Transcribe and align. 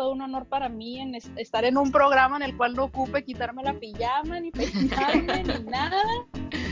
todo 0.00 0.12
un 0.12 0.22
honor 0.22 0.46
para 0.46 0.70
mí 0.70 0.98
en 0.98 1.14
estar 1.14 1.62
en 1.66 1.76
un 1.76 1.92
programa 1.92 2.38
en 2.38 2.42
el 2.42 2.56
cual 2.56 2.74
no 2.74 2.84
ocupe 2.84 3.22
quitarme 3.22 3.62
la 3.62 3.74
pijama, 3.74 4.40
ni 4.40 4.50
peinarme, 4.50 5.44
ni 5.44 5.62
nada. 5.70 6.02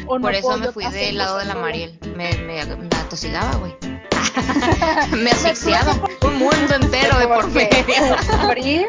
Por 0.06 0.34
eso 0.34 0.56
me 0.56 0.72
fui 0.72 0.86
del 0.86 1.18
lado 1.18 1.36
de 1.36 1.44
la 1.44 1.54
Mariel. 1.54 1.98
Me, 2.16 2.32
me, 2.38 2.64
me 2.64 2.86
atosigaba, 2.96 3.54
güey. 3.56 3.74
me 5.22 5.30
asfixiaba. 5.30 5.92
un 6.22 6.38
mundo 6.38 6.74
entero 6.74 7.18
de 7.18 7.28
por 7.28 7.50
medio. 7.50 8.86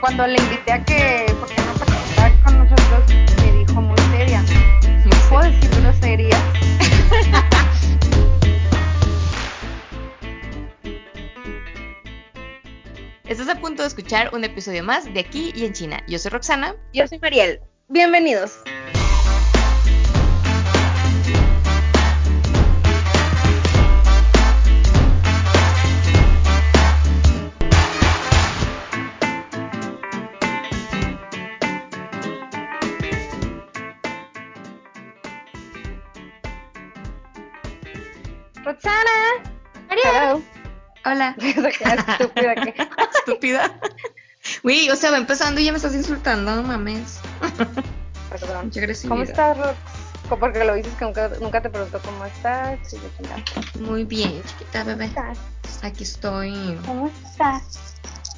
cuando 0.00 0.26
le 0.26 0.36
invité 0.36 0.72
a 0.72 0.84
que, 0.84 1.32
porque 1.38 1.54
no 1.62 1.74
participaba 1.74 2.30
con 2.42 2.58
nosotros, 2.58 3.14
me 3.36 3.52
dijo 3.52 3.80
muy 3.80 3.98
seria. 4.10 4.44
¿Puedo 5.30 5.44
decirlo 5.44 5.92
seria? 6.00 6.53
Estás 13.26 13.48
a 13.48 13.54
punto 13.54 13.80
de 13.80 13.88
escuchar 13.88 14.34
un 14.34 14.44
episodio 14.44 14.84
más 14.84 15.10
de 15.14 15.20
Aquí 15.20 15.50
y 15.54 15.64
en 15.64 15.72
China. 15.72 16.02
Yo 16.06 16.18
soy 16.18 16.30
Roxana. 16.30 16.76
Yo 16.92 17.08
soy 17.08 17.18
Mariel. 17.20 17.58
Bienvenidos. 17.88 18.60
Roxana. 38.62 39.10
Mariel. 39.88 40.44
Hola. 41.06 41.34
estúpida. 43.34 43.78
Uy, 44.62 44.90
o 44.90 44.96
sea, 44.96 45.10
va 45.10 45.18
empezando 45.18 45.60
y 45.60 45.64
ya 45.64 45.72
me 45.72 45.76
estás 45.76 45.94
insultando, 45.94 46.54
no 46.54 46.62
mames. 46.62 47.20
Perdón. 48.30 48.70
¿Cómo 49.08 49.22
estás, 49.22 49.58
Rox? 49.58 49.76
Porque 50.28 50.64
lo 50.64 50.74
dices 50.74 50.94
que 50.94 51.04
nunca, 51.04 51.30
nunca 51.40 51.60
te 51.60 51.68
preguntó 51.68 52.00
cómo 52.00 52.24
estás. 52.24 52.78
Muy 53.80 54.04
bien, 54.04 54.42
chiquita 54.42 54.84
bebé. 54.84 55.10
¿Cómo 55.14 55.32
estás? 55.32 55.84
Aquí 55.84 56.02
estoy. 56.02 56.78
¿Cómo 56.86 57.08
estás? 57.08 57.96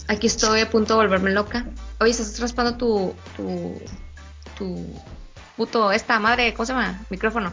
Aquí 0.08 0.26
estoy 0.26 0.60
a 0.60 0.70
punto 0.70 0.94
de 0.94 1.00
volverme 1.00 1.30
loca. 1.30 1.64
Oye, 2.00 2.10
estás 2.10 2.38
raspando 2.40 2.76
tu. 2.76 3.14
tu. 3.36 3.80
tu. 4.58 5.00
puto. 5.56 5.92
esta 5.92 6.18
madre, 6.18 6.52
¿cómo 6.54 6.66
se 6.66 6.72
llama? 6.72 7.00
Micrófono. 7.08 7.52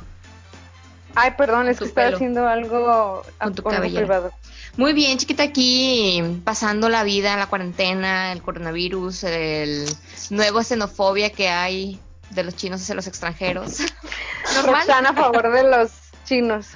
Ay, 1.15 1.31
perdón, 1.37 1.69
es 1.69 1.79
que 1.79 1.85
estaba 1.85 2.07
haciendo 2.07 2.47
algo 2.47 3.23
con 3.39 3.55
tu 3.55 3.63
cabello. 3.63 4.31
Muy 4.75 4.93
bien, 4.93 5.17
chiquita, 5.17 5.43
aquí 5.43 6.41
pasando 6.43 6.89
la 6.89 7.03
vida, 7.03 7.37
la 7.37 7.45
cuarentena, 7.47 8.31
el 8.31 8.41
coronavirus, 8.41 9.23
el 9.25 9.85
nuevo 10.31 10.63
xenofobia 10.63 11.29
que 11.29 11.49
hay 11.49 11.99
de 12.31 12.43
los 12.43 12.55
chinos 12.55 12.81
hacia 12.81 12.95
los 12.95 13.05
extranjeros. 13.05 13.79
Están 14.79 15.05
a 15.05 15.13
favor 15.13 15.51
de 15.51 15.63
los 15.63 15.91
chinos. 16.25 16.69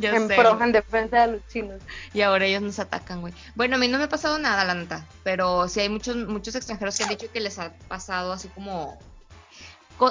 en 0.00 0.28
pro, 0.28 0.62
en 0.62 0.72
defensa 0.72 1.26
de 1.26 1.32
los 1.34 1.46
chinos. 1.48 1.80
Y 2.12 2.20
ahora 2.20 2.44
ellos 2.44 2.62
nos 2.62 2.78
atacan, 2.78 3.20
güey. 3.20 3.32
Bueno, 3.54 3.76
a 3.76 3.78
mí 3.78 3.88
no 3.88 3.98
me 3.98 4.04
ha 4.04 4.08
pasado 4.08 4.38
nada, 4.38 4.64
la 4.64 4.74
neta. 4.74 5.06
Pero 5.22 5.68
sí 5.68 5.80
hay 5.80 5.88
muchos, 5.88 6.16
muchos 6.16 6.54
extranjeros 6.54 6.96
que 6.96 7.04
han 7.04 7.08
dicho 7.08 7.30
que 7.32 7.40
les 7.40 7.58
ha 7.58 7.72
pasado 7.88 8.32
así 8.32 8.48
como 8.48 8.98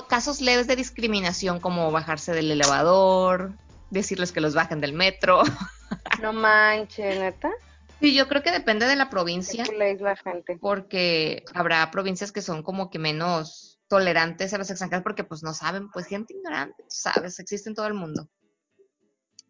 casos 0.07 0.41
leves 0.41 0.67
de 0.67 0.75
discriminación, 0.75 1.59
como 1.59 1.91
bajarse 1.91 2.33
del 2.33 2.51
elevador, 2.51 3.53
decirles 3.89 4.31
que 4.31 4.41
los 4.41 4.53
bajen 4.53 4.81
del 4.81 4.93
metro. 4.93 5.41
No 6.21 6.33
manches, 6.33 7.17
neta. 7.17 7.49
Sí, 7.99 8.13
yo 8.13 8.27
creo 8.27 8.43
que 8.43 8.51
depende 8.51 8.85
de 8.85 8.95
la 8.95 9.09
provincia. 9.09 9.63
la 9.99 10.15
gente. 10.15 10.57
Porque 10.61 11.43
habrá 11.53 11.89
provincias 11.91 12.31
que 12.31 12.41
son 12.41 12.61
como 12.61 12.89
que 12.89 12.99
menos 12.99 13.79
tolerantes 13.87 14.53
a 14.53 14.57
los 14.57 14.69
extranjeros 14.69 15.03
porque 15.03 15.23
pues 15.23 15.43
no 15.43 15.53
saben, 15.53 15.89
pues 15.89 16.05
gente 16.05 16.33
ignorante, 16.33 16.83
sabes, 16.87 17.39
existe 17.39 17.69
en 17.69 17.75
todo 17.75 17.87
el 17.87 17.95
mundo. 17.95 18.30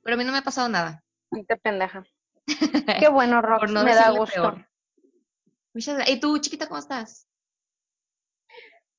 Pero 0.03 0.16
a 0.16 0.18
mí 0.18 0.24
no 0.24 0.31
me 0.31 0.38
ha 0.38 0.44
pasado 0.44 0.69
nada. 0.69 1.03
Te 1.47 1.58
pendeja. 1.58 2.03
Qué 3.00 3.09
bueno, 3.09 3.41
Rox, 3.41 3.69
me 3.72 3.94
da 3.94 4.12
gusto. 4.12 4.56
¿Y 6.08 6.19
tú, 6.19 6.38
chiquita, 6.40 6.68
cómo 6.68 6.80
estás? 6.80 7.28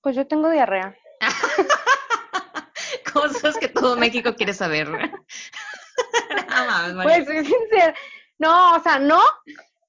Pues 0.03 0.15
yo 0.15 0.27
tengo 0.27 0.51
diarrea. 0.51 0.95
Cosas 3.13 3.57
que 3.59 3.69
todo 3.69 3.97
México 3.97 4.35
quiere 4.35 4.55
saber. 4.55 4.89
pues 7.03 7.27
soy 7.27 7.45
sincera. 7.45 7.95
No, 8.39 8.77
o 8.77 8.83
sea, 8.83 8.99
no, 8.99 9.21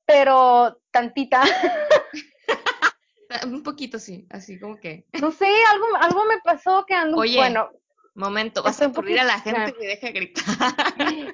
pero 0.06 0.82
tantita. 0.92 1.44
Un 3.46 3.64
poquito 3.64 3.98
sí, 3.98 4.28
así 4.30 4.60
como 4.60 4.78
que. 4.78 5.06
No 5.22 5.32
sé, 5.32 5.48
algo, 5.70 5.86
algo 6.00 6.26
me 6.26 6.40
pasó 6.44 6.86
que 6.86 6.94
ando. 6.94 7.18
Oye, 7.18 7.38
bueno. 7.38 7.72
Momento, 8.14 8.62
vas 8.62 8.82
a 8.82 8.88
ocurrir 8.88 9.22
a 9.22 9.24
la 9.24 9.40
gente 9.40 9.74
que 9.74 9.88
deja 9.88 10.10
gritar. 10.10 10.44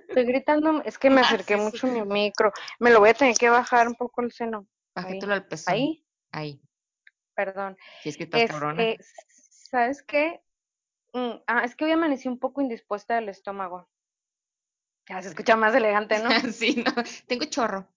Estoy 0.07 0.25
gritando, 0.25 0.83
es 0.83 0.99
que 0.99 1.09
me 1.09 1.21
acerqué 1.21 1.57
mucho 1.57 1.87
a 1.87 1.89
mi 1.89 2.03
micro. 2.03 2.53
Me 2.77 2.91
lo 2.91 2.99
voy 2.99 3.09
a 3.09 3.15
tener 3.15 3.35
que 3.35 3.49
bajar 3.49 3.87
un 3.87 3.95
poco 3.95 4.21
el 4.21 4.31
seno. 4.31 4.67
Bájatelo 4.93 5.33
al 5.33 5.47
peso. 5.47 5.71
Ahí. 5.71 6.05
Ahí. 6.31 6.61
Perdón. 7.35 7.77
Si 8.03 8.09
es 8.09 8.17
que 8.17 8.25
estás 8.25 8.45
cabrona. 8.45 8.83
Este, 8.83 9.03
¿Sabes 9.69 10.01
qué? 10.01 10.41
Mm, 11.13 11.41
ah, 11.45 11.61
es 11.65 11.75
que 11.75 11.85
hoy 11.85 11.91
amanecí 11.91 12.27
un 12.27 12.39
poco 12.39 12.61
indispuesta 12.61 13.15
del 13.15 13.29
estómago. 13.29 13.89
Ya 15.09 15.21
se 15.21 15.29
escucha 15.29 15.55
más 15.55 15.75
elegante, 15.75 16.19
¿no? 16.19 16.29
sí, 16.51 16.83
no. 16.85 16.93
Tengo 17.27 17.45
chorro. 17.45 17.87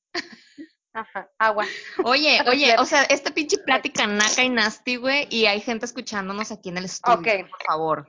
Ajá, 0.92 1.30
agua. 1.38 1.66
Oye, 2.04 2.40
oye, 2.48 2.76
o 2.78 2.84
sea, 2.84 3.04
esta 3.04 3.30
pinche 3.30 3.58
plática 3.58 4.06
naca 4.08 4.42
y 4.42 4.48
nasty, 4.48 4.96
güey, 4.96 5.28
y 5.30 5.46
hay 5.46 5.60
gente 5.60 5.86
escuchándonos 5.86 6.50
aquí 6.50 6.70
en 6.70 6.78
el 6.78 6.86
estudio, 6.86 7.18
Ok. 7.18 7.48
por 7.48 7.62
favor. 7.64 8.06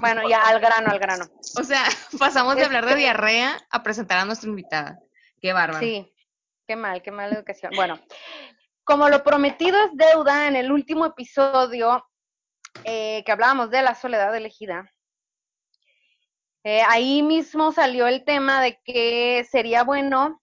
bueno, 0.00 0.28
ya 0.28 0.42
al 0.42 0.60
grano, 0.60 0.90
al 0.90 0.98
grano. 0.98 1.24
O 1.58 1.64
sea, 1.64 1.82
pasamos 2.18 2.56
de 2.56 2.64
hablar 2.64 2.84
de 2.84 2.90
Este 2.90 3.00
diarrea 3.00 3.58
a 3.70 3.82
presentar 3.82 4.18
a 4.18 4.26
nuestra 4.26 4.50
invitada. 4.50 4.98
Qué 5.40 5.54
bárbaro. 5.54 5.80
Sí, 5.80 6.12
qué 6.66 6.76
mal, 6.76 7.00
qué 7.00 7.10
mala 7.10 7.36
educación. 7.36 7.72
Bueno, 7.74 7.98
como 8.84 9.08
lo 9.08 9.22
prometido 9.22 9.78
es 9.84 9.90
deuda, 9.94 10.48
en 10.48 10.56
el 10.56 10.70
último 10.70 11.06
episodio 11.06 12.04
eh, 12.84 13.22
que 13.24 13.32
hablábamos 13.32 13.70
de 13.70 13.82
la 13.82 13.94
soledad 13.94 14.34
elegida, 14.36 14.90
eh, 16.64 16.82
ahí 16.88 17.22
mismo 17.22 17.72
salió 17.72 18.06
el 18.06 18.24
tema 18.24 18.60
de 18.62 18.80
que 18.84 19.46
sería 19.50 19.84
bueno, 19.84 20.42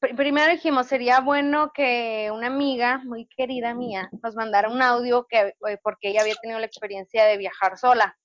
pr- 0.00 0.14
primero 0.16 0.52
dijimos, 0.52 0.86
sería 0.86 1.20
bueno 1.20 1.72
que 1.74 2.30
una 2.32 2.46
amiga 2.48 2.98
muy 3.04 3.26
querida 3.26 3.74
mía 3.74 4.10
nos 4.22 4.34
mandara 4.36 4.68
un 4.68 4.82
audio 4.82 5.26
que, 5.28 5.54
eh, 5.68 5.78
porque 5.82 6.10
ella 6.10 6.20
había 6.20 6.34
tenido 6.36 6.58
la 6.60 6.66
experiencia 6.66 7.24
de 7.24 7.36
viajar 7.38 7.78
sola. 7.78 8.16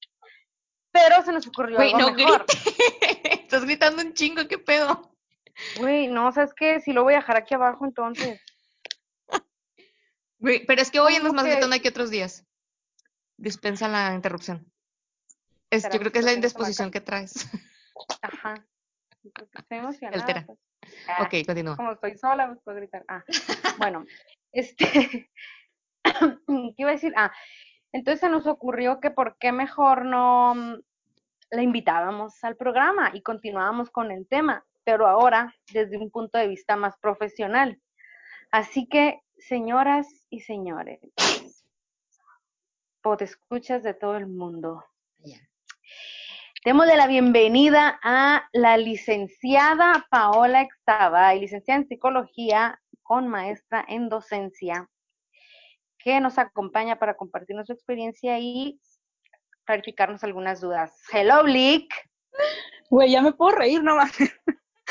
Pero 0.92 1.22
se 1.24 1.32
nos 1.32 1.48
ocurrió 1.48 1.80
algo 1.80 2.00
no 2.00 2.14
mejor. 2.14 2.46
Estás 3.32 3.66
gritando 3.66 4.02
un 4.02 4.14
chingo, 4.14 4.48
qué 4.48 4.58
pedo. 4.58 5.12
Güey, 5.78 6.08
no, 6.08 6.32
¿sabes 6.32 6.54
qué? 6.54 6.80
Si 6.82 6.92
lo 6.94 7.04
voy 7.04 7.14
a 7.14 7.18
dejar 7.18 7.38
aquí 7.38 7.54
abajo, 7.54 7.86
entonces. 7.86 8.40
Güey, 10.40 10.66
pero 10.66 10.82
es 10.82 10.92
que 10.92 11.00
hoy 11.00 11.16
andas 11.16 11.30
¿Cómo 11.30 11.38
más 11.42 11.46
que? 11.46 11.52
gritando 11.52 11.82
que 11.82 11.90
otros 11.90 12.10
días. 12.12 12.46
Dispensa 13.38 13.88
la 13.88 14.14
interrupción. 14.14 14.72
Es, 15.70 15.84
yo 15.84 16.00
creo 16.00 16.12
que 16.12 16.20
es 16.20 16.26
la 16.26 16.34
indisposición 16.34 16.92
que 16.92 17.02
traes. 17.02 17.34
Ajá. 18.22 18.66
Estoy 19.24 19.78
emocionada. 19.78 20.22
Altera. 20.22 20.46
pues. 20.46 20.60
Ah, 21.08 21.24
ok, 21.24 21.46
continúa. 21.46 21.76
Como 21.76 21.94
estoy 21.94 22.16
sola, 22.18 22.48
pues 22.48 22.60
puedo 22.64 22.78
gritar. 22.78 23.04
Ah, 23.08 23.24
bueno, 23.78 24.06
este, 24.52 25.30
¿qué 26.04 26.74
iba 26.78 26.90
a 26.90 26.94
decir? 26.94 27.14
Ah, 27.18 27.32
entonces 27.92 28.20
se 28.20 28.30
nos 28.30 28.46
ocurrió 28.48 29.00
que 29.00 29.12
por 29.12 29.38
qué 29.38 29.52
mejor 29.52 30.06
no 30.06 30.54
mm, 30.56 30.76
la 31.52 31.62
invitábamos 31.62 32.44
al 32.44 32.56
programa 32.56 33.12
y 33.14 33.22
continuábamos 33.22 33.90
con 33.90 34.12
el 34.12 34.28
tema, 34.28 34.66
pero 34.84 35.08
ahora 35.08 35.56
desde 35.72 35.98
un 35.98 36.12
punto 36.12 36.38
de 36.38 36.48
vista 36.48 36.76
más 36.76 36.98
profesional. 36.98 37.80
Así 38.52 38.88
que, 38.88 39.22
señoras 39.38 40.08
y 40.30 40.42
señores, 40.42 41.00
escuchas 43.14 43.84
de 43.84 43.94
todo 43.94 44.18
el 44.18 44.28
mundo, 44.28 44.84
Ya. 45.20 45.38
Démosle 46.66 46.98
la 46.98 47.06
bienvenida 47.06 48.00
a 48.02 48.50
la 48.52 48.78
licenciada 48.78 50.08
Paola 50.10 50.62
Extabay, 50.62 51.40
licenciada 51.40 51.82
en 51.82 51.88
psicología 51.88 52.82
con 53.04 53.28
maestra 53.28 53.86
en 53.88 54.10
docencia, 54.10 54.90
que 56.00 56.20
nos 56.20 56.40
acompaña 56.40 56.98
para 56.98 57.16
compartirnos 57.16 57.68
su 57.68 57.74
experiencia 57.74 58.40
y 58.40 58.80
clarificarnos 59.66 60.24
algunas 60.24 60.60
dudas. 60.60 61.00
Hello, 61.14 61.44
Lick. 61.44 61.94
Güey, 62.90 63.12
ya 63.12 63.22
me 63.22 63.34
puedo 63.34 63.56
reír 63.56 63.84
nomás. 63.84 64.12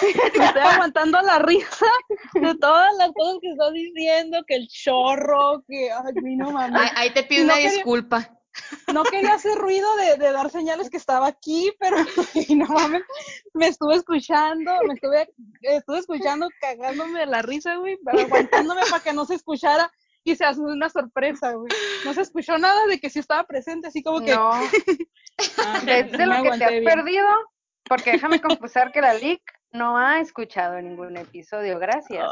Estoy 0.35 0.63
aguantando 0.63 1.21
la 1.23 1.39
risa 1.39 1.87
de 2.35 2.55
todas 2.57 2.95
las 2.99 3.11
cosas 3.13 3.39
que 3.41 3.51
estás 3.51 3.73
diciendo, 3.73 4.39
que 4.47 4.57
el 4.57 4.69
chorro, 4.69 5.63
que 5.69 5.91
ay, 5.91 6.37
no 6.37 6.51
mames. 6.51 6.81
Ahí, 6.83 6.89
ahí 6.97 7.11
te 7.11 7.23
pido 7.25 7.43
No 7.45 7.53
una 7.53 7.55
quería- 7.55 7.71
disculpa. 7.73 8.31
no 8.93 9.03
quería 9.05 9.35
hacer 9.35 9.57
ruido 9.59 9.89
de, 9.97 10.17
de 10.17 10.31
dar 10.33 10.49
señales 10.51 10.89
que 10.91 10.97
estaba 10.97 11.27
aquí, 11.27 11.73
pero 11.81 11.97
y 12.35 12.55
no 12.55 12.67
mames, 12.67 13.03
me 13.53 13.67
estuve 13.67 13.97
escuchando, 13.97 14.71
me 14.87 14.95
estuve, 14.95 15.29
estuve 15.63 15.99
escuchando 15.99 16.49
cagándome 16.61 17.21
de 17.21 17.27
la 17.27 17.43
risa, 17.43 17.77
güey, 17.77 17.99
pero 18.05 18.21
aguantándome 18.21 18.83
para 18.91 19.03
que 19.03 19.13
no 19.13 19.25
se 19.25 19.35
escuchara 19.35 19.91
y 20.23 20.37
se 20.37 20.45
hace 20.45 20.61
una 20.61 20.89
sorpresa, 20.89 21.53
güey. 21.53 21.69
No 22.05 22.15
se 22.15 22.23
escuchó 22.23 22.57
nada 22.57 22.87
de 22.87 22.99
que 23.01 23.11
sí 23.11 23.19
estaba 23.19 23.45
presente, 23.45 23.89
así 23.89 24.03
como 24.03 24.21
que... 24.25 24.35
No, 24.35 24.51
Ah, 25.59 25.81
es 25.85 26.13
de 26.13 26.27
lo 26.27 26.43
que 26.45 26.51
te 26.59 26.65
has 26.65 26.71
bien. 26.71 26.85
perdido, 26.85 27.27
porque 27.89 28.13
déjame 28.13 28.41
confesar 28.41 28.93
que 28.93 29.01
la 29.01 29.15
LIC 29.15 29.43
no 29.75 29.99
ha 29.99 30.21
escuchado 30.21 30.81
ningún 30.81 31.17
episodio, 31.17 31.79
gracias. 31.81 32.27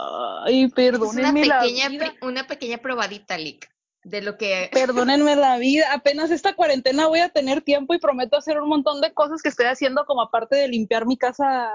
Ay, 0.45 0.65
una 0.65 0.75
perdónenme 0.75 1.45
la 1.45 1.61
pequeña, 1.61 1.89
vida. 1.89 2.15
una 2.23 2.47
pequeña 2.47 2.79
probadita, 2.79 3.37
Lick, 3.37 3.69
de 4.05 4.23
lo 4.23 4.39
que... 4.39 4.71
Perdónenme 4.73 5.35
la 5.35 5.59
vida, 5.59 5.93
apenas 5.93 6.31
esta 6.31 6.55
cuarentena 6.55 7.09
voy 7.09 7.19
a 7.19 7.31
tener 7.31 7.61
tiempo 7.61 7.95
y 7.95 7.99
prometo 7.99 8.37
hacer 8.37 8.61
un 8.61 8.69
montón 8.69 9.01
de 9.01 9.13
cosas 9.13 9.43
que 9.43 9.49
estoy 9.49 9.67
haciendo 9.67 10.05
como 10.07 10.23
aparte 10.23 10.55
de 10.55 10.69
limpiar 10.69 11.05
mi 11.05 11.19
casa 11.19 11.69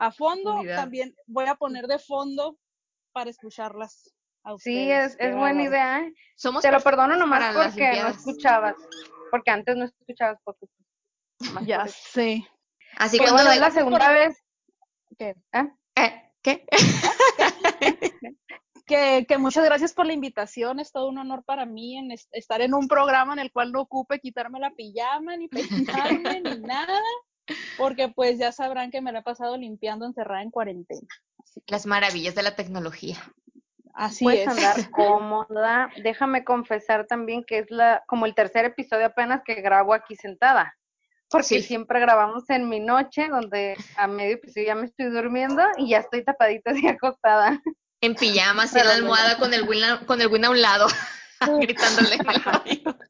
a 0.00 0.10
fondo, 0.10 0.56
Unidad. 0.56 0.76
también 0.76 1.14
voy 1.26 1.46
a 1.46 1.54
poner 1.54 1.86
de 1.86 2.00
fondo 2.00 2.58
para 3.12 3.30
escucharlas. 3.30 4.12
a 4.42 4.58
Sí, 4.58 4.90
es, 4.90 5.16
es 5.20 5.36
buena 5.36 5.62
idea, 5.62 6.00
¿eh? 6.00 6.12
Somos 6.34 6.62
Te 6.62 6.72
lo 6.72 6.80
perdono 6.80 7.16
nomás 7.16 7.54
porque 7.54 8.02
no 8.02 8.08
escuchabas, 8.08 8.74
porque 9.30 9.52
antes 9.52 9.76
no 9.76 9.84
escuchabas. 9.84 10.40
Nomás 11.38 11.66
Ya 11.66 11.86
sé. 11.86 12.44
Así 12.96 13.16
Que 13.18 13.24
cuando... 13.24 13.44
bueno, 13.44 13.52
es 13.52 13.60
la 13.60 13.70
segunda 13.70 14.12
vez. 14.12 14.43
¿Qué? 15.18 15.34
¿eh? 15.52 15.68
¿Eh? 15.96 16.30
¿Qué? 16.42 16.66
Que, 18.86 19.24
que 19.26 19.38
muchas 19.38 19.64
gracias 19.64 19.94
por 19.94 20.04
la 20.04 20.12
invitación, 20.12 20.78
es 20.78 20.92
todo 20.92 21.08
un 21.08 21.16
honor 21.16 21.42
para 21.42 21.64
mí 21.64 21.96
en 21.96 22.10
es- 22.10 22.28
estar 22.32 22.60
en 22.60 22.74
un 22.74 22.86
programa 22.86 23.32
en 23.32 23.38
el 23.38 23.50
cual 23.50 23.72
no 23.72 23.80
ocupe 23.80 24.20
quitarme 24.20 24.60
la 24.60 24.72
pijama, 24.72 25.38
ni 25.38 25.48
peinarme, 25.48 26.42
ni 26.42 26.58
nada, 26.66 27.00
porque 27.78 28.08
pues 28.08 28.38
ya 28.38 28.52
sabrán 28.52 28.90
que 28.90 29.00
me 29.00 29.10
la 29.10 29.20
he 29.20 29.22
pasado 29.22 29.56
limpiando 29.56 30.04
encerrada 30.04 30.42
en 30.42 30.50
cuarentena. 30.50 31.08
Las 31.66 31.86
maravillas 31.86 32.34
de 32.34 32.42
la 32.42 32.56
tecnología. 32.56 33.16
Así 33.94 34.24
Puedes 34.24 34.42
es. 34.42 34.48
andar 34.48 34.90
cómoda. 34.90 35.88
Déjame 36.02 36.44
confesar 36.44 37.06
también 37.06 37.42
que 37.42 37.60
es 37.60 37.70
la 37.70 38.02
como 38.06 38.26
el 38.26 38.34
tercer 38.34 38.66
episodio 38.66 39.06
apenas 39.06 39.40
que 39.46 39.54
grabo 39.62 39.94
aquí 39.94 40.14
sentada. 40.14 40.76
Porque 41.30 41.46
Sí. 41.46 41.62
siempre 41.62 42.00
grabamos 42.00 42.48
en 42.50 42.68
mi 42.68 42.80
noche, 42.80 43.28
donde 43.28 43.76
a 43.96 44.06
medio 44.06 44.34
episodio 44.36 44.66
ya 44.68 44.74
me 44.74 44.86
estoy 44.86 45.06
durmiendo 45.06 45.62
y 45.78 45.90
ya 45.90 45.98
estoy 45.98 46.22
tapadita 46.24 46.70
así 46.70 46.86
acostada. 46.88 47.60
En 48.00 48.14
pijama, 48.14 48.64
así 48.64 48.78
en 48.78 48.86
la 48.86 48.94
almohada, 48.94 49.38
con 49.38 49.52
el 49.54 49.62
win 49.68 49.82
a, 49.82 50.06
con 50.06 50.20
el 50.20 50.28
win 50.28 50.44
a 50.44 50.50
un 50.50 50.60
lado, 50.60 50.86
gritándole. 51.60 52.18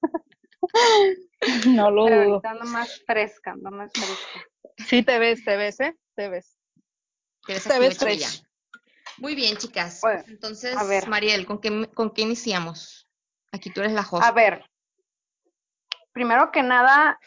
No 1.67 1.91
lo 1.91 2.07
Pero 2.07 2.25
dudo. 2.25 2.41
ando 2.45 2.65
más 2.67 3.03
fresca, 3.07 3.53
ando 3.53 3.71
más 3.71 3.93
fresca. 3.93 4.49
Sí, 4.87 5.03
te 5.03 5.19
ves, 5.19 5.45
te 5.45 5.57
ves, 5.57 5.79
¿eh? 5.81 5.95
Te 6.17 6.29
ves. 6.29 6.57
Te 7.47 7.79
ves 7.79 7.99
fresh. 7.99 8.43
Muy 9.19 9.35
bien, 9.35 9.57
chicas. 9.59 10.01
Bueno, 10.01 10.25
Entonces, 10.27 10.75
a 10.77 10.85
ver. 10.85 11.07
Mariel, 11.09 11.45
¿con 11.47 11.61
qué, 11.61 11.87
¿con 11.95 12.11
qué 12.11 12.23
iniciamos? 12.23 13.07
Aquí 13.53 13.71
tú 13.71 13.81
eres 13.81 13.93
la 13.93 14.01
host. 14.01 14.25
A 14.25 14.33
ver, 14.33 14.65
primero 16.13 16.51
que 16.51 16.63
nada, 16.63 17.19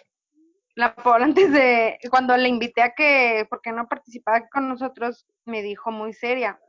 la 0.77 0.93
Paula 0.93 1.25
antes 1.25 1.51
de, 1.51 1.97
cuando 2.11 2.37
le 2.37 2.47
invité 2.47 2.83
a 2.83 2.93
que, 2.93 3.47
porque 3.49 3.71
no 3.71 3.87
participaba 3.87 4.47
con 4.47 4.69
nosotros, 4.69 5.25
me 5.43 5.63
dijo 5.63 5.89
muy 5.89 6.13
seria, 6.13 6.59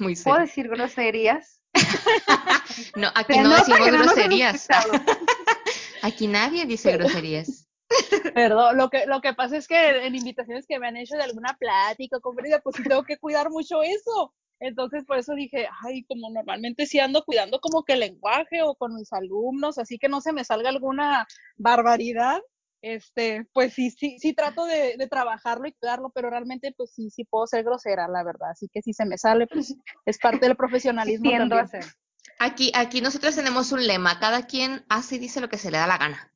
Muy 0.00 0.16
¿puedo 0.16 0.36
serio. 0.36 0.40
decir 0.40 0.68
groserías? 0.68 1.62
No, 2.96 3.08
aquí 3.14 3.38
no 3.38 3.50
decimos 3.50 3.80
no 3.80 3.98
groserías. 3.98 4.66
Aquí 6.02 6.26
nadie 6.26 6.64
dice 6.64 6.90
groserías. 6.92 7.68
Perdón, 8.34 8.78
lo 8.78 8.88
que, 8.88 9.04
lo 9.06 9.20
que 9.20 9.34
pasa 9.34 9.58
es 9.58 9.68
que 9.68 10.06
en 10.06 10.14
invitaciones 10.14 10.66
que 10.66 10.78
me 10.78 10.88
han 10.88 10.96
hecho 10.96 11.16
de 11.16 11.22
alguna 11.22 11.54
plática 11.58 12.16
o 12.16 12.20
conferencia, 12.20 12.60
pues 12.60 12.76
tengo 12.82 13.04
que 13.04 13.18
cuidar 13.18 13.50
mucho 13.50 13.82
eso. 13.82 14.34
Entonces, 14.58 15.04
por 15.04 15.18
eso 15.18 15.34
dije, 15.34 15.68
ay, 15.84 16.04
como 16.04 16.30
normalmente 16.30 16.86
sí 16.86 16.98
ando 16.98 17.24
cuidando 17.24 17.60
como 17.60 17.84
que 17.84 17.92
el 17.92 18.00
lenguaje 18.00 18.62
o 18.62 18.74
con 18.74 18.94
mis 18.94 19.12
alumnos, 19.12 19.78
así 19.78 19.98
que 19.98 20.08
no 20.08 20.20
se 20.20 20.32
me 20.32 20.44
salga 20.44 20.70
alguna 20.70 21.26
barbaridad, 21.56 22.40
este, 22.82 23.46
pues 23.52 23.72
sí, 23.74 23.90
sí, 23.90 24.18
sí 24.18 24.34
trato 24.34 24.64
de, 24.66 24.96
de 24.98 25.06
trabajarlo 25.08 25.66
y 25.68 25.72
cuidarlo, 25.72 26.10
pero 26.14 26.28
realmente 26.30 26.74
pues 26.76 26.92
sí, 26.94 27.08
sí 27.10 27.24
puedo 27.24 27.46
ser 27.46 27.64
grosera, 27.64 28.08
la 28.08 28.22
verdad. 28.24 28.50
Así 28.50 28.68
que 28.72 28.82
si 28.82 28.92
se 28.92 29.04
me 29.06 29.16
sale, 29.16 29.46
pues 29.46 29.74
es 30.04 30.18
parte 30.18 30.46
del 30.46 30.56
profesionalismo 30.56 31.30
Tiendo 31.30 31.56
a 31.56 31.60
también. 31.66 31.82
ser. 31.84 31.92
Aquí, 32.38 32.72
aquí 32.74 33.00
nosotros 33.00 33.36
tenemos 33.36 33.70
un 33.72 33.86
lema, 33.86 34.18
cada 34.18 34.46
quien 34.46 34.84
hace 34.88 35.14
y 35.14 35.18
dice 35.18 35.40
lo 35.40 35.48
que 35.48 35.58
se 35.58 35.70
le 35.70 35.78
da 35.78 35.86
la 35.86 35.96
gana. 35.98 36.28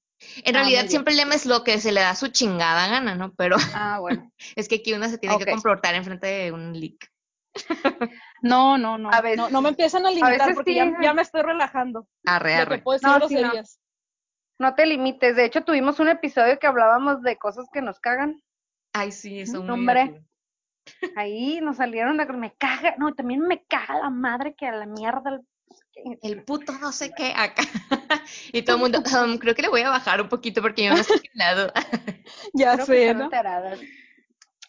En 0.45 0.57
Ah, 0.57 0.61
realidad 0.61 0.87
siempre 0.87 1.13
el 1.13 1.19
lema 1.19 1.35
es 1.35 1.45
lo 1.47 1.63
que 1.65 1.79
se 1.79 1.93
le 1.93 2.01
da 2.01 2.15
su 2.15 2.29
chingada 2.29 2.89
gana, 2.89 3.15
¿no? 3.17 3.35
Pero 3.35 3.57
Ah, 3.75 3.99
bueno. 4.01 4.33
es 4.57 4.69
que 4.69 4.77
aquí 4.77 4.93
una 4.95 5.09
se 5.09 5.19
tiene 5.19 5.37
que 5.39 5.51
comportar 5.51 5.95
enfrente 5.95 6.27
de 6.27 6.53
un 6.53 6.79
leak. 6.79 7.11
No, 8.43 8.79
no, 8.79 8.99
no. 8.99 9.11
A 9.13 9.21
veces- 9.21 9.39
no, 9.39 9.51
no 9.51 9.63
me 9.63 9.71
empiezan 9.71 10.07
a 10.07 10.11
limitar 10.11 10.55
porque 10.55 10.73
sí. 10.73 10.77
ya, 10.77 10.93
ya 11.03 11.15
me 11.15 11.23
estoy 11.23 11.43
relajando. 11.43 12.07
Arre, 12.25 12.55
arre. 12.55 12.79
puedo 12.79 12.99
decir 12.99 13.09
No, 13.09 13.29
sí, 13.29 13.35
no. 13.35 13.41
groserías. 13.41 13.81
No 14.59 14.75
te 14.75 14.87
limites, 14.87 15.37
de 15.37 15.45
hecho 15.45 15.65
tuvimos 15.65 16.01
un 16.01 16.09
episodio 16.09 16.59
que 16.59 16.67
hablábamos 16.67 17.23
de 17.23 17.37
cosas 17.37 17.67
que 17.73 17.83
nos 17.83 18.01
cagan. 18.01 18.43
Ay, 18.93 19.13
sí, 19.13 19.41
eso 19.41 19.63
muy 19.63 19.71
Hombre. 19.71 20.23
Ahí 21.17 21.61
nos 21.61 21.77
salieron 21.77 22.17
de 22.17 22.27
me 22.27 22.55
caga, 22.55 22.95
no, 22.99 23.15
también 23.15 23.41
me 23.41 23.65
caga 23.65 23.99
la 23.99 24.11
madre 24.11 24.55
que 24.55 24.67
a 24.67 24.73
la 24.73 24.87
mierda. 24.87 25.41
el- 25.95 26.19
El 26.23 26.45
puto 26.45 26.73
no 26.79 26.93
sé 26.93 27.13
qué 27.17 27.33
acá. 27.37 27.63
y 28.53 28.63
todo 28.63 28.77
el 28.77 28.83
mundo, 28.83 29.03
"Um, 29.25 29.39
creo 29.39 29.55
que 29.55 29.63
le 29.63 29.69
voy 29.69 29.83
a 29.83 29.91
bajar 29.91 30.21
un 30.23 30.29
poquito 30.29 30.63
porque 30.63 30.85
yo 30.85 30.91
no 30.95 31.01
estoy 31.01 31.21
nada. 31.35 31.73
Ya 32.55 32.75
Creo 32.75 32.87
sé, 32.87 33.01
están 33.03 33.19
¿no? 33.19 33.25
enteradas. 33.25 33.81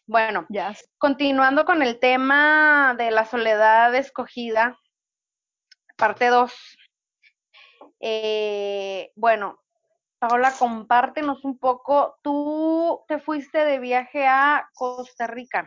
Bueno, 0.06 0.46
Ya 0.50 0.74
continuando 0.98 1.66
con 1.66 1.82
el 1.82 2.00
tema 2.00 2.96
de 2.98 3.12
la 3.12 3.26
soledad 3.26 3.94
escogida, 3.94 4.78
parte 5.98 6.28
2. 6.28 6.54
bueno, 9.16 9.60
Paola, 10.20 10.54
compártenos 10.58 11.44
un 11.46 11.58
poco. 11.58 12.18
Tú 12.24 13.04
te 13.08 13.20
fuiste 13.20 13.66
de 13.66 13.80
viaje 13.80 14.26
a 14.26 14.70
Costa 14.74 15.28
Rica. 15.28 15.66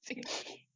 Sí. 0.00 0.20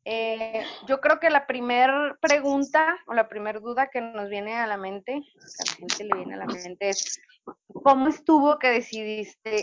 Eh, 0.07 0.63
yo 0.87 1.01
creo 1.01 1.19
que 1.19 1.31
la 1.31 1.47
primera 1.47 2.19
pregunta 2.21 2.99
o 3.07 3.15
la 3.15 3.27
primera 3.27 3.59
duda 3.59 3.89
que 3.89 4.03
nos 4.03 4.29
viene 4.29 4.55
a 4.55 4.67
la 4.67 4.77
mente, 4.77 5.23
que 5.23 5.41
a 5.41 5.71
la 5.71 5.77
gente 5.77 6.05
le 6.05 6.17
viene 6.17 6.35
a 6.35 6.39
la 6.39 6.47
mente 6.47 6.91
es, 6.91 7.23
¿cómo 7.83 8.09
estuvo 8.09 8.59
que 8.59 8.69
decidiste 8.69 9.63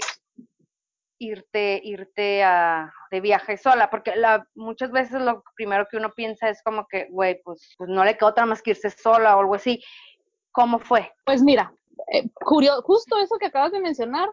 irte, 1.20 1.80
irte 1.84 2.44
a, 2.44 2.92
de 3.12 3.22
viaje 3.22 3.56
sola? 3.56 3.92
Porque 3.92 4.16
la, 4.16 4.48
muchas 4.56 4.92
veces 4.92 5.22
lo 5.22 5.44
primero 5.56 5.88
que 5.88 5.98
uno 5.98 6.12
piensa 6.12 6.50
es 6.50 6.64
como 6.64 6.88
que, 6.88 7.08
güey, 7.12 7.40
pues, 7.44 7.76
pues 7.78 7.92
no 7.92 8.04
le 8.04 8.18
queda 8.18 8.30
otra 8.30 8.48
más 8.48 8.64
que 8.64 8.72
irse 8.72 8.90
sola 8.90 9.38
o 9.38 9.42
algo 9.42 9.54
así. 9.54 9.84
¿Cómo 10.52 10.80
fue? 10.80 11.14
Pues 11.24 11.44
mira, 11.44 11.72
eh, 12.08 12.30
curio- 12.46 12.82
justo 12.84 13.18
eso 13.20 13.38
que 13.38 13.48
acabas 13.48 13.72
de 13.72 13.80
mencionar 13.80 14.30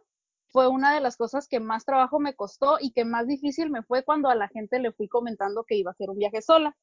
fue 0.51 0.69
una 0.69 0.95
de 0.95 1.01
las 1.01 1.17
cosas 1.17 1.47
que 1.49 1.61
más 1.61 1.85
trabajo 1.85 2.19
me 2.21 2.35
costó 2.35 2.79
y 2.81 2.93
que 2.93 3.05
más 3.05 3.27
difícil 3.27 3.71
me 3.71 3.83
fue 3.83 4.03
cuando 4.05 4.31
a 4.31 4.35
la 4.35 4.49
gente 4.49 4.79
le 4.79 4.93
fui 4.93 5.09
comentando 5.09 5.65
que 5.65 5.77
iba 5.77 5.91
a 5.91 5.93
hacer 5.93 6.09
un 6.11 6.17
viaje 6.19 6.41
sola, 6.41 6.77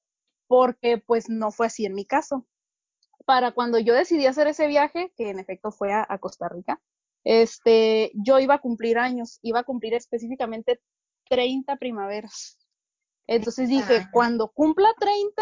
porque 0.48 0.98
pues 1.00 1.30
no 1.30 1.52
fue 1.52 1.68
así 1.68 1.86
en 1.86 1.96
mi 1.96 2.06
caso. 2.06 2.46
Para 3.26 3.52
cuando 3.54 3.80
yo 3.80 3.94
decidí 3.96 4.28
hacer 4.28 4.48
ese 4.48 4.68
viaje, 4.68 5.12
que 5.18 5.30
en 5.32 5.40
efecto 5.40 5.72
fue 5.72 5.92
a, 5.94 6.06
a 6.08 6.20
Costa 6.20 6.48
Rica, 6.48 6.80
este, 7.24 8.12
yo 8.14 8.40
iba 8.40 8.54
a 8.56 8.62
cumplir 8.62 9.00
años, 9.00 9.40
iba 9.42 9.62
a 9.62 9.64
cumplir 9.64 9.96
específicamente 9.96 10.80
30 11.28 11.76
primaveras. 11.78 12.60
Entonces 13.26 13.68
dije, 13.68 14.06
cuando 14.12 14.50
cumpla 14.50 14.90
30, 15.00 15.42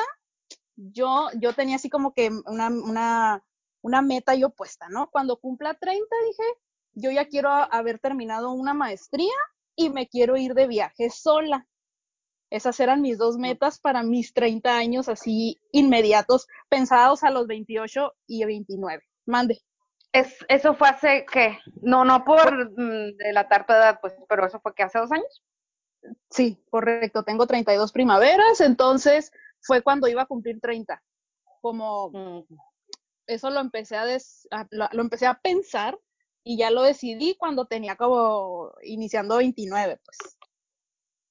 yo, 0.78 1.28
yo 1.40 1.52
tenía 1.54 1.76
así 1.76 1.90
como 1.90 2.14
que 2.14 2.30
una, 2.46 2.70
una, 2.70 3.44
una 3.84 4.02
meta 4.02 4.34
yo 4.34 4.50
puesta, 4.50 4.88
¿no? 4.90 5.10
Cuando 5.12 5.38
cumpla 5.38 5.75
30, 5.75 6.08
dije, 6.28 6.44
yo 6.94 7.12
ya 7.12 7.28
quiero 7.28 7.50
haber 7.50 8.00
terminado 8.00 8.52
una 8.52 8.74
maestría 8.74 9.34
y 9.75 9.90
me 9.90 10.08
quiero 10.08 10.38
ir 10.38 10.54
de 10.54 10.68
viaje 10.68 11.10
sola. 11.10 11.68
Esas 12.50 12.80
eran 12.80 13.02
mis 13.02 13.18
dos 13.18 13.38
metas 13.38 13.80
para 13.80 14.02
mis 14.04 14.34
30 14.34 14.78
años 14.78 15.10
así 15.10 15.60
inmediatos, 15.72 16.48
pensados 16.70 17.24
a 17.24 17.30
los 17.30 17.46
28 17.48 18.13
y 18.28 18.46
29. 18.46 19.04
Mande. 19.25 19.62
Es, 20.13 20.38
eso 20.48 20.75
fue 20.75 20.90
hace, 20.90 21.25
¿qué? 21.32 21.60
No, 21.82 22.06
no 22.06 22.24
por 22.24 22.72
mm, 22.80 23.18
delatar 23.18 23.66
tu 23.66 23.74
edad, 23.74 24.00
pues, 24.00 24.13
pero 24.30 24.46
eso 24.46 24.60
fue 24.62 24.74
que 24.74 24.84
hace 24.84 25.00
dos 25.00 25.12
años. 25.12 25.44
Sí, 26.30 26.63
correcto, 26.70 27.24
tengo 27.24 27.48
32 27.48 27.92
primaveras, 27.92 28.62
entonces 28.62 29.32
fue 29.62 29.82
cuando 29.82 30.08
iba 30.08 30.22
a 30.22 30.28
cumplir 30.28 30.60
30. 30.62 31.02
Como 31.62 32.12
Mm. 32.12 32.73
Eso 33.27 33.50
lo 33.50 33.60
empecé 33.60 33.96
a, 33.96 34.06
des- 34.06 34.48
a- 34.51 34.68
lo, 34.72 34.88
lo 34.92 35.01
empecé 35.01 35.25
a 35.25 35.39
pensar 35.39 36.00
y 36.44 36.58
ya 36.58 36.72
lo 36.72 36.82
decidí 36.82 37.36
cuando 37.36 37.65
tenía 37.65 37.96
como 37.96 38.72
iniciando 38.84 39.38
29, 39.38 40.00
pues. 40.03 40.18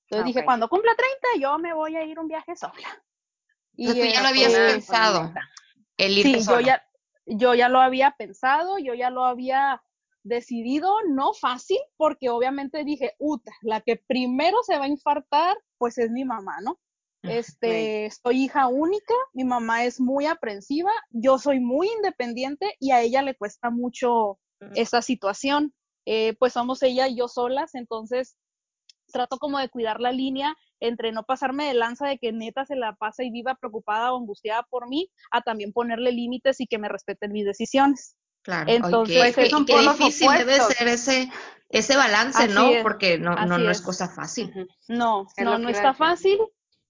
Entonces 0.06 0.24
Ah, 0.24 0.26
dije, 0.26 0.44
cuando 0.44 0.68
cumpla 0.68 0.92
30 0.94 1.28
yo 1.40 1.58
me 1.58 1.72
voy 1.74 1.96
a 1.96 2.04
ir 2.04 2.18
un 2.18 2.28
viaje 2.28 2.56
sola. 2.56 2.74
Sea, 3.76 3.94
tú 3.94 4.00
ya 4.00 4.04
lo 4.04 4.06
este, 4.06 4.28
habías 4.28 4.52
Una- 4.54 4.66
pensado. 4.66 5.32
El 5.96 6.14
Sí, 6.22 6.40
yo 6.46 6.60
ya, 6.60 6.82
yo 7.26 7.54
ya 7.54 7.68
lo 7.68 7.80
había 7.80 8.12
pensado, 8.18 8.78
yo 8.78 8.94
ya 8.94 9.10
lo 9.10 9.24
había 9.24 9.82
decidido, 10.24 10.94
no 11.08 11.32
fácil, 11.32 11.78
porque 11.96 12.30
obviamente 12.30 12.84
dije, 12.84 13.14
uta, 13.18 13.52
la 13.62 13.80
que 13.80 13.96
primero 13.96 14.58
se 14.62 14.78
va 14.78 14.84
a 14.84 14.88
infartar, 14.88 15.56
pues 15.78 15.98
es 15.98 16.10
mi 16.10 16.24
mamá, 16.24 16.60
¿no? 16.60 16.78
Este, 17.22 18.10
soy 18.22 18.44
hija 18.44 18.66
única, 18.66 19.14
mi 19.32 19.44
mamá 19.44 19.84
es 19.84 20.00
muy 20.00 20.26
aprensiva, 20.26 20.90
yo 21.10 21.38
soy 21.38 21.60
muy 21.60 21.88
independiente 21.88 22.74
y 22.80 22.90
a 22.90 23.00
ella 23.00 23.22
le 23.22 23.36
cuesta 23.36 23.70
mucho 23.70 24.38
esa 24.74 25.02
situación. 25.02 25.72
Eh, 26.04 26.34
pues 26.38 26.54
somos 26.54 26.82
ella 26.82 27.06
y 27.06 27.16
yo 27.16 27.28
solas, 27.28 27.74
entonces 27.74 28.36
trato 29.12 29.38
como 29.38 29.58
de 29.58 29.68
cuidar 29.68 30.00
la 30.00 30.10
línea 30.10 30.56
entre 30.80 31.12
no 31.12 31.22
pasarme 31.22 31.66
de 31.66 31.74
lanza 31.74 32.08
de 32.08 32.18
que 32.18 32.32
neta 32.32 32.64
se 32.64 32.74
la 32.74 32.94
pasa 32.94 33.22
y 33.22 33.30
viva 33.30 33.54
preocupada 33.54 34.12
o 34.12 34.18
angustiada 34.18 34.66
por 34.68 34.88
mí, 34.88 35.08
a 35.30 35.42
también 35.42 35.72
ponerle 35.72 36.10
límites 36.10 36.60
y 36.60 36.66
que 36.66 36.78
me 36.78 36.88
respeten 36.88 37.30
mis 37.30 37.44
decisiones. 37.44 38.16
Claro, 38.42 38.72
entonces 38.72 39.36
qué, 39.36 39.48
qué, 39.48 39.78
difícil 39.78 40.28
debe 40.36 40.58
ser 40.58 40.88
ese, 40.88 41.30
ese 41.68 41.96
balance, 41.96 42.48
¿no? 42.48 42.68
Porque 42.82 43.16
no, 43.16 43.36
no, 43.36 43.58
no 43.58 43.70
es. 43.70 43.80
cosa 43.80 44.08
fácil. 44.08 44.52
No, 44.88 45.28
no, 45.38 45.58
no 45.58 45.68
está 45.68 45.94
fácil, 45.94 46.40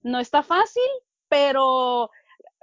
no 0.03 0.19
está 0.19 0.43
fácil, 0.43 0.83
pero 1.27 2.09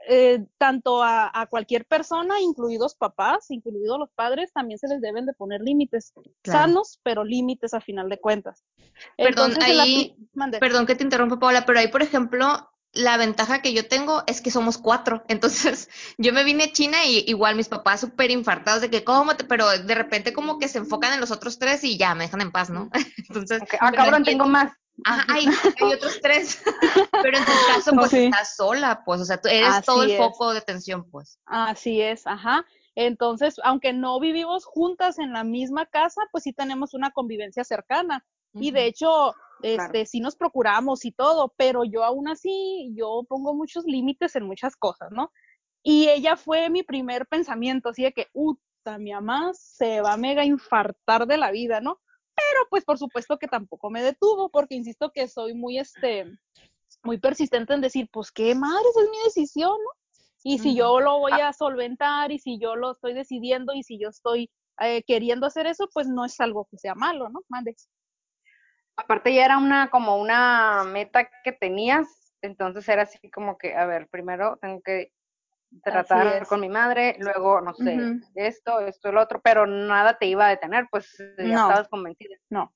eh, 0.08 0.46
tanto 0.58 1.02
a, 1.02 1.46
cualquier 1.50 1.84
persona, 1.84 2.40
incluidos 2.40 2.94
papás, 2.94 3.50
incluidos 3.50 3.98
los 3.98 4.10
padres, 4.10 4.52
también 4.52 4.78
se 4.78 4.88
les 4.88 5.00
deben 5.00 5.26
de 5.26 5.34
poner 5.34 5.60
límites 5.60 6.12
sanos, 6.44 7.00
pero 7.02 7.24
límites 7.24 7.74
a 7.74 7.80
final 7.80 8.08
de 8.08 8.18
cuentas. 8.18 8.64
Perdón, 9.16 9.54
ahí, 9.62 10.16
perdón 10.58 10.86
que 10.86 10.94
te 10.94 11.04
interrumpa, 11.04 11.38
Paula, 11.38 11.66
pero 11.66 11.80
ahí, 11.80 11.88
por 11.88 12.02
ejemplo, 12.02 12.70
la 12.92 13.16
ventaja 13.16 13.62
que 13.62 13.72
yo 13.72 13.86
tengo 13.86 14.24
es 14.26 14.40
que 14.40 14.50
somos 14.50 14.78
cuatro. 14.78 15.24
Entonces, 15.28 15.88
yo 16.18 16.32
me 16.32 16.44
vine 16.44 16.64
a 16.64 16.72
China 16.72 17.04
y 17.04 17.24
igual 17.26 17.56
mis 17.56 17.68
papás 17.68 18.00
súper 18.00 18.30
infartados 18.30 18.80
de 18.80 18.90
que, 18.90 19.04
¿cómo? 19.04 19.32
pero 19.48 19.68
de 19.68 19.94
repente 19.94 20.32
como 20.32 20.58
que 20.58 20.68
se 20.68 20.78
enfocan 20.78 21.12
en 21.12 21.20
los 21.20 21.30
otros 21.30 21.58
tres 21.58 21.84
y 21.84 21.98
ya 21.98 22.14
me 22.14 22.24
dejan 22.24 22.40
en 22.40 22.52
paz, 22.52 22.70
¿no? 22.70 22.90
Entonces, 23.28 23.62
ah, 23.80 23.92
cabrón, 23.92 24.24
tengo 24.24 24.46
más. 24.46 24.72
Ajá, 25.04 25.26
hay, 25.28 25.46
hay, 25.46 25.92
otros 25.94 26.18
tres. 26.20 26.62
Pero 27.22 27.38
en 27.38 27.44
tu 27.44 27.52
caso, 27.68 27.92
pues 27.94 28.12
estás 28.12 28.56
sola, 28.56 29.02
pues, 29.04 29.20
o 29.20 29.24
sea, 29.24 29.40
tú 29.40 29.48
eres 29.48 29.84
todo 29.84 30.02
el 30.02 30.16
foco 30.16 30.52
de 30.52 30.58
atención, 30.58 31.08
pues. 31.10 31.38
Así 31.46 32.00
es, 32.00 32.26
ajá. 32.26 32.64
Entonces, 32.94 33.56
aunque 33.64 33.92
no 33.92 34.18
vivimos 34.20 34.64
juntas 34.64 35.18
en 35.18 35.32
la 35.32 35.44
misma 35.44 35.86
casa, 35.86 36.22
pues 36.32 36.44
sí 36.44 36.52
tenemos 36.52 36.94
una 36.94 37.10
convivencia 37.10 37.64
cercana. 37.64 38.24
Y 38.52 38.72
de 38.72 38.86
hecho, 38.86 39.32
este, 39.62 40.06
sí 40.06 40.20
nos 40.20 40.36
procuramos 40.36 41.04
y 41.04 41.12
todo, 41.12 41.54
pero 41.56 41.84
yo 41.84 42.04
aún 42.04 42.28
así, 42.28 42.92
yo 42.96 43.22
pongo 43.28 43.54
muchos 43.54 43.84
límites 43.84 44.34
en 44.34 44.44
muchas 44.44 44.76
cosas, 44.76 45.10
¿no? 45.12 45.32
Y 45.82 46.08
ella 46.08 46.36
fue 46.36 46.68
mi 46.68 46.82
primer 46.82 47.26
pensamiento, 47.26 47.90
así 47.90 48.02
de 48.02 48.12
que, 48.12 48.26
uta, 48.32 48.98
mi 48.98 49.12
mamá 49.12 49.52
se 49.54 50.00
va 50.00 50.14
a 50.14 50.16
mega 50.16 50.44
infartar 50.44 51.26
de 51.26 51.36
la 51.36 51.50
vida, 51.52 51.80
¿no? 51.80 52.00
Pero 52.48 52.66
pues 52.70 52.84
por 52.84 52.98
supuesto 52.98 53.38
que 53.38 53.48
tampoco 53.48 53.90
me 53.90 54.02
detuvo, 54.02 54.50
porque 54.50 54.74
insisto 54.74 55.10
que 55.12 55.28
soy 55.28 55.54
muy, 55.54 55.78
este, 55.78 56.26
muy 57.02 57.18
persistente 57.18 57.74
en 57.74 57.80
decir, 57.80 58.08
pues 58.12 58.30
qué 58.30 58.54
madre, 58.54 58.84
esa 58.90 59.02
es 59.02 59.10
mi 59.10 59.18
decisión, 59.24 59.72
¿no? 59.72 59.90
Y 60.42 60.58
si 60.58 60.74
yo 60.74 61.00
lo 61.00 61.18
voy 61.18 61.32
ah. 61.32 61.48
a 61.48 61.52
solventar 61.52 62.32
y 62.32 62.38
si 62.38 62.58
yo 62.58 62.74
lo 62.74 62.92
estoy 62.92 63.12
decidiendo 63.12 63.74
y 63.74 63.82
si 63.82 63.98
yo 63.98 64.08
estoy 64.08 64.50
eh, 64.80 65.02
queriendo 65.02 65.46
hacer 65.46 65.66
eso, 65.66 65.88
pues 65.92 66.08
no 66.08 66.24
es 66.24 66.40
algo 66.40 66.66
que 66.70 66.78
sea 66.78 66.94
malo, 66.94 67.28
¿no? 67.28 67.40
Mandes. 67.48 67.90
Aparte 68.96 69.34
ya 69.34 69.44
era 69.44 69.58
una, 69.58 69.90
como 69.90 70.16
una 70.16 70.84
meta 70.84 71.28
que 71.44 71.52
tenías, 71.52 72.06
entonces 72.40 72.88
era 72.88 73.02
así 73.02 73.30
como 73.30 73.58
que, 73.58 73.74
a 73.74 73.84
ver, 73.84 74.08
primero 74.08 74.58
tengo 74.62 74.80
que 74.80 75.12
tratar 75.82 76.46
con 76.46 76.60
mi 76.60 76.68
madre, 76.68 77.16
luego, 77.18 77.60
no 77.60 77.74
sé, 77.74 78.20
esto, 78.34 78.80
esto, 78.80 79.10
el 79.10 79.18
otro, 79.18 79.40
pero 79.42 79.66
nada 79.66 80.18
te 80.18 80.26
iba 80.26 80.46
a 80.46 80.50
detener, 80.50 80.88
pues 80.90 81.16
ya 81.38 81.44
estabas 81.44 81.88
convencida. 81.88 82.36
No. 82.48 82.72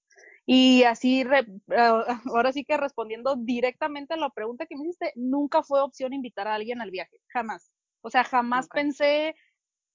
Y 0.47 0.83
así, 0.85 1.25
ah, 1.77 2.05
ahora 2.35 2.53
sí 2.53 2.65
que 2.65 2.77
respondiendo 2.77 3.37
directamente 3.37 4.15
a 4.15 4.19
la 4.19 4.31
pregunta 4.31 4.67
que 4.67 4.77
me 4.77 4.85
hiciste, 4.85 5.13
nunca 5.17 5.63
fue 5.63 5.81
opción 5.81 6.13
invitar 6.13 6.49
a 6.49 6.55
alguien 6.55 6.81
al 6.81 6.91
viaje, 6.91 7.21
jamás. 7.29 7.73
O 8.03 8.11
sea, 8.11 8.25
jamás 8.25 8.69
pensé 8.69 9.35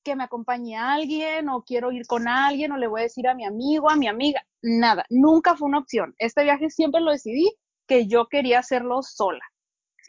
que 0.04 0.16
me 0.16 0.24
acompañe 0.24 0.76
a 0.78 0.94
alguien 0.94 1.50
o 1.50 1.64
quiero 1.64 1.92
ir 1.92 2.08
con 2.08 2.28
alguien 2.28 2.72
o 2.72 2.78
le 2.78 2.88
voy 2.88 3.02
a 3.02 3.04
decir 3.04 3.28
a 3.28 3.36
mi 3.36 3.46
amigo, 3.46 3.90
a 3.90 3.96
mi 3.96 4.08
amiga, 4.08 4.44
nada, 4.62 5.06
nunca 5.10 5.56
fue 5.56 5.68
una 5.68 5.80
opción. 5.80 6.16
Este 6.18 6.44
viaje 6.44 6.70
siempre 6.70 7.02
lo 7.02 7.12
decidí 7.12 7.52
que 7.86 8.08
yo 8.08 8.28
quería 8.28 8.60
hacerlo 8.60 9.04
sola. 9.04 9.44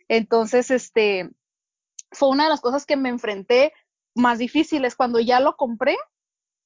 Entonces, 0.09 0.70
este, 0.70 1.30
fue 2.12 2.29
una 2.29 2.45
de 2.45 2.50
las 2.50 2.61
cosas 2.61 2.87
que 2.87 2.97
me 2.97 3.09
enfrenté 3.09 3.73
más 4.14 4.38
difíciles 4.38 4.97
cuando 4.97 5.21
ya 5.21 5.40
lo 5.40 5.57
compré, 5.57 5.97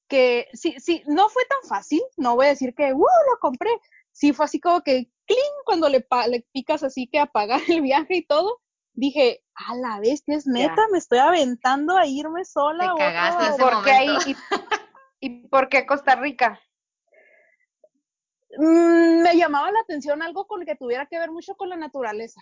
que 0.07 0.47
sí, 0.53 0.75
sí, 0.79 1.03
no 1.07 1.29
fue 1.29 1.43
tan 1.45 1.67
fácil, 1.67 2.01
no 2.17 2.35
voy 2.35 2.47
a 2.47 2.49
decir 2.49 2.73
que, 2.75 2.93
uh, 2.93 2.97
lo 2.97 3.39
compré, 3.39 3.69
sí 4.11 4.33
fue 4.33 4.45
así 4.45 4.59
como 4.59 4.81
que, 4.81 5.09
cling, 5.25 5.39
cuando 5.65 5.89
le, 5.89 6.05
le 6.29 6.45
picas 6.51 6.83
así 6.83 7.07
que 7.07 7.19
apagar 7.19 7.61
el 7.67 7.81
viaje 7.81 8.17
y 8.17 8.25
todo, 8.25 8.61
dije, 8.93 9.43
a 9.55 9.75
la 9.75 9.99
bestia, 9.99 10.37
es 10.37 10.47
neta, 10.47 10.87
me 10.91 10.97
estoy 10.97 11.19
aventando 11.19 11.97
a 11.97 12.07
irme 12.07 12.45
sola. 12.45 12.93
Te 12.93 13.03
cagaste 13.03 13.49
ese 13.49 13.57
¿Por 13.57 13.83
qué 13.83 13.91
ahí? 13.91 14.17
¿Y, 15.19 15.47
por 15.47 15.69
qué 15.69 15.85
Costa 15.85 16.15
Rica? 16.15 16.59
Mm, 18.57 19.21
me 19.21 19.35
llamaba 19.35 19.71
la 19.71 19.79
atención 19.79 20.21
algo 20.21 20.47
con 20.47 20.65
que 20.65 20.75
tuviera 20.75 21.05
que 21.07 21.19
ver 21.19 21.31
mucho 21.31 21.55
con 21.55 21.69
la 21.69 21.77
naturaleza. 21.77 22.41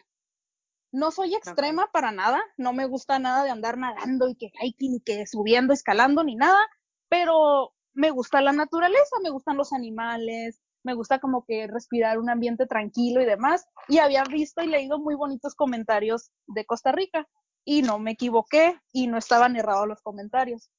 No 0.93 1.09
soy 1.09 1.33
extrema 1.33 1.89
para 1.91 2.11
nada, 2.11 2.39
no 2.55 2.71
me 2.71 2.85
gusta 2.85 3.17
nada 3.17 3.43
de 3.43 3.49
andar 3.49 3.79
nadando 3.79 4.29
y 4.29 4.35
que 4.35 4.51
hiking 4.61 4.93
y 4.93 4.99
que 5.01 5.25
subiendo, 5.25 5.73
escalando 5.73 6.23
ni 6.23 6.35
nada, 6.35 6.69
pero 7.09 7.73
me 7.93 8.11
gusta 8.11 8.41
la 8.41 8.51
naturaleza, 8.51 9.15
me 9.23 9.31
gustan 9.31 9.57
los 9.57 9.73
animales, 9.73 10.61
me 10.83 10.93
gusta 10.93 11.19
como 11.19 11.45
que 11.45 11.65
respirar 11.65 12.19
un 12.19 12.29
ambiente 12.29 12.67
tranquilo 12.67 13.21
y 13.21 13.25
demás. 13.25 13.65
Y 13.87 13.97
había 13.97 14.23
visto 14.23 14.61
y 14.61 14.67
leído 14.67 14.99
muy 14.99 15.15
bonitos 15.15 15.55
comentarios 15.55 16.31
de 16.45 16.63
Costa 16.63 16.91
Rica 16.91 17.27
y 17.65 17.81
no 17.81 17.97
me 17.97 18.11
equivoqué 18.11 18.79
y 18.91 19.07
no 19.07 19.17
estaban 19.17 19.55
errados 19.55 19.87
los 19.87 20.01
comentarios. 20.01 20.69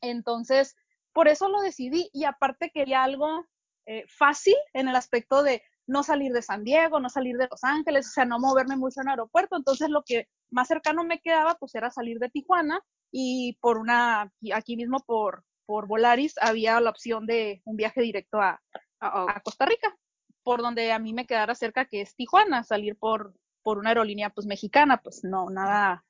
Entonces, 0.00 0.74
por 1.12 1.28
eso 1.28 1.48
lo 1.48 1.60
decidí 1.60 2.10
y 2.12 2.24
aparte 2.24 2.72
quería 2.74 3.04
algo 3.04 3.46
eh, 3.86 4.04
fácil 4.08 4.56
en 4.72 4.88
el 4.88 4.96
aspecto 4.96 5.44
de 5.44 5.62
no 5.88 6.02
salir 6.04 6.32
de 6.32 6.42
San 6.42 6.62
Diego, 6.62 7.00
no 7.00 7.08
salir 7.08 7.36
de 7.36 7.48
Los 7.50 7.64
Ángeles, 7.64 8.06
o 8.06 8.10
sea, 8.10 8.24
no 8.24 8.38
moverme 8.38 8.76
mucho 8.76 9.00
en 9.00 9.08
aeropuerto. 9.08 9.56
Entonces, 9.56 9.88
lo 9.88 10.02
que 10.04 10.28
más 10.50 10.68
cercano 10.68 11.02
me 11.02 11.20
quedaba, 11.20 11.56
pues 11.56 11.74
era 11.74 11.90
salir 11.90 12.18
de 12.18 12.28
Tijuana 12.28 12.80
y 13.10 13.58
por 13.60 13.78
una, 13.78 14.30
aquí 14.54 14.76
mismo 14.76 15.00
por, 15.00 15.44
por 15.66 15.88
Volaris, 15.88 16.34
había 16.40 16.80
la 16.80 16.90
opción 16.90 17.26
de 17.26 17.62
un 17.64 17.76
viaje 17.76 18.02
directo 18.02 18.40
a, 18.40 18.60
a 19.00 19.40
Costa 19.42 19.66
Rica, 19.66 19.96
por 20.42 20.62
donde 20.62 20.92
a 20.92 20.98
mí 20.98 21.12
me 21.12 21.26
quedara 21.26 21.54
cerca, 21.54 21.86
que 21.86 22.02
es 22.02 22.14
Tijuana, 22.14 22.62
salir 22.64 22.96
por, 22.96 23.34
por 23.62 23.78
una 23.78 23.90
aerolínea 23.90 24.30
pues 24.30 24.46
mexicana, 24.46 25.00
pues 25.02 25.24
no, 25.24 25.50
nada, 25.50 26.04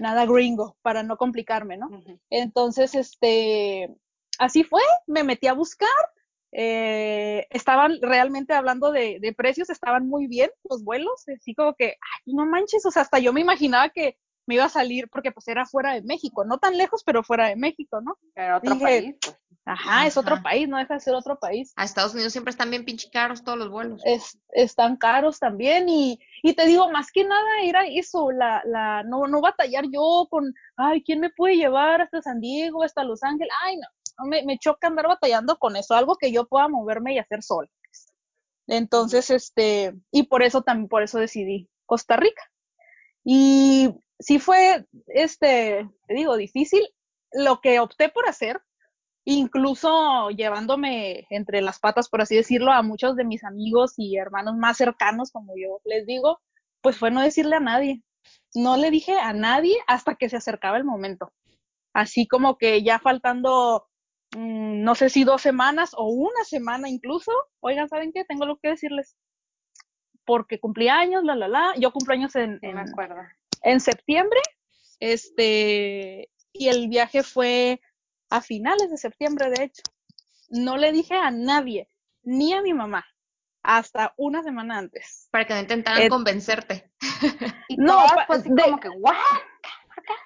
nada 0.00 0.26
gringo, 0.26 0.76
para 0.82 1.02
no 1.02 1.16
complicarme, 1.16 1.76
¿no? 1.76 1.88
Entonces, 2.30 2.94
este, 2.94 3.94
así 4.38 4.64
fue, 4.64 4.82
me 5.06 5.24
metí 5.24 5.46
a 5.46 5.52
buscar, 5.54 5.88
eh, 6.56 7.48
estaban 7.50 7.98
realmente 8.00 8.54
hablando 8.54 8.92
de, 8.92 9.34
precios, 9.36 9.70
estaban 9.70 10.08
muy 10.08 10.28
bien 10.28 10.50
los 10.70 10.84
vuelos, 10.84 11.24
así 11.28 11.52
como 11.52 11.74
que, 11.74 11.86
ay, 11.86 12.32
no 12.32 12.46
manches, 12.46 12.86
o 12.86 12.92
sea, 12.92 13.02
hasta 13.02 13.18
yo 13.18 13.32
me 13.32 13.40
imaginaba 13.40 13.88
que 13.88 14.16
me 14.46 14.54
iba 14.54 14.64
a 14.64 14.68
salir 14.68 15.08
porque 15.08 15.32
pues 15.32 15.48
era 15.48 15.66
fuera 15.66 15.94
de 15.94 16.02
México, 16.02 16.44
no 16.44 16.58
tan 16.58 16.78
lejos, 16.78 17.02
pero 17.04 17.24
fuera 17.24 17.48
de 17.48 17.56
México, 17.56 18.00
¿no? 18.00 18.16
Pero 18.34 18.58
otro 18.58 18.78
país. 18.78 19.16
Pues. 19.20 19.36
Ajá, 19.66 20.06
es 20.06 20.16
otro 20.18 20.42
país, 20.42 20.68
no 20.68 20.76
deja 20.76 20.94
de 20.94 21.00
ser 21.00 21.14
otro 21.14 21.38
país. 21.38 21.72
A 21.76 21.84
Estados 21.84 22.12
Unidos 22.12 22.32
siempre 22.32 22.50
están 22.50 22.68
bien 22.70 22.84
pinche 22.84 23.08
caros 23.10 23.42
todos 23.42 23.58
los 23.58 23.70
vuelos. 23.70 24.02
Es, 24.04 24.38
están 24.50 24.96
caros 24.96 25.38
también 25.38 25.88
y, 25.88 26.20
y 26.42 26.52
te 26.52 26.66
digo, 26.66 26.90
más 26.90 27.10
que 27.10 27.24
nada 27.24 27.62
era 27.62 27.86
eso, 27.86 28.30
la, 28.30 28.62
la, 28.66 29.02
no, 29.04 29.26
no 29.26 29.40
batallar 29.40 29.86
yo 29.90 30.28
con, 30.30 30.52
ay, 30.76 31.02
¿quién 31.02 31.20
me 31.20 31.30
puede 31.30 31.56
llevar 31.56 32.02
hasta 32.02 32.20
San 32.20 32.40
Diego, 32.40 32.82
hasta 32.82 33.04
Los 33.04 33.22
Ángeles? 33.22 33.52
Ay, 33.64 33.76
no, 33.76 33.88
me, 34.18 34.58
choca 34.58 34.86
andar 34.86 35.08
batallando 35.08 35.58
con 35.58 35.76
eso, 35.76 35.94
algo 35.94 36.16
que 36.16 36.32
yo 36.32 36.46
pueda 36.46 36.68
moverme 36.68 37.14
y 37.14 37.18
hacer 37.18 37.42
sola. 37.42 37.68
Entonces, 38.66 39.30
este, 39.30 39.94
y 40.10 40.24
por 40.24 40.42
eso 40.42 40.62
también, 40.62 40.88
por 40.88 41.02
eso 41.02 41.18
decidí 41.18 41.68
Costa 41.86 42.16
Rica. 42.16 42.42
Y 43.24 43.94
sí 44.18 44.38
fue, 44.38 44.86
este, 45.08 45.88
te 46.06 46.14
digo, 46.14 46.36
difícil 46.36 46.82
lo 47.32 47.60
que 47.60 47.80
opté 47.80 48.08
por 48.08 48.28
hacer, 48.28 48.62
incluso 49.24 50.30
llevándome 50.30 51.26
entre 51.30 51.62
las 51.62 51.78
patas, 51.78 52.08
por 52.08 52.22
así 52.22 52.36
decirlo, 52.36 52.72
a 52.72 52.82
muchos 52.82 53.16
de 53.16 53.24
mis 53.24 53.44
amigos 53.44 53.94
y 53.96 54.16
hermanos 54.16 54.56
más 54.56 54.76
cercanos, 54.76 55.30
como 55.30 55.54
yo 55.56 55.80
les 55.84 56.06
digo, 56.06 56.40
pues 56.80 56.98
fue 56.98 57.10
no 57.10 57.20
decirle 57.22 57.56
a 57.56 57.60
nadie. 57.60 58.02
No 58.54 58.76
le 58.76 58.90
dije 58.90 59.18
a 59.18 59.32
nadie 59.32 59.76
hasta 59.86 60.14
que 60.14 60.28
se 60.28 60.36
acercaba 60.36 60.76
el 60.76 60.84
momento. 60.84 61.32
Así 61.92 62.26
como 62.26 62.58
que 62.58 62.82
ya 62.82 62.98
faltando 62.98 63.86
Mm, 64.36 64.82
no 64.82 64.94
sé 64.94 65.08
si 65.10 65.24
dos 65.24 65.42
semanas 65.42 65.92
o 65.96 66.08
una 66.08 66.44
semana 66.44 66.88
incluso. 66.88 67.32
Oigan, 67.60 67.88
¿saben 67.88 68.12
qué? 68.12 68.24
Tengo 68.24 68.46
lo 68.46 68.56
que 68.58 68.68
decirles. 68.70 69.16
Porque 70.24 70.58
cumplí 70.58 70.88
años, 70.88 71.22
la, 71.24 71.36
la, 71.36 71.48
la. 71.48 71.74
Yo 71.76 71.92
cumplo 71.92 72.14
años 72.14 72.34
en, 72.36 72.58
en, 73.62 73.80
septiembre. 73.80 74.40
Este, 75.00 76.30
y 76.52 76.68
el 76.68 76.88
viaje 76.88 77.22
fue 77.22 77.80
a 78.30 78.40
finales 78.40 78.90
de 78.90 78.96
septiembre, 78.96 79.50
de 79.50 79.64
hecho. 79.64 79.82
no 80.50 80.76
le 80.76 80.92
dije 80.92 81.14
a 81.14 81.30
nadie, 81.30 81.88
ni 82.22 82.52
a 82.54 82.62
mi 82.62 82.72
mamá, 82.72 83.04
hasta 83.62 84.14
una 84.16 84.42
semana 84.42 84.78
antes. 84.78 85.28
Para 85.30 85.46
que 85.46 85.54
no 85.54 85.60
intentaran 85.60 86.02
Eh, 86.02 86.08
convencerte. 86.08 86.90
Y 87.68 87.76
No, 87.76 88.06
fue 88.26 88.36
así 88.36 88.48
de- 88.50 88.62
como 88.62 88.80
que, 88.80 88.88
¿what? 88.88 89.14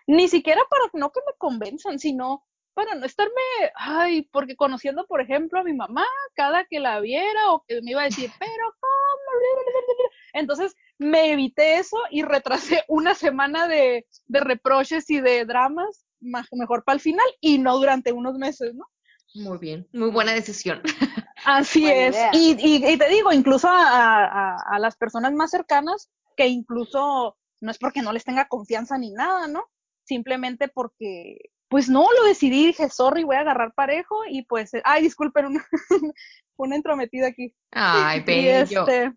Ni 0.06 0.28
siquiera 0.28 0.60
para 0.70 0.84
no 0.94 1.10
que 1.10 1.20
me 1.26 1.32
convenzan, 1.38 1.98
sino 1.98 2.46
para 2.78 2.94
no 2.94 3.04
estarme, 3.06 3.32
ay, 3.74 4.22
porque 4.30 4.54
conociendo, 4.54 5.04
por 5.08 5.20
ejemplo, 5.20 5.58
a 5.58 5.64
mi 5.64 5.72
mamá, 5.72 6.06
cada 6.36 6.64
que 6.64 6.78
la 6.78 7.00
viera 7.00 7.50
o 7.50 7.64
que 7.66 7.82
me 7.82 7.90
iba 7.90 8.02
a 8.02 8.04
decir, 8.04 8.30
pero 8.38 8.72
¿cómo? 8.78 9.40
Entonces 10.32 10.76
me 10.96 11.32
evité 11.32 11.78
eso 11.78 11.96
y 12.12 12.22
retrasé 12.22 12.84
una 12.86 13.16
semana 13.16 13.66
de, 13.66 14.06
de 14.26 14.40
reproches 14.40 15.10
y 15.10 15.20
de 15.20 15.44
dramas, 15.44 16.06
ma- 16.20 16.46
mejor 16.52 16.84
para 16.84 16.94
el 16.94 17.00
final 17.00 17.26
y 17.40 17.58
no 17.58 17.76
durante 17.78 18.12
unos 18.12 18.38
meses, 18.38 18.76
¿no? 18.76 18.86
Muy 19.34 19.58
bien, 19.58 19.88
muy 19.92 20.10
buena 20.10 20.30
decisión. 20.32 20.80
Así 21.44 21.80
Buena 21.82 22.06
es. 22.06 22.16
Y, 22.32 22.56
y- 22.60 22.92
y 22.92 22.96
te 22.96 23.08
digo, 23.08 23.32
incluso 23.32 23.66
a, 23.66 23.82
a- 23.88 24.24
a- 24.54 24.76
a 24.76 24.78
las 24.78 24.96
personas 24.96 25.32
más 25.32 25.50
cercanas, 25.50 26.08
que 26.36 26.46
incluso 26.46 27.36
no 27.60 27.70
es 27.72 27.78
porque 27.78 28.02
no 28.02 28.12
les 28.12 28.22
tenga 28.22 28.46
confianza 28.46 28.96
ni 28.98 29.10
nada, 29.10 29.48
¿no? 29.48 29.64
Simplemente 30.04 30.68
porque, 30.68 31.38
pues 31.68 31.88
no, 31.88 32.06
lo 32.12 32.24
decidí, 32.24 32.66
dije, 32.66 32.88
sorry, 32.88 33.24
voy 33.24 33.36
a 33.36 33.40
agarrar 33.40 33.74
parejo 33.74 34.16
y 34.28 34.42
pues, 34.42 34.72
eh, 34.74 34.82
ay, 34.84 35.02
disculpen, 35.02 35.46
una, 35.46 35.66
una 36.56 36.76
entrometida 36.76 37.28
aquí. 37.28 37.54
Ay, 37.70 38.20
Y 38.20 38.22
bello. 38.24 38.86
este, 38.86 39.12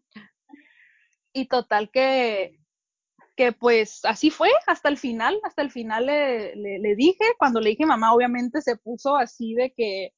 y 1.33 1.47
total 1.47 1.89
que, 1.91 2.59
que 3.37 3.53
pues 3.53 4.03
así 4.03 4.29
fue 4.29 4.49
hasta 4.67 4.89
el 4.89 4.97
final, 4.97 5.39
hasta 5.43 5.61
el 5.61 5.71
final 5.71 6.05
le, 6.05 6.55
le, 6.55 6.79
le 6.79 6.95
dije, 6.95 7.23
cuando 7.37 7.61
le 7.61 7.69
dije 7.69 7.85
mamá, 7.85 8.13
obviamente 8.13 8.61
se 8.61 8.75
puso 8.75 9.15
así 9.15 9.53
de 9.53 9.73
que 9.75 10.13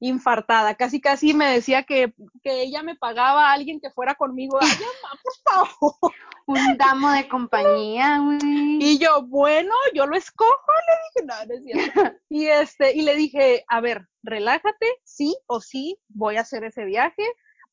infartada, 0.00 0.74
casi 0.74 1.00
casi 1.00 1.34
me 1.34 1.46
decía 1.46 1.84
que, 1.84 2.14
que 2.42 2.62
ella 2.62 2.82
me 2.82 2.96
pagaba 2.96 3.50
a 3.50 3.52
alguien 3.52 3.80
que 3.80 3.90
fuera 3.90 4.14
conmigo, 4.14 4.58
ay 4.60 4.68
mamá, 4.68 5.20
por 5.22 5.78
favor. 5.78 6.14
Un 6.46 6.76
damo 6.78 7.12
de 7.12 7.28
compañía, 7.28 8.18
güey. 8.18 8.38
Y 8.80 8.98
yo, 8.98 9.22
bueno, 9.22 9.72
yo 9.94 10.06
lo 10.06 10.16
escojo, 10.16 10.72
le 10.88 11.22
dije, 11.22 11.26
no, 11.26 11.46
no 11.46 11.54
es 11.54 11.64
cierto. 11.64 12.16
Y 12.30 12.46
este, 12.46 12.96
y 12.96 13.02
le 13.02 13.14
dije, 13.14 13.64
a 13.68 13.80
ver, 13.80 14.08
relájate, 14.22 14.86
sí 15.04 15.36
o 15.46 15.60
sí, 15.60 15.98
voy 16.08 16.36
a 16.36 16.40
hacer 16.40 16.64
ese 16.64 16.84
viaje. 16.84 17.22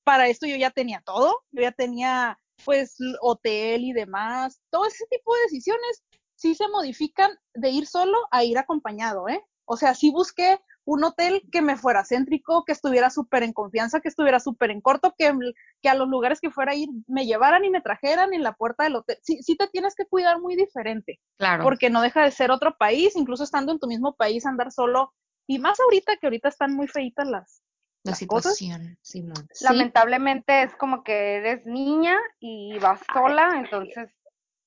Para 0.04 0.28
esto 0.28 0.46
yo 0.46 0.58
ya 0.58 0.70
tenía 0.72 1.02
todo, 1.06 1.44
yo 1.52 1.62
ya 1.64 1.72
tenía 1.72 2.40
pues 2.66 2.98
hotel 3.22 3.84
y 3.84 3.94
demás, 3.94 4.60
todo 4.70 4.86
ese 4.86 5.06
tipo 5.10 5.34
de 5.36 5.42
decisiones 5.44 6.04
sí 6.36 6.56
se 6.56 6.68
modifican 6.70 7.32
de 7.54 7.70
ir 7.70 7.88
solo 7.88 8.18
a 8.32 8.44
ir 8.44 8.58
acompañado, 8.58 9.28
¿eh? 9.30 9.44
O 9.66 9.78
sea, 9.78 9.94
sí 9.94 10.12
busqué 10.12 10.60
un 10.90 11.04
hotel 11.04 11.42
que 11.52 11.62
me 11.62 11.76
fuera 11.76 12.06
céntrico, 12.06 12.64
que 12.64 12.72
estuviera 12.72 13.10
súper 13.10 13.44
en 13.44 13.52
confianza, 13.52 14.00
que 14.00 14.08
estuviera 14.08 14.40
súper 14.40 14.72
en 14.72 14.80
corto, 14.80 15.14
que, 15.18 15.34
que 15.82 15.90
a 15.90 15.96
los 15.96 16.08
lugares 16.08 16.40
que 16.40 16.50
fuera 16.50 16.72
a 16.72 16.76
ir 16.76 16.88
me 17.08 17.26
llevaran 17.26 17.66
y 17.66 17.70
me 17.70 17.82
trajeran 17.82 18.34
en 18.34 18.42
la 18.42 18.54
puerta 18.54 18.86
del 18.86 18.96
hotel. 18.96 19.18
Sí, 19.22 19.44
sí 19.44 19.58
te 19.58 19.68
tienes 19.68 19.96
que 19.96 20.06
cuidar 20.06 20.40
muy 20.40 20.56
diferente 20.56 21.20
Claro. 21.38 21.64
porque 21.66 21.90
no 21.90 22.02
deja 22.02 22.24
de 22.24 22.32
ser 22.32 22.52
otro 22.52 22.78
país, 22.78 23.18
incluso 23.18 23.44
estando 23.44 23.74
en 23.74 23.80
tu 23.80 23.88
mismo 23.88 24.16
país, 24.16 24.46
andar 24.46 24.72
solo, 24.72 25.14
y 25.46 25.60
más 25.60 25.78
ahorita 25.82 26.16
que 26.16 26.28
ahorita 26.28 26.48
están 26.48 26.74
muy 26.74 26.88
feitas 26.88 27.28
las, 27.28 27.62
la 28.06 28.12
las 28.12 28.26
cosas. 28.26 28.56
situación, 28.56 28.98
Simón. 29.02 29.46
Sí, 29.52 29.66
Lamentablemente 29.66 30.64
es 30.64 30.74
como 30.78 31.04
que 31.04 31.36
eres 31.36 31.66
niña 31.66 32.18
y 32.40 32.80
vas 32.80 33.02
sola, 33.14 33.56
entonces 33.58 34.10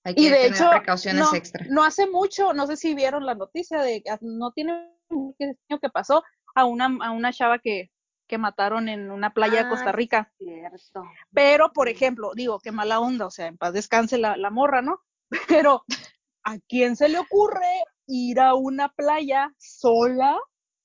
Hay 0.05 0.15
que 0.15 0.21
y 0.21 0.25
de 0.29 0.37
tener 0.37 0.53
hecho, 0.53 0.69
precauciones 0.71 1.21
no, 1.23 1.35
extra. 1.35 1.65
no 1.71 1.83
hace 1.83 2.07
mucho, 2.11 2.53
no 2.53 2.67
sé 2.67 2.77
si 2.77 2.95
vieron 2.95 3.25
la 3.25 3.35
noticia 3.35 3.81
de 3.81 4.03
que 4.03 4.19
no 4.21 4.53
tiene 4.53 5.00
que 5.39 5.89
pasó 5.93 6.23
a 6.55 6.65
una, 6.65 6.87
a 7.03 7.11
una 7.11 7.33
chava 7.33 7.59
que, 7.59 7.91
que 8.29 8.39
mataron 8.39 8.89
en 8.89 9.11
una 9.11 9.33
playa 9.33 9.65
de 9.65 9.69
Costa 9.69 9.91
Ah, 9.91 9.93
Rica. 9.93 10.33
cierto. 10.39 11.03
Pero, 11.33 11.73
por 11.73 11.89
ejemplo, 11.89 12.33
digo, 12.35 12.61
qué 12.61 12.73
mala 12.73 13.01
onda, 13.01 13.27
o 13.27 13.31
sea, 13.31 13.47
en 13.47 13.57
paz 13.59 13.73
descanse 13.73 14.19
la, 14.19 14.37
la 14.37 14.51
morra, 14.51 14.83
¿no? 14.83 15.01
Pero, 15.49 15.85
¿a 16.45 16.59
quién 16.69 16.97
se 16.97 17.09
le 17.09 17.19
ocurre 17.19 17.67
ir 18.07 18.41
a 18.41 18.55
una 18.55 18.89
playa 18.91 19.53
sola 19.59 20.37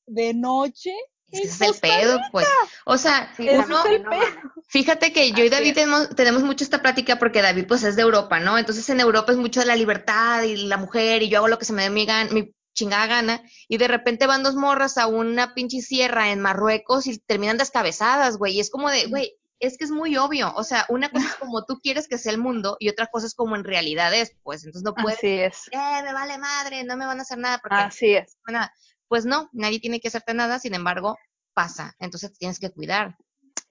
de 0.08 0.34
noche? 0.34 0.92
Ese 1.32 1.44
es 1.48 1.62
el 1.62 1.68
Costa 1.70 1.88
pedo, 1.88 2.20
pues. 2.32 2.48
O 2.86 2.98
sea, 2.98 3.34
Sí, 3.36 3.48
uno, 3.50 3.62
es 3.62 3.86
el 3.92 4.04
no 4.04 4.10
pedo. 4.10 4.22
mames. 4.22 4.36
Fíjate 4.68 5.12
que 5.12 5.32
yo 5.32 5.44
y 5.44 5.50
David 5.50 5.74
tenemos, 5.74 6.10
tenemos 6.16 6.44
mucho 6.44 6.64
esta 6.64 6.82
plática 6.82 7.18
porque 7.18 7.42
David 7.42 7.66
pues 7.68 7.84
es 7.84 7.96
de 7.96 8.02
Europa, 8.04 8.40
¿no? 8.40 8.58
Entonces 8.58 8.88
en 8.90 9.00
Europa 9.00 9.32
es 9.32 9.38
mucho 9.38 9.60
de 9.60 9.66
la 9.66 9.76
libertad 9.76 10.44
y 10.44 10.56
la 10.68 10.78
mujer 10.78 11.24
y 11.24 11.30
yo 11.30 11.38
hago 11.40 11.48
lo 11.48 11.58
que 11.60 11.66
se 11.66 11.74
me 11.74 11.84
dé 11.84 11.90
mi, 11.90 12.06
mi 12.32 12.54
chingada 12.76 13.08
gana 13.08 13.42
y 13.68 13.78
de 13.78 13.88
repente 13.88 14.28
van 14.28 14.44
dos 14.44 14.54
morras 14.56 15.00
a 15.00 15.08
una 15.08 15.56
pinche 15.56 15.82
sierra 15.82 16.32
en 16.32 16.42
Marruecos 16.42 17.08
y 17.08 17.18
terminan 17.18 17.58
descabezadas, 17.58 18.38
güey. 18.38 18.58
Y 18.58 18.60
es 18.60 18.70
como 18.70 18.92
de, 18.92 19.08
güey, 19.08 19.36
es 19.60 19.78
que 19.78 19.86
es 19.86 19.92
muy 19.92 20.16
obvio. 20.18 20.54
O 20.56 20.64
sea, 20.64 20.86
una 20.90 21.10
cosa 21.10 21.26
es 21.28 21.36
como 21.40 21.66
tú 21.66 21.80
quieres 21.82 22.08
que 22.08 22.18
sea 22.18 22.32
el 22.32 22.38
mundo 22.38 22.78
y 22.80 22.90
otra 22.90 23.08
cosa 23.08 23.26
es 23.26 23.34
como 23.34 23.56
en 23.56 23.64
realidad 23.64 24.14
es, 24.14 24.36
pues. 24.44 24.64
Entonces 24.64 24.84
no 24.84 24.94
puedes, 24.94 25.18
Así 25.18 25.28
es. 25.28 25.68
eh, 25.72 26.04
me 26.04 26.14
vale 26.14 26.38
madre, 26.38 26.84
no 26.84 26.98
me 26.98 27.06
van 27.06 27.20
a 27.20 27.24
hacer 27.24 27.38
nada 27.40 27.58
porque 27.58 27.76
Así 27.78 28.14
es. 28.14 28.38
no, 28.48 28.54
nada. 28.54 28.74
Pues 29.08 29.26
no, 29.26 29.50
nadie 29.54 29.80
tiene 29.80 30.00
que 30.00 30.08
hacerte 30.10 30.34
nada, 30.34 30.60
sin 30.60 30.74
embargo, 30.74 31.18
pasa. 31.54 31.96
Entonces 32.00 32.32
te 32.34 32.38
tienes 32.40 32.60
que 32.60 32.72
cuidar. 32.72 33.16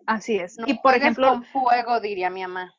Así 0.07 0.37
es. 0.37 0.57
No 0.59 0.67
y 0.67 0.79
por 0.79 0.95
ejemplo, 0.95 1.29
con 1.29 1.45
fuego, 1.45 2.01
diría 2.01 2.31
mi 2.31 2.43
mamá. 2.43 2.73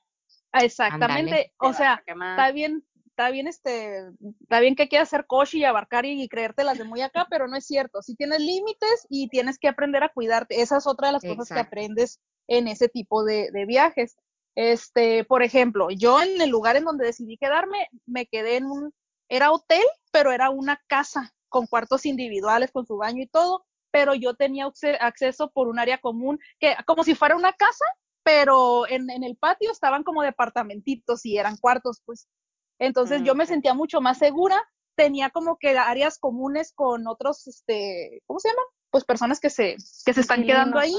exactamente, 0.53 1.53
o 1.59 1.73
sea, 1.73 2.01
está 2.07 2.51
bien, 2.51 2.85
está 3.15 3.29
bien 3.31 3.47
este, 3.47 4.01
está 4.41 4.59
bien 4.59 4.75
que 4.75 4.89
quieras 4.89 5.09
ser 5.09 5.25
coche 5.25 5.57
y 5.59 5.63
abarcar 5.63 6.05
y, 6.05 6.21
y 6.21 6.27
creértelas 6.29 6.77
de 6.77 6.83
muy 6.83 7.01
acá, 7.01 7.27
pero 7.29 7.47
no 7.47 7.55
es 7.57 7.65
cierto. 7.65 8.01
Si 8.01 8.15
tienes 8.15 8.39
límites 8.41 9.07
y 9.09 9.29
tienes 9.29 9.57
que 9.59 9.67
aprender 9.69 10.03
a 10.03 10.09
cuidarte. 10.09 10.61
Esa 10.61 10.77
es 10.77 10.87
otra 10.87 11.07
de 11.07 11.13
las 11.13 11.25
cosas 11.25 11.51
que 11.51 11.59
aprendes 11.59 12.19
en 12.47 12.67
ese 12.67 12.89
tipo 12.89 13.23
de, 13.23 13.49
de 13.51 13.65
viajes. 13.65 14.17
Este, 14.55 15.23
por 15.25 15.43
ejemplo, 15.43 15.89
yo 15.91 16.21
en 16.21 16.41
el 16.41 16.49
lugar 16.49 16.75
en 16.77 16.85
donde 16.85 17.05
decidí 17.05 17.37
quedarme, 17.37 17.87
me 18.05 18.25
quedé 18.27 18.57
en 18.57 18.65
un, 18.65 18.93
era 19.29 19.51
hotel, 19.51 19.83
pero 20.11 20.31
era 20.31 20.49
una 20.49 20.81
casa 20.87 21.33
con 21.49 21.67
cuartos 21.67 22.05
individuales, 22.05 22.71
con 22.71 22.85
su 22.85 22.97
baño 22.97 23.21
y 23.23 23.27
todo, 23.27 23.65
pero 23.91 24.13
yo 24.13 24.35
tenía 24.35 24.65
acce- 24.67 24.97
acceso 24.99 25.51
por 25.51 25.67
un 25.67 25.79
área 25.79 25.99
común, 25.99 26.39
que 26.59 26.75
como 26.85 27.03
si 27.03 27.15
fuera 27.15 27.35
una 27.35 27.53
casa, 27.53 27.85
pero 28.23 28.87
en, 28.87 29.09
en 29.09 29.23
el 29.23 29.37
patio 29.37 29.71
estaban 29.71 30.03
como 30.03 30.23
departamentitos 30.23 31.25
y 31.25 31.37
eran 31.37 31.57
cuartos, 31.57 32.01
pues. 32.05 32.27
Entonces 32.79 33.23
yo 33.23 33.35
me 33.35 33.43
Mm, 33.43 33.47
ok. 33.47 33.49
sentía 33.49 33.73
mucho 33.73 34.01
más 34.01 34.17
segura, 34.17 34.61
tenía 34.95 35.29
como 35.29 35.57
que 35.57 35.77
áreas 35.77 36.17
comunes 36.19 36.71
con 36.73 37.07
otros, 37.07 37.47
este, 37.47 38.21
¿cómo 38.27 38.39
se 38.39 38.49
llaman? 38.49 38.65
Pues 38.91 39.03
personas 39.03 39.39
que 39.39 39.49
se, 39.49 39.75
que 40.05 40.13
se 40.13 40.21
están 40.21 40.43
quedando 40.45 40.79
ahí. 40.79 40.95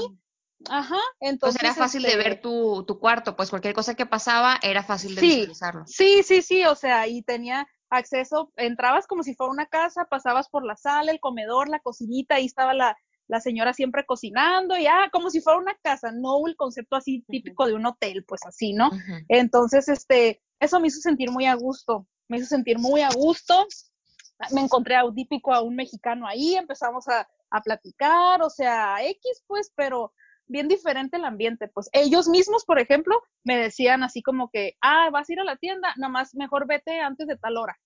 Ajá, 0.69 0.97
Pues 1.19 1.31
entonces. 1.31 1.61
era 1.63 1.73
fácil 1.75 2.01
de 2.01 2.09
este, 2.09 2.23
ver 2.23 2.41
tu, 2.41 2.83
tu 2.85 2.99
cuarto, 2.99 3.35
pues 3.35 3.49
cualquier 3.51 3.75
cosa 3.75 3.93
que 3.93 4.07
pasaba 4.07 4.57
era 4.63 4.81
fácil 4.83 5.13
de 5.15 5.21
Sí. 5.21 5.27
visualizarlo. 5.35 5.83
Sí, 5.85 6.23
sí, 6.23 6.41
sí, 6.41 6.65
o 6.65 6.73
sea, 6.75 7.07
y 7.07 7.21
tenía 7.21 7.67
acceso, 7.91 8.51
entrabas 8.55 9.05
como 9.07 9.21
si 9.23 9.35
fuera 9.35 9.51
una 9.51 9.67
casa, 9.67 10.05
pasabas 10.09 10.49
por 10.49 10.65
la 10.65 10.75
sala, 10.75 11.11
el 11.11 11.19
comedor, 11.19 11.69
la 11.69 11.79
cocinita, 11.79 12.35
ahí 12.35 12.45
estaba 12.47 12.73
la, 12.73 12.97
la 13.27 13.39
señora 13.41 13.73
siempre 13.73 14.05
cocinando, 14.05 14.77
y 14.77 14.87
ah, 14.87 15.09
como 15.11 15.29
si 15.29 15.41
fuera 15.41 15.59
una 15.59 15.75
casa, 15.83 16.11
no 16.11 16.47
el 16.47 16.55
concepto 16.55 16.95
así 16.95 17.23
típico 17.27 17.65
de 17.67 17.73
un 17.73 17.85
hotel, 17.85 18.23
pues 18.25 18.41
así, 18.45 18.73
¿no? 18.73 18.89
Entonces, 19.27 19.87
este, 19.89 20.41
eso 20.59 20.79
me 20.79 20.87
hizo 20.87 20.99
sentir 21.01 21.29
muy 21.31 21.45
a 21.45 21.55
gusto, 21.55 22.07
me 22.29 22.37
hizo 22.37 22.47
sentir 22.47 22.77
muy 22.79 23.01
a 23.01 23.09
gusto. 23.09 23.65
Me 24.51 24.61
encontré 24.61 24.95
a 24.95 25.03
típico 25.15 25.51
a 25.51 25.63
un 25.63 25.75
mexicano 25.75 26.27
ahí, 26.27 26.55
empezamos 26.55 27.07
a, 27.07 27.27
a 27.49 27.61
platicar, 27.61 28.41
o 28.43 28.51
sea, 28.51 29.03
X, 29.03 29.43
pues, 29.47 29.71
pero 29.75 30.13
bien 30.45 30.67
diferente 30.67 31.17
el 31.17 31.25
ambiente. 31.25 31.67
Pues 31.67 31.89
ellos 31.91 32.27
mismos, 32.27 32.63
por 32.63 32.79
ejemplo, 32.79 33.19
me 33.43 33.57
decían 33.57 34.03
así 34.03 34.21
como 34.21 34.51
que, 34.51 34.75
ah, 34.81 35.09
vas 35.11 35.27
a 35.27 35.33
ir 35.33 35.39
a 35.39 35.43
la 35.43 35.57
tienda, 35.57 35.91
nada 35.97 36.11
más 36.11 36.35
mejor 36.35 36.67
vete 36.67 36.99
antes 36.99 37.25
de 37.25 37.35
tal 37.35 37.57
hora, 37.57 37.79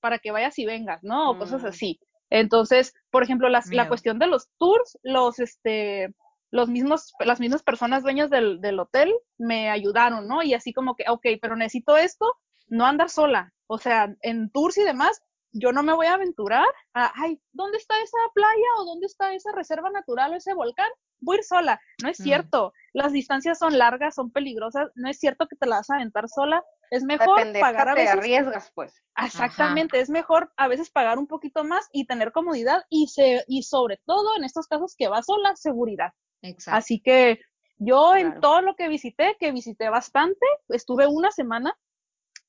para 0.00 0.20
que 0.20 0.30
vayas 0.30 0.56
y 0.60 0.64
vengas, 0.64 1.02
¿no? 1.02 1.30
O 1.32 1.38
cosas 1.38 1.64
Mm. 1.64 1.66
así. 1.66 1.98
Entonces, 2.30 2.94
por 3.10 3.22
ejemplo, 3.22 3.48
las, 3.48 3.72
la 3.72 3.88
cuestión 3.88 4.18
de 4.18 4.26
los 4.26 4.48
tours, 4.58 4.98
los, 5.02 5.38
este, 5.38 6.14
los 6.50 6.68
mismos, 6.68 7.14
las 7.20 7.40
mismas 7.40 7.62
personas 7.62 8.02
dueñas 8.02 8.30
del, 8.30 8.60
del 8.60 8.80
hotel 8.80 9.14
me 9.38 9.70
ayudaron, 9.70 10.26
¿no? 10.26 10.42
Y 10.42 10.54
así 10.54 10.72
como 10.72 10.96
que, 10.96 11.04
ok, 11.08 11.26
pero 11.40 11.56
necesito 11.56 11.96
esto, 11.96 12.34
no 12.68 12.86
andar 12.86 13.10
sola. 13.10 13.52
O 13.66 13.78
sea, 13.78 14.14
en 14.22 14.50
tours 14.50 14.78
y 14.78 14.84
demás, 14.84 15.22
yo 15.52 15.72
no 15.72 15.82
me 15.82 15.94
voy 15.94 16.06
a 16.06 16.14
aventurar 16.14 16.66
a, 16.94 17.12
ay, 17.16 17.40
¿dónde 17.52 17.78
está 17.78 17.94
esa 18.02 18.18
playa 18.34 18.68
o 18.78 18.84
dónde 18.84 19.06
está 19.06 19.32
esa 19.32 19.52
reserva 19.52 19.90
natural 19.90 20.32
o 20.32 20.36
ese 20.36 20.54
volcán? 20.54 20.90
Voy 21.20 21.36
a 21.36 21.38
ir 21.38 21.44
sola. 21.44 21.80
No 22.02 22.08
es 22.10 22.20
Mm. 22.20 22.22
cierto. 22.24 22.72
Las 22.92 23.12
distancias 23.12 23.58
son 23.58 23.78
largas, 23.78 24.14
son 24.14 24.30
peligrosas. 24.30 24.90
No 24.94 25.08
es 25.08 25.18
cierto 25.18 25.46
que 25.48 25.56
te 25.56 25.66
la 25.66 25.76
vas 25.76 25.88
a 25.90 25.94
aventar 25.96 26.28
sola. 26.28 26.62
Es 26.90 27.04
mejor 27.04 27.40
pagar 27.58 27.88
a 27.88 27.94
te 27.94 28.00
veces 28.02 28.16
arriesgas, 28.18 28.70
pues. 28.74 29.02
Exactamente, 29.16 29.98
es 29.98 30.10
mejor 30.10 30.52
a 30.56 30.68
veces 30.68 30.90
pagar 30.90 31.18
un 31.18 31.26
poquito 31.26 31.64
más 31.64 31.88
y 31.90 32.06
tener 32.06 32.32
comodidad 32.32 32.84
y, 32.90 33.08
se, 33.08 33.44
y 33.48 33.62
sobre 33.62 33.98
todo 34.04 34.36
en 34.36 34.44
estos 34.44 34.66
casos 34.66 34.94
que 34.96 35.08
va 35.08 35.22
sola, 35.22 35.56
seguridad. 35.56 36.12
Exacto. 36.42 36.76
Así 36.78 37.00
que 37.00 37.40
yo 37.78 38.14
en 38.14 38.40
todo 38.40 38.60
lo 38.60 38.76
que 38.76 38.88
visité, 38.88 39.36
que 39.40 39.52
visité 39.52 39.88
bastante, 39.88 40.46
estuve 40.68 41.06
una 41.06 41.30
semana 41.30 41.76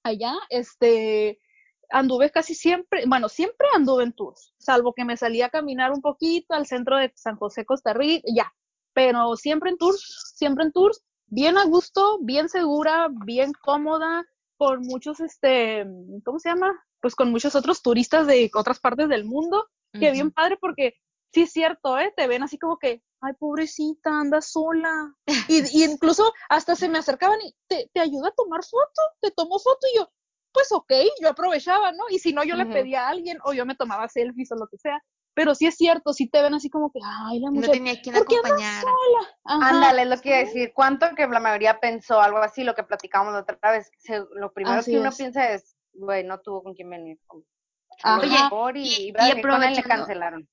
allá, 0.04 0.34
este, 0.50 1.40
anduve 1.90 2.32
casi 2.32 2.54
siempre, 2.56 3.04
bueno, 3.08 3.30
siempre 3.30 3.68
anduve 3.76 4.04
en 4.04 4.14
tours, 4.14 4.54
salvo 4.58 4.94
que 4.94 5.06
me 5.06 5.18
salía 5.18 5.48
a 5.48 5.50
caminar 5.50 5.92
un 5.92 6.02
poquito 6.02 6.54
al 6.54 6.68
centro 6.68 6.98
de 6.98 7.12
San 7.16 7.36
José, 7.38 7.66
Costa 7.66 7.94
Rica, 7.94 8.28
ya. 8.34 8.54
pero 8.94 9.36
siempre 9.36 9.70
en 9.70 9.78
tours, 9.78 10.34
siempre 10.36 10.66
en 10.66 10.72
tours, 10.72 11.04
bien 11.28 11.58
a 11.58 11.66
gusto, 11.66 12.20
bien 12.22 12.50
segura, 12.50 13.10
bien 13.26 13.52
cómoda, 13.62 14.26
con 14.58 14.82
muchos, 14.82 15.20
este, 15.20 15.86
¿cómo 16.26 16.40
se 16.40 16.50
llama? 16.50 16.74
Pues 17.02 17.16
con 17.16 17.32
muchos 17.32 17.56
otros 17.56 17.82
turistas 17.82 18.26
de 18.28 18.50
otras 18.54 18.80
partes 18.80 19.08
del 19.08 19.26
mundo, 19.26 19.68
que 19.94 20.12
bien 20.12 20.32
padre 20.32 20.58
porque 20.60 20.96
sí 21.32 21.44
es 21.44 21.52
cierto, 21.52 21.98
¿eh? 21.98 22.14
Te 22.16 22.28
ven 22.28 22.44
así 22.44 22.58
como 22.58 22.78
que, 22.78 23.04
ay, 23.22 23.34
pobrecita, 23.40 24.10
anda 24.20 24.42
sola. 24.42 25.16
Y, 25.50 25.80
y 25.80 25.84
incluso 25.84 26.34
hasta 26.50 26.76
se 26.76 26.90
me 26.90 26.98
acercaban 26.98 27.40
y, 27.42 27.56
¿te, 27.68 27.90
te 27.94 28.00
ayuda 28.00 28.30
a 28.30 28.36
tomar 28.36 28.64
foto? 28.64 29.02
¿Te 29.22 29.32
tomo 29.32 29.60
foto? 29.60 29.80
Y 29.94 29.98
yo, 29.98 30.10
pues 30.58 30.72
ok, 30.72 30.92
yo 31.22 31.30
aprovechaba, 31.30 31.92
¿no? 31.92 32.06
Y 32.10 32.18
si 32.20 32.34
no, 32.34 32.44
yo 32.44 32.56
le 32.56 32.66
pedía 32.66 33.06
a 33.06 33.10
alguien 33.10 33.38
o 33.44 33.54
yo 33.54 33.66
me 33.66 33.76
tomaba 33.76 34.08
selfies 34.10 34.52
o 34.52 34.56
lo 34.56 34.68
que 34.68 34.78
sea. 34.78 35.00
Pero 35.36 35.54
sí 35.54 35.68
es 35.68 35.76
cierto, 35.76 36.14
sí 36.14 36.28
te 36.28 36.42
ven 36.42 36.56
así 36.56 36.68
como 36.68 36.92
que, 36.92 37.00
ay, 37.04 37.40
la 37.40 37.52
mujer, 37.52 37.68
no 37.68 37.72
tenía 37.74 38.02
quien 38.02 38.16
¿por 38.16 38.26
qué 38.26 38.38
acompañar. 38.38 38.84
Ándale, 39.44 40.06
lo 40.06 40.18
que 40.20 40.30
iba 40.30 40.38
a 40.38 40.42
decir. 40.46 40.72
¿Cuánto 40.74 41.06
que 41.16 41.28
la 41.28 41.40
mayoría 41.40 41.80
pensó 41.80 42.20
algo 42.20 42.40
así, 42.40 42.64
lo 42.64 42.74
que 42.74 42.82
platicamos 42.84 43.34
la 43.34 43.42
otra 43.42 43.60
vez? 43.72 43.92
Se- 44.00 44.24
lo 44.34 44.52
primero 44.52 44.80
Así 44.80 44.92
que 44.94 45.00
uno 45.00 45.10
es. 45.10 45.16
piensa 45.18 45.52
es, 45.52 45.76
güey, 45.94 46.24
no 46.24 46.40
tuvo 46.40 46.64
con 46.64 46.74
quién 46.74 46.90
venir. 46.90 47.20
Ajá. 48.04 48.50
Oye, 48.52 48.80
y, 48.80 48.88
y- 48.88 49.04
y 49.06 49.08
él, 49.10 49.14
le 49.36 49.40
aprovechando- 49.42 49.88
cancelaron. 49.88 50.50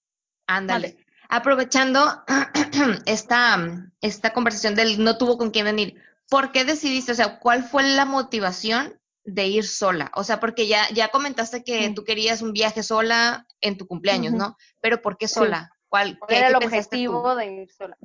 Ándale. 0.46 0.98
Aprovechando 1.30 2.22
esta, 3.06 3.56
esta 4.02 4.32
conversación 4.34 4.74
del 4.74 5.02
no 5.02 5.16
tuvo 5.16 5.38
con 5.38 5.50
quién 5.50 5.64
venir, 5.64 5.94
¿por 6.28 6.52
qué 6.52 6.64
decidiste? 6.64 7.12
O 7.12 7.14
sea, 7.14 7.38
¿cuál 7.38 7.64
fue 7.64 7.82
la 7.84 8.04
motivación 8.04 9.00
de 9.24 9.46
ir 9.46 9.66
sola? 9.66 10.10
O 10.14 10.24
sea, 10.24 10.38
porque 10.40 10.66
ya, 10.66 10.88
ya 10.92 11.08
comentaste 11.08 11.64
que 11.64 11.90
tú 11.94 12.04
querías 12.04 12.42
un 12.42 12.52
viaje 12.52 12.82
sola 12.82 13.46
en 13.60 13.76
tu 13.78 13.86
cumpleaños. 13.86 14.32
¿no? 14.34 14.56
Pero 14.80 15.00
¿por 15.02 15.16
qué 15.16 15.28
Sí. 15.28 15.34
sola? 15.34 15.70
¿Cuál, 15.88 16.18
¿Cuál 16.18 16.28
qué, 16.28 16.38
era 16.38 16.48
el 16.48 16.54
tú? 16.54 16.64
objetivo 16.64 17.34
de 17.36 17.46
ir 17.46 17.70
sola? 17.72 17.96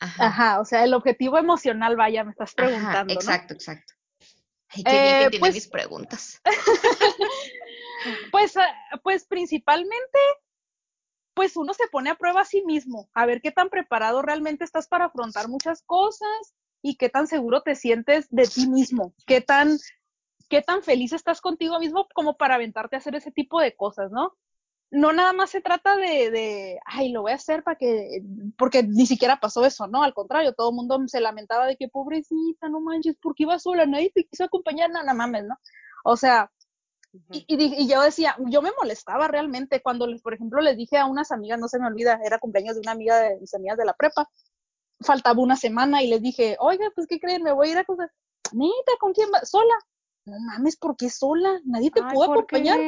Ajá, 0.00 0.26
Ajá, 0.26 0.60
o 0.60 0.64
sea, 0.64 0.84
el 0.84 0.94
objetivo 0.94 1.38
emocional, 1.38 1.96
vaya, 1.96 2.22
me 2.22 2.30
estás 2.30 2.52
ajá, 2.56 2.66
preguntando, 2.68 3.14
¿no? 3.14 3.20
exacto, 3.20 3.54
exacto. 3.54 3.94
Ay, 4.68 4.84
qué 4.84 4.90
bien 4.90 5.02
que 5.02 5.08
Eh, 5.08 5.24
entiende 5.24 5.38
pues- 5.40 5.54
mis 5.54 5.68
preguntas. 5.68 6.40
Pues, 8.30 8.56
ah, 8.56 8.66
pues 9.02 9.24
principalmente, 9.26 10.18
pues 11.34 11.56
uno 11.56 11.74
se 11.74 11.88
pone 11.88 12.10
a 12.10 12.14
prueba 12.14 12.42
a 12.42 12.44
sí 12.44 12.62
mismo, 12.64 13.10
a 13.12 13.26
ver 13.26 13.40
qué 13.42 13.50
tan 13.50 13.70
preparado 13.70 14.22
realmente 14.22 14.64
estás 14.64 14.86
para 14.86 15.06
afrontar 15.06 15.48
muchas 15.48 15.82
cosas 15.82 16.54
y 16.80 16.96
qué 16.96 17.08
tan 17.08 17.26
seguro 17.26 17.62
te 17.62 17.74
sientes 17.74 18.26
de 18.30 18.46
ti 18.46 18.68
mismo, 18.68 19.14
qué 19.26 19.40
tan, 19.40 19.78
qué 20.48 20.62
tan 20.62 20.82
feliz 20.82 21.12
estás 21.12 21.40
contigo 21.40 21.78
mismo 21.78 22.08
como 22.14 22.36
para 22.36 22.56
aventarte 22.56 22.96
a 22.96 22.98
hacer 22.98 23.14
ese 23.14 23.32
tipo 23.32 23.60
de 23.60 23.74
cosas, 23.76 24.10
¿no? 24.10 24.36
No 24.90 25.12
nada 25.12 25.32
más 25.34 25.50
se 25.50 25.60
trata 25.60 25.96
de, 25.96 26.30
de 26.30 26.80
ay, 26.86 27.12
lo 27.12 27.22
voy 27.22 27.32
a 27.32 27.36
hacer 27.36 27.62
para 27.62 27.76
que, 27.76 28.22
porque 28.56 28.82
ni 28.82 29.06
siquiera 29.06 29.38
pasó 29.40 29.66
eso, 29.66 29.86
¿no? 29.86 30.02
Al 30.02 30.14
contrario, 30.14 30.54
todo 30.54 30.70
el 30.70 30.76
mundo 30.76 30.98
se 31.08 31.20
lamentaba 31.20 31.66
de 31.66 31.76
que 31.76 31.88
pobrecita, 31.88 32.68
no 32.70 32.80
manches, 32.80 33.16
porque 33.20 33.44
iba 33.44 33.58
sola, 33.58 33.86
nadie 33.86 34.10
te 34.14 34.24
quiso 34.24 34.44
acompañar, 34.44 34.90
no, 34.90 35.02
no 35.02 35.14
mames, 35.14 35.44
¿no? 35.44 35.56
O 36.04 36.16
sea, 36.16 36.50
y, 37.30 37.44
y 37.48 37.88
yo 37.88 38.02
decía, 38.02 38.36
yo 38.46 38.62
me 38.62 38.70
molestaba 38.78 39.28
realmente 39.28 39.82
cuando, 39.82 40.06
les, 40.06 40.22
por 40.22 40.34
ejemplo, 40.34 40.60
les 40.60 40.76
dije 40.76 40.98
a 40.98 41.06
unas 41.06 41.32
amigas, 41.32 41.58
no 41.58 41.68
se 41.68 41.78
me 41.78 41.86
olvida, 41.86 42.20
era 42.24 42.38
cumpleaños 42.38 42.74
de 42.76 42.80
una 42.80 42.92
amiga 42.92 43.16
de 43.20 43.38
mis 43.40 43.54
amigas 43.54 43.78
de 43.78 43.84
la 43.86 43.94
prepa, 43.94 44.28
faltaba 45.00 45.40
una 45.40 45.56
semana 45.56 46.02
y 46.02 46.08
les 46.08 46.22
dije, 46.22 46.56
oiga, 46.60 46.86
pues, 46.94 47.06
¿qué 47.06 47.20
creen? 47.20 47.42
Me 47.42 47.52
voy 47.52 47.68
a 47.68 47.72
ir 47.72 47.78
a 47.78 47.84
cosas. 47.84 48.10
Neta, 48.52 48.92
¿con 49.00 49.12
quién 49.12 49.30
va? 49.32 49.44
¿Sola? 49.44 49.74
No 50.28 50.38
mames, 50.40 50.76
¿por 50.76 50.96
qué 50.96 51.10
sola? 51.10 51.60
Nadie 51.64 51.90
te 51.90 52.00
Ay, 52.00 52.14
pudo 52.14 52.26
¿por 52.26 52.38
acompañar. 52.38 52.78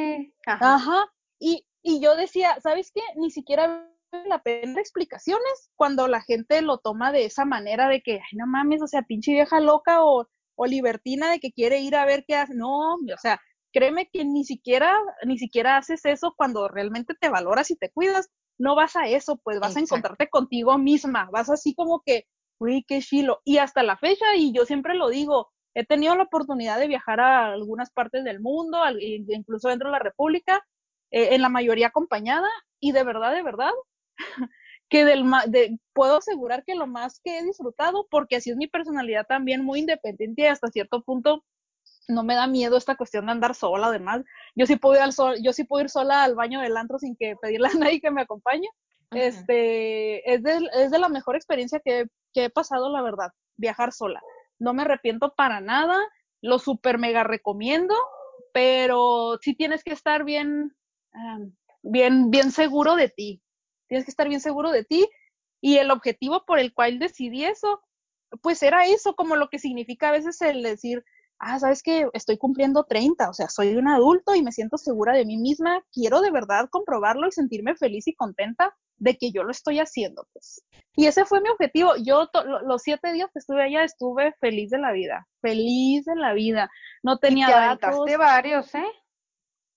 Ajá. 0.45 0.75
Ajá. 0.75 1.13
Y, 1.39 1.65
y 1.81 1.99
yo 1.99 2.15
decía, 2.15 2.57
¿sabes 2.61 2.91
qué? 2.93 3.01
Ni 3.15 3.31
siquiera 3.31 3.87
la 4.25 4.43
pena 4.43 4.79
explicaciones 4.79 5.71
cuando 5.75 6.07
la 6.07 6.21
gente 6.21 6.61
lo 6.61 6.79
toma 6.79 7.11
de 7.11 7.25
esa 7.25 7.45
manera 7.45 7.87
de 7.87 8.01
que, 8.01 8.13
ay, 8.15 8.37
no 8.37 8.45
mames, 8.45 8.81
o 8.81 8.87
sea, 8.87 9.03
pinche 9.03 9.31
vieja 9.31 9.59
loca 9.59 10.03
o, 10.03 10.27
o 10.55 10.65
libertina 10.65 11.31
de 11.31 11.39
que 11.39 11.51
quiere 11.51 11.79
ir 11.79 11.95
a 11.95 12.05
ver 12.05 12.25
qué 12.27 12.35
hace. 12.35 12.53
No, 12.53 12.95
o 12.95 13.17
sea, 13.21 13.39
créeme 13.73 14.09
que 14.11 14.25
ni 14.25 14.43
siquiera, 14.43 14.99
ni 15.25 15.37
siquiera 15.37 15.77
haces 15.77 16.05
eso 16.05 16.33
cuando 16.37 16.67
realmente 16.67 17.15
te 17.19 17.29
valoras 17.29 17.71
y 17.71 17.75
te 17.77 17.89
cuidas. 17.91 18.29
No 18.59 18.75
vas 18.75 18.95
a 18.95 19.07
eso, 19.07 19.39
pues 19.43 19.59
vas 19.59 19.75
a 19.75 19.79
encontrarte 19.79 20.29
contigo 20.29 20.77
misma. 20.77 21.29
Vas 21.31 21.49
así 21.49 21.73
como 21.73 22.03
que, 22.05 22.25
uy, 22.59 22.85
qué 22.87 22.99
chilo. 22.99 23.39
Y 23.43 23.57
hasta 23.57 23.81
la 23.81 23.97
fecha, 23.97 24.35
y 24.35 24.53
yo 24.53 24.65
siempre 24.65 24.93
lo 24.93 25.09
digo, 25.09 25.50
he 25.75 25.85
tenido 25.85 26.15
la 26.15 26.23
oportunidad 26.23 26.79
de 26.79 26.87
viajar 26.87 27.19
a 27.19 27.53
algunas 27.53 27.91
partes 27.91 28.23
del 28.23 28.39
mundo, 28.41 28.79
incluso 28.99 29.69
dentro 29.69 29.89
de 29.89 29.93
la 29.93 29.99
República, 29.99 30.65
eh, 31.11 31.35
en 31.35 31.41
la 31.41 31.49
mayoría 31.49 31.87
acompañada, 31.87 32.49
y 32.79 32.91
de 32.93 33.03
verdad, 33.03 33.33
de 33.33 33.43
verdad, 33.43 33.71
que 34.89 35.05
del 35.05 35.23
ma- 35.23 35.45
de, 35.47 35.79
puedo 35.93 36.17
asegurar 36.17 36.63
que 36.65 36.75
lo 36.75 36.87
más 36.87 37.19
que 37.23 37.39
he 37.39 37.43
disfrutado, 37.43 38.07
porque 38.09 38.37
así 38.37 38.51
es 38.51 38.57
mi 38.57 38.67
personalidad 38.67 39.25
también 39.27 39.63
muy 39.63 39.79
independiente 39.79 40.43
y 40.43 40.45
hasta 40.45 40.67
cierto 40.69 41.01
punto 41.03 41.43
no 42.07 42.23
me 42.23 42.35
da 42.35 42.47
miedo 42.47 42.77
esta 42.77 42.95
cuestión 42.95 43.25
de 43.25 43.31
andar 43.33 43.55
sola, 43.55 43.87
además, 43.87 44.23
yo 44.55 44.65
sí 44.65 44.75
puedo 44.75 44.95
ir 44.95 45.01
al 45.01 45.13
sol, 45.13 45.35
yo 45.41 45.53
sí 45.53 45.63
puedo 45.63 45.83
ir 45.83 45.89
sola 45.89 46.23
al 46.23 46.35
baño 46.35 46.59
del 46.61 46.77
antro 46.77 46.99
sin 46.99 47.15
que 47.15 47.35
pedirle 47.41 47.69
a 47.73 47.77
nadie 47.77 48.01
que 48.01 48.11
me 48.11 48.21
acompañe. 48.21 48.67
Este, 49.13 50.33
es 50.33 50.41
de, 50.43 50.69
es 50.73 50.91
de 50.91 50.99
la 50.99 51.09
mejor 51.09 51.35
experiencia 51.35 51.81
que, 51.83 52.05
que 52.33 52.45
he 52.45 52.49
pasado, 52.49 52.89
la 52.91 53.01
verdad, 53.01 53.31
viajar 53.57 53.91
sola. 53.93 54.21
No 54.61 54.75
me 54.75 54.83
arrepiento 54.83 55.33
para 55.33 55.59
nada, 55.59 55.97
lo 56.39 56.59
super 56.59 56.99
mega 56.99 57.23
recomiendo, 57.23 57.95
pero 58.53 59.39
sí 59.41 59.55
tienes 59.55 59.83
que 59.83 59.91
estar 59.91 60.23
bien, 60.23 60.75
um, 61.13 61.51
bien, 61.81 62.29
bien 62.29 62.51
seguro 62.51 62.95
de 62.95 63.09
ti. 63.09 63.41
Tienes 63.87 64.05
que 64.05 64.11
estar 64.11 64.29
bien 64.29 64.39
seguro 64.39 64.69
de 64.69 64.83
ti 64.83 65.09
y 65.61 65.77
el 65.77 65.89
objetivo 65.89 66.45
por 66.45 66.59
el 66.59 66.75
cual 66.75 66.99
decidí 66.99 67.43
eso, 67.43 67.81
pues 68.43 68.61
era 68.61 68.85
eso, 68.85 69.15
como 69.15 69.35
lo 69.35 69.49
que 69.49 69.57
significa 69.57 70.09
a 70.09 70.11
veces 70.11 70.39
el 70.43 70.61
decir, 70.61 71.03
ah, 71.39 71.57
sabes 71.59 71.81
que 71.81 72.07
estoy 72.13 72.37
cumpliendo 72.37 72.83
30, 72.83 73.31
o 73.31 73.33
sea, 73.33 73.49
soy 73.49 73.75
un 73.75 73.87
adulto 73.87 74.35
y 74.35 74.43
me 74.43 74.51
siento 74.51 74.77
segura 74.77 75.13
de 75.13 75.25
mí 75.25 75.37
misma, 75.37 75.83
quiero 75.91 76.21
de 76.21 76.29
verdad 76.29 76.69
comprobarlo 76.69 77.27
y 77.27 77.31
sentirme 77.31 77.75
feliz 77.75 78.07
y 78.07 78.13
contenta 78.13 78.77
de 79.01 79.17
que 79.17 79.31
yo 79.31 79.43
lo 79.43 79.49
estoy 79.51 79.79
haciendo, 79.79 80.27
pues. 80.31 80.63
Y 80.95 81.07
ese 81.07 81.25
fue 81.25 81.41
mi 81.41 81.49
objetivo. 81.49 81.93
Yo 81.97 82.29
los 82.63 82.83
siete 82.83 83.11
días 83.11 83.29
que 83.33 83.39
estuve 83.39 83.63
allá 83.63 83.83
estuve 83.83 84.33
feliz 84.39 84.69
de 84.69 84.77
la 84.77 84.91
vida, 84.91 85.27
feliz 85.41 86.05
de 86.05 86.15
la 86.15 86.33
vida. 86.33 86.69
No 87.01 87.13
Y 87.13 87.19
tenía 87.19 87.47
te 87.47 87.51
datos. 87.53 87.83
aventaste 87.89 88.17
varios, 88.17 88.75
¿eh? 88.75 88.91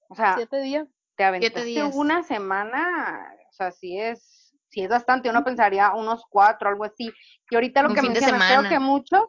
O 0.08 0.14
sea, 0.14 0.34
Siete 0.36 0.60
días. 0.60 0.86
te 1.16 1.24
aventaste 1.24 1.64
días. 1.64 1.94
una 1.94 2.22
semana, 2.22 3.34
o 3.48 3.52
sea, 3.52 3.70
sí 3.72 3.98
es, 3.98 4.54
sí 4.68 4.82
es 4.82 4.90
bastante, 4.90 5.30
uno 5.30 5.42
pensaría 5.42 5.94
unos 5.94 6.24
cuatro, 6.28 6.68
algo 6.68 6.84
así. 6.84 7.10
Y 7.50 7.54
ahorita 7.54 7.82
lo 7.82 7.88
Un 7.88 7.94
que 7.94 8.02
mencionas, 8.02 8.58
creo 8.58 8.68
que 8.68 8.78
muchos, 8.78 9.22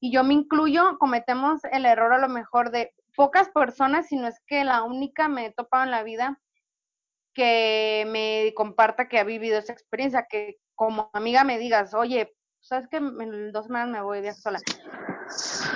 y 0.00 0.12
yo 0.12 0.22
me 0.22 0.34
incluyo, 0.34 0.98
cometemos 0.98 1.62
el 1.72 1.86
error 1.86 2.12
a 2.12 2.18
lo 2.18 2.28
mejor 2.28 2.70
de 2.70 2.92
pocas 3.16 3.48
personas, 3.48 4.08
si 4.08 4.16
no 4.16 4.28
es 4.28 4.38
que 4.46 4.64
la 4.64 4.82
única 4.82 5.28
me 5.28 5.46
he 5.46 5.52
topado 5.52 5.84
en 5.84 5.92
la 5.92 6.02
vida 6.02 6.38
que 7.34 8.04
me 8.08 8.52
comparta 8.54 9.08
que 9.08 9.18
ha 9.18 9.24
vivido 9.24 9.58
esa 9.58 9.72
experiencia, 9.72 10.26
que 10.28 10.56
como 10.74 11.10
amiga 11.12 11.44
me 11.44 11.58
digas, 11.58 11.94
oye, 11.94 12.32
sabes 12.60 12.88
que 12.88 12.96
en 12.96 13.52
dos 13.52 13.66
semanas 13.66 13.88
me 13.88 14.02
voy 14.02 14.20
de 14.20 14.32
sola. 14.32 14.60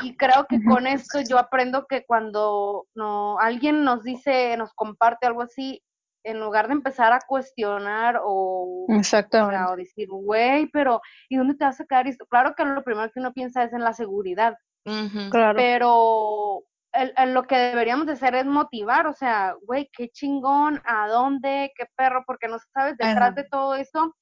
Y 0.03 0.17
creo 0.17 0.47
que 0.49 0.63
con 0.63 0.87
esto 0.87 1.21
yo 1.21 1.39
aprendo 1.39 1.87
que 1.87 2.05
cuando 2.07 2.87
no, 2.95 3.39
alguien 3.39 3.85
nos 3.85 4.03
dice, 4.03 4.57
nos 4.57 4.73
comparte 4.75 5.27
algo 5.27 5.43
así, 5.43 5.83
en 6.25 6.41
lugar 6.41 6.67
de 6.67 6.75
empezar 6.75 7.13
a 7.13 7.21
cuestionar 7.27 8.21
o, 8.23 8.87
o, 8.89 8.95
Exactamente. 8.95 9.57
sea, 9.57 9.73
o 9.73 9.77
decir, 9.77 10.09
güey, 10.09 10.67
pero 10.67 11.01
¿y 11.29 11.37
dónde 11.37 11.55
te 11.55 11.65
vas 11.65 11.81
a 11.81 11.87
quedar 11.87 12.07
esto? 12.07 12.27
Claro 12.27 12.55
que 12.55 12.65
lo 12.65 12.83
primero 12.85 13.11
que 13.11 13.21
uno 13.21 13.33
piensa 13.33 13.63
es 13.63 13.73
en 13.73 13.83
la 13.83 13.95
seguridad. 13.95 14.57
Claro. 15.31 15.57
pero 15.57 16.63
el, 16.99 17.15
el 17.17 17.35
lo 17.35 17.45
que 17.45 17.57
deberíamos 17.57 18.07
de 18.07 18.13
hacer 18.15 18.35
es 18.35 18.45
motivar, 18.45 19.07
o 19.07 19.15
sea, 19.15 19.55
güey, 19.63 19.89
qué 19.97 20.09
chingón, 20.11 20.81
a 20.85 21.09
dónde, 21.09 21.73
qué 21.77 21.87
perro, 21.97 22.25
porque 22.27 22.49
no 22.49 22.59
sabes 22.75 22.97
detrás 22.97 23.17
Ajá. 23.17 23.31
de 23.33 23.45
todo 23.45 23.75
eso 23.75 24.15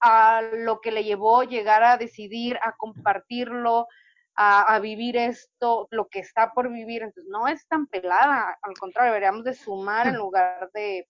a 0.00 0.42
lo 0.42 0.80
que 0.80 0.92
le 0.92 1.04
llevó 1.04 1.42
llegar 1.42 1.82
a 1.82 1.96
decidir, 1.96 2.58
a 2.62 2.74
compartirlo, 2.76 3.88
a, 4.36 4.74
a 4.74 4.78
vivir 4.78 5.16
esto, 5.16 5.88
lo 5.90 6.06
que 6.08 6.20
está 6.20 6.52
por 6.52 6.70
vivir. 6.72 7.02
Entonces, 7.02 7.28
no 7.30 7.48
es 7.48 7.66
tan 7.66 7.86
pelada, 7.88 8.56
al 8.62 8.74
contrario, 8.78 9.12
deberíamos 9.12 9.44
de 9.44 9.54
sumar 9.54 10.06
en 10.06 10.16
lugar 10.16 10.70
de... 10.72 11.08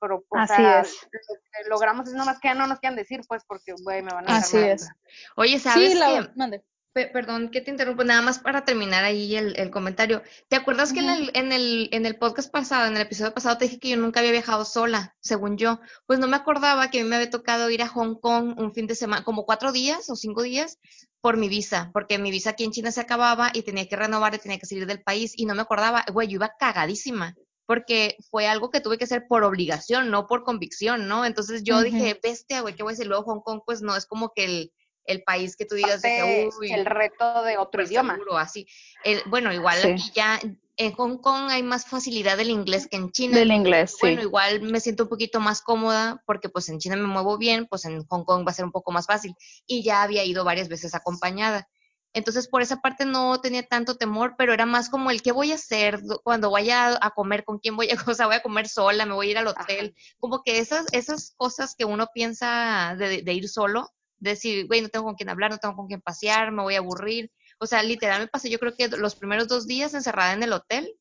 O 0.00 0.38
Así 0.38 0.62
es. 0.64 1.08
lo 1.10 1.18
que 1.18 1.68
logramos 1.68 2.06
es 2.06 2.14
nomás 2.14 2.38
que 2.38 2.46
ya 2.48 2.54
no 2.54 2.68
nos 2.68 2.78
quieran 2.78 2.94
decir, 2.94 3.20
pues, 3.26 3.44
porque, 3.48 3.74
güey, 3.82 4.00
me 4.00 4.10
van 4.14 4.30
a 4.30 4.36
Así 4.36 4.56
es. 4.58 4.88
Oye, 5.34 5.58
¿sabes 5.58 5.92
Sí, 5.92 5.98
la, 5.98 6.06
qué? 6.06 6.30
mande. 6.36 6.64
Pe- 6.98 7.06
perdón 7.06 7.50
que 7.52 7.60
te 7.60 7.70
interrumpo, 7.70 8.02
nada 8.02 8.22
más 8.22 8.40
para 8.40 8.64
terminar 8.64 9.04
ahí 9.04 9.36
el, 9.36 9.54
el 9.56 9.70
comentario. 9.70 10.20
¿Te 10.48 10.56
acuerdas 10.56 10.92
que 10.92 10.98
en 10.98 11.08
el, 11.08 11.30
en, 11.32 11.52
el, 11.52 11.88
en 11.92 12.06
el 12.06 12.16
podcast 12.16 12.50
pasado, 12.50 12.88
en 12.88 12.96
el 12.96 13.02
episodio 13.02 13.32
pasado, 13.32 13.56
te 13.56 13.66
dije 13.66 13.78
que 13.78 13.90
yo 13.90 13.96
nunca 13.96 14.18
había 14.18 14.32
viajado 14.32 14.64
sola, 14.64 15.14
según 15.20 15.56
yo? 15.56 15.78
Pues 16.06 16.18
no 16.18 16.26
me 16.26 16.34
acordaba 16.34 16.90
que 16.90 16.98
a 16.98 17.04
mí 17.04 17.08
me 17.08 17.14
había 17.14 17.30
tocado 17.30 17.70
ir 17.70 17.82
a 17.82 17.86
Hong 17.86 18.16
Kong 18.16 18.58
un 18.58 18.74
fin 18.74 18.88
de 18.88 18.96
semana, 18.96 19.22
como 19.22 19.46
cuatro 19.46 19.70
días 19.70 20.10
o 20.10 20.16
cinco 20.16 20.42
días, 20.42 20.78
por 21.20 21.36
mi 21.36 21.48
visa, 21.48 21.90
porque 21.92 22.18
mi 22.18 22.32
visa 22.32 22.50
aquí 22.50 22.64
en 22.64 22.72
China 22.72 22.90
se 22.90 23.00
acababa 23.00 23.52
y 23.54 23.62
tenía 23.62 23.86
que 23.88 23.94
renovar 23.94 24.34
y 24.34 24.38
tenía 24.38 24.58
que 24.58 24.66
salir 24.66 24.84
del 24.84 25.00
país 25.00 25.34
y 25.36 25.46
no 25.46 25.54
me 25.54 25.62
acordaba, 25.62 26.04
güey, 26.12 26.26
yo 26.26 26.34
iba 26.34 26.50
cagadísima. 26.58 27.36
Porque 27.64 28.16
fue 28.28 28.48
algo 28.48 28.70
que 28.70 28.80
tuve 28.80 28.98
que 28.98 29.04
hacer 29.04 29.26
por 29.28 29.44
obligación, 29.44 30.10
no 30.10 30.26
por 30.26 30.42
convicción, 30.42 31.06
¿no? 31.06 31.24
Entonces 31.24 31.62
yo 31.62 31.80
dije, 31.82 32.18
bestia, 32.20 32.62
güey, 32.62 32.74
¿qué 32.74 32.82
voy 32.82 32.90
a 32.90 32.94
decir? 32.94 33.06
Luego 33.06 33.22
Hong 33.24 33.40
Kong, 33.40 33.60
pues 33.64 33.82
no 33.82 33.94
es 33.94 34.06
como 34.06 34.32
que 34.34 34.46
el, 34.46 34.72
el 35.08 35.22
país 35.24 35.56
que 35.56 35.64
tú 35.64 35.74
digas 35.74 36.00
de 36.02 36.08
que, 36.08 36.50
uy, 36.58 36.72
el 36.72 36.86
reto 36.86 37.42
de 37.42 37.58
otro 37.58 37.82
súper 37.82 37.86
idioma. 37.92 38.14
seguro, 38.14 38.38
así. 38.38 38.66
El, 39.04 39.22
bueno, 39.26 39.52
igual 39.52 39.78
Sí. 39.80 39.88
aquí 39.88 40.12
ya 40.14 40.40
en 40.76 40.92
Hong 40.92 41.18
Kong 41.18 41.50
hay 41.50 41.62
más 41.64 41.86
facilidad 41.86 42.36
del 42.36 42.50
inglés 42.50 42.86
que 42.86 42.96
en 42.98 43.10
China. 43.10 43.36
Del 43.38 43.50
inglés, 43.50 43.92
sí. 43.92 43.98
Bueno, 44.02 44.22
igual 44.22 44.62
me 44.62 44.78
siento 44.80 45.04
un 45.04 45.08
poquito 45.08 45.40
más 45.40 45.60
cómoda 45.60 46.22
porque 46.24 46.48
pues 46.48 46.68
en 46.68 46.78
China 46.78 46.96
me 46.96 47.06
muevo 47.08 47.36
bien, 47.36 47.66
pues 47.66 47.84
en 47.84 48.04
Hong 48.06 48.24
Kong 48.24 48.46
va 48.46 48.52
a 48.52 48.54
ser 48.54 48.64
un 48.64 48.70
poco 48.72 48.92
más 48.92 49.06
fácil. 49.06 49.34
Y 49.66 49.82
ya 49.82 50.02
había 50.02 50.24
ido 50.24 50.44
varias 50.44 50.68
veces 50.68 50.94
acompañada. 50.94 51.68
Entonces 52.14 52.48
por 52.48 52.62
esa 52.62 52.80
parte 52.80 53.04
no 53.04 53.40
tenía 53.40 53.64
tanto 53.64 53.96
temor, 53.96 54.34
pero 54.38 54.54
era 54.54 54.66
más 54.66 54.88
como 54.88 55.10
el 55.10 55.20
qué 55.20 55.30
voy 55.32 55.52
a 55.52 55.56
hacer 55.56 56.00
cuando 56.24 56.50
vaya 56.50 56.98
a 57.00 57.10
comer, 57.10 57.44
con 57.44 57.58
quién 57.58 57.76
voy 57.76 57.90
a, 57.90 57.94
o 58.10 58.14
sea, 58.14 58.26
voy 58.26 58.36
a 58.36 58.42
comer 58.42 58.68
sola, 58.68 59.04
me 59.04 59.14
voy 59.14 59.28
a 59.28 59.30
ir 59.32 59.38
al 59.38 59.48
hotel. 59.48 59.94
Como 60.18 60.42
que 60.42 60.58
esas, 60.58 60.86
esas 60.92 61.34
cosas 61.36 61.74
que 61.76 61.84
uno 61.84 62.08
piensa 62.14 62.94
de, 62.96 63.22
de 63.22 63.32
ir 63.34 63.48
solo, 63.48 63.90
decir, 64.18 64.66
güey, 64.66 64.80
no 64.80 64.88
tengo 64.88 65.06
con 65.06 65.14
quién 65.14 65.28
hablar, 65.28 65.50
no 65.50 65.58
tengo 65.58 65.76
con 65.76 65.86
quién 65.86 66.00
pasear, 66.00 66.52
me 66.52 66.62
voy 66.62 66.74
a 66.74 66.78
aburrir. 66.78 67.30
O 67.58 67.66
sea, 67.66 67.82
literal 67.82 68.20
me 68.20 68.28
pasé 68.28 68.50
yo 68.50 68.58
creo 68.58 68.74
que 68.74 68.88
los 68.88 69.16
primeros 69.16 69.48
dos 69.48 69.66
días 69.66 69.94
encerrada 69.94 70.32
en 70.32 70.42
el 70.42 70.52
hotel, 70.52 70.94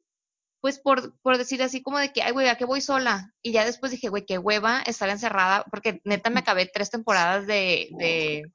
pues 0.61 0.79
por, 0.79 1.17
por 1.19 1.37
decir 1.37 1.61
así 1.61 1.81
como 1.81 1.99
de 1.99 2.11
que, 2.11 2.23
ay, 2.23 2.31
güey, 2.31 2.47
¿a 2.47 2.57
qué 2.57 2.65
voy 2.65 2.81
sola? 2.81 3.33
Y 3.41 3.51
ya 3.51 3.65
después 3.65 3.91
dije, 3.91 4.09
güey, 4.09 4.25
qué 4.25 4.37
hueva 4.37 4.81
estar 4.81 5.09
encerrada, 5.09 5.63
porque 5.69 6.01
neta 6.03 6.29
me 6.29 6.39
acabé 6.39 6.65
tres 6.65 6.89
temporadas 6.89 7.45
de, 7.45 7.89
de, 7.91 8.51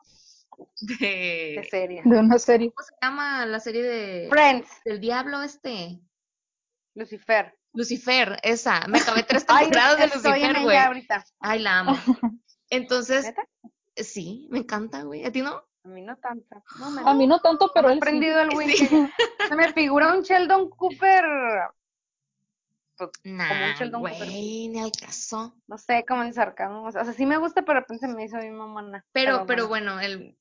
De 0.81 1.57
de, 1.61 1.68
serie. 1.70 2.03
De 2.05 2.18
una 2.18 2.38
serie. 2.38 2.72
¿cómo 2.75 2.87
se 2.87 2.94
llama 3.01 3.46
la 3.46 3.61
serie 3.61 3.83
de, 3.83 4.29
Friends, 4.31 4.68
del 4.85 5.01
diablo 5.01 5.42
este? 5.42 6.01
Lucifer. 6.94 7.55
Lucifer, 7.72 8.38
esa, 8.42 8.87
me 8.88 8.98
acabé 8.98 9.22
tres 9.29 9.44
Ay, 9.48 9.64
temporadas 9.64 9.98
de 9.98 10.07
Lucifer, 10.09 10.62
güey. 10.62 10.79
Ay, 11.40 11.59
la 11.61 11.79
amo. 11.79 11.96
Entonces, 12.70 13.25
¿Neta? 13.25 13.48
Sí, 13.96 14.46
me 14.50 14.59
encanta, 14.61 15.02
güey. 15.02 15.24
¿A 15.24 15.33
ti 15.33 15.42
no? 15.42 15.62
A 15.85 15.88
mí 15.88 16.02
no 16.02 16.16
tanto. 16.16 16.62
No 16.78 16.90
me 16.90 17.02
A 17.02 17.14
mí 17.14 17.26
no 17.26 17.40
tanto, 17.40 17.70
pero 17.74 17.88
he 17.88 17.92
él 17.94 17.98
sí. 17.98 18.05
prendido 18.05 18.40
el 18.40 18.50
win. 18.57 18.68
Se 19.48 19.57
me 19.57 19.72
figura 19.72 20.14
un 20.14 20.22
Sheldon 20.22 20.70
Cooper, 20.70 21.24
pues, 22.96 23.11
Nah, 23.24 23.74
Sheldon 23.74 24.02
Cooper. 24.02 24.18
güey, 24.28 24.68
ni 24.68 24.81
al 24.81 24.92
caso. 24.92 25.55
no 25.66 25.78
sé, 25.78 26.05
como 26.07 26.22
en 26.22 26.33
sarcasmo. 26.33 26.85
O 26.85 26.92
sea, 26.92 27.05
sí 27.12 27.26
me 27.26 27.37
gusta, 27.38 27.62
pero 27.62 27.74
de 27.74 27.81
repente 27.81 28.07
se 28.07 28.12
me 28.14 28.24
hizo 28.24 28.38
bien 28.38 28.55
mamona. 28.57 29.05
Pero, 29.12 29.44
pero 29.46 29.66
bueno, 29.68 29.98
el, 30.00 30.37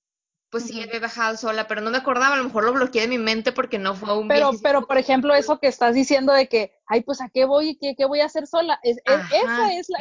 pues 0.50 0.66
sí, 0.66 0.80
Ujú. 0.80 0.84
había 0.88 1.00
bajado 1.00 1.38
sola, 1.38 1.68
pero 1.68 1.82
no 1.82 1.90
me 1.90 1.98
acordaba, 1.98 2.36
a 2.36 2.38
lo 2.38 2.44
mejor 2.44 2.64
lo 2.64 2.74
bloqueé 2.74 3.02
de 3.02 3.08
mi 3.08 3.18
mente 3.18 3.52
porque 3.52 3.80
no 3.80 3.96
fue 3.96 4.16
un 4.18 4.28
Pero, 4.28 4.50
viaje- 4.52 4.60
pero, 4.64 4.86
por 4.86 4.98
ejemplo, 4.98 5.34
eso 5.34 5.60
que 5.60 5.68
estás 5.68 5.96
diciendo 5.96 6.34
de 6.34 6.48
que, 6.48 6.74
ay, 6.86 7.02
pues, 7.02 7.20
¿a 7.22 7.30
qué 7.30 7.46
voy? 7.46 7.78
¿Qué, 7.80 7.96
qué 7.98 8.06
voy 8.06 8.22
a 8.22 8.26
hacer 8.26 8.46
sola? 8.48 8.80
Es, 8.84 8.98
es- 8.98 9.04
Ajá, 9.08 9.34
esa 9.44 9.74
es 9.74 9.90
la, 9.90 9.98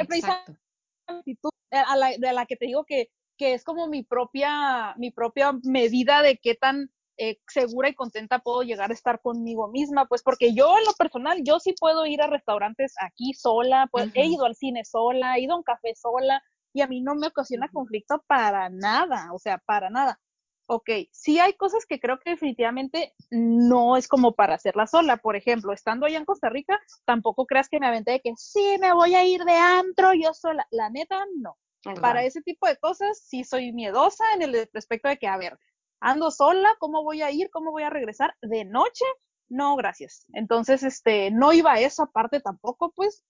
actitud 1.07 1.51
a 1.71 1.97
la, 1.97 2.11
de 2.17 2.33
la 2.33 2.47
que 2.47 2.57
te 2.57 2.67
digo 2.67 2.85
que, 2.85 3.11
que 3.41 3.55
es 3.55 3.65
como 3.65 3.89
mi 3.89 4.03
propia, 4.03 4.95
mi 4.99 5.11
propia 5.11 5.59
medida 5.63 6.21
de 6.21 6.37
qué 6.37 6.57
tan 6.57 6.91
eh, 7.17 7.39
segura 7.49 7.89
y 7.89 7.95
contenta 7.95 8.41
puedo 8.41 8.61
llegar 8.61 8.91
a 8.91 8.93
estar 8.93 9.23
conmigo 9.23 9.67
misma, 9.69 10.05
pues 10.05 10.23
porque 10.23 10.53
yo 10.53 10.77
en 10.77 10.85
lo 10.85 10.93
personal, 10.93 11.41
yo 11.43 11.59
sí 11.59 11.75
puedo 11.81 12.05
ir 12.05 12.21
a 12.21 12.27
restaurantes 12.27 12.93
aquí 13.01 13.33
sola, 13.33 13.89
pues 13.91 14.11
he 14.15 14.27
ido 14.27 14.45
al 14.45 14.57
cine 14.57 14.85
sola, 14.85 15.37
he 15.37 15.41
ido 15.41 15.55
a 15.55 15.57
un 15.57 15.63
café 15.63 15.95
sola 15.95 16.43
y 16.75 16.83
a 16.83 16.87
mí 16.87 17.01
no 17.01 17.15
me 17.15 17.29
ocasiona 17.29 17.71
conflicto 17.73 18.23
para 18.27 18.69
nada, 18.69 19.33
o 19.33 19.39
sea, 19.39 19.57
para 19.57 19.89
nada. 19.89 20.21
Ok, 20.67 20.91
sí 21.11 21.39
hay 21.39 21.55
cosas 21.55 21.87
que 21.87 21.99
creo 21.99 22.19
que 22.19 22.33
definitivamente 22.33 23.15
no 23.31 23.97
es 23.97 24.07
como 24.07 24.35
para 24.35 24.55
hacerla 24.57 24.87
sola. 24.87 25.17
Por 25.17 25.35
ejemplo, 25.35 25.73
estando 25.73 26.05
allá 26.05 26.19
en 26.19 26.27
Costa 26.27 26.51
Rica, 26.51 26.79
tampoco 27.07 27.47
creas 27.47 27.71
que 27.71 27.81
me 27.81 27.87
aventé 27.87 28.13
de 28.13 28.21
que 28.21 28.35
sí, 28.37 28.77
me 28.79 28.93
voy 28.93 29.15
a 29.15 29.25
ir 29.25 29.45
de 29.45 29.57
antro 29.57 30.13
yo 30.13 30.35
sola. 30.35 30.67
La 30.71 30.91
neta, 30.91 31.25
no. 31.39 31.57
Para 32.01 32.25
ese 32.25 32.43
tipo 32.43 32.67
de 32.67 32.77
cosas 32.77 33.23
sí 33.25 33.45
soy 33.45 33.73
miedosa 33.73 34.25
en 34.35 34.43
el 34.43 34.69
respecto 34.73 35.09
de 35.09 35.17
que, 35.17 35.27
a 35.27 35.39
ver, 35.39 35.59
ando 36.01 36.31
sola, 36.31 36.75
¿cómo 36.79 37.03
voy 37.03 37.23
a 37.23 37.31
ir? 37.31 37.51
¿Cómo 37.51 37.71
voy 37.71 37.83
a 37.83 37.91
regresar? 37.91 38.35
¿De 38.43 38.65
noche? 38.65 39.05
No, 39.49 39.77
gracias. 39.77 40.27
Entonces, 40.33 40.83
este, 40.83 41.31
no 41.31 41.53
iba 41.53 41.73
a 41.73 41.81
esa 41.81 42.07
parte 42.07 42.41
tampoco, 42.41 42.93
pues. 42.93 43.25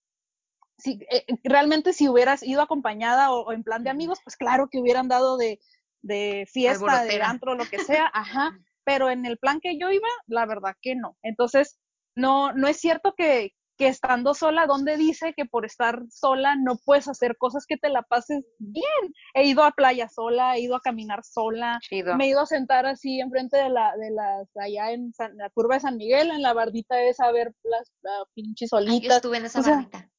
Si, 0.77 0.99
eh, 1.11 1.25
realmente 1.43 1.93
si 1.93 2.09
hubieras 2.09 2.41
ido 2.41 2.61
acompañada 2.61 3.31
o, 3.31 3.41
o 3.45 3.51
en 3.53 3.63
plan 3.63 3.83
de 3.83 3.91
amigos, 3.91 4.19
pues 4.23 4.35
claro 4.35 4.67
que 4.67 4.79
hubieran 4.79 5.07
dado 5.07 5.37
de, 5.37 5.59
de 6.01 6.47
fiesta, 6.51 6.85
de 6.85 6.91
Alborotera. 6.91 7.29
antro, 7.29 7.55
lo 7.55 7.65
que 7.65 7.79
sea, 7.79 8.09
ajá, 8.13 8.51
pero 8.83 9.09
en 9.09 9.25
el 9.25 9.37
plan 9.37 9.59
que 9.59 9.77
yo 9.77 9.91
iba, 9.91 10.07
la 10.27 10.45
verdad 10.45 10.75
que 10.81 10.95
no. 10.95 11.17
Entonces, 11.21 11.79
no, 12.15 12.53
no 12.53 12.67
es 12.67 12.77
cierto 12.77 13.13
que, 13.15 13.53
que 13.81 13.87
estando 13.87 14.35
sola, 14.35 14.67
donde 14.67 14.95
dice 14.95 15.33
que 15.35 15.45
por 15.45 15.65
estar 15.65 16.03
sola 16.11 16.55
no 16.55 16.77
puedes 16.85 17.07
hacer 17.07 17.35
cosas 17.35 17.65
que 17.65 17.77
te 17.77 17.89
la 17.89 18.03
pases 18.03 18.45
bien. 18.59 18.85
He 19.33 19.47
ido 19.47 19.63
a 19.63 19.71
playa 19.71 20.07
sola, 20.07 20.55
he 20.55 20.59
ido 20.61 20.75
a 20.75 20.81
caminar 20.81 21.23
sola, 21.23 21.79
Chido. 21.81 22.15
me 22.15 22.25
he 22.25 22.27
ido 22.27 22.41
a 22.41 22.45
sentar 22.45 22.85
así 22.85 23.19
enfrente 23.19 23.57
de 23.57 23.69
la, 23.69 23.97
de 23.97 24.11
las, 24.11 24.47
allá 24.55 24.91
en 24.91 25.11
San- 25.13 25.35
la 25.35 25.49
curva 25.49 25.73
de 25.75 25.81
San 25.81 25.97
Miguel, 25.97 26.29
en 26.29 26.43
la 26.43 26.53
bardita 26.53 27.01
esa, 27.01 27.25
a 27.25 27.31
ver 27.31 27.55
las 27.63 27.91
la 28.03 28.11
pinches 28.35 28.71
Ay, 28.71 29.01
yo 29.01 29.11
estuve 29.13 29.37
en 29.37 29.45
esa 29.45 29.61
o 29.61 29.63
sea, 29.63 29.75
bardita. 29.77 30.09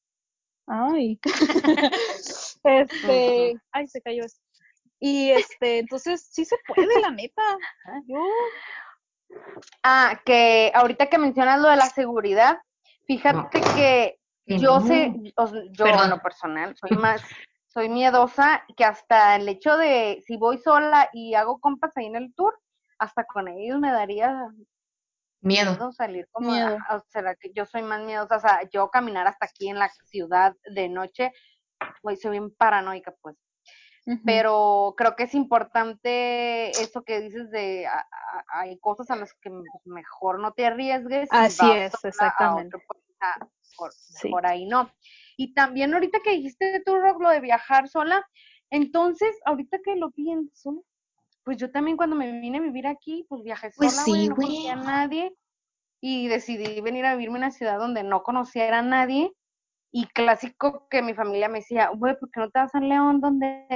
Ay. 0.67 1.19
este, 2.65 3.55
ay, 3.71 3.87
se 3.87 4.01
cayó 4.01 4.25
esto. 4.25 4.41
Y 4.99 5.31
este, 5.31 5.79
entonces 5.79 6.27
sí 6.31 6.43
se 6.43 6.57
puede, 6.67 6.99
la 6.99 7.11
neta. 7.11 7.41
Yo, 8.07 8.19
Ah, 9.83 10.21
que 10.25 10.71
ahorita 10.75 11.07
que 11.07 11.17
mencionas 11.17 11.59
lo 11.61 11.69
de 11.69 11.75
la 11.77 11.87
seguridad, 11.87 12.57
fíjate 13.05 13.61
que 13.75 14.19
Que 14.45 14.59
yo 14.59 14.79
no. 14.79 14.87
sé, 14.87 15.13
o 15.37 15.47
sea, 15.47 15.61
yo 15.71 15.85
Perdón. 15.85 16.03
en 16.05 16.09
lo 16.11 16.19
personal, 16.21 16.75
soy 16.77 16.89
más, 16.97 17.21
soy 17.67 17.89
miedosa 17.89 18.63
que 18.77 18.85
hasta 18.85 19.35
el 19.35 19.47
hecho 19.49 19.77
de 19.77 20.21
si 20.25 20.37
voy 20.37 20.57
sola 20.57 21.09
y 21.13 21.33
hago 21.35 21.59
compas 21.59 21.95
ahí 21.97 22.05
en 22.07 22.15
el 22.17 22.33
tour, 22.35 22.59
hasta 22.99 23.25
con 23.25 23.47
ellos 23.47 23.79
me 23.79 23.91
daría 23.91 24.47
Miedo. 25.41 25.71
miedo 25.71 25.91
salir 25.91 26.27
como, 26.31 26.51
Miedo. 26.51 26.77
ah, 26.87 26.97
o 26.97 27.03
sea, 27.09 27.35
que 27.35 27.51
yo 27.53 27.65
soy 27.65 27.81
más 27.81 28.01
miedosa, 28.03 28.37
o 28.37 28.39
sea, 28.39 28.61
yo 28.71 28.89
caminar 28.89 29.27
hasta 29.27 29.45
aquí 29.45 29.69
en 29.69 29.77
la 29.79 29.89
ciudad 30.05 30.55
de 30.65 30.87
noche, 30.89 31.31
güey, 32.01 32.15
soy 32.15 32.31
bien 32.31 32.53
paranoica, 32.55 33.13
pues. 33.21 33.35
Pero 34.25 34.93
creo 34.97 35.15
que 35.15 35.23
es 35.23 35.33
importante 35.33 36.71
eso 36.71 37.03
que 37.03 37.21
dices 37.21 37.49
de 37.51 37.87
a- 37.87 37.99
a- 37.99 38.59
hay 38.59 38.77
cosas 38.79 39.09
a 39.11 39.15
las 39.15 39.33
que 39.35 39.49
pues, 39.49 39.65
mejor 39.85 40.39
no 40.39 40.51
te 40.51 40.65
arriesgues. 40.65 41.29
Así 41.31 41.65
es, 41.71 41.91
sola 41.93 42.09
exactamente. 42.09 42.75
otro 42.77 42.81
ah, 43.21 43.47
por, 43.77 43.93
Sí. 43.93 44.29
por 44.29 44.45
ahí 44.45 44.65
no. 44.65 44.91
Y 45.37 45.53
también 45.53 45.93
ahorita 45.93 46.19
que 46.19 46.31
dijiste 46.31 46.81
tú, 46.85 46.97
Rock, 46.97 47.21
lo 47.21 47.29
de 47.29 47.39
viajar 47.39 47.87
sola, 47.87 48.27
entonces, 48.69 49.29
ahorita 49.45 49.79
que 49.83 49.95
lo 49.95 50.11
pienso, 50.11 50.83
pues 51.45 51.57
yo 51.57 51.71
también 51.71 51.95
cuando 51.95 52.15
me 52.15 52.29
vine 52.41 52.57
a 52.57 52.61
vivir 52.61 52.87
aquí, 52.87 53.25
pues 53.29 53.41
viajé 53.43 53.71
sola, 53.71 53.89
Pues 53.89 53.93
sí, 54.03 54.27
no 54.29 54.35
conocía 54.35 54.73
a 54.73 54.75
nadie 54.77 55.33
y 56.01 56.27
decidí 56.27 56.81
venir 56.81 57.05
a 57.05 57.15
vivirme 57.15 57.37
en 57.37 57.43
una 57.45 57.51
ciudad 57.51 57.79
donde 57.79 58.03
no 58.03 58.23
conociera 58.23 58.79
a 58.79 58.81
nadie. 58.83 59.31
Y 59.95 60.07
clásico 60.07 60.87
que 60.89 61.03
mi 61.03 61.13
familia 61.13 61.47
me 61.47 61.59
decía, 61.59 61.91
güey, 61.95 62.17
¿por 62.17 62.31
qué 62.31 62.39
no 62.39 62.49
te 62.49 62.59
vas 62.59 62.73
a 62.73 62.79
León 62.79 63.21
donde 63.21 63.67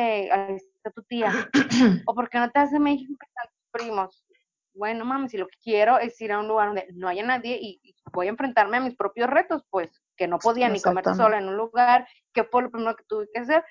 está 0.55 0.89
tu 0.89 1.03
tía? 1.03 1.31
¿O 2.07 2.15
por 2.15 2.27
qué 2.27 2.39
no 2.39 2.49
te 2.49 2.57
vas 2.57 2.73
a 2.73 2.79
México 2.79 3.13
que 3.19 3.27
están 3.27 3.45
tus 3.45 3.69
primos? 3.71 4.25
Bueno, 4.73 5.05
mami, 5.05 5.29
si 5.29 5.37
lo 5.37 5.47
que 5.47 5.57
quiero 5.61 5.99
es 5.99 6.19
ir 6.19 6.31
a 6.31 6.39
un 6.39 6.47
lugar 6.47 6.69
donde 6.69 6.87
no 6.95 7.07
haya 7.07 7.23
nadie 7.23 7.59
y, 7.61 7.79
y 7.83 7.95
voy 8.11 8.25
a 8.25 8.31
enfrentarme 8.31 8.77
a 8.77 8.79
mis 8.79 8.95
propios 8.95 9.29
retos, 9.29 9.63
pues, 9.69 9.91
que 10.15 10.27
no 10.27 10.39
podía 10.39 10.69
ni 10.69 10.81
comer 10.81 11.05
sola 11.15 11.37
en 11.37 11.49
un 11.49 11.55
lugar, 11.55 12.07
que 12.33 12.43
fue 12.43 12.63
lo 12.63 12.71
primero 12.71 12.95
que 12.95 13.03
tuve 13.07 13.27
que 13.31 13.39
hacer, 13.39 13.63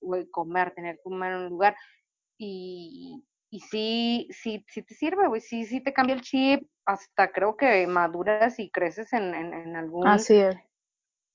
güey, 0.00 0.30
comer, 0.30 0.72
tener 0.72 0.94
que 0.94 1.02
comer 1.02 1.32
en 1.32 1.38
un 1.38 1.48
lugar. 1.48 1.74
Y, 2.38 3.24
y 3.50 3.60
sí, 3.60 4.28
sí, 4.30 4.64
sí 4.68 4.82
te 4.82 4.94
sirve, 4.94 5.26
güey, 5.26 5.40
sí, 5.40 5.64
sí 5.64 5.80
te 5.80 5.92
cambia 5.92 6.14
el 6.14 6.22
chip, 6.22 6.68
hasta 6.84 7.32
creo 7.32 7.56
que 7.56 7.84
maduras 7.88 8.60
y 8.60 8.70
creces 8.70 9.12
en, 9.12 9.34
en, 9.34 9.52
en 9.52 9.74
algún 9.74 10.06
Así 10.06 10.36
es. 10.36 10.56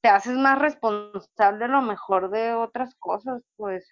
Te 0.05 0.09
haces 0.09 0.37
más 0.37 0.59
responsable 0.59 1.65
a 1.65 1.67
lo 1.67 1.81
mejor 1.81 2.29
de 2.29 2.53
otras 2.53 2.93
cosas, 2.99 3.41
pues. 3.55 3.87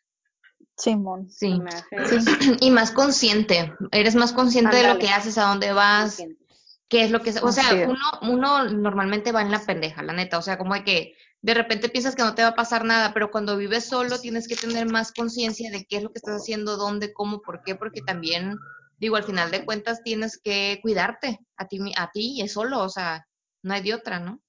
Simón. 0.78 1.28
Sí. 1.32 1.60
me 1.60 1.72
hace 1.72 2.22
Sí. 2.22 2.58
Y 2.62 2.70
más 2.70 2.92
consciente. 2.92 3.74
Eres 3.92 4.14
más 4.14 4.32
consciente 4.32 4.76
de 4.78 4.94
lo 4.94 5.00
que 5.00 5.10
haces, 5.10 5.40
a 5.40 5.46
dónde 5.48 5.74
vas, 5.74 6.18
consciente. 6.18 6.46
qué 6.88 7.04
es 7.06 7.10
lo 7.10 7.22
que... 7.24 7.32
O 7.42 7.48
Así 7.48 7.62
sea, 7.62 7.82
es. 7.82 7.88
uno, 7.90 7.98
uno 8.32 8.64
normalmente 8.66 9.32
va 9.32 9.42
en 9.42 9.50
la 9.50 9.58
pendeja, 9.58 10.04
la 10.04 10.14
neta. 10.14 10.38
O 10.38 10.44
sea, 10.44 10.60
como 10.60 10.76
de 10.76 10.84
que 10.84 11.16
de 11.42 11.54
repente 11.56 11.90
piensas 11.90 12.16
que 12.16 12.22
no 12.22 12.36
te 12.36 12.44
va 12.44 12.50
a 12.50 12.56
pasar 12.56 12.86
nada, 12.86 13.12
pero 13.12 13.32
cuando 13.32 13.58
vives 13.58 13.86
solo 13.90 14.20
tienes 14.20 14.48
que 14.48 14.56
tener 14.56 14.86
más 14.86 15.14
conciencia 15.14 15.72
de 15.72 15.84
qué 15.86 15.98
es 15.98 16.04
lo 16.04 16.12
que 16.12 16.20
estás 16.20 16.36
haciendo, 16.42 16.78
dónde, 16.78 17.12
cómo, 17.12 17.42
por 17.42 17.64
qué, 17.64 17.74
porque 17.74 18.02
también, 18.04 18.56
digo, 19.00 19.16
al 19.16 19.24
final 19.24 19.50
de 19.50 19.66
cuentas 19.66 20.04
tienes 20.04 20.40
que 20.44 20.78
cuidarte 20.84 21.40
a 21.58 21.68
ti, 21.68 21.80
mi- 21.80 21.96
a 21.98 22.12
ti 22.12 22.40
es 22.40 22.54
solo, 22.54 22.82
o 22.84 22.90
sea, 22.90 23.26
no 23.64 23.74
hay 23.74 23.82
de 23.82 23.96
otra, 23.96 24.20
¿no? 24.20 24.43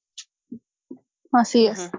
Así 1.35 1.67
es. 1.67 1.91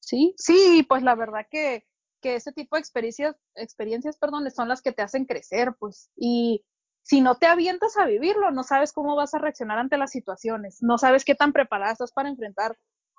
Sí, 0.00 0.34
sí, 0.36 0.84
pues 0.88 1.02
la 1.02 1.14
verdad 1.14 1.46
que, 1.50 1.84
que 2.20 2.36
ese 2.36 2.52
tipo 2.52 2.76
de 2.76 2.80
experiencias, 2.80 3.36
experiencias, 3.54 4.18
perdón, 4.18 4.50
son 4.50 4.68
las 4.68 4.82
que 4.82 4.92
te 4.92 5.02
hacen 5.02 5.24
crecer, 5.24 5.74
pues. 5.78 6.10
Y 6.16 6.64
si 7.02 7.20
no 7.20 7.36
te 7.36 7.46
avientas 7.46 7.96
a 7.96 8.06
vivirlo, 8.06 8.50
no 8.50 8.62
sabes 8.62 8.92
cómo 8.92 9.16
vas 9.16 9.34
a 9.34 9.38
reaccionar 9.38 9.78
ante 9.78 9.96
las 9.96 10.10
situaciones, 10.10 10.82
no 10.82 10.98
sabes 10.98 11.24
qué 11.24 11.34
tan 11.34 11.52
preparada 11.52 11.92
estás 11.92 12.12
para 12.12 12.28
enfrentar 12.28 12.76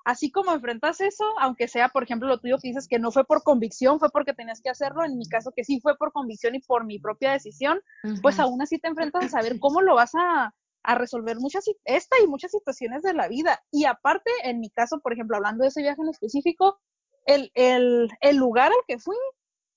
así 0.08 0.30
como 0.30 0.52
enfrentas 0.52 1.02
eso, 1.02 1.24
aunque 1.38 1.68
sea, 1.68 1.90
por 1.90 2.02
ejemplo, 2.02 2.28
lo 2.28 2.40
tuyo 2.40 2.56
que 2.56 2.68
dices 2.68 2.88
que 2.88 2.98
no 2.98 3.10
fue 3.10 3.26
por 3.26 3.42
convicción, 3.42 3.98
fue 3.98 4.08
porque 4.08 4.32
tenías 4.32 4.62
que 4.62 4.70
hacerlo, 4.70 5.04
en 5.04 5.18
mi 5.18 5.28
caso 5.28 5.52
que 5.54 5.64
sí 5.64 5.80
fue 5.80 5.98
por 5.98 6.12
convicción 6.12 6.54
y 6.54 6.60
por 6.60 6.86
mi 6.86 6.98
propia 6.98 7.32
decisión, 7.32 7.80
pues 8.22 8.38
aún 8.38 8.62
así 8.62 8.78
te 8.78 8.88
enfrentas 8.88 9.24
a 9.24 9.28
saber 9.28 9.58
cómo 9.60 9.82
lo 9.82 9.94
vas 9.96 10.12
a, 10.14 10.54
resolver 10.94 11.36
muchas, 11.38 11.64
esta 11.84 12.16
y 12.22 12.26
muchas 12.26 12.50
situaciones 12.50 13.02
de 13.02 13.14
la 13.14 13.28
vida. 13.28 13.60
Y 13.70 13.84
aparte, 13.84 14.30
en 14.44 14.60
mi 14.60 14.70
caso, 14.70 15.00
por 15.00 15.12
ejemplo, 15.12 15.36
hablando 15.36 15.62
de 15.62 15.68
ese 15.68 15.82
viaje 15.82 16.00
en 16.00 16.08
específico, 16.08 16.80
el, 17.26 17.50
el, 17.54 18.08
el 18.20 18.36
lugar 18.36 18.72
al 18.72 18.78
que 18.86 18.98
fui, 18.98 19.16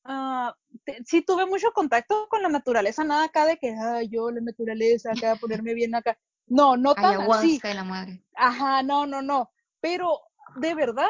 uh, 0.06 0.52
sí 1.06 1.22
tuve 1.22 1.46
mucho 1.46 1.72
contacto 1.74 2.28
con 2.30 2.42
la 2.42 2.50
naturaleza, 2.50 3.04
nada 3.04 3.26
acá 3.26 3.46
de 3.46 3.58
que, 3.58 3.76
ay, 3.78 4.10
yo 4.10 4.32
la 4.32 4.42
naturaleza, 4.42 5.12
acá 5.12 5.36
ponerme 5.42 5.74
bien 5.74 5.96
acá. 5.96 6.18
No, 6.48 6.76
no 6.76 6.96
tan 6.96 7.22
así. 7.32 7.60
la 7.64 7.84
madre. 7.84 8.24
Ajá, 8.36 8.84
no, 8.84 9.06
no, 9.06 9.22
no 9.22 9.50
pero 9.82 10.22
de 10.56 10.74
verdad 10.76 11.10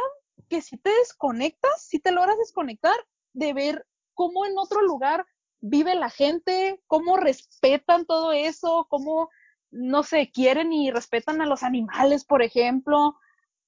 que 0.49 0.61
si 0.61 0.77
te 0.77 0.89
desconectas, 0.89 1.83
si 1.85 1.99
te 1.99 2.11
logras 2.11 2.37
desconectar 2.37 2.95
de 3.33 3.53
ver 3.53 3.85
cómo 4.13 4.45
en 4.45 4.57
otro 4.57 4.81
lugar 4.81 5.25
vive 5.59 5.93
la 5.93 6.09
gente, 6.09 6.81
cómo 6.87 7.17
respetan 7.17 8.05
todo 8.05 8.31
eso, 8.31 8.87
cómo, 8.89 9.29
no 9.71 10.03
sé, 10.03 10.31
quieren 10.33 10.73
y 10.73 10.91
respetan 10.91 11.41
a 11.41 11.45
los 11.45 11.63
animales, 11.63 12.25
por 12.25 12.41
ejemplo. 12.41 13.15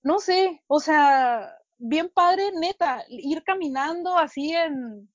No 0.04 0.20
sé, 0.20 0.62
o 0.68 0.80
sea, 0.80 1.50
bien 1.78 2.10
padre, 2.14 2.52
neta, 2.54 3.04
ir 3.10 3.44
caminando 3.44 4.18
así 4.18 4.54
en, 4.54 5.10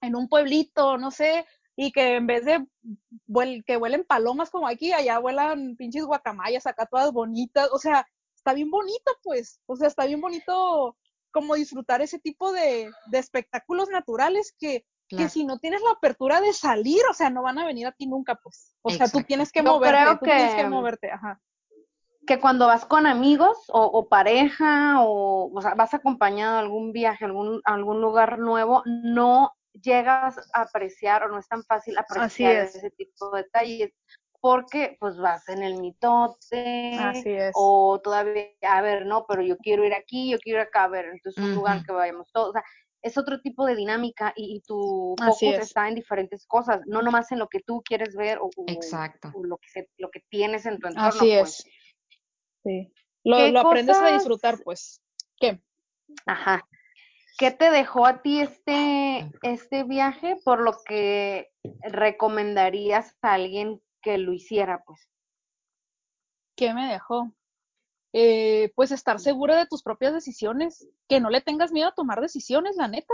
en 0.00 0.16
un 0.16 0.28
pueblito, 0.28 0.98
no 0.98 1.10
sé, 1.10 1.46
y 1.76 1.92
que 1.92 2.16
en 2.16 2.26
vez 2.26 2.44
de 2.44 2.66
que 3.66 3.76
vuelen 3.76 4.04
palomas 4.04 4.50
como 4.50 4.68
aquí, 4.68 4.92
allá 4.92 5.18
vuelan 5.18 5.76
pinches 5.76 6.04
guacamayas 6.04 6.66
acá 6.66 6.86
todas 6.86 7.12
bonitas, 7.12 7.68
o 7.72 7.78
sea, 7.78 8.06
está 8.36 8.54
bien 8.54 8.70
bonito, 8.70 9.12
pues, 9.22 9.60
o 9.66 9.76
sea, 9.76 9.88
está 9.88 10.06
bien 10.06 10.20
bonito 10.20 10.96
como 11.32 11.54
disfrutar 11.56 12.00
ese 12.00 12.18
tipo 12.20 12.52
de, 12.52 12.90
espectáculos 13.12 13.88
naturales 13.88 14.54
que, 14.58 14.86
que 15.08 15.28
si 15.28 15.44
no 15.44 15.58
tienes 15.58 15.82
la 15.82 15.92
apertura 15.92 16.40
de 16.40 16.52
salir, 16.52 17.00
o 17.10 17.14
sea, 17.14 17.30
no 17.30 17.42
van 17.42 17.58
a 17.58 17.66
venir 17.66 17.86
a 17.86 17.92
ti 17.92 18.06
nunca, 18.06 18.36
pues. 18.36 18.74
O 18.82 18.90
sea, 18.90 19.08
tú 19.08 19.22
tienes 19.22 19.52
que 19.52 19.62
moverte, 19.62 20.18
tú 20.18 20.24
tienes 20.24 20.54
que 20.54 20.68
moverte, 20.68 21.10
ajá. 21.10 21.40
Que 22.26 22.40
cuando 22.40 22.66
vas 22.66 22.86
con 22.86 23.06
amigos 23.06 23.58
o, 23.68 24.08
pareja 24.08 25.02
o, 25.02 25.52
o 25.52 25.60
sea, 25.60 25.74
vas 25.74 25.92
acompañado 25.92 26.56
a 26.56 26.60
algún 26.60 26.92
viaje, 26.92 27.24
a 27.24 27.28
algún, 27.28 27.60
algún 27.64 28.00
lugar 28.00 28.38
nuevo, 28.38 28.82
no 28.86 29.52
llegas 29.74 30.38
a 30.52 30.62
apreciar 30.62 31.24
o 31.24 31.28
no 31.28 31.38
es 31.38 31.48
tan 31.48 31.64
fácil 31.64 31.98
apreciar 31.98 32.56
ese 32.56 32.90
tipo 32.90 33.30
de 33.30 33.42
detalles 33.42 33.92
porque 34.44 34.98
pues 35.00 35.16
vas 35.16 35.48
en 35.48 35.62
el 35.62 35.80
mitote 35.80 36.98
Así 36.98 37.30
es. 37.30 37.52
o 37.54 37.98
todavía, 38.04 38.50
a 38.60 38.82
ver, 38.82 39.06
no, 39.06 39.24
pero 39.26 39.40
yo 39.40 39.56
quiero 39.56 39.86
ir 39.86 39.94
aquí, 39.94 40.30
yo 40.30 40.38
quiero 40.38 40.60
ir 40.60 40.66
acá, 40.66 40.84
a 40.84 40.88
ver, 40.88 41.06
entonces 41.06 41.42
un 41.42 41.54
lugar 41.54 41.82
que 41.82 41.92
vayamos 41.92 42.30
todos, 42.30 42.50
o 42.50 42.52
sea, 42.52 42.62
es 43.04 43.18
otro 43.18 43.38
tipo 43.40 43.66
de 43.66 43.76
dinámica 43.76 44.32
y, 44.34 44.62
tu 44.66 45.14
focus 45.18 45.42
está 45.42 45.88
en 45.88 45.94
diferentes 45.94 46.46
cosas, 46.46 46.80
no 46.86 47.02
nomás 47.02 47.30
en 47.32 47.38
lo 47.38 47.48
que 47.48 47.60
tú 47.60 47.82
quieres 47.84 48.16
ver 48.16 48.38
o, 48.40 48.48
Exacto. 48.66 49.30
lo, 49.42 49.58
que 49.58 49.88
lo 49.98 50.10
que 50.10 50.20
tienes 50.30 50.64
en 50.64 50.78
tu 50.78 50.88
entorno. 50.88 51.08
Así 51.08 51.36
pues. 51.38 51.60
es. 51.60 51.66
Sí. 52.64 52.92
Lo, 53.22 53.46
lo 53.48 53.60
aprendes 53.60 53.98
a 53.98 54.10
disfrutar, 54.10 54.58
pues. 54.64 55.02
¿Qué? 55.38 55.62
Ajá. 56.24 56.66
¿Qué 57.36 57.50
te 57.50 57.70
dejó 57.70 58.06
a 58.06 58.22
ti 58.22 58.40
este, 58.40 59.30
este 59.42 59.84
viaje 59.84 60.36
por 60.42 60.62
lo 60.62 60.72
que 60.86 61.50
recomendarías 61.82 63.16
a 63.20 63.34
alguien 63.34 63.82
que 64.00 64.16
lo 64.16 64.32
hiciera, 64.32 64.82
pues. 64.86 65.10
¿Qué 66.56 66.72
me 66.72 66.90
dejó? 66.90 67.30
Eh, 68.16 68.72
pues 68.76 68.92
estar 68.92 69.18
segura 69.18 69.56
de 69.56 69.66
tus 69.66 69.82
propias 69.82 70.14
decisiones, 70.14 70.86
que 71.08 71.18
no 71.18 71.30
le 71.30 71.40
tengas 71.40 71.72
miedo 71.72 71.88
a 71.88 71.94
tomar 71.94 72.20
decisiones, 72.20 72.76
la 72.76 72.86
neta. 72.86 73.12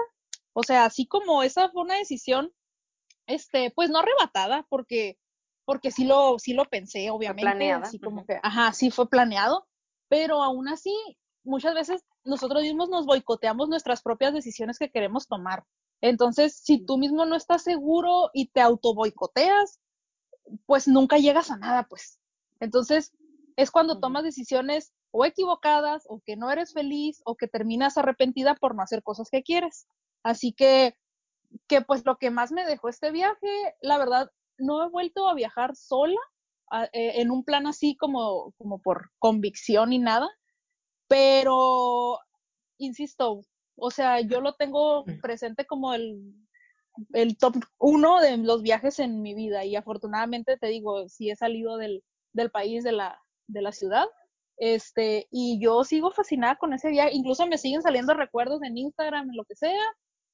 O 0.53 0.63
sea, 0.63 0.85
así 0.85 1.07
como 1.07 1.43
esa 1.43 1.71
fue 1.71 1.83
una 1.83 1.97
decisión, 1.97 2.53
este, 3.27 3.71
pues 3.71 3.89
no 3.89 4.01
arrebatada, 4.01 4.67
porque, 4.69 5.19
porque 5.65 5.91
sí 5.91 6.05
lo, 6.05 6.39
sí 6.39 6.53
lo 6.53 6.67
pensé, 6.67 7.11
obviamente, 7.11 7.73
así 7.73 7.99
como 7.99 8.27
que, 8.27 8.41
ajá, 8.43 8.75
sí 8.75 8.91
fue 8.91 9.09
planeado, 9.09 9.67
pero 10.09 10.43
aún 10.43 10.69
así, 10.69 10.95
muchas 11.45 11.75
veces 11.75 12.05
nosotros 12.25 12.63
mismos 12.63 12.91
nos 12.91 13.07
boicoteamos 13.07 13.71
nuestras 13.71 14.03
propias 14.03 14.35
decisiones 14.35 14.79
que 14.79 14.91
queremos 14.91 15.29
tomar. 15.29 15.65
Entonces, 16.03 16.61
si 16.63 16.85
tú 16.85 16.99
mismo 16.99 17.25
no 17.25 17.37
estás 17.37 17.63
seguro 17.63 18.29
y 18.35 18.49
te 18.49 18.61
auto 18.61 18.95
boicoteas, 18.95 19.81
pues 20.67 20.89
nunca 20.89 21.17
llegas 21.17 21.51
a 21.51 21.57
nada, 21.57 21.87
pues. 21.89 22.19
Entonces, 22.59 23.15
es 23.61 23.71
cuando 23.71 24.01
tomas 24.01 24.25
decisiones 24.25 24.93
o 25.11 25.25
equivocadas, 25.25 26.05
o 26.09 26.21
que 26.25 26.37
no 26.37 26.51
eres 26.51 26.73
feliz, 26.73 27.21
o 27.25 27.37
que 27.37 27.49
terminas 27.49 27.99
arrepentida 27.99 28.55
por 28.55 28.75
no 28.75 28.83
hacer 28.83 29.03
cosas 29.03 29.29
que 29.31 29.43
quieres. 29.43 29.87
Así 30.23 30.53
que, 30.53 30.97
que 31.69 31.83
pues 31.83 32.05
lo 32.07 32.17
que 32.17 32.31
más 32.31 32.53
me 32.53 32.65
dejó 32.65 32.89
este 32.89 33.11
viaje, 33.11 33.75
la 33.83 33.99
verdad, 33.99 34.31
no 34.59 34.85
he 34.85 34.89
vuelto 34.89 35.29
a 35.29 35.35
viajar 35.35 35.77
sola, 35.77 36.21
eh, 36.93 37.21
en 37.21 37.31
un 37.31 37.45
plan 37.45 37.67
así 37.67 37.97
como, 37.97 38.53
como 38.57 38.81
por 38.81 39.11
convicción 39.19 39.93
y 39.93 39.99
nada, 39.99 40.29
pero, 41.09 42.19
insisto, 42.79 43.45
o 43.77 43.91
sea, 43.91 44.21
yo 44.21 44.41
lo 44.41 44.55
tengo 44.55 45.05
presente 45.21 45.67
como 45.67 45.93
el 45.93 46.35
el 47.13 47.37
top 47.39 47.57
uno 47.79 48.21
de 48.21 48.37
los 48.39 48.63
viajes 48.63 48.99
en 48.99 49.23
mi 49.23 49.35
vida 49.35 49.65
y 49.65 49.77
afortunadamente 49.77 50.57
te 50.57 50.67
digo, 50.69 51.09
si 51.09 51.31
he 51.31 51.37
salido 51.37 51.77
del, 51.77 52.03
del 52.33 52.51
país, 52.51 52.85
de 52.85 52.93
la, 52.93 53.21
de 53.53 53.63
la 53.63 53.73
ciudad, 53.73 54.07
este, 54.57 55.27
y 55.31 55.59
yo 55.63 55.85
sigo 55.85 56.11
fascinada 56.11 56.57
con 56.57 56.73
ese 56.75 56.91
viaje, 56.91 57.11
incluso 57.15 57.47
me 57.47 57.59
siguen 57.59 57.83
saliendo 57.83 58.15
recuerdos 58.15 58.63
en 58.63 58.77
Instagram, 58.77 59.31
en 59.31 59.37
lo 59.37 59.45
que 59.45 59.57
sea, 59.57 59.81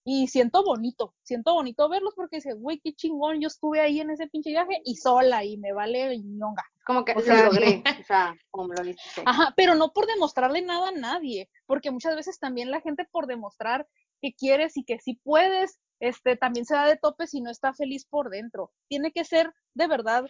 y 0.09 0.29
siento 0.29 0.63
bonito, 0.63 1.15
siento 1.23 1.53
bonito 1.53 1.89
verlos 1.89 2.15
porque 2.15 2.37
dice, 2.37 2.53
güey, 2.53 2.79
qué 2.79 2.93
chingón, 2.93 3.41
yo 3.41 3.49
estuve 3.49 3.81
ahí 3.81 4.01
en 4.01 4.11
ese 4.11 4.29
pinche 4.29 4.51
viaje 4.51 4.81
y 4.85 4.95
sola 4.97 5.45
y 5.45 5.57
me 5.59 5.73
vale 5.73 6.17
ñonga. 6.19 6.65
Como 6.85 7.05
que 7.05 7.13
o 7.13 7.21
sea, 7.21 7.39
lo 7.39 7.45
logré, 7.47 7.83
o 8.01 8.05
sea, 8.05 8.35
como 8.51 8.73
lo 8.73 8.85
viste. 8.85 9.23
Ajá, 9.25 9.53
pero 9.57 9.75
no 9.75 9.93
por 9.93 10.07
demostrarle 10.07 10.63
nada 10.63 10.89
a 10.89 10.93
nadie, 10.93 11.51
porque 11.67 11.91
muchas 11.91 12.15
veces 12.15 12.39
también 12.39 12.71
la 12.71 12.81
gente 12.81 13.05
por 13.11 13.27
demostrar 13.27 13.89
que 14.23 14.33
quieres 14.33 14.77
y 14.77 14.85
que 14.85 15.01
sí 15.01 15.21
puedes, 15.25 15.81
este, 15.99 16.37
también 16.37 16.67
se 16.67 16.77
da 16.77 16.87
de 16.87 16.97
tope 16.97 17.27
si 17.27 17.41
no 17.41 17.51
está 17.51 17.75
feliz 17.75 18.07
por 18.07 18.31
dentro. 18.31 18.71
Tiene 18.89 19.11
que 19.11 19.25
ser 19.25 19.53
de 19.75 19.89
verdad, 19.89 20.25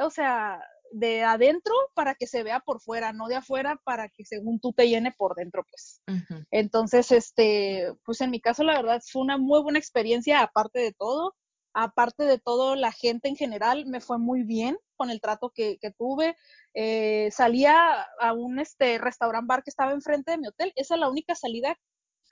o 0.00 0.10
sea, 0.10 0.60
de 0.94 1.24
adentro 1.24 1.74
para 1.94 2.14
que 2.14 2.26
se 2.26 2.44
vea 2.44 2.60
por 2.60 2.80
fuera, 2.80 3.12
no 3.12 3.26
de 3.26 3.36
afuera 3.36 3.80
para 3.84 4.08
que 4.08 4.24
según 4.24 4.60
tú 4.60 4.72
te 4.72 4.88
llene 4.88 5.12
por 5.12 5.34
dentro, 5.34 5.64
pues. 5.68 6.02
Entonces, 6.50 7.10
este, 7.10 7.92
pues 8.04 8.20
en 8.20 8.30
mi 8.30 8.40
caso 8.40 8.62
la 8.62 8.80
verdad 8.80 9.02
fue 9.04 9.22
una 9.22 9.36
muy 9.36 9.60
buena 9.62 9.78
experiencia, 9.78 10.40
aparte 10.40 10.78
de 10.78 10.92
todo, 10.92 11.34
aparte 11.72 12.24
de 12.24 12.38
todo, 12.38 12.76
la 12.76 12.92
gente 12.92 13.28
en 13.28 13.34
general 13.34 13.86
me 13.86 14.00
fue 14.00 14.18
muy 14.18 14.44
bien 14.44 14.78
con 14.96 15.10
el 15.10 15.20
trato 15.20 15.50
que, 15.52 15.78
que 15.80 15.90
tuve. 15.90 16.36
Eh, 16.74 17.28
salía 17.32 18.06
a 18.20 18.32
un 18.32 18.60
este, 18.60 18.98
restaurant 18.98 19.48
bar 19.48 19.64
que 19.64 19.70
estaba 19.70 19.92
enfrente 19.92 20.30
de 20.30 20.38
mi 20.38 20.46
hotel. 20.46 20.72
Esa 20.76 20.94
es 20.94 21.00
la 21.00 21.08
única 21.08 21.34
salida 21.34 21.76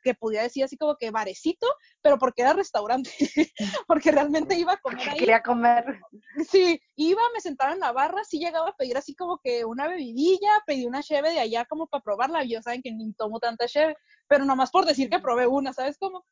que 0.03 0.15
podía 0.15 0.43
decir 0.43 0.65
así 0.65 0.77
como 0.77 0.97
que 0.97 1.11
barecito, 1.11 1.67
pero 2.03 2.19
porque 2.19 2.43
era 2.43 2.53
restaurante, 2.53 3.11
porque 3.87 4.11
realmente 4.11 4.59
iba 4.59 4.75
a 4.75 4.77
comer 4.79 4.99
ahí. 5.11 5.19
Quería 5.19 5.43
comer. 5.43 6.01
Sí, 6.49 6.81
iba, 6.97 7.23
me 7.35 7.41
sentaba 7.41 7.73
en 7.73 7.81
la 7.81 7.93
barra, 7.93 8.23
sí 8.25 8.39
llegaba 8.39 8.71
a 8.71 8.77
pedir 8.77 8.97
así 8.97 9.15
como 9.15 9.39
que 9.39 9.65
una 9.65 9.89
bebidilla, 9.89 10.51
pedí 10.67 10.85
una 10.87 11.03
cheve 11.03 11.31
de 11.31 11.41
allá 11.41 11.65
como 11.65 11.87
para 11.87 12.03
probarla, 12.03 12.45
yo 12.45 12.61
saben 12.63 12.83
que 12.83 12.93
ni 12.93 13.13
tomo 13.15 13.39
tanta 13.39 13.67
cheve, 13.67 13.97
pero 14.29 14.45
nomás 14.45 14.71
por 14.71 14.85
decir 14.85 15.09
que 15.09 15.21
probé 15.21 15.47
una, 15.47 15.73
¿sabes 15.73 15.97
cómo? 15.99 16.25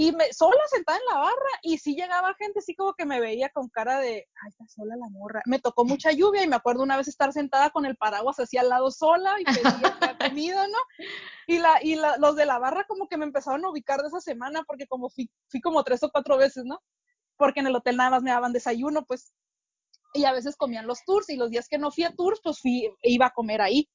Y 0.00 0.12
me, 0.12 0.32
sola 0.32 0.60
sentada 0.70 0.96
en 0.96 1.12
la 1.12 1.20
barra, 1.22 1.50
y 1.60 1.76
sí 1.78 1.96
llegaba 1.96 2.32
gente 2.34 2.60
así 2.60 2.76
como 2.76 2.94
que 2.94 3.04
me 3.04 3.18
veía 3.18 3.48
con 3.48 3.68
cara 3.68 3.98
de, 3.98 4.28
ay, 4.44 4.50
está 4.50 4.64
sola 4.68 4.94
la 4.94 5.08
morra. 5.08 5.42
Me 5.44 5.58
tocó 5.58 5.84
mucha 5.84 6.12
lluvia 6.12 6.44
y 6.44 6.46
me 6.46 6.54
acuerdo 6.54 6.84
una 6.84 6.96
vez 6.96 7.08
estar 7.08 7.32
sentada 7.32 7.70
con 7.70 7.84
el 7.84 7.96
paraguas 7.96 8.38
así 8.38 8.56
al 8.56 8.68
lado 8.68 8.92
sola 8.92 9.34
y 9.40 9.44
pedía 9.44 9.98
la 10.00 10.16
comida, 10.30 10.68
¿no? 10.68 10.78
Y, 11.48 11.58
la, 11.58 11.80
y 11.82 11.96
la, 11.96 12.16
los 12.18 12.36
de 12.36 12.46
la 12.46 12.60
barra 12.60 12.84
como 12.86 13.08
que 13.08 13.16
me 13.16 13.24
empezaron 13.24 13.64
a 13.64 13.70
ubicar 13.70 14.00
de 14.00 14.06
esa 14.06 14.20
semana 14.20 14.62
porque 14.68 14.86
como 14.86 15.10
fui, 15.10 15.28
fui 15.48 15.60
como 15.60 15.82
tres 15.82 16.00
o 16.04 16.10
cuatro 16.10 16.36
veces, 16.36 16.62
¿no? 16.64 16.80
Porque 17.36 17.58
en 17.58 17.66
el 17.66 17.74
hotel 17.74 17.96
nada 17.96 18.10
más 18.10 18.22
me 18.22 18.30
daban 18.30 18.52
desayuno, 18.52 19.04
pues, 19.04 19.32
y 20.14 20.26
a 20.26 20.32
veces 20.32 20.54
comían 20.54 20.86
los 20.86 21.04
tours 21.04 21.28
y 21.28 21.34
los 21.34 21.50
días 21.50 21.66
que 21.68 21.78
no 21.78 21.90
fui 21.90 22.04
a 22.04 22.14
tours, 22.14 22.38
pues 22.40 22.60
fui, 22.60 22.88
iba 23.02 23.26
a 23.26 23.32
comer 23.32 23.62
ahí. 23.62 23.88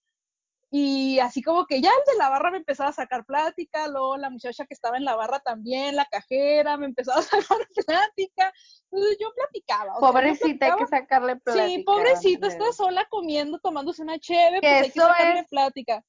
Y 0.75 1.19
así 1.19 1.43
como 1.43 1.67
que 1.67 1.81
ya 1.81 1.89
el 1.91 2.11
de 2.11 2.17
la 2.17 2.29
barra 2.29 2.49
me 2.49 2.57
empezaba 2.57 2.89
a 2.89 2.93
sacar 2.93 3.25
plática, 3.25 3.87
luego 3.87 4.17
la 4.17 4.31
muchacha 4.31 4.65
que 4.65 4.73
estaba 4.73 4.97
en 4.97 5.05
la 5.05 5.15
barra 5.15 5.39
también, 5.39 5.95
la 5.95 6.05
cajera, 6.05 6.77
me 6.77 6.87
empezaba 6.87 7.19
a 7.19 7.21
sacar 7.61 7.67
plática. 7.85 8.51
Entonces 8.91 9.17
yo 9.21 9.31
platicaba. 9.35 9.93
pobrecita, 9.99 10.65
hay 10.65 10.79
que 10.79 10.87
sacarle 10.87 11.35
plática. 11.35 11.67
Sí, 11.67 11.83
pobrecita, 11.83 12.47
está 12.47 12.73
sola 12.73 13.05
comiendo, 13.11 13.59
tomándose 13.59 14.01
una 14.01 14.17
cheve, 14.17 14.61
pues 14.61 14.73
hay 14.73 14.89
que 14.89 14.99
sacarle 14.99 15.45
plática. 15.47 16.03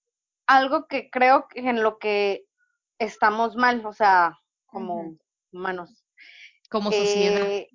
Algo 0.47 0.87
que 0.87 1.11
creo 1.11 1.47
que 1.47 1.61
en 1.61 1.83
lo 1.83 1.99
que 1.99 2.47
estamos 2.99 3.57
mal, 3.57 3.85
o 3.85 3.93
sea, 3.93 4.39
como 4.65 5.19
humanos. 5.53 6.07
Como 6.71 6.91
sociedad. 6.91 7.67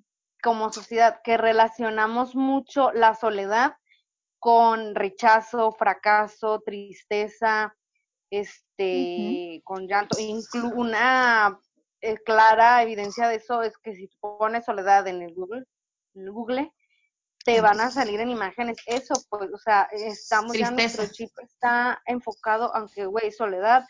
Como 0.42 0.72
sociedad, 0.72 1.20
que 1.22 1.36
relacionamos 1.36 2.34
mucho 2.34 2.90
la 2.90 3.14
soledad 3.14 3.76
con 4.40 4.94
rechazo, 4.94 5.70
fracaso, 5.70 6.60
tristeza, 6.64 7.76
este, 8.30 9.60
con 9.64 9.86
llanto. 9.86 10.18
Inclu 10.18 10.68
una 10.74 11.60
eh, 12.00 12.16
clara 12.24 12.82
evidencia 12.82 13.28
de 13.28 13.36
eso 13.36 13.62
es 13.62 13.76
que 13.78 13.94
si 13.94 14.08
pones 14.18 14.64
soledad 14.64 15.06
en 15.06 15.22
el 15.22 15.34
Google, 15.34 15.66
en 16.14 16.22
el 16.22 16.32
Google, 16.32 16.72
te 17.44 17.60
van 17.60 17.80
a 17.80 17.90
salir 17.90 18.20
en 18.20 18.30
imágenes 18.30 18.78
eso, 18.86 19.14
pues, 19.28 19.50
o 19.52 19.58
sea, 19.58 19.88
estamos 19.92 20.56
ya 20.56 20.70
nuestro 20.70 21.06
chip 21.06 21.30
está 21.42 22.02
enfocado, 22.06 22.74
aunque, 22.74 23.06
güey, 23.06 23.30
soledad, 23.32 23.84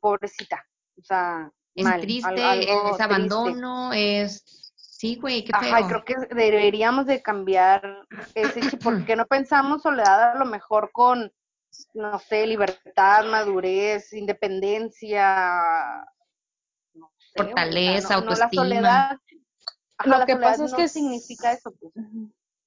pobrecita, 0.00 0.66
o 0.98 1.02
sea, 1.02 1.50
es 1.74 2.00
triste, 2.00 2.62
es 2.62 3.00
abandono, 3.00 3.92
es, 3.92 4.63
sí, 5.04 5.16
güey, 5.16 5.44
qué 5.44 5.52
feo. 5.60 5.74
Ajá, 5.74 5.86
creo 5.86 6.04
que 6.04 6.34
deberíamos 6.34 7.06
de 7.06 7.20
cambiar 7.20 8.06
ese 8.34 8.60
chip, 8.70 8.82
porque 8.82 9.16
no 9.16 9.26
pensamos 9.26 9.82
soledad 9.82 10.32
a 10.32 10.38
lo 10.38 10.46
mejor 10.46 10.90
con, 10.92 11.30
no 11.92 12.18
sé, 12.18 12.46
libertad, 12.46 13.26
madurez, 13.26 14.12
independencia, 14.14 15.60
fortaleza, 17.36 18.14
autoestima. 18.14 18.46
la 18.46 18.50
soledad, 18.50 19.18
lo 20.04 20.26
que 20.26 20.36
pasa 20.36 20.64
es 20.64 20.74
que 20.74 20.88
significa 20.88 21.52
eso, 21.52 21.72
pues. 21.78 21.92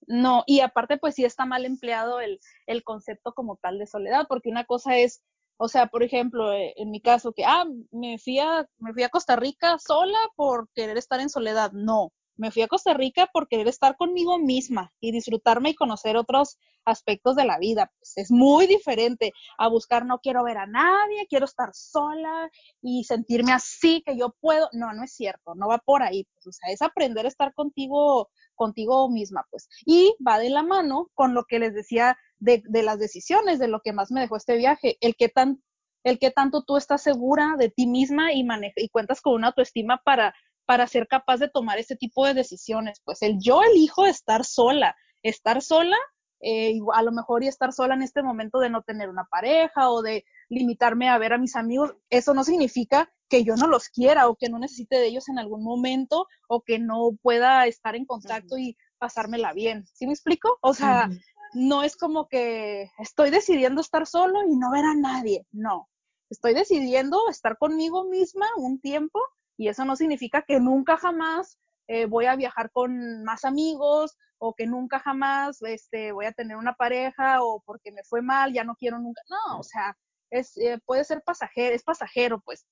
No, 0.10 0.44
y 0.46 0.62
aparte 0.62 0.98
pues 0.98 1.16
sí 1.16 1.26
está 1.26 1.46
mal 1.46 1.66
empleado 1.66 2.22
el, 2.22 2.40
el 2.66 2.84
concepto 2.84 3.34
como 3.34 3.58
tal 3.58 3.78
de 3.78 3.88
soledad, 3.88 4.26
porque 4.30 4.50
una 4.50 4.64
cosa 4.64 4.96
es, 4.96 5.22
o 5.58 5.68
sea, 5.68 5.88
por 5.88 6.02
ejemplo, 6.02 6.54
eh, 6.54 6.74
en 6.78 6.92
mi 6.92 7.02
caso, 7.02 7.34
que, 7.34 7.44
ah, 7.44 7.66
me 7.92 8.18
fui 8.18 8.40
a, 8.40 8.66
me 8.78 8.94
fui 8.94 9.04
a 9.04 9.10
Costa 9.10 9.36
Rica 9.36 9.78
sola 9.80 10.20
por 10.36 10.70
querer 10.74 10.98
estar 10.98 11.20
en 11.20 11.30
soledad. 11.30 11.74
No, 11.74 12.14
me 12.38 12.52
fui 12.52 12.62
a 12.62 12.68
Costa 12.68 12.94
Rica 12.94 13.28
por 13.34 13.48
querer 13.48 13.68
estar 13.68 13.98
conmigo 13.98 14.38
misma 14.38 14.94
y 15.00 15.12
disfrutarme 15.12 15.72
y 15.72 15.76
conocer 15.76 16.18
otros 16.18 16.58
aspectos 16.86 17.36
de 17.36 17.46
la 17.46 17.58
vida. 17.58 17.92
Pues 18.00 18.14
es 18.18 18.32
muy 18.32 18.68
diferente 18.68 19.34
a 19.58 19.68
buscar 19.68 20.06
no 20.06 20.20
quiero 20.20 20.44
ver 20.44 20.58
a 20.58 20.68
nadie, 20.68 21.28
quiero 21.28 21.46
estar 21.46 21.72
sola 21.74 22.50
y 22.82 23.04
sentirme 23.04 23.52
así 23.52 24.02
que 24.06 24.18
yo 24.18 24.36
puedo. 24.40 24.70
No, 24.74 24.94
no 24.94 25.04
es 25.04 25.14
cierto, 25.14 25.56
no 25.56 25.68
va 25.68 25.80
por 25.80 26.04
ahí. 26.04 26.26
Pues, 26.34 26.48
o 26.48 26.52
sea, 26.52 26.72
es 26.72 26.82
aprender 26.82 27.26
a 27.26 27.30
estar 27.30 27.54
contigo 27.54 28.30
contigo 28.56 29.10
misma, 29.10 29.46
pues. 29.52 29.70
Y 29.86 30.16
va 30.26 30.40
de 30.40 30.50
la 30.50 30.64
mano 30.64 31.10
con 31.14 31.34
lo 31.34 31.46
que 31.46 31.60
les 31.60 31.74
decía 31.74 32.18
de, 32.40 32.64
de 32.68 32.84
las 32.84 33.00
decisiones, 33.00 33.60
de 33.60 33.68
lo 33.68 33.82
que 33.82 33.94
más 33.94 34.12
me 34.12 34.22
dejó 34.22 34.36
este 34.36 34.58
viaje, 34.58 34.98
el 35.02 35.16
que 35.16 35.30
tan 35.30 35.62
el 36.04 36.20
que 36.20 36.32
tanto 36.32 36.64
tú 36.64 36.78
estás 36.78 37.02
segura 37.04 37.56
de 37.58 37.70
ti 37.70 37.86
misma 37.86 38.32
y, 38.32 38.44
maneja, 38.44 38.76
y 38.78 38.88
cuentas 38.88 39.20
con 39.20 39.34
una 39.34 39.48
autoestima 39.48 40.02
para, 40.04 40.34
para 40.68 40.86
ser 40.86 41.08
capaz 41.08 41.38
de 41.38 41.50
tomar 41.50 41.80
este 41.80 41.96
tipo 41.96 42.26
de 42.26 42.34
decisiones. 42.34 43.02
Pues 43.04 43.22
el 43.22 43.40
yo 43.40 43.64
elijo 43.64 44.06
estar 44.06 44.44
sola, 44.44 44.96
estar 45.24 45.62
sola, 45.62 45.98
eh, 46.42 46.78
a 46.94 47.02
lo 47.02 47.12
mejor 47.14 47.44
y 47.44 47.48
estar 47.48 47.72
sola 47.72 47.96
en 47.96 48.04
este 48.04 48.22
momento 48.22 48.60
de 48.60 48.70
no 48.70 48.84
tener 48.84 49.10
una 49.10 49.24
pareja 49.24 49.90
o 49.90 50.02
de 50.02 50.26
limitarme 50.50 51.10
a 51.10 51.18
ver 51.18 51.34
a 51.34 51.38
mis 51.38 51.56
amigos, 51.56 51.96
eso 52.10 52.34
no 52.34 52.44
significa 52.44 53.10
que 53.30 53.44
yo 53.46 53.56
no 53.56 53.68
los 53.68 53.88
quiera 53.88 54.28
o 54.28 54.36
que 54.36 54.50
no 54.50 54.60
necesite 54.60 54.98
de 54.98 55.08
ellos 55.08 55.30
en 55.30 55.40
algún 55.40 55.64
momento 55.64 56.28
o 56.50 56.62
que 56.62 56.80
no 56.80 57.18
pueda 57.22 57.66
estar 57.66 57.96
en 57.96 58.06
contacto 58.06 58.58
y 58.58 58.78
pasármela 59.00 59.54
bien. 59.54 59.86
¿Sí 59.94 60.06
me 60.06 60.14
explico? 60.14 60.58
O 60.62 60.74
sea, 60.74 61.10
no 61.54 61.82
es 61.82 61.96
como 61.96 62.28
que 62.28 62.92
estoy 63.00 63.30
decidiendo 63.30 63.80
estar 63.80 64.06
solo 64.06 64.44
y 64.44 64.56
no 64.58 64.70
ver 64.72 64.84
a 64.84 64.96
nadie, 64.96 65.46
no. 65.52 65.88
Estoy 66.30 66.54
decidiendo 66.54 67.30
estar 67.30 67.58
conmigo 67.58 68.04
misma 68.04 68.48
un 68.58 68.82
tiempo 68.82 69.22
y 69.58 69.68
eso 69.68 69.84
no 69.86 69.96
significa 69.96 70.44
que 70.44 70.60
nunca 70.60 70.98
jamás 70.98 71.58
eh, 71.88 72.06
voy 72.06 72.26
a 72.26 72.36
viajar 72.36 72.72
con 72.72 73.24
más 73.24 73.44
amigos 73.44 74.18
o 74.38 74.54
que 74.54 74.68
nunca 74.68 75.00
jamás 75.00 75.62
este, 75.64 76.12
voy 76.12 76.26
a 76.26 76.32
tener 76.32 76.58
una 76.58 76.74
pareja 76.74 77.42
o 77.42 77.62
porque 77.66 77.92
me 77.92 78.04
fue 78.04 78.22
mal, 78.22 78.54
ya 78.54 78.64
no 78.64 78.76
quiero 78.76 79.00
nunca. 79.00 79.22
No, 79.30 79.60
o 79.60 79.64
sea, 79.64 79.98
es, 80.30 80.56
eh, 80.58 80.80
puede 80.86 81.04
ser 81.04 81.24
pasajero, 81.24 81.76
es 81.76 81.84
pasajero, 81.84 82.40
pues 82.40 82.66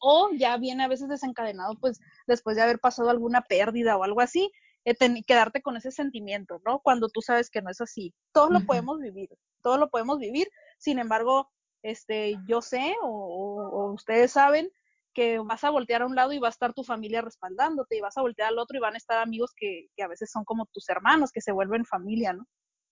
o 0.00 0.30
ya 0.36 0.56
viene 0.56 0.84
a 0.84 0.88
veces 0.88 1.08
desencadenado, 1.08 1.74
pues 1.80 2.00
después 2.26 2.56
de 2.56 2.62
haber 2.62 2.78
pasado 2.78 3.10
alguna 3.10 3.42
pérdida 3.42 3.96
o 3.96 4.04
algo 4.04 4.20
así, 4.20 4.50
eh, 4.84 4.94
quedarte 5.26 5.62
con 5.62 5.76
ese 5.76 5.90
sentimiento, 5.90 6.60
¿no? 6.66 6.80
Cuando 6.80 7.08
tú 7.08 7.20
sabes 7.20 7.50
que 7.50 7.62
no 7.62 7.70
es 7.70 7.80
así. 7.80 8.14
Todos 8.32 8.50
lo 8.50 8.60
podemos 8.60 8.98
vivir, 9.00 9.30
todos 9.62 9.78
lo 9.78 9.90
podemos 9.90 10.18
vivir. 10.18 10.48
Sin 10.78 10.98
embargo, 10.98 11.50
este, 11.82 12.36
yo 12.46 12.62
sé 12.62 12.94
o, 13.02 13.92
ustedes 13.92 14.32
saben 14.32 14.70
que 15.14 15.38
vas 15.38 15.64
a 15.64 15.70
voltear 15.70 16.02
a 16.02 16.06
un 16.06 16.14
lado 16.14 16.32
y 16.32 16.38
va 16.38 16.48
a 16.48 16.50
estar 16.50 16.72
tu 16.72 16.84
familia 16.84 17.22
respaldándote 17.22 17.96
y 17.96 18.00
vas 18.00 18.16
a 18.16 18.22
voltear 18.22 18.48
al 18.48 18.58
otro 18.58 18.76
y 18.76 18.80
van 18.80 18.94
a 18.94 18.98
estar 18.98 19.18
amigos 19.18 19.52
que, 19.56 19.88
que 19.96 20.02
a 20.02 20.08
veces 20.08 20.30
son 20.30 20.44
como 20.44 20.66
tus 20.66 20.88
hermanos, 20.88 21.32
que 21.32 21.40
se 21.40 21.52
vuelven 21.52 21.84
familia, 21.84 22.32
¿no? 22.32 22.46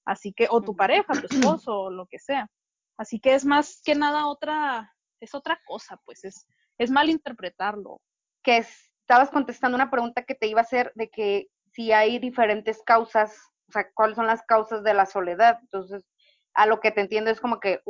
Así 0.04 0.32
que, 0.32 0.48
o 0.50 0.62
tu 0.62 0.74
pareja, 0.74 1.12
tu 1.12 1.26
esposo, 1.26 1.80
o 1.82 1.90
lo 1.90 2.06
que 2.06 2.18
sea. 2.18 2.48
Así 2.96 3.20
que 3.20 3.34
es 3.34 3.44
más 3.44 3.82
que 3.84 3.94
nada 3.94 4.26
otra, 4.26 4.92
es 5.20 5.34
otra 5.34 5.60
cosa, 5.66 6.00
pues 6.04 6.24
es, 6.24 6.46
es 6.78 6.90
mal 6.90 7.10
interpretarlo. 7.10 8.00
Que 8.42 8.64
estabas 9.02 9.30
contestando 9.30 9.76
una 9.76 9.90
pregunta 9.90 10.24
que 10.24 10.34
te 10.34 10.46
iba 10.46 10.60
a 10.60 10.64
hacer 10.64 10.92
de 10.94 11.10
que 11.10 11.48
si 11.72 11.92
hay 11.92 12.18
diferentes 12.18 12.82
causas, 12.84 13.36
o 13.68 13.72
sea, 13.72 13.86
cuáles 13.94 14.16
son 14.16 14.26
las 14.26 14.42
causas 14.42 14.82
de 14.82 14.94
la 14.94 15.04
soledad. 15.04 15.58
Entonces, 15.60 16.04
a 16.54 16.66
lo 16.66 16.80
que 16.80 16.90
te 16.90 17.02
entiendo 17.02 17.30
es 17.30 17.40
como 17.40 17.60
que 17.60 17.80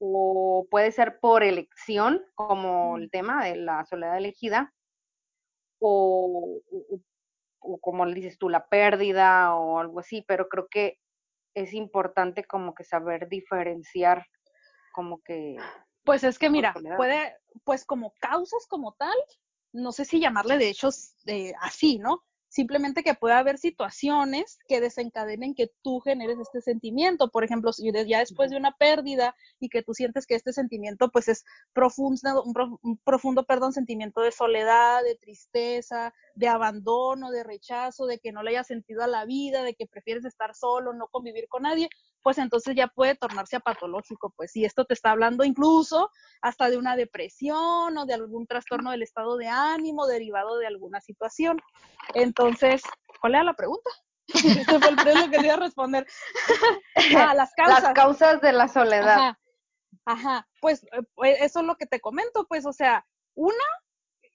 o, 0.00 0.66
puede 0.70 0.90
ser 0.92 1.20
por 1.20 1.42
elección, 1.42 2.24
como 2.34 2.96
el 2.96 3.10
tema 3.10 3.44
de 3.44 3.56
la 3.56 3.84
soledad 3.84 4.18
elegida, 4.18 4.72
o, 5.78 6.60
o, 7.60 7.78
como 7.78 8.04
le 8.04 8.14
dices 8.14 8.38
tú, 8.38 8.48
la 8.48 8.66
pérdida 8.66 9.54
o 9.54 9.78
algo 9.78 10.00
así, 10.00 10.24
pero 10.26 10.48
creo 10.48 10.66
que 10.68 10.98
es 11.54 11.74
importante 11.74 12.44
como 12.44 12.74
que 12.74 12.84
saber 12.84 13.28
diferenciar 13.28 14.26
como 14.92 15.20
que 15.22 15.56
pues 16.04 16.24
es 16.24 16.38
que 16.38 16.50
mira, 16.50 16.74
puede, 16.96 17.36
pues 17.64 17.84
como 17.84 18.14
causas 18.20 18.66
como 18.68 18.94
tal, 18.94 19.16
no 19.72 19.92
sé 19.92 20.04
si 20.04 20.20
llamarle 20.20 20.58
de 20.58 20.68
hechos 20.68 21.14
de 21.24 21.54
así, 21.60 21.98
¿no? 21.98 22.24
Simplemente 22.50 23.02
que 23.02 23.14
pueda 23.14 23.38
haber 23.38 23.56
situaciones 23.58 24.58
que 24.68 24.80
desencadenen 24.80 25.54
que 25.54 25.70
tú 25.82 26.00
generes 26.00 26.38
este 26.38 26.60
sentimiento. 26.60 27.30
Por 27.30 27.44
ejemplo, 27.44 27.72
si 27.72 27.90
ya 28.06 28.18
después 28.18 28.50
de 28.50 28.56
una 28.56 28.72
pérdida 28.72 29.34
y 29.60 29.68
que 29.68 29.82
tú 29.82 29.94
sientes 29.94 30.26
que 30.26 30.34
este 30.34 30.52
sentimiento 30.52 31.10
pues 31.10 31.28
es 31.28 31.44
profundo, 31.72 32.42
un, 32.42 32.98
profundo, 33.04 33.44
perdón, 33.44 33.72
sentimiento 33.72 34.20
de 34.20 34.32
soledad, 34.32 35.02
de 35.04 35.14
tristeza, 35.14 36.12
de 36.34 36.48
abandono, 36.48 37.30
de 37.30 37.44
rechazo, 37.44 38.06
de 38.06 38.18
que 38.18 38.32
no 38.32 38.42
le 38.42 38.50
hayas 38.50 38.66
sentido 38.66 39.02
a 39.02 39.06
la 39.06 39.24
vida, 39.24 39.62
de 39.62 39.74
que 39.74 39.86
prefieres 39.86 40.24
estar 40.24 40.54
solo, 40.54 40.92
no 40.92 41.06
convivir 41.08 41.46
con 41.48 41.62
nadie, 41.62 41.88
pues 42.22 42.38
entonces 42.38 42.74
ya 42.76 42.88
puede 42.88 43.14
tornarse 43.14 43.56
a 43.56 43.60
patológico, 43.60 44.32
pues 44.36 44.52
si 44.52 44.64
esto 44.64 44.84
te 44.84 44.94
está 44.94 45.10
hablando 45.10 45.44
incluso 45.44 46.10
hasta 46.42 46.70
de 46.70 46.76
una 46.76 46.96
depresión 46.96 47.96
o 47.96 48.06
de 48.06 48.14
algún 48.14 48.46
trastorno 48.46 48.90
del 48.90 49.02
estado 49.02 49.36
de 49.36 49.48
ánimo 49.48 50.06
derivado 50.06 50.58
de 50.58 50.66
alguna 50.66 51.00
situación. 51.00 51.58
Entonces, 52.14 52.82
¿cuál 53.20 53.34
era 53.34 53.44
la 53.44 53.54
pregunta? 53.54 53.90
Este 54.68 54.78
fue 54.78 54.88
el 54.90 54.96
premio 54.96 55.30
que 55.30 55.38
te 55.38 55.44
iba 55.44 55.54
a 55.54 55.58
responder. 55.58 56.06
ah, 57.16 57.34
las 57.34 57.52
causas. 57.54 57.82
Las 57.82 57.92
causas 57.94 58.40
de 58.40 58.52
la 58.52 58.68
soledad. 58.68 59.18
Ajá, 59.18 59.38
ajá. 60.06 60.48
Pues, 60.60 60.84
eh, 60.84 61.02
pues 61.14 61.36
eso 61.40 61.60
es 61.60 61.66
lo 61.66 61.76
que 61.76 61.86
te 61.86 62.00
comento, 62.00 62.46
pues, 62.48 62.64
o 62.64 62.72
sea, 62.72 63.04
una, 63.34 63.64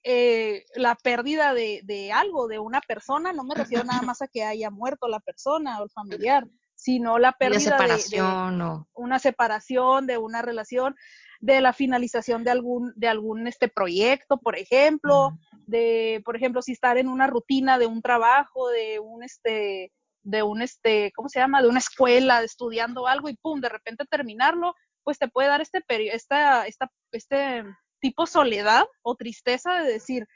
eh, 0.02 0.64
la 0.74 0.96
pérdida 0.96 1.54
de, 1.54 1.80
de, 1.84 2.12
algo, 2.12 2.46
de 2.46 2.58
una 2.58 2.80
persona, 2.80 3.32
no 3.32 3.44
me 3.44 3.54
refiero 3.54 3.84
nada 3.84 4.02
más 4.02 4.20
a 4.22 4.28
que 4.28 4.44
haya 4.44 4.70
muerto 4.70 5.08
la 5.08 5.20
persona 5.20 5.80
o 5.80 5.84
el 5.84 5.90
familiar, 5.90 6.46
sino 6.86 7.18
la 7.18 7.32
pérdida 7.32 7.76
de, 7.78 8.86
una 8.94 9.18
separación, 9.18 10.06
de 10.06 10.18
una 10.18 10.40
relación, 10.40 10.94
de 11.40 11.60
la 11.60 11.72
finalización 11.72 12.44
de 12.44 12.52
algún, 12.52 12.92
de 12.94 13.08
algún 13.08 13.48
este 13.48 13.66
proyecto, 13.66 14.38
por 14.38 14.56
ejemplo, 14.56 15.36
de, 15.66 16.22
por 16.24 16.36
ejemplo, 16.36 16.62
si 16.62 16.70
estar 16.70 16.96
en 16.96 17.08
una 17.08 17.26
rutina 17.26 17.76
de 17.80 17.86
un 17.86 18.02
trabajo, 18.02 18.68
de 18.68 19.00
un 19.00 19.24
este, 19.24 19.92
de 20.22 20.44
un 20.44 20.62
este, 20.62 21.10
¿cómo 21.16 21.28
se 21.28 21.40
llama? 21.40 21.60
de 21.60 21.66
una 21.66 21.80
escuela, 21.80 22.40
estudiando 22.44 23.08
algo 23.08 23.28
y 23.28 23.36
pum, 23.36 23.60
de 23.60 23.68
repente 23.68 24.04
terminarlo, 24.08 24.72
pues 25.02 25.18
te 25.18 25.26
puede 25.26 25.48
dar 25.48 25.60
este 25.60 25.82
esta, 25.88 26.68
esta, 26.68 26.88
este 27.10 27.64
tipo 28.00 28.28
soledad 28.28 28.84
o 29.02 29.16
tristeza 29.16 29.74
de 29.74 29.90
decir, 29.94 30.28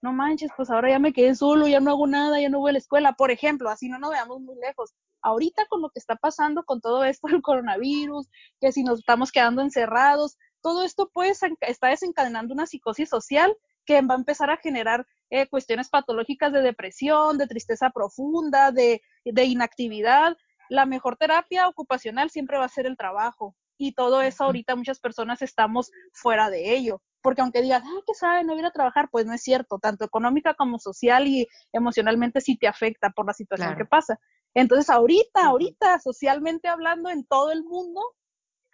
no 0.00 0.14
manches, 0.14 0.50
pues 0.56 0.70
ahora 0.70 0.88
ya 0.88 0.98
me 0.98 1.12
quedé 1.12 1.34
solo, 1.34 1.68
ya 1.68 1.80
no 1.80 1.90
hago 1.90 2.06
nada, 2.06 2.40
ya 2.40 2.48
no 2.48 2.60
voy 2.60 2.70
a 2.70 2.72
la 2.72 2.78
escuela, 2.78 3.12
por 3.12 3.30
ejemplo, 3.30 3.68
así 3.68 3.90
no 3.90 3.98
nos 3.98 4.12
veamos 4.12 4.40
muy 4.40 4.56
lejos. 4.56 4.94
Ahorita 5.22 5.66
con 5.66 5.82
lo 5.82 5.90
que 5.90 5.98
está 5.98 6.16
pasando 6.16 6.64
con 6.64 6.80
todo 6.80 7.04
esto 7.04 7.28
del 7.28 7.42
coronavirus, 7.42 8.28
que 8.60 8.72
si 8.72 8.82
nos 8.82 9.00
estamos 9.00 9.32
quedando 9.32 9.62
encerrados, 9.62 10.36
todo 10.60 10.84
esto 10.84 11.10
pues 11.12 11.40
está 11.60 11.88
desencadenando 11.88 12.54
una 12.54 12.66
psicosis 12.66 13.08
social 13.08 13.56
que 13.84 14.00
va 14.02 14.14
a 14.14 14.18
empezar 14.18 14.50
a 14.50 14.58
generar 14.58 15.06
eh, 15.30 15.46
cuestiones 15.46 15.88
patológicas 15.88 16.52
de 16.52 16.62
depresión, 16.62 17.38
de 17.38 17.46
tristeza 17.46 17.90
profunda, 17.90 18.70
de, 18.70 19.00
de 19.24 19.44
inactividad. 19.44 20.36
La 20.68 20.84
mejor 20.84 21.16
terapia 21.16 21.68
ocupacional 21.68 22.30
siempre 22.30 22.58
va 22.58 22.64
a 22.64 22.68
ser 22.68 22.86
el 22.86 22.96
trabajo 22.96 23.56
y 23.78 23.92
todo 23.92 24.20
eso 24.20 24.44
ahorita 24.44 24.76
muchas 24.76 25.00
personas 25.00 25.40
estamos 25.40 25.90
fuera 26.12 26.50
de 26.50 26.74
ello 26.74 27.00
porque 27.22 27.40
aunque 27.40 27.62
digas, 27.62 27.82
ah, 27.84 28.00
¿qué 28.06 28.14
sabe? 28.14 28.44
No 28.44 28.56
ir 28.56 28.64
a 28.64 28.70
trabajar, 28.70 29.08
pues 29.10 29.26
no 29.26 29.34
es 29.34 29.42
cierto, 29.42 29.78
tanto 29.78 30.04
económica 30.04 30.54
como 30.54 30.78
social 30.78 31.26
y 31.26 31.46
emocionalmente 31.72 32.40
sí 32.40 32.56
te 32.56 32.68
afecta 32.68 33.10
por 33.10 33.26
la 33.26 33.32
situación 33.32 33.76
que 33.76 33.84
pasa. 33.84 34.18
Entonces, 34.58 34.90
ahorita, 34.90 35.46
ahorita, 35.46 36.00
socialmente 36.00 36.66
hablando, 36.66 37.10
en 37.10 37.24
todo 37.24 37.52
el 37.52 37.62
mundo, 37.62 38.00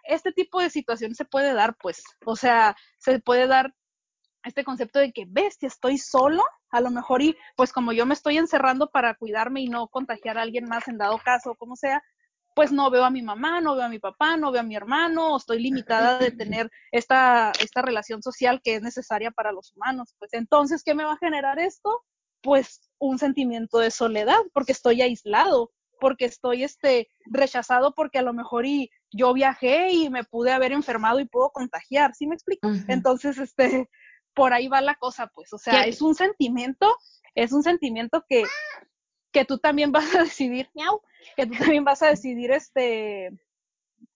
este 0.05 0.33
tipo 0.33 0.61
de 0.61 0.71
situación 0.71 1.15
se 1.15 1.27
puede 1.27 1.53
dar, 1.53 1.77
pues, 1.79 2.03
o 2.25 2.37
sea, 2.37 2.75
se 2.99 3.19
puede 3.21 3.47
dar 3.47 3.75
este 4.45 4.65
concepto 4.65 4.99
de 4.99 5.13
que, 5.13 5.27
bestia, 5.29 5.67
estoy 5.67 5.99
solo, 5.99 6.43
a 6.71 6.81
lo 6.81 6.91
mejor 6.91 7.21
y 7.21 7.37
pues 7.55 7.71
como 7.71 7.93
yo 7.93 8.07
me 8.07 8.15
estoy 8.15 8.39
encerrando 8.39 8.91
para 8.91 9.15
cuidarme 9.15 9.61
y 9.61 9.69
no 9.69 9.89
contagiar 9.89 10.39
a 10.39 10.43
alguien 10.43 10.65
más 10.65 10.89
en 10.89 10.97
dado 10.97 11.19
caso, 11.19 11.55
como 11.55 11.77
sea, 11.77 12.03
pues 12.55 12.73
no 12.73 12.91
veo 12.91 13.05
a 13.05 13.11
mi 13.11 13.21
mamá, 13.21 13.61
no 13.61 13.77
veo 13.77 13.85
a 13.85 13.91
mi 13.91 13.99
papá, 13.99 14.39
no 14.39 14.53
veo 14.53 14.63
a 14.63 14.65
mi 14.65 14.77
hermano, 14.77 15.37
estoy 15.37 15.61
limitada 15.61 16.19
de 16.19 16.31
tener 16.65 16.71
esta, 16.93 17.53
esta 17.61 17.83
relación 17.83 18.23
social 18.23 18.63
que 18.65 18.77
es 18.77 18.83
necesaria 18.83 19.31
para 19.31 19.53
los 19.53 19.75
humanos. 19.77 20.15
Pues 20.19 20.33
entonces, 20.33 20.83
¿qué 20.83 20.95
me 20.95 21.05
va 21.05 21.13
a 21.13 21.19
generar 21.19 21.59
esto? 21.59 22.05
Pues 22.43 22.81
un 23.07 23.19
sentimiento 23.19 23.79
de 23.79 23.91
soledad, 23.91 24.41
porque 24.53 24.73
estoy 24.73 25.03
aislado, 25.03 25.73
porque 26.01 26.25
estoy 26.25 26.65
este 26.65 27.09
rechazado 27.27 27.95
porque 27.95 28.19
a 28.19 28.23
lo 28.23 28.33
mejor 28.33 28.67
y 28.67 28.91
yo 29.11 29.33
viajé 29.33 29.91
y 29.91 30.11
me 30.11 30.25
pude 30.25 30.53
haber 30.53 30.73
enfermado 30.73 31.21
y 31.21 31.27
puedo 31.27 31.51
contagiar, 31.51 32.15
¿sí 32.15 32.27
me 32.27 32.35
explico? 32.35 32.69
Entonces, 32.89 33.39
este, 33.39 33.89
por 34.35 34.53
ahí 34.53 34.69
va 34.69 34.81
la 34.81 34.97
cosa, 34.97 35.29
pues, 35.35 35.53
o 35.53 35.59
sea, 35.59 35.85
es 35.85 36.03
un 36.03 36.15
sentimiento, 36.15 36.95
es 37.35 37.53
un 37.53 37.63
sentimiento 37.63 38.25
que, 38.29 38.45
que 39.33 39.45
tú 39.45 39.59
también 39.59 39.93
vas 39.93 40.15
a 40.15 40.25
decidir, 40.25 40.69
miau, 40.75 41.01
que 41.37 41.47
tú 41.47 41.55
también 41.59 41.85
vas 41.85 42.03
a 42.03 42.09
decidir, 42.09 42.51
este, 42.51 43.31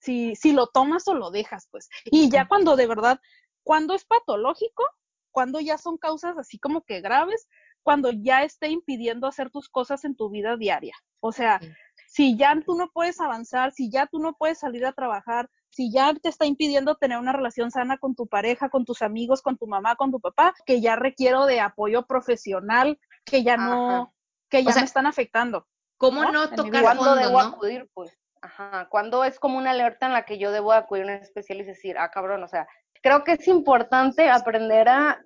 si, 0.01 0.35
si 0.35 0.53
lo 0.53 0.67
tomas 0.67 1.07
o 1.09 1.15
lo 1.15 1.31
dejas, 1.31 1.69
pues. 1.71 1.89
Y 2.07 2.31
ya 2.31 2.49
cuando 2.49 2.77
de 2.77 2.87
verdad, 2.87 3.21
cuando 3.63 3.95
es 3.95 4.05
patológico, 4.05 4.85
cuando 5.31 5.61
ya 5.61 5.79
son 5.79 5.99
causas 5.99 6.37
así 6.39 6.59
como 6.59 6.83
que 6.83 7.01
graves, 7.01 7.49
cuando 7.83 8.11
ya 8.11 8.43
esté 8.43 8.69
impidiendo 8.69 9.27
hacer 9.27 9.51
tus 9.51 9.69
cosas 9.69 10.05
en 10.05 10.17
tu 10.17 10.31
vida 10.31 10.57
diaria. 10.57 10.95
O 11.21 11.33
sea, 11.33 11.61
si 12.07 12.37
ya 12.37 12.55
tú 12.65 12.75
no 12.77 12.91
puedes 12.91 13.21
avanzar, 13.21 13.73
si 13.73 13.91
ya 13.91 14.07
tú 14.07 14.19
no 14.19 14.35
puedes 14.35 14.59
salir 14.59 14.87
a 14.87 14.93
trabajar, 14.93 15.49
si 15.71 15.93
ya 15.93 16.15
te 16.15 16.29
está 16.29 16.47
impidiendo 16.47 16.97
tener 16.97 17.19
una 17.19 17.33
relación 17.33 17.71
sana 17.71 17.99
con 17.99 18.15
tu 18.15 18.27
pareja, 18.27 18.69
con 18.71 18.85
tus 18.85 19.03
amigos, 19.03 19.43
con 19.43 19.57
tu 19.57 19.67
mamá, 19.67 19.97
con 19.97 20.11
tu 20.11 20.21
papá, 20.21 20.55
que 20.67 20.81
ya 20.81 20.97
requiero 20.97 21.47
de 21.47 21.61
apoyo 21.61 22.07
profesional, 22.07 22.99
que 23.25 23.43
ya 23.43 23.57
no, 23.57 24.15
que 24.49 24.65
ya 24.65 24.75
me 24.75 24.83
están 24.83 25.07
afectando. 25.07 25.67
¿Cómo 25.99 26.25
no, 26.25 26.49
tocar 26.51 26.83
¿Cuándo 26.83 27.15
debo 27.17 27.41
acudir, 27.41 27.91
pues? 27.93 28.17
Ajá, 28.41 28.89
cuando 28.89 29.25
es 29.25 29.39
como 29.39 29.59
una 29.59 29.73
alerta 29.73 30.07
en 30.07 30.13
la 30.13 30.25
que 30.25 30.39
yo 30.39 30.53
debo 30.53 30.73
acudir 30.73 31.05
a 31.05 31.07
un 31.07 31.13
especialista 31.15 31.73
y 31.73 31.75
decir, 31.75 31.99
ah, 31.99 32.11
cabrón, 32.11 32.43
o 32.45 32.49
sea, 32.49 32.69
creo 33.03 33.25
que 33.25 33.33
es 33.33 33.49
importante 33.49 34.31
aprender 34.31 34.89
a, 34.89 35.21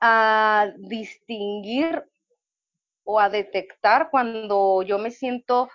a 0.00 0.72
distinguir 0.78 2.04
o 3.04 3.20
a 3.20 3.28
detectar 3.28 4.10
cuando 4.10 4.82
yo 4.82 4.98
me 4.98 5.10
siento 5.10 5.68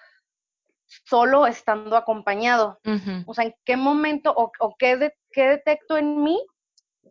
solo 0.85 1.47
estando 1.47 1.97
acompañado. 1.97 2.79
O 3.25 3.33
sea, 3.33 3.45
¿en 3.45 3.55
qué 3.63 3.75
momento 3.75 4.33
o, 4.35 4.75
qué, 4.77 4.97
detecto 4.97 5.97
en 5.97 6.23
mí 6.23 6.45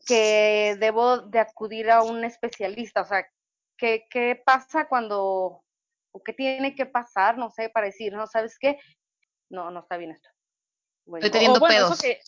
que 0.07 0.77
debo 0.79 1.19
de 1.19 1.41
acudir 1.41 1.91
a 1.91 2.03
un 2.03 2.25
especialista? 2.25 3.03
O 3.03 3.07
sea, 3.07 3.27
¿qué, 3.77 4.07
qué 4.11 4.41
pasa 4.45 4.89
cuando, 4.89 5.63
o 6.13 6.23
qué 6.25 6.33
tiene 6.33 6.75
que 6.75 6.87
pasar, 6.87 7.37
no 7.37 7.51
sé, 7.51 7.69
para 7.69 7.87
decir, 7.87 8.13
no, 8.13 8.27
¿sabes 8.27 8.57
qué? 8.59 8.79
No, 9.51 9.71
no 9.71 9.81
está 9.81 9.97
bien 9.97 10.13
esto. 10.13 10.29
Estoy 11.17 11.31
teniendo 11.31 11.61
pedos. 11.61 11.93
Eso 11.93 12.03
que, 12.03 12.21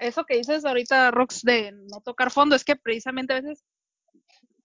eso 0.00 0.24
que 0.24 0.36
dices 0.36 0.64
ahorita, 0.64 1.10
Rox, 1.10 1.42
de 1.42 1.72
no 1.72 2.00
tocar 2.00 2.30
fondo, 2.30 2.56
es 2.56 2.64
que 2.64 2.76
precisamente 2.76 3.32
a 3.32 3.40
veces 3.40 3.64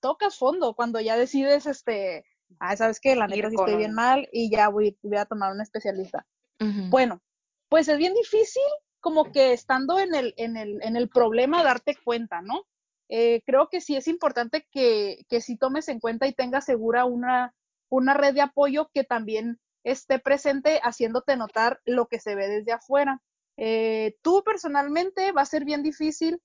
tocas 0.04 0.38
fondo 0.38 0.74
cuando 0.76 1.00
ya 1.00 1.16
decides, 1.16 1.66
este, 1.66 2.26
ah, 2.60 2.76
¿sabes 2.76 3.00
qué? 3.00 3.16
La 3.16 3.26
neta 3.26 3.50
sí 3.50 3.56
estoy 3.58 3.78
bien 3.78 3.94
mal 3.94 4.28
y 4.34 4.52
ya 4.52 4.68
voy, 4.68 4.98
voy 5.02 5.18
a 5.18 5.26
tomar 5.26 5.54
un 5.54 5.62
especialista. 5.62 6.28
Bueno, 6.90 7.22
pues 7.70 7.88
es 7.88 7.98
bien 7.98 8.14
difícil 8.14 8.64
como 9.00 9.32
que 9.32 9.54
estando 9.54 10.00
en 10.00 10.14
el, 10.14 10.34
en 10.36 10.58
el, 10.58 10.82
en 10.84 10.98
el 10.98 11.08
problema 11.08 11.64
darte 11.64 11.96
cuenta, 12.04 12.42
¿no? 12.42 12.66
Eh, 13.08 13.42
creo 13.46 13.70
que 13.70 13.80
sí 13.80 13.96
es 13.96 14.08
importante 14.08 14.68
que, 14.72 15.26
que 15.30 15.40
si 15.40 15.58
tomes 15.58 15.88
en 15.88 16.00
cuenta 16.02 16.28
y 16.28 16.34
tengas 16.34 16.66
segura 16.66 17.06
una, 17.06 17.54
una 17.90 18.14
red 18.14 18.34
de 18.34 18.42
apoyo 18.42 18.90
que 18.94 19.06
también 19.06 19.58
esté 19.86 20.20
presente 20.20 20.82
haciéndote 20.84 21.38
notar 21.38 21.80
lo 21.86 22.08
que 22.08 22.20
se 22.20 22.36
ve 22.36 22.48
desde 22.50 22.74
afuera. 22.74 23.22
Eh, 23.56 24.18
tú 24.22 24.44
personalmente 24.44 25.32
va 25.32 25.44
a 25.44 25.46
ser 25.46 25.64
bien 25.64 25.82
difícil 25.82 26.42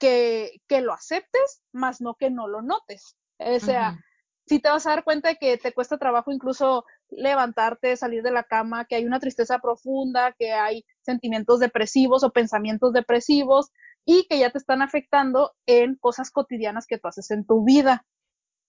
que, 0.00 0.60
que, 0.66 0.80
lo 0.80 0.92
aceptes, 0.92 1.62
más 1.72 2.00
no 2.00 2.16
que 2.16 2.30
no 2.30 2.48
lo 2.48 2.62
notes. 2.62 3.16
O 3.38 3.60
sea, 3.60 3.98
si 4.46 4.58
te 4.58 4.68
vas 4.68 4.84
a 4.86 4.90
dar 4.90 5.04
cuenta 5.04 5.28
de 5.28 5.36
que 5.36 5.56
te 5.58 5.72
cuesta 5.72 5.96
trabajo 5.96 6.32
incluso 6.32 6.84
levantarte, 7.08 7.96
salir 7.96 8.22
de 8.22 8.32
la 8.32 8.42
cama, 8.42 8.84
que 8.84 8.96
hay 8.96 9.04
una 9.04 9.20
tristeza 9.20 9.60
profunda, 9.60 10.34
que 10.38 10.52
hay 10.52 10.84
sentimientos 11.02 11.60
depresivos 11.60 12.24
o 12.24 12.32
pensamientos 12.32 12.92
depresivos 12.92 13.70
y 14.04 14.26
que 14.28 14.38
ya 14.38 14.50
te 14.50 14.58
están 14.58 14.82
afectando 14.82 15.52
en 15.66 15.94
cosas 15.96 16.32
cotidianas 16.32 16.86
que 16.86 16.98
tú 16.98 17.06
haces 17.06 17.30
en 17.30 17.46
tu 17.46 17.64
vida. 17.64 18.04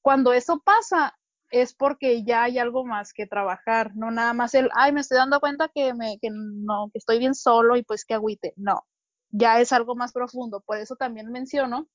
Cuando 0.04 0.34
eso 0.34 0.62
pasa, 0.64 1.18
es 1.50 1.74
porque 1.74 2.24
ya 2.24 2.44
hay 2.44 2.60
algo 2.60 2.86
más 2.86 3.12
que 3.14 3.28
trabajar, 3.28 3.92
no 3.96 4.12
nada 4.12 4.34
más 4.34 4.54
el, 4.54 4.70
ay, 4.74 4.92
me 4.92 5.02
estoy 5.02 5.18
dando 5.18 5.40
cuenta 5.40 5.70
que, 5.74 5.94
me, 5.94 6.18
que 6.22 6.30
no, 6.32 6.90
que 6.92 7.00
estoy 7.00 7.20
bien 7.20 7.36
solo 7.36 7.76
y 7.76 7.84
pues 7.84 8.06
que 8.06 8.14
agüite. 8.14 8.54
No, 8.56 8.86
ya 9.32 9.60
es 9.60 9.72
algo 9.72 9.96
más 9.96 10.12
profundo. 10.14 10.62
Por 10.62 10.78
eso 10.78 10.96
también 10.96 11.32
menciono 11.32 11.88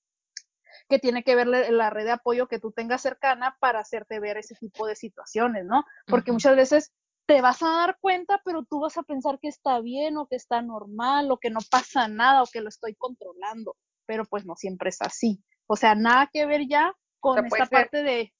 que 0.89 0.99
tiene 0.99 1.23
que 1.23 1.35
ver 1.35 1.47
la 1.47 1.91
red 1.91 2.05
de 2.05 2.13
apoyo 2.13 2.49
que 2.49 2.59
tú 2.59 2.73
tengas 2.73 3.03
cercana 3.03 3.57
para 3.61 3.81
hacerte 3.81 4.21
ver 4.21 4.37
ese 4.37 4.55
tipo 4.57 4.87
de 4.87 4.95
situaciones, 4.95 5.65
¿no? 5.65 5.85
Porque 6.07 6.33
muchas 6.33 6.57
veces 6.57 6.93
te 7.27 7.41
vas 7.41 7.63
a 7.63 7.69
dar 7.69 7.99
cuenta, 8.01 8.41
pero 8.45 8.65
tú 8.65 8.81
vas 8.81 8.97
a 8.97 9.03
pensar 9.03 9.39
que 9.41 9.49
está 9.49 9.81
bien 9.81 10.17
o 10.17 10.27
que 10.27 10.37
está 10.37 10.63
normal 10.63 11.31
o 11.31 11.39
que 11.39 11.51
no 11.51 11.61
pasa 11.71 12.09
nada 12.09 12.43
o 12.43 12.47
que 12.47 12.61
lo 12.61 12.69
estoy 12.69 12.95
controlando, 12.95 13.77
pero 14.07 14.25
pues 14.25 14.45
no 14.47 14.55
siempre 14.55 14.91
es 14.91 15.03
así. 15.03 15.43
O 15.67 15.77
sea, 15.77 15.95
nada 15.95 16.31
que 16.33 16.47
ver 16.47 16.69
ya 16.69 16.95
con 17.19 17.45
esta 17.45 17.67
parte 17.67 18.03
de, 18.05 18.33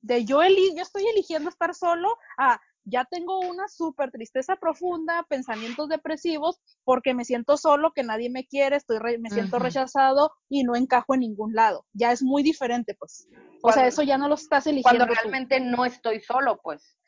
de 0.00 0.24
yo, 0.24 0.42
yo 0.42 0.82
estoy 0.82 1.06
eligiendo 1.06 1.48
estar 1.48 1.74
solo 1.74 2.16
a 2.36 2.60
ya 2.84 3.04
tengo 3.04 3.40
una 3.40 3.68
súper 3.68 4.10
tristeza 4.10 4.56
profunda, 4.56 5.24
pensamientos 5.28 5.88
depresivos, 5.88 6.60
porque 6.84 7.14
me 7.14 7.24
siento 7.24 7.56
solo, 7.56 7.92
que 7.92 8.02
nadie 8.02 8.30
me 8.30 8.46
quiere, 8.46 8.76
estoy 8.76 8.98
me 9.18 9.30
siento 9.30 9.58
rechazado 9.58 10.32
y 10.48 10.64
no 10.64 10.76
encajo 10.76 11.14
en 11.14 11.20
ningún 11.20 11.54
lado. 11.54 11.86
Ya 11.92 12.12
es 12.12 12.22
muy 12.22 12.42
diferente, 12.42 12.94
pues. 12.94 13.28
O 13.62 13.72
sea, 13.72 13.86
eso 13.86 14.02
ya 14.02 14.18
no 14.18 14.28
lo 14.28 14.34
estás 14.34 14.66
eligiendo. 14.66 15.06
Cuando 15.06 15.14
realmente 15.14 15.60
no 15.60 15.84
estoy 15.84 16.20
solo, 16.20 16.60
pues. 16.62 16.98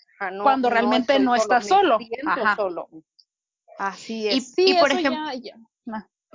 cuando 0.42 0.70
realmente 0.70 1.18
no, 1.18 1.34
estás 1.34 1.66
solo. 1.66 1.98
solo. 2.56 2.88
Así 3.78 4.28
es. 4.28 4.54
Y, 4.56 4.74
por 4.74 4.90
ejemplo, 4.90 5.20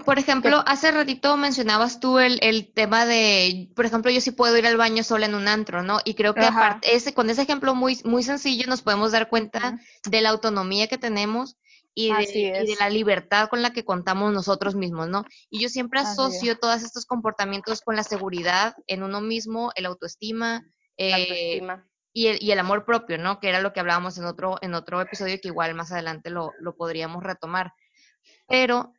por 0.05 0.19
ejemplo, 0.19 0.63
hace 0.65 0.91
ratito 0.91 1.37
mencionabas 1.37 1.99
tú 1.99 2.19
el, 2.19 2.39
el, 2.41 2.71
tema 2.73 3.05
de, 3.05 3.69
por 3.75 3.85
ejemplo, 3.85 4.11
yo 4.11 4.21
sí 4.21 4.31
puedo 4.31 4.57
ir 4.57 4.65
al 4.65 4.77
baño 4.77 5.03
sola 5.03 5.25
en 5.25 5.35
un 5.35 5.47
antro, 5.47 5.83
¿no? 5.83 5.99
Y 6.05 6.15
creo 6.15 6.33
que 6.33 6.45
aparte, 6.45 6.95
ese, 6.95 7.13
con 7.13 7.29
ese 7.29 7.43
ejemplo 7.43 7.75
muy, 7.75 7.99
muy 8.03 8.23
sencillo 8.23 8.65
nos 8.67 8.81
podemos 8.81 9.11
dar 9.11 9.29
cuenta 9.29 9.79
de 10.09 10.21
la 10.21 10.29
autonomía 10.29 10.87
que 10.87 10.97
tenemos 10.97 11.57
y 11.93 12.11
de, 12.13 12.75
la 12.79 12.89
libertad 12.89 13.49
con 13.49 13.61
la 13.61 13.73
que 13.73 13.83
contamos 13.83 14.33
nosotros 14.33 14.75
mismos, 14.75 15.09
¿no? 15.09 15.25
Y 15.49 15.61
yo 15.61 15.69
siempre 15.69 15.99
asocio 15.99 16.57
todos 16.57 16.83
estos 16.83 17.05
comportamientos 17.05 17.81
con 17.81 17.95
la 17.95 18.03
seguridad 18.03 18.75
en 18.87 19.03
uno 19.03 19.21
mismo, 19.21 19.71
el 19.75 19.85
autoestima, 19.85 20.63
eh, 20.97 21.61
Y, 22.13 22.27
el, 22.27 22.43
y 22.43 22.51
el 22.51 22.59
amor 22.59 22.83
propio, 22.83 23.17
¿no? 23.17 23.39
Que 23.39 23.49
era 23.49 23.61
lo 23.61 23.71
que 23.71 23.79
hablábamos 23.79 24.17
en 24.17 24.25
otro, 24.25 24.57
en 24.61 24.73
otro 24.73 24.99
episodio 24.99 25.39
que 25.41 25.47
igual 25.47 25.75
más 25.75 25.91
adelante 25.91 26.29
lo, 26.29 26.51
lo 26.59 26.75
podríamos 26.75 27.23
retomar. 27.23 27.73
Pero 28.47 28.93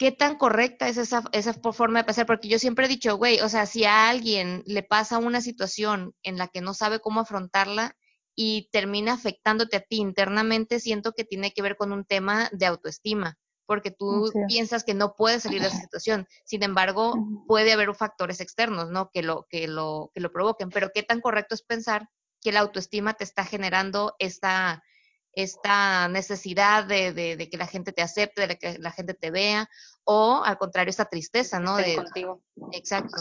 qué 0.00 0.12
tan 0.12 0.38
correcta 0.38 0.88
es 0.88 0.96
esa, 0.96 1.24
esa 1.32 1.52
forma 1.52 1.98
de 1.98 2.04
pensar, 2.06 2.24
porque 2.24 2.48
yo 2.48 2.58
siempre 2.58 2.86
he 2.86 2.88
dicho, 2.88 3.18
güey, 3.18 3.40
o 3.40 3.50
sea, 3.50 3.66
si 3.66 3.84
a 3.84 4.08
alguien 4.08 4.62
le 4.64 4.82
pasa 4.82 5.18
una 5.18 5.42
situación 5.42 6.14
en 6.22 6.38
la 6.38 6.48
que 6.48 6.62
no 6.62 6.72
sabe 6.72 7.00
cómo 7.00 7.20
afrontarla 7.20 7.94
y 8.34 8.70
termina 8.72 9.12
afectándote 9.12 9.76
a 9.76 9.82
ti 9.82 9.98
internamente, 9.98 10.80
siento 10.80 11.12
que 11.12 11.24
tiene 11.24 11.52
que 11.52 11.60
ver 11.60 11.76
con 11.76 11.92
un 11.92 12.06
tema 12.06 12.48
de 12.50 12.64
autoestima, 12.64 13.36
porque 13.66 13.90
tú 13.90 14.32
piensas 14.48 14.84
que 14.84 14.94
no 14.94 15.16
puedes 15.16 15.42
salir 15.42 15.60
de 15.60 15.68
esa 15.68 15.82
situación. 15.82 16.26
Sin 16.46 16.62
embargo, 16.62 17.12
puede 17.46 17.70
haber 17.70 17.94
factores 17.94 18.40
externos, 18.40 18.88
¿no? 18.88 19.10
Que 19.12 19.22
lo, 19.22 19.46
que 19.50 19.68
lo, 19.68 20.12
que 20.14 20.22
lo 20.22 20.32
provoquen, 20.32 20.70
pero 20.70 20.88
qué 20.94 21.02
tan 21.02 21.20
correcto 21.20 21.54
es 21.54 21.62
pensar 21.62 22.08
que 22.40 22.52
la 22.52 22.60
autoestima 22.60 23.12
te 23.12 23.24
está 23.24 23.44
generando 23.44 24.14
esta 24.18 24.82
esta 25.32 26.08
necesidad 26.08 26.84
de, 26.84 27.12
de, 27.12 27.48
que 27.48 27.56
la 27.56 27.66
gente 27.66 27.92
te 27.92 28.02
acepte, 28.02 28.46
de 28.46 28.58
que 28.58 28.78
la 28.78 28.90
gente 28.90 29.14
te 29.14 29.30
vea, 29.30 29.68
o 30.04 30.42
al 30.44 30.58
contrario, 30.58 30.90
esta 30.90 31.04
tristeza, 31.04 31.60
¿no? 31.60 31.76
De, 31.76 31.96
contigo. 31.96 32.42
Exacto. 32.72 33.16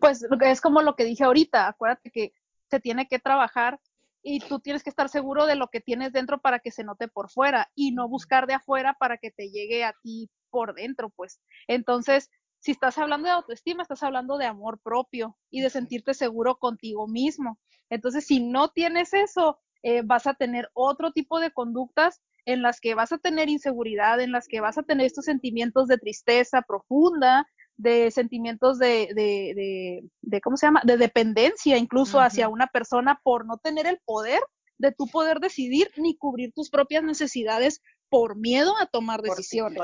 Pues 0.00 0.24
es 0.42 0.60
como 0.60 0.82
lo 0.82 0.94
que 0.96 1.04
dije 1.04 1.24
ahorita, 1.24 1.68
acuérdate 1.68 2.10
que 2.10 2.32
se 2.70 2.80
tiene 2.80 3.08
que 3.08 3.18
trabajar 3.18 3.80
y 4.22 4.40
tú 4.40 4.60
tienes 4.60 4.82
que 4.82 4.90
estar 4.90 5.08
seguro 5.08 5.46
de 5.46 5.56
lo 5.56 5.68
que 5.68 5.80
tienes 5.80 6.12
dentro 6.12 6.40
para 6.40 6.60
que 6.60 6.70
se 6.70 6.84
note 6.84 7.08
por 7.08 7.30
fuera 7.30 7.70
y 7.74 7.90
no 7.90 8.08
buscar 8.08 8.46
de 8.46 8.54
afuera 8.54 8.96
para 8.98 9.18
que 9.18 9.30
te 9.30 9.50
llegue 9.50 9.84
a 9.84 9.94
ti 10.02 10.30
por 10.50 10.74
dentro, 10.74 11.10
pues. 11.10 11.40
Entonces, 11.66 12.30
si 12.60 12.70
estás 12.70 12.96
hablando 12.98 13.26
de 13.26 13.34
autoestima, 13.34 13.82
estás 13.82 14.04
hablando 14.04 14.38
de 14.38 14.46
amor 14.46 14.78
propio 14.80 15.36
y 15.50 15.60
de 15.62 15.70
sentirte 15.70 16.14
seguro 16.14 16.56
contigo 16.58 17.08
mismo. 17.08 17.58
Entonces, 17.90 18.24
si 18.24 18.38
no 18.40 18.68
tienes 18.68 19.12
eso, 19.12 19.58
eh, 19.82 20.02
vas 20.04 20.26
a 20.26 20.34
tener 20.34 20.70
otro 20.74 21.12
tipo 21.12 21.40
de 21.40 21.50
conductas 21.50 22.20
en 22.44 22.62
las 22.62 22.80
que 22.80 22.94
vas 22.94 23.12
a 23.12 23.18
tener 23.18 23.48
inseguridad, 23.48 24.20
en 24.20 24.32
las 24.32 24.48
que 24.48 24.60
vas 24.60 24.78
a 24.78 24.82
tener 24.82 25.06
estos 25.06 25.24
sentimientos 25.24 25.86
de 25.88 25.98
tristeza 25.98 26.62
profunda, 26.62 27.46
de 27.76 28.10
sentimientos 28.10 28.78
de, 28.78 29.08
de, 29.14 29.52
de, 29.54 30.04
de 30.20 30.40
¿cómo 30.40 30.56
se 30.56 30.66
llama? 30.66 30.82
De 30.84 30.96
dependencia 30.96 31.78
incluso 31.78 32.20
hacia 32.20 32.48
una 32.48 32.66
persona 32.66 33.20
por 33.22 33.46
no 33.46 33.58
tener 33.58 33.86
el 33.86 33.98
poder 34.04 34.40
de 34.78 34.92
tu 34.92 35.06
poder 35.06 35.38
decidir 35.38 35.88
ni 35.96 36.16
cubrir 36.16 36.52
tus 36.52 36.68
propias 36.68 37.04
necesidades 37.04 37.80
por 38.08 38.36
miedo 38.36 38.74
a 38.78 38.86
tomar 38.86 39.22
decisiones 39.22 39.80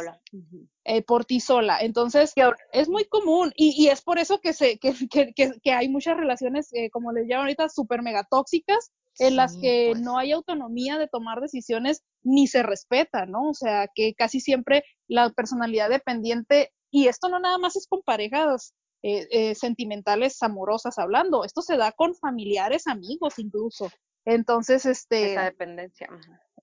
eh, 0.84 1.03
por 1.03 1.24
ti 1.24 1.40
sola. 1.40 1.78
Entonces, 1.80 2.34
es 2.72 2.88
muy 2.88 3.05
común 3.07 3.53
y, 3.57 3.74
y, 3.82 3.88
es 3.88 4.03
por 4.03 4.18
eso 4.18 4.40
que, 4.40 4.53
se, 4.53 4.78
que, 4.78 4.92
que, 5.09 5.32
que 5.62 5.72
hay 5.72 5.88
muchas 5.88 6.16
relaciones, 6.16 6.68
eh, 6.74 6.90
como 6.90 7.12
les 7.12 7.26
llaman 7.26 7.44
ahorita, 7.44 7.68
súper 7.68 8.03
mega 8.03 8.26
tóxicas, 8.28 8.90
en 9.18 9.36
las 9.36 9.56
que 9.56 9.90
pues. 9.92 10.02
no 10.02 10.18
hay 10.18 10.32
autonomía 10.32 10.98
de 10.98 11.08
tomar 11.08 11.40
decisiones 11.40 12.02
ni 12.22 12.46
se 12.46 12.62
respeta, 12.62 13.26
¿no? 13.26 13.50
O 13.50 13.54
sea, 13.54 13.88
que 13.94 14.14
casi 14.14 14.40
siempre 14.40 14.84
la 15.06 15.30
personalidad 15.30 15.88
dependiente, 15.88 16.72
y 16.90 17.08
esto 17.08 17.28
no 17.28 17.38
nada 17.40 17.58
más 17.58 17.76
es 17.76 17.86
con 17.86 18.02
parejas 18.02 18.74
eh, 19.02 19.26
eh, 19.30 19.54
sentimentales, 19.54 20.42
amorosas 20.42 20.98
hablando, 20.98 21.44
esto 21.44 21.62
se 21.62 21.76
da 21.76 21.92
con 21.92 22.14
familiares, 22.14 22.86
amigos 22.86 23.38
incluso. 23.38 23.90
Entonces, 24.24 24.84
este... 24.86 25.32
Esa 25.32 25.44
dependencia. 25.44 26.08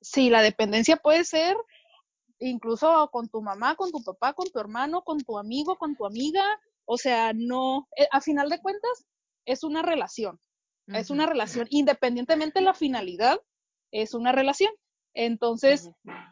Sí, 0.01 0.29
la 0.29 0.41
dependencia 0.41 0.97
puede 0.97 1.23
ser 1.23 1.55
incluso 2.39 3.09
con 3.11 3.29
tu 3.29 3.41
mamá, 3.41 3.75
con 3.75 3.91
tu 3.91 4.03
papá, 4.03 4.33
con 4.33 4.49
tu 4.49 4.59
hermano, 4.59 5.03
con 5.03 5.19
tu 5.19 5.37
amigo, 5.37 5.77
con 5.77 5.95
tu 5.95 6.05
amiga, 6.05 6.43
o 6.85 6.97
sea, 6.97 7.33
no, 7.33 7.87
eh, 7.97 8.07
a 8.11 8.21
final 8.21 8.49
de 8.49 8.61
cuentas, 8.61 9.05
es 9.45 9.63
una 9.63 9.81
relación, 9.81 10.39
es 10.88 11.09
una 11.09 11.25
relación, 11.25 11.67
independientemente 11.69 12.59
de 12.59 12.65
la 12.65 12.73
finalidad, 12.73 13.39
es 13.91 14.13
una 14.13 14.31
relación. 14.31 14.71
Entonces, 15.13 15.89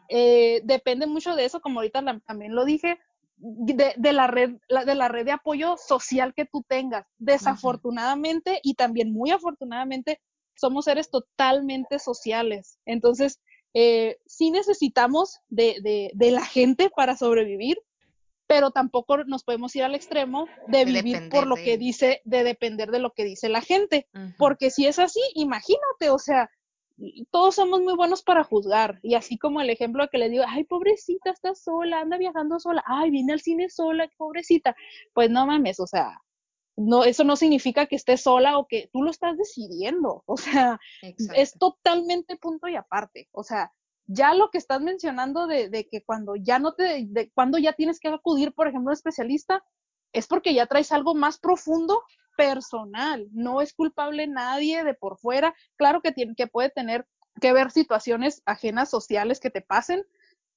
eh, 0.08 0.60
depende 0.64 1.06
mucho 1.06 1.34
de 1.34 1.44
eso, 1.46 1.60
como 1.60 1.80
ahorita 1.80 2.04
también 2.26 2.54
lo 2.54 2.64
dije, 2.64 2.98
de, 3.36 3.94
de, 3.96 4.12
la 4.12 4.26
red, 4.26 4.56
de 4.86 4.94
la 4.94 5.08
red 5.08 5.24
de 5.24 5.32
apoyo 5.32 5.76
social 5.76 6.34
que 6.34 6.44
tú 6.44 6.64
tengas. 6.68 7.06
Desafortunadamente 7.18 8.60
y 8.62 8.74
también 8.74 9.12
muy 9.12 9.30
afortunadamente, 9.30 10.20
somos 10.54 10.84
seres 10.84 11.10
totalmente 11.10 11.98
sociales. 11.98 12.78
Entonces, 12.84 13.40
eh, 13.74 14.18
sí 14.26 14.50
necesitamos 14.50 15.40
de, 15.48 15.78
de, 15.82 16.10
de, 16.14 16.30
la 16.30 16.44
gente 16.44 16.90
para 16.94 17.16
sobrevivir, 17.16 17.76
pero 18.46 18.70
tampoco 18.70 19.18
nos 19.24 19.44
podemos 19.44 19.74
ir 19.76 19.84
al 19.84 19.94
extremo 19.94 20.46
de, 20.68 20.84
vivir 20.84 21.28
por 21.30 21.46
lo 21.46 21.56
que 21.56 21.78
dice, 21.78 22.20
de 22.24 22.44
depender 22.44 22.90
de 22.90 22.98
lo 22.98 23.12
que 23.12 23.24
dice 23.24 23.48
la 23.48 23.60
gente. 23.60 24.06
Porque 24.38 24.70
si 24.70 24.86
es 24.86 24.98
así, 24.98 25.20
imagínate, 25.34 26.10
o 26.10 26.18
sea, 26.18 26.50
todos 27.30 27.54
somos 27.56 27.80
muy 27.80 27.94
buenos 27.94 28.22
para 28.22 28.44
juzgar. 28.44 29.00
Y 29.02 29.14
así 29.14 29.38
como 29.38 29.60
el 29.60 29.70
ejemplo 29.70 30.08
que 30.10 30.18
le 30.18 30.28
digo, 30.28 30.44
ay, 30.46 30.64
pobrecita, 30.64 31.30
está 31.30 31.54
sola, 31.54 32.00
anda 32.00 32.18
viajando 32.18 32.60
sola, 32.60 32.82
ay, 32.86 33.10
viene 33.10 33.32
al 33.32 33.40
cine 33.40 33.68
sola, 33.68 34.08
pobrecita. 34.16 34.76
Pues 35.12 35.30
no 35.30 35.46
mames, 35.46 35.80
o 35.80 35.86
sea, 35.86 36.18
no, 36.76 37.04
eso 37.04 37.24
no 37.24 37.36
significa 37.36 37.86
que 37.86 37.96
estés 37.96 38.22
sola 38.22 38.58
o 38.58 38.66
que 38.66 38.90
tú 38.92 39.02
lo 39.02 39.10
estás 39.10 39.36
decidiendo. 39.36 40.22
O 40.26 40.36
sea, 40.36 40.80
es 41.02 41.52
totalmente 41.58 42.36
punto 42.36 42.68
y 42.68 42.76
aparte. 42.76 43.28
O 43.32 43.42
sea, 43.42 43.72
ya 44.06 44.34
lo 44.34 44.50
que 44.50 44.58
estás 44.58 44.80
mencionando 44.80 45.46
de, 45.46 45.88
que 45.90 46.02
cuando 46.04 46.36
ya 46.36 46.58
no 46.58 46.74
te, 46.74 47.06
de 47.08 47.30
cuando 47.34 47.58
ya 47.58 47.72
tienes 47.72 48.00
que 48.00 48.08
acudir, 48.08 48.52
por 48.52 48.68
ejemplo, 48.68 48.90
a 48.90 48.92
un 48.92 48.96
especialista, 48.96 49.64
es 50.12 50.26
porque 50.26 50.54
ya 50.54 50.66
traes 50.66 50.92
algo 50.92 51.14
más 51.14 51.38
profundo 51.38 52.02
personal. 52.36 53.28
No 53.32 53.60
es 53.60 53.72
culpable 53.72 54.26
nadie 54.26 54.84
de 54.84 54.94
por 54.94 55.18
fuera. 55.18 55.54
Claro 55.76 56.00
que 56.02 56.12
tiene, 56.12 56.34
que 56.34 56.46
puede 56.46 56.70
tener 56.70 57.06
que 57.40 57.52
ver 57.52 57.70
situaciones 57.70 58.42
ajenas 58.46 58.90
sociales 58.90 59.40
que 59.40 59.50
te 59.50 59.60
pasen 59.60 60.04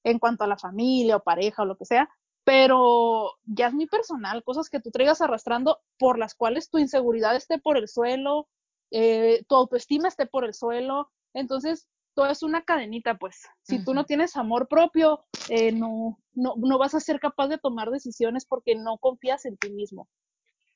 en 0.03 0.19
cuanto 0.19 0.43
a 0.43 0.47
la 0.47 0.57
familia 0.57 1.17
o 1.17 1.23
pareja 1.23 1.63
o 1.63 1.65
lo 1.65 1.77
que 1.77 1.85
sea, 1.85 2.09
pero 2.43 3.33
ya 3.43 3.67
es 3.67 3.73
muy 3.73 3.87
personal, 3.87 4.43
cosas 4.43 4.69
que 4.69 4.79
tú 4.79 4.89
traigas 4.89 5.21
arrastrando 5.21 5.79
por 5.99 6.17
las 6.17 6.33
cuales 6.33 6.69
tu 6.69 6.77
inseguridad 6.77 7.35
esté 7.35 7.59
por 7.59 7.77
el 7.77 7.89
suelo, 7.89 8.47
eh, 8.91 9.43
tu 9.49 9.55
autoestima 9.55 10.07
esté 10.07 10.27
por 10.27 10.45
el 10.45 10.53
suelo. 10.53 11.11
Entonces, 11.33 11.89
todo 12.17 12.31
es 12.31 12.41
una 12.41 12.63
cadenita, 12.63 13.15
pues. 13.19 13.43
Si 13.61 13.85
tú 13.85 13.93
no 13.93 14.03
tienes 14.03 14.35
amor 14.37 14.67
propio, 14.67 15.23
eh, 15.49 15.71
no, 15.71 16.17
no, 16.33 16.55
no 16.57 16.79
vas 16.79 16.95
a 16.95 16.99
ser 16.99 17.19
capaz 17.19 17.47
de 17.47 17.59
tomar 17.59 17.91
decisiones 17.91 18.43
porque 18.47 18.73
no 18.73 18.97
confías 18.97 19.45
en 19.45 19.55
ti 19.55 19.69
mismo. 19.69 20.09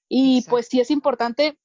Y 0.07 0.45
pues 0.47 0.67
sí 0.67 0.79
es 0.79 0.91
importante, 0.91 1.57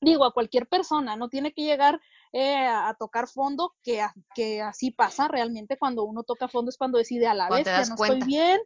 digo, 0.00 0.24
a 0.24 0.32
cualquier 0.32 0.66
persona, 0.66 1.14
no 1.14 1.28
tiene 1.28 1.52
que 1.52 1.62
llegar 1.62 2.00
eh, 2.32 2.66
a, 2.66 2.92
tocar 2.98 3.28
fondo, 3.28 3.76
que, 3.84 4.04
que 4.34 4.60
así 4.60 4.90
pasa 4.90 5.28
realmente 5.28 5.78
cuando 5.78 6.02
uno 6.02 6.24
toca 6.24 6.48
fondo 6.48 6.70
es 6.70 6.76
cuando 6.76 6.98
decide 6.98 7.28
a 7.28 7.34
la 7.34 7.48
vez, 7.48 7.66
ya 7.66 7.84
no 7.84 7.94
estoy 7.94 8.20
bien, 8.24 8.58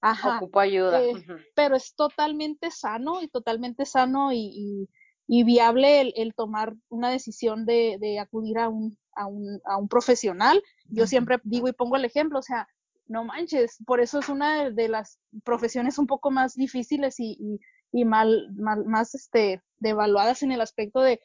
Ajá, 0.00 0.36
ocupo 0.36 0.60
ayuda. 0.60 1.02
Eh, 1.02 1.14
pero 1.56 1.74
es 1.74 1.96
totalmente 1.96 2.70
sano 2.70 3.22
y 3.22 3.26
totalmente 3.26 3.84
sano 3.84 4.32
y, 4.32 4.88
y, 5.26 5.42
viable 5.42 6.00
el, 6.00 6.14
el, 6.16 6.32
tomar 6.32 6.74
una 6.90 7.10
decisión 7.10 7.66
de, 7.66 7.96
de 7.98 8.20
acudir 8.20 8.58
a 8.58 8.68
un, 8.68 8.96
a 9.16 9.26
un, 9.26 9.60
a 9.64 9.76
un 9.76 9.88
profesional. 9.88 10.62
Yo 10.88 11.06
siempre 11.06 11.38
digo 11.42 11.68
y 11.68 11.72
pongo 11.72 11.96
el 11.96 12.04
ejemplo, 12.04 12.38
o 12.38 12.42
sea, 12.42 12.68
no 13.08 13.24
manches, 13.24 13.78
por 13.86 14.00
eso 14.00 14.18
es 14.18 14.28
una 14.28 14.70
de, 14.70 14.88
las 14.88 15.18
profesiones 15.44 15.98
un 15.98 16.06
poco 16.06 16.30
más 16.30 16.54
difíciles 16.54 17.20
y, 17.20 17.36
y, 17.40 17.60
y 17.92 18.04
mal, 18.04 18.48
mal, 18.56 18.84
más 18.84 19.14
este, 19.14 19.62
devaluadas 19.78 20.42
en 20.42 20.52
el 20.52 20.60
aspecto 20.60 21.00
de 21.00 21.20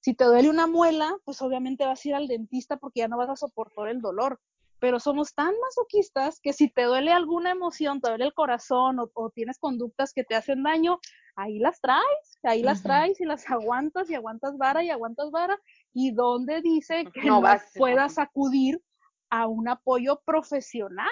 si 0.00 0.14
te 0.14 0.24
duele 0.24 0.50
una 0.50 0.66
muela, 0.66 1.16
pues 1.24 1.40
obviamente 1.40 1.86
vas 1.86 2.04
a 2.04 2.08
ir 2.08 2.14
al 2.14 2.28
dentista 2.28 2.76
porque 2.76 3.00
ya 3.00 3.08
no 3.08 3.16
vas 3.16 3.30
a 3.30 3.36
soportar 3.36 3.88
el 3.88 4.02
dolor. 4.02 4.38
Pero 4.78 5.00
somos 5.00 5.34
tan 5.34 5.54
masoquistas 5.62 6.40
que 6.40 6.52
si 6.52 6.68
te 6.68 6.82
duele 6.82 7.10
alguna 7.10 7.52
emoción, 7.52 8.02
te 8.02 8.10
duele 8.10 8.26
el 8.26 8.34
corazón 8.34 8.98
o, 8.98 9.10
o 9.14 9.30
tienes 9.30 9.58
conductas 9.58 10.12
que 10.12 10.22
te 10.22 10.34
hacen 10.34 10.62
daño, 10.62 10.98
ahí 11.36 11.58
las 11.58 11.80
traes, 11.80 12.38
ahí 12.42 12.62
las 12.62 12.82
traes 12.82 13.18
y 13.18 13.24
las 13.24 13.46
aguantas 13.50 14.10
y 14.10 14.14
aguantas 14.14 14.58
vara 14.58 14.84
y 14.84 14.90
aguantas 14.90 15.30
vara 15.30 15.58
y 15.94 16.10
donde 16.12 16.60
dice 16.60 17.04
que 17.14 17.22
no, 17.22 17.42
puedas 17.76 18.18
acudir 18.18 18.82
a 19.30 19.46
un 19.46 19.68
apoyo 19.68 20.20
profesional. 20.26 21.08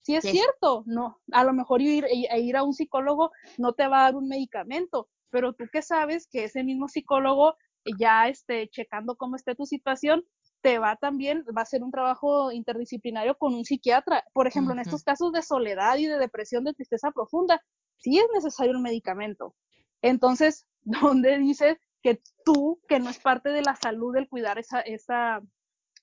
Si 0.00 0.16
es 0.16 0.24
cierto, 0.24 0.82
no, 0.86 1.20
a 1.30 1.44
lo 1.44 1.52
mejor 1.52 1.80
ir, 1.80 2.06
ir 2.10 2.56
a 2.56 2.64
un 2.64 2.72
psicólogo 2.72 3.30
no 3.58 3.72
te 3.72 3.86
va 3.86 4.00
a 4.00 4.02
dar 4.04 4.16
un 4.16 4.26
medicamento, 4.26 5.08
pero 5.30 5.52
tú 5.52 5.66
que 5.72 5.80
sabes 5.80 6.26
que 6.26 6.44
ese 6.44 6.64
mismo 6.64 6.88
psicólogo 6.88 7.54
ya 7.98 8.28
esté 8.28 8.68
checando 8.68 9.16
cómo 9.16 9.36
esté 9.36 9.54
tu 9.54 9.64
situación, 9.64 10.24
te 10.60 10.78
va 10.78 10.96
también, 10.96 11.44
va 11.56 11.62
a 11.62 11.66
ser 11.66 11.82
un 11.82 11.90
trabajo 11.90 12.52
interdisciplinario 12.52 13.36
con 13.36 13.54
un 13.54 13.64
psiquiatra. 13.64 14.24
Por 14.32 14.46
ejemplo, 14.46 14.72
en 14.72 14.80
estos 14.80 15.02
casos 15.02 15.32
de 15.32 15.42
soledad 15.42 15.96
y 15.98 16.06
de 16.06 16.18
depresión, 16.18 16.64
de 16.64 16.72
tristeza 16.72 17.10
profunda, 17.10 17.60
sí 17.98 18.18
es 18.18 18.26
necesario 18.32 18.76
un 18.76 18.82
medicamento. 18.82 19.54
Entonces, 20.02 20.66
¿dónde 21.20 21.38
dices 21.38 21.78
que 22.02 22.20
tú, 22.44 22.80
que 22.88 22.98
no 22.98 23.10
es 23.10 23.18
parte 23.18 23.50
de 23.50 23.62
la 23.62 23.76
salud 23.76 24.16
el 24.16 24.28
cuidar 24.28 24.58
esa, 24.58 24.80
esa 24.80 25.40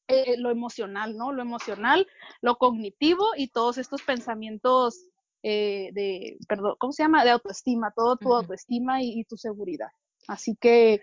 eh, 0.07 0.37
lo 0.37 0.49
emocional, 0.49 1.15
¿no? 1.15 1.31
Lo 1.31 1.41
emocional, 1.41 2.07
lo 2.41 2.57
cognitivo 2.57 3.27
y 3.37 3.49
todos 3.49 3.77
estos 3.77 4.01
pensamientos 4.01 5.05
eh, 5.43 5.91
de, 5.93 6.37
perdón, 6.47 6.75
¿cómo 6.79 6.93
se 6.93 7.03
llama? 7.03 7.23
De 7.23 7.31
autoestima, 7.31 7.93
todo 7.95 8.17
tu 8.17 8.33
autoestima 8.33 9.01
y, 9.03 9.19
y, 9.19 9.23
tu 9.25 9.37
seguridad. 9.37 9.89
Así 10.27 10.55
que, 10.55 11.01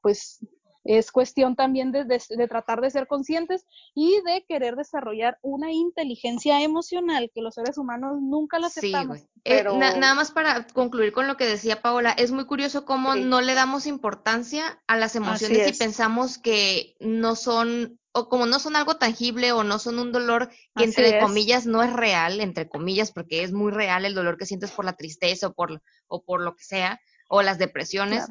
pues, 0.00 0.46
es 0.84 1.12
cuestión 1.12 1.56
también 1.56 1.92
de, 1.92 2.04
de, 2.04 2.48
tratar 2.48 2.80
de 2.80 2.90
ser 2.90 3.06
conscientes 3.06 3.66
y 3.94 4.20
de 4.24 4.44
querer 4.48 4.76
desarrollar 4.76 5.38
una 5.42 5.72
inteligencia 5.72 6.62
emocional 6.62 7.30
que 7.34 7.42
los 7.42 7.54
seres 7.54 7.78
humanos 7.78 8.18
nunca 8.20 8.58
la 8.58 8.66
aceptamos. 8.66 9.20
Sí, 9.20 9.26
eh, 9.44 9.64
nada 9.64 10.14
más 10.14 10.30
para 10.30 10.66
concluir 10.66 11.12
con 11.12 11.26
lo 11.26 11.36
que 11.36 11.46
decía 11.46 11.82
Paola, 11.82 12.12
es 12.12 12.32
muy 12.32 12.46
curioso 12.46 12.84
cómo 12.84 13.14
no 13.14 13.40
le 13.40 13.54
damos 13.54 13.86
importancia 13.86 14.82
a 14.86 14.96
las 14.96 15.16
emociones 15.16 15.68
y 15.68 15.78
pensamos 15.78 16.38
que 16.38 16.96
no 17.00 17.36
son 17.36 17.98
o 18.12 18.28
como 18.28 18.46
no 18.46 18.58
son 18.58 18.76
algo 18.76 18.96
tangible 18.96 19.52
o 19.52 19.64
no 19.64 19.78
son 19.78 19.98
un 19.98 20.12
dolor 20.12 20.50
que 20.76 20.84
entre 20.84 21.18
comillas 21.18 21.66
no 21.66 21.82
es 21.82 21.92
real, 21.92 22.40
entre 22.40 22.68
comillas, 22.68 23.10
porque 23.10 23.42
es 23.42 23.52
muy 23.52 23.72
real 23.72 24.04
el 24.04 24.14
dolor 24.14 24.36
que 24.36 24.44
sientes 24.44 24.70
por 24.70 24.84
la 24.84 24.92
tristeza 24.92 25.48
o 25.48 25.54
por, 25.54 25.82
o 26.08 26.22
por 26.22 26.42
lo 26.42 26.54
que 26.54 26.62
sea, 26.62 27.00
o 27.28 27.40
las 27.40 27.58
depresiones, 27.58 28.26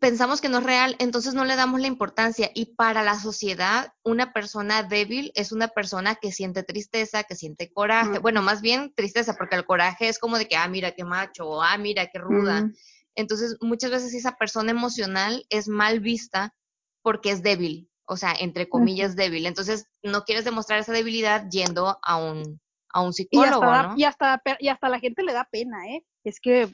pensamos 0.00 0.40
que 0.40 0.48
no 0.48 0.58
es 0.58 0.64
real, 0.64 0.96
entonces 0.98 1.34
no 1.34 1.44
le 1.44 1.56
damos 1.56 1.80
la 1.80 1.86
importancia. 1.86 2.50
Y 2.54 2.74
para 2.74 3.04
la 3.04 3.20
sociedad, 3.20 3.92
una 4.02 4.32
persona 4.32 4.82
débil 4.82 5.30
es 5.34 5.52
una 5.52 5.68
persona 5.68 6.16
que 6.16 6.32
siente 6.32 6.62
tristeza, 6.62 7.22
que 7.24 7.36
siente 7.36 7.70
coraje. 7.70 8.18
Bueno, 8.18 8.42
más 8.42 8.62
bien 8.62 8.92
tristeza, 8.94 9.36
porque 9.36 9.56
el 9.56 9.66
coraje 9.66 10.08
es 10.08 10.18
como 10.18 10.38
de 10.38 10.48
que, 10.48 10.56
ah, 10.56 10.66
mira 10.68 10.92
qué 10.92 11.04
macho, 11.04 11.46
o 11.46 11.62
ah, 11.62 11.76
mira 11.76 12.06
qué 12.06 12.18
ruda. 12.18 12.70
Entonces, 13.14 13.58
muchas 13.60 13.90
veces 13.90 14.14
esa 14.14 14.36
persona 14.36 14.70
emocional 14.70 15.44
es 15.50 15.68
mal 15.68 16.00
vista 16.00 16.54
porque 17.02 17.30
es 17.30 17.42
débil, 17.42 17.90
o 18.06 18.16
sea, 18.16 18.34
entre 18.38 18.68
comillas 18.68 19.16
débil. 19.16 19.44
Entonces, 19.44 19.86
no 20.02 20.24
quieres 20.24 20.46
demostrar 20.46 20.80
esa 20.80 20.92
debilidad 20.92 21.46
yendo 21.50 21.98
a 22.02 22.16
un, 22.16 22.58
a 22.92 23.02
un 23.02 23.12
psicólogo, 23.12 23.64
y 23.64 23.64
hasta, 23.64 23.82
¿no? 23.82 23.94
Y 23.96 24.04
hasta, 24.04 24.42
y 24.58 24.68
hasta 24.68 24.88
la 24.88 25.00
gente 25.00 25.22
le 25.22 25.32
da 25.32 25.48
pena, 25.50 25.86
¿eh? 25.88 26.04
Es 26.24 26.40
que 26.40 26.68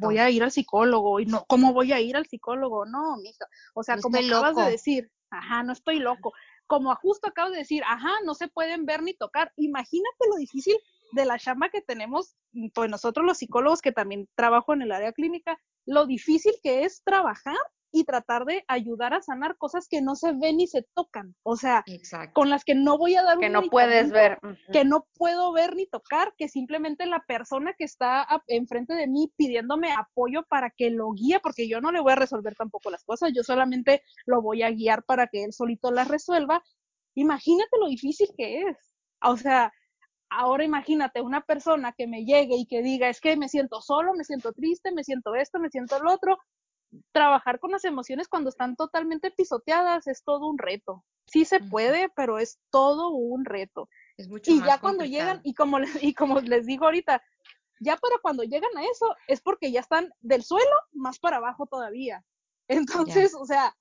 voy 0.00 0.18
a 0.18 0.30
ir 0.30 0.42
al 0.42 0.50
psicólogo 0.50 1.20
y 1.20 1.26
no, 1.26 1.44
¿cómo 1.46 1.72
voy 1.72 1.92
a 1.92 2.00
ir 2.00 2.16
al 2.16 2.26
psicólogo? 2.26 2.86
No, 2.86 3.16
mija. 3.18 3.46
O 3.74 3.82
sea, 3.82 3.98
como 3.98 4.18
acabas 4.18 4.56
de 4.56 4.70
decir, 4.70 5.10
ajá, 5.30 5.62
no 5.62 5.72
estoy 5.72 5.98
loco. 5.98 6.32
como 6.66 6.94
justo 6.96 7.28
acabo 7.28 7.50
de 7.50 7.58
decir, 7.58 7.82
ajá, 7.84 8.10
no 8.24 8.34
se 8.34 8.48
pueden 8.48 8.86
ver 8.86 9.02
ni 9.02 9.14
tocar. 9.14 9.52
Imagínate 9.56 10.28
lo 10.30 10.36
difícil 10.36 10.76
de 11.12 11.24
la 11.24 11.38
chamba 11.38 11.70
que 11.70 11.80
tenemos, 11.80 12.36
pues 12.74 12.90
nosotros 12.90 13.26
los 13.26 13.38
psicólogos 13.38 13.80
que 13.80 13.92
también 13.92 14.28
trabajo 14.34 14.74
en 14.74 14.82
el 14.82 14.92
área 14.92 15.12
clínica, 15.12 15.58
lo 15.86 16.06
difícil 16.06 16.52
que 16.62 16.84
es 16.84 17.02
trabajar 17.02 17.56
y 17.90 18.04
tratar 18.04 18.44
de 18.44 18.64
ayudar 18.68 19.14
a 19.14 19.22
sanar 19.22 19.56
cosas 19.56 19.88
que 19.88 20.02
no 20.02 20.14
se 20.14 20.32
ven 20.32 20.58
ni 20.58 20.66
se 20.66 20.86
tocan, 20.94 21.34
o 21.42 21.56
sea, 21.56 21.84
con 22.34 22.50
las 22.50 22.64
que 22.64 22.74
no 22.74 22.98
voy 22.98 23.16
a 23.16 23.22
dar 23.22 23.38
que 23.38 23.48
no 23.48 23.62
puedes 23.62 24.10
ver, 24.10 24.38
que 24.72 24.84
no 24.84 25.06
puedo 25.14 25.52
ver 25.52 25.74
ni 25.74 25.86
tocar, 25.86 26.34
que 26.36 26.48
simplemente 26.48 27.06
la 27.06 27.24
persona 27.26 27.74
que 27.76 27.84
está 27.84 28.26
enfrente 28.46 28.94
de 28.94 29.06
mí 29.06 29.32
pidiéndome 29.36 29.92
apoyo 29.92 30.42
para 30.48 30.70
que 30.70 30.90
lo 30.90 31.12
guíe, 31.12 31.40
porque 31.40 31.68
yo 31.68 31.80
no 31.80 31.92
le 31.92 32.00
voy 32.00 32.12
a 32.12 32.16
resolver 32.16 32.54
tampoco 32.54 32.90
las 32.90 33.04
cosas, 33.04 33.32
yo 33.34 33.42
solamente 33.42 34.02
lo 34.26 34.42
voy 34.42 34.62
a 34.62 34.70
guiar 34.70 35.04
para 35.04 35.26
que 35.26 35.44
él 35.44 35.52
solito 35.52 35.90
las 35.90 36.08
resuelva. 36.08 36.62
Imagínate 37.14 37.78
lo 37.80 37.88
difícil 37.88 38.28
que 38.36 38.62
es. 38.62 38.76
O 39.22 39.36
sea, 39.36 39.72
ahora 40.30 40.64
imagínate 40.64 41.20
una 41.20 41.40
persona 41.40 41.92
que 41.96 42.06
me 42.06 42.24
llegue 42.24 42.56
y 42.56 42.66
que 42.66 42.82
diga, 42.82 43.08
es 43.08 43.20
que 43.20 43.36
me 43.36 43.48
siento 43.48 43.80
solo, 43.80 44.14
me 44.14 44.24
siento 44.24 44.52
triste, 44.52 44.92
me 44.92 45.04
siento 45.04 45.34
esto, 45.34 45.58
me 45.58 45.70
siento 45.70 45.98
lo 46.02 46.12
otro. 46.12 46.38
Trabajar 47.12 47.60
con 47.60 47.70
las 47.70 47.84
emociones 47.84 48.28
cuando 48.28 48.48
están 48.48 48.76
totalmente 48.76 49.30
pisoteadas 49.30 50.06
es 50.06 50.22
todo 50.22 50.48
un 50.48 50.58
reto. 50.58 51.04
Sí 51.26 51.44
se 51.44 51.60
puede, 51.60 52.08
pero 52.16 52.38
es 52.38 52.58
todo 52.70 53.10
un 53.10 53.44
reto. 53.44 53.88
y 54.16 54.62
ya 54.62 54.80
cuando 54.80 55.04
llegan, 55.04 55.40
y 55.44 55.54
como, 55.54 55.78
y 56.00 56.14
como 56.14 56.40
les 56.40 56.66
digo 56.66 56.86
ahorita, 56.86 57.22
ya 57.80 57.96
para 57.96 58.16
cuando 58.22 58.42
llegan 58.42 58.76
a 58.76 58.82
eso, 58.84 59.14
es 59.26 59.40
porque 59.40 59.70
ya 59.70 59.80
están 59.80 60.10
del 60.20 60.42
suelo 60.42 60.74
más 60.92 61.18
para 61.18 61.36
abajo 61.36 61.66
todavía. 61.66 62.24
Entonces, 62.68 63.34
o 63.34 63.44
sea, 63.44 63.74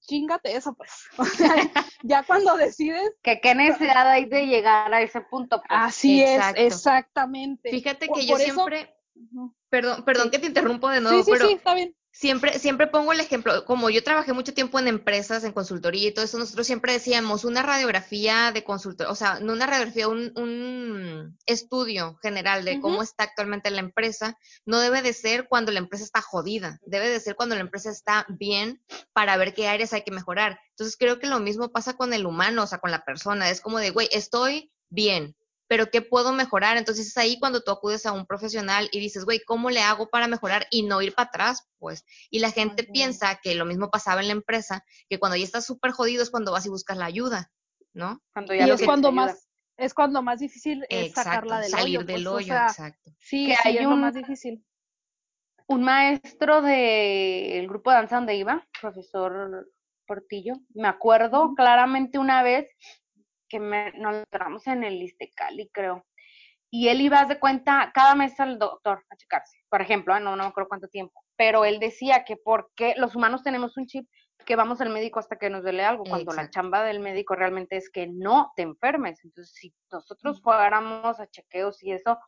chingate 0.00 0.56
eso, 0.56 0.74
pues. 0.74 0.90
O 1.18 1.24
sea, 1.24 1.54
ya 2.02 2.22
cuando 2.22 2.56
decides. 2.56 3.12
Que 3.22 3.40
qué 3.40 3.54
necesidad 3.54 4.08
hay 4.08 4.26
de 4.26 4.46
llegar 4.46 4.92
a 4.92 5.00
ese 5.02 5.20
punto. 5.22 5.58
Pues. 5.58 5.68
Así 5.70 6.22
es, 6.22 6.42
exactamente. 6.56 7.70
Fíjate 7.70 8.08
que 8.08 8.26
yo 8.26 8.36
siempre. 8.36 8.94
Perdón, 9.70 10.04
perdón 10.04 10.30
que 10.30 10.38
te 10.38 10.46
interrumpo 10.46 10.88
de 10.88 11.00
nuevo, 11.00 11.18
sí, 11.18 11.24
sí, 11.24 11.30
pero 11.32 11.46
sí, 11.46 11.54
está 11.54 11.74
bien 11.74 11.94
siempre, 12.14 12.60
siempre 12.60 12.86
pongo 12.86 13.12
el 13.12 13.18
ejemplo, 13.18 13.64
como 13.64 13.90
yo 13.90 14.02
trabajé 14.04 14.32
mucho 14.32 14.54
tiempo 14.54 14.78
en 14.78 14.86
empresas, 14.86 15.42
en 15.42 15.52
consultoría 15.52 16.08
y 16.08 16.14
todo 16.14 16.24
eso, 16.24 16.38
nosotros 16.38 16.64
siempre 16.64 16.92
decíamos 16.92 17.44
una 17.44 17.60
radiografía 17.60 18.52
de 18.52 18.62
consultor, 18.62 19.08
o 19.08 19.16
sea, 19.16 19.40
no 19.40 19.52
una 19.52 19.66
radiografía, 19.66 20.06
un, 20.06 20.32
un 20.36 21.36
estudio 21.44 22.16
general 22.22 22.64
de 22.64 22.80
cómo 22.80 23.02
está 23.02 23.24
actualmente 23.24 23.70
la 23.70 23.80
empresa, 23.80 24.38
no 24.64 24.78
debe 24.78 25.02
de 25.02 25.12
ser 25.12 25.48
cuando 25.48 25.72
la 25.72 25.80
empresa 25.80 26.04
está 26.04 26.22
jodida, 26.22 26.78
debe 26.86 27.08
de 27.08 27.18
ser 27.18 27.34
cuando 27.34 27.56
la 27.56 27.62
empresa 27.62 27.90
está 27.90 28.26
bien 28.28 28.80
para 29.12 29.36
ver 29.36 29.52
qué 29.52 29.66
áreas 29.66 29.92
hay 29.92 30.02
que 30.02 30.12
mejorar. 30.12 30.60
Entonces 30.70 30.96
creo 30.96 31.18
que 31.18 31.26
lo 31.26 31.40
mismo 31.40 31.72
pasa 31.72 31.96
con 31.96 32.12
el 32.12 32.26
humano, 32.26 32.62
o 32.62 32.66
sea, 32.68 32.78
con 32.78 32.92
la 32.92 33.04
persona, 33.04 33.50
es 33.50 33.60
como 33.60 33.78
de, 33.78 33.90
güey, 33.90 34.08
estoy 34.12 34.70
bien, 34.88 35.36
pero 35.66 35.90
¿qué 35.90 36.02
puedo 36.02 36.32
mejorar? 36.32 36.76
Entonces 36.76 37.08
es 37.08 37.16
ahí 37.16 37.38
cuando 37.38 37.62
tú 37.62 37.70
acudes 37.70 38.06
a 38.06 38.12
un 38.12 38.26
profesional 38.26 38.88
y 38.92 39.00
dices, 39.00 39.24
güey, 39.24 39.40
¿cómo 39.40 39.70
le 39.70 39.80
hago 39.80 40.08
para 40.08 40.28
mejorar 40.28 40.66
y 40.70 40.82
no 40.82 41.02
ir 41.02 41.14
para 41.14 41.28
atrás? 41.28 41.68
Pues, 41.78 42.04
y 42.30 42.40
la 42.40 42.50
gente 42.50 42.84
piensa 42.84 43.40
que 43.42 43.54
lo 43.54 43.64
mismo 43.64 43.90
pasaba 43.90 44.20
en 44.20 44.28
la 44.28 44.34
empresa, 44.34 44.84
que 45.08 45.18
cuando 45.18 45.36
ya 45.36 45.44
estás 45.44 45.64
súper 45.64 45.92
jodido 45.92 46.22
es 46.22 46.30
cuando 46.30 46.52
vas 46.52 46.66
y 46.66 46.70
buscas 46.70 46.96
la 46.96 47.06
ayuda, 47.06 47.50
¿no? 47.92 48.20
Cuando 48.32 48.54
ya 48.54 48.66
y 48.66 48.70
es 48.70 48.82
cuando 48.82 49.12
más 49.12 49.48
es 49.76 49.92
cuando 49.92 50.22
más 50.22 50.38
difícil 50.38 50.86
es 50.88 51.12
sacarla 51.12 51.60
del 51.60 51.70
salir 51.70 51.98
hoyo, 51.98 52.06
del 52.06 52.24
pues, 52.24 52.34
hoyo, 52.34 52.54
exacto. 52.54 53.10
Sí, 53.18 53.46
que 53.46 53.56
hay 53.68 53.84
un, 53.84 54.00
más 54.00 54.14
difícil. 54.14 54.64
Un 55.66 55.82
maestro 55.82 56.62
del 56.62 57.66
grupo 57.66 57.90
de 57.90 57.96
danza 57.96 58.16
donde 58.16 58.36
iba, 58.36 58.64
profesor 58.80 59.66
Portillo, 60.06 60.54
me 60.74 60.86
acuerdo 60.86 61.54
claramente 61.56 62.18
una 62.18 62.42
vez 62.42 62.68
que 63.48 63.60
me, 63.60 63.92
nos 63.92 64.14
encontramos 64.14 64.66
en 64.66 64.84
el 64.84 65.02
Istecali, 65.02 65.68
creo. 65.72 66.06
Y 66.70 66.88
él 66.88 67.00
iba 67.00 67.24
de 67.24 67.38
cuenta 67.38 67.92
cada 67.94 68.14
mes 68.14 68.38
al 68.40 68.58
doctor 68.58 69.04
a 69.08 69.16
checarse, 69.16 69.58
por 69.68 69.80
ejemplo, 69.80 70.16
¿eh? 70.16 70.20
no, 70.20 70.34
no 70.34 70.42
me 70.42 70.48
acuerdo 70.48 70.68
cuánto 70.68 70.88
tiempo, 70.88 71.24
pero 71.36 71.64
él 71.64 71.78
decía 71.78 72.24
que 72.24 72.36
porque 72.36 72.94
los 72.96 73.14
humanos 73.14 73.44
tenemos 73.44 73.76
un 73.76 73.86
chip 73.86 74.08
que 74.44 74.56
vamos 74.56 74.80
al 74.80 74.90
médico 74.90 75.18
hasta 75.18 75.36
que 75.36 75.50
nos 75.50 75.62
duele 75.62 75.84
algo, 75.84 76.04
cuando 76.04 76.32
la 76.32 76.50
chamba 76.50 76.82
del 76.84 77.00
médico 77.00 77.34
realmente 77.34 77.76
es 77.76 77.90
que 77.90 78.06
no 78.06 78.52
te 78.56 78.62
enfermes. 78.62 79.24
Entonces, 79.24 79.54
si 79.54 79.74
nosotros 79.90 80.40
fuéramos 80.42 81.18
a 81.18 81.26
chequeos 81.28 81.82
y 81.82 81.92
eso, 81.92 82.18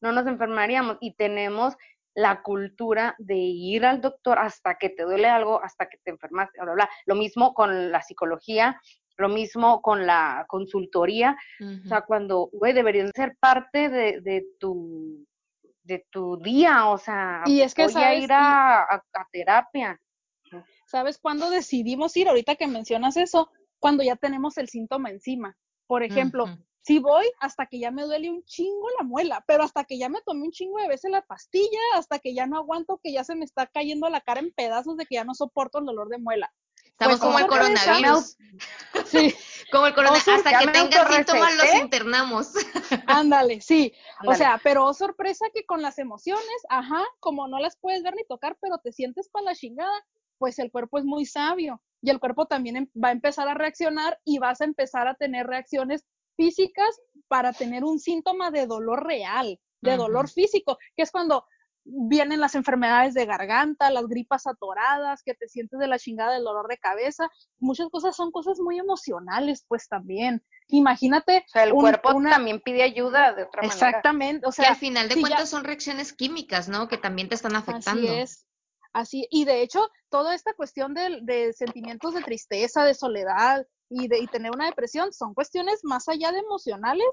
no 0.00 0.12
nos 0.12 0.26
enfermaríamos 0.26 0.98
y 1.00 1.14
tenemos 1.14 1.76
la 2.14 2.42
cultura 2.42 3.14
de 3.18 3.36
ir 3.36 3.84
al 3.84 4.00
doctor 4.00 4.38
hasta 4.38 4.76
que 4.78 4.88
te 4.88 5.02
duele 5.02 5.28
algo, 5.28 5.62
hasta 5.62 5.88
que 5.88 5.98
te 5.98 6.10
enfermas, 6.10 6.48
bla, 6.54 6.72
bla. 6.72 6.90
Lo 7.04 7.14
mismo 7.14 7.52
con 7.52 7.92
la 7.92 8.00
psicología, 8.00 8.80
lo 9.16 9.28
mismo 9.28 9.80
con 9.82 10.06
la 10.06 10.44
consultoría, 10.48 11.36
o 11.60 11.88
sea, 11.88 12.02
cuando, 12.02 12.48
güey, 12.52 12.72
deberían 12.72 13.10
ser 13.14 13.36
parte 13.40 13.88
de, 13.88 14.20
de, 14.20 14.46
tu 14.58 15.24
de 15.82 16.04
tu 16.10 16.36
día, 16.38 16.88
o 16.88 16.98
sea, 16.98 17.42
y 17.46 17.60
es 17.60 17.74
que 17.74 17.86
voy 17.86 18.02
a 18.02 18.14
ir 18.14 18.32
a, 18.32 18.82
a, 18.82 19.28
terapia. 19.30 20.00
¿Sabes 20.86 21.18
cuándo 21.18 21.50
decidimos 21.50 22.16
ir? 22.16 22.28
Ahorita 22.28 22.56
que 22.56 22.66
mencionas 22.66 23.16
eso, 23.16 23.50
cuando 23.78 24.02
ya 24.02 24.16
tenemos 24.16 24.58
el 24.58 24.68
síntoma 24.68 25.10
encima. 25.10 25.56
Por 25.86 26.02
ejemplo, 26.02 26.46
si 26.82 26.98
voy 26.98 27.26
hasta 27.40 27.66
que 27.66 27.78
ya 27.78 27.90
me 27.90 28.04
duele 28.04 28.30
un 28.30 28.44
chingo 28.44 28.88
la 28.98 29.04
muela, 29.04 29.44
pero 29.46 29.64
hasta 29.64 29.84
que 29.84 29.98
ya 29.98 30.08
me 30.08 30.20
tomé 30.22 30.42
un 30.42 30.52
chingo 30.52 30.78
de 30.78 30.88
veces 30.88 31.10
la 31.10 31.22
pastilla, 31.22 31.80
hasta 31.94 32.18
que 32.18 32.34
ya 32.34 32.46
no 32.46 32.56
aguanto, 32.56 33.00
que 33.02 33.12
ya 33.12 33.24
se 33.24 33.34
me 33.34 33.44
está 33.44 33.66
cayendo 33.66 34.08
la 34.08 34.20
cara 34.20 34.40
en 34.40 34.52
pedazos 34.52 34.96
de 34.96 35.06
que 35.06 35.16
ya 35.16 35.24
no 35.24 35.34
soporto 35.34 35.78
el 35.78 35.86
dolor 35.86 36.08
de 36.08 36.18
muela. 36.18 36.52
Estamos 36.98 37.20
como 37.20 37.38
el 37.38 37.46
coronavirus. 37.46 38.36
Sí. 39.04 39.34
como 39.70 39.86
el 39.86 39.94
coronavirus. 39.94 40.28
Hasta 40.28 40.58
que 40.58 40.66
tengan 40.68 41.12
síntomas 41.12 41.56
los 41.56 41.74
internamos. 41.74 42.52
Ándale, 43.06 43.60
sí. 43.60 43.92
O 44.26 44.34
sea, 44.34 44.58
pero 44.64 44.86
oh, 44.86 44.94
sorpresa 44.94 45.44
que 45.52 45.66
con 45.66 45.82
las 45.82 45.98
emociones, 45.98 46.66
ajá, 46.70 47.04
como 47.20 47.48
no 47.48 47.58
las 47.58 47.76
puedes 47.76 48.02
ver 48.02 48.14
ni 48.14 48.24
tocar, 48.24 48.56
pero 48.62 48.78
te 48.78 48.92
sientes 48.92 49.28
para 49.28 49.44
la 49.44 49.54
chingada, 49.54 49.92
pues 50.38 50.58
el 50.58 50.70
cuerpo 50.70 50.98
es 50.98 51.04
muy 51.04 51.26
sabio 51.26 51.82
y 52.00 52.08
el 52.08 52.18
cuerpo 52.18 52.46
también 52.46 52.76
em, 52.76 52.86
va 53.02 53.08
a 53.08 53.12
empezar 53.12 53.46
a 53.48 53.54
reaccionar 53.54 54.18
y 54.24 54.38
vas 54.38 54.62
a 54.62 54.64
empezar 54.64 55.06
a 55.06 55.14
tener 55.14 55.46
reacciones 55.46 56.06
físicas 56.36 56.98
para 57.28 57.52
tener 57.52 57.84
un 57.84 57.98
síntoma 57.98 58.50
de 58.50 58.66
dolor 58.66 59.06
real, 59.06 59.60
de 59.82 59.96
dolor 59.96 60.30
físico, 60.30 60.78
que 60.96 61.02
es 61.02 61.10
cuando 61.10 61.44
vienen 61.86 62.40
las 62.40 62.54
enfermedades 62.54 63.14
de 63.14 63.26
garganta, 63.26 63.90
las 63.90 64.06
gripas 64.06 64.46
atoradas, 64.46 65.22
que 65.22 65.34
te 65.34 65.48
sientes 65.48 65.78
de 65.78 65.86
la 65.86 65.98
chingada 65.98 66.34
del 66.34 66.44
dolor 66.44 66.68
de 66.68 66.78
cabeza. 66.78 67.28
Muchas 67.58 67.88
cosas 67.88 68.16
son 68.16 68.32
cosas 68.32 68.58
muy 68.58 68.78
emocionales, 68.78 69.64
pues 69.68 69.88
también. 69.88 70.42
Imagínate. 70.68 71.44
O 71.46 71.50
sea, 71.50 71.64
el 71.64 71.72
cuerpo 71.72 72.12
también 72.28 72.60
pide 72.60 72.82
ayuda 72.82 73.32
de 73.32 73.44
otra 73.44 73.62
manera. 73.62 73.74
Exactamente. 73.74 74.46
O 74.46 74.52
sea, 74.52 74.64
que 74.64 74.70
al 74.72 74.76
final 74.76 75.08
de 75.08 75.20
cuentas 75.20 75.48
son 75.48 75.64
reacciones 75.64 76.12
químicas, 76.12 76.68
¿no? 76.68 76.88
Que 76.88 76.98
también 76.98 77.28
te 77.28 77.36
están 77.36 77.54
afectando. 77.54 78.02
Así 78.02 78.20
es. 78.20 78.46
Así, 78.92 79.28
y 79.30 79.44
de 79.44 79.60
hecho, 79.60 79.86
toda 80.08 80.34
esta 80.34 80.54
cuestión 80.54 80.94
de, 80.94 81.20
de 81.22 81.52
sentimientos 81.52 82.14
de 82.14 82.22
tristeza, 82.22 82.82
de 82.82 82.94
soledad 82.94 83.66
y 83.88 84.08
de 84.08 84.18
y 84.18 84.26
tener 84.26 84.52
una 84.52 84.66
depresión 84.66 85.12
son 85.12 85.34
cuestiones 85.34 85.80
más 85.84 86.08
allá 86.08 86.32
de 86.32 86.38
emocionales 86.38 87.06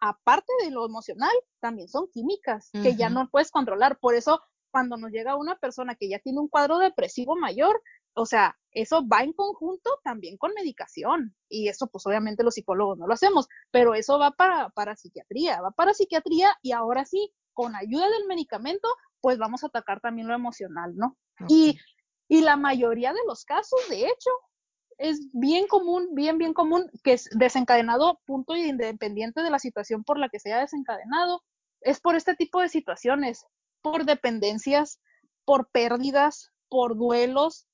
aparte 0.00 0.52
de 0.62 0.70
lo 0.70 0.86
emocional, 0.86 1.32
también 1.60 1.88
son 1.88 2.08
químicas 2.08 2.70
que 2.72 2.96
ya 2.96 3.10
no 3.10 3.28
puedes 3.30 3.50
controlar. 3.50 3.98
Por 3.98 4.14
eso, 4.14 4.40
cuando 4.70 4.96
nos 4.96 5.10
llega 5.10 5.36
una 5.36 5.56
persona 5.56 5.94
que 5.94 6.08
ya 6.08 6.18
tiene 6.18 6.40
un 6.40 6.48
cuadro 6.48 6.78
depresivo 6.78 7.36
mayor, 7.36 7.82
o 8.14 8.26
sea, 8.26 8.56
eso 8.72 9.06
va 9.06 9.22
en 9.22 9.32
conjunto 9.32 9.90
también 10.04 10.36
con 10.36 10.52
medicación. 10.54 11.34
Y 11.48 11.68
eso, 11.68 11.88
pues 11.88 12.06
obviamente 12.06 12.44
los 12.44 12.54
psicólogos 12.54 12.98
no 12.98 13.06
lo 13.06 13.14
hacemos, 13.14 13.48
pero 13.70 13.94
eso 13.94 14.18
va 14.18 14.32
para, 14.32 14.70
para 14.70 14.96
psiquiatría, 14.96 15.60
va 15.60 15.70
para 15.70 15.94
psiquiatría 15.94 16.56
y 16.62 16.72
ahora 16.72 17.04
sí, 17.04 17.32
con 17.52 17.74
ayuda 17.74 18.08
del 18.08 18.26
medicamento, 18.26 18.88
pues 19.20 19.38
vamos 19.38 19.64
a 19.64 19.68
atacar 19.68 20.00
también 20.00 20.28
lo 20.28 20.34
emocional, 20.34 20.94
¿no? 20.96 21.16
Y, 21.48 21.78
y 22.28 22.40
la 22.40 22.56
mayoría 22.56 23.12
de 23.12 23.20
los 23.26 23.44
casos, 23.44 23.80
de 23.88 24.06
hecho, 24.06 24.30
es 24.98 25.30
bien 25.32 25.66
común, 25.68 26.08
bien, 26.12 26.38
bien 26.38 26.52
común 26.52 26.90
que 27.02 27.14
es 27.14 27.28
desencadenado, 27.32 28.20
punto 28.26 28.56
y 28.56 28.62
independiente 28.62 29.42
de 29.42 29.50
la 29.50 29.58
situación 29.58 30.04
por 30.04 30.18
la 30.18 30.28
que 30.28 30.40
se 30.40 30.52
haya 30.52 30.62
desencadenado, 30.62 31.42
es 31.80 32.00
por 32.00 32.16
este 32.16 32.34
tipo 32.34 32.60
de 32.60 32.68
situaciones, 32.68 33.46
por 33.80 34.04
dependencias, 34.04 35.00
por 35.44 35.70
pérdidas, 35.70 36.50
por 36.68 36.96
duelos, 36.96 37.66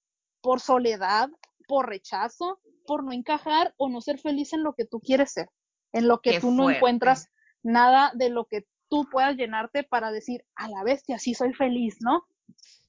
por 0.43 0.61
soledad, 0.61 1.31
por 1.67 1.89
rechazo, 1.89 2.61
por 2.87 3.03
no 3.03 3.13
encajar 3.13 3.75
o 3.79 3.89
no 3.89 4.03
ser 4.03 4.19
feliz 4.19 4.53
en 4.53 4.63
lo 4.63 4.75
que 4.75 4.85
tú 4.85 5.01
quieres 5.01 5.33
ser, 5.33 5.49
en 5.93 6.07
lo 6.07 6.21
que 6.21 6.39
tú 6.41 6.51
no 6.51 6.71
encuentras 6.71 7.31
nada 7.63 8.13
de 8.15 8.29
lo 8.29 8.45
que 8.45 8.67
tú 8.91 9.09
puedas 9.11 9.37
llenarte 9.37 9.83
para 9.83 10.13
decir, 10.13 10.45
a 10.55 10.69
la 10.69 10.85
bestia, 10.85 11.19
sí 11.19 11.33
soy 11.33 11.55
feliz, 11.55 11.97
¿no? 12.01 12.27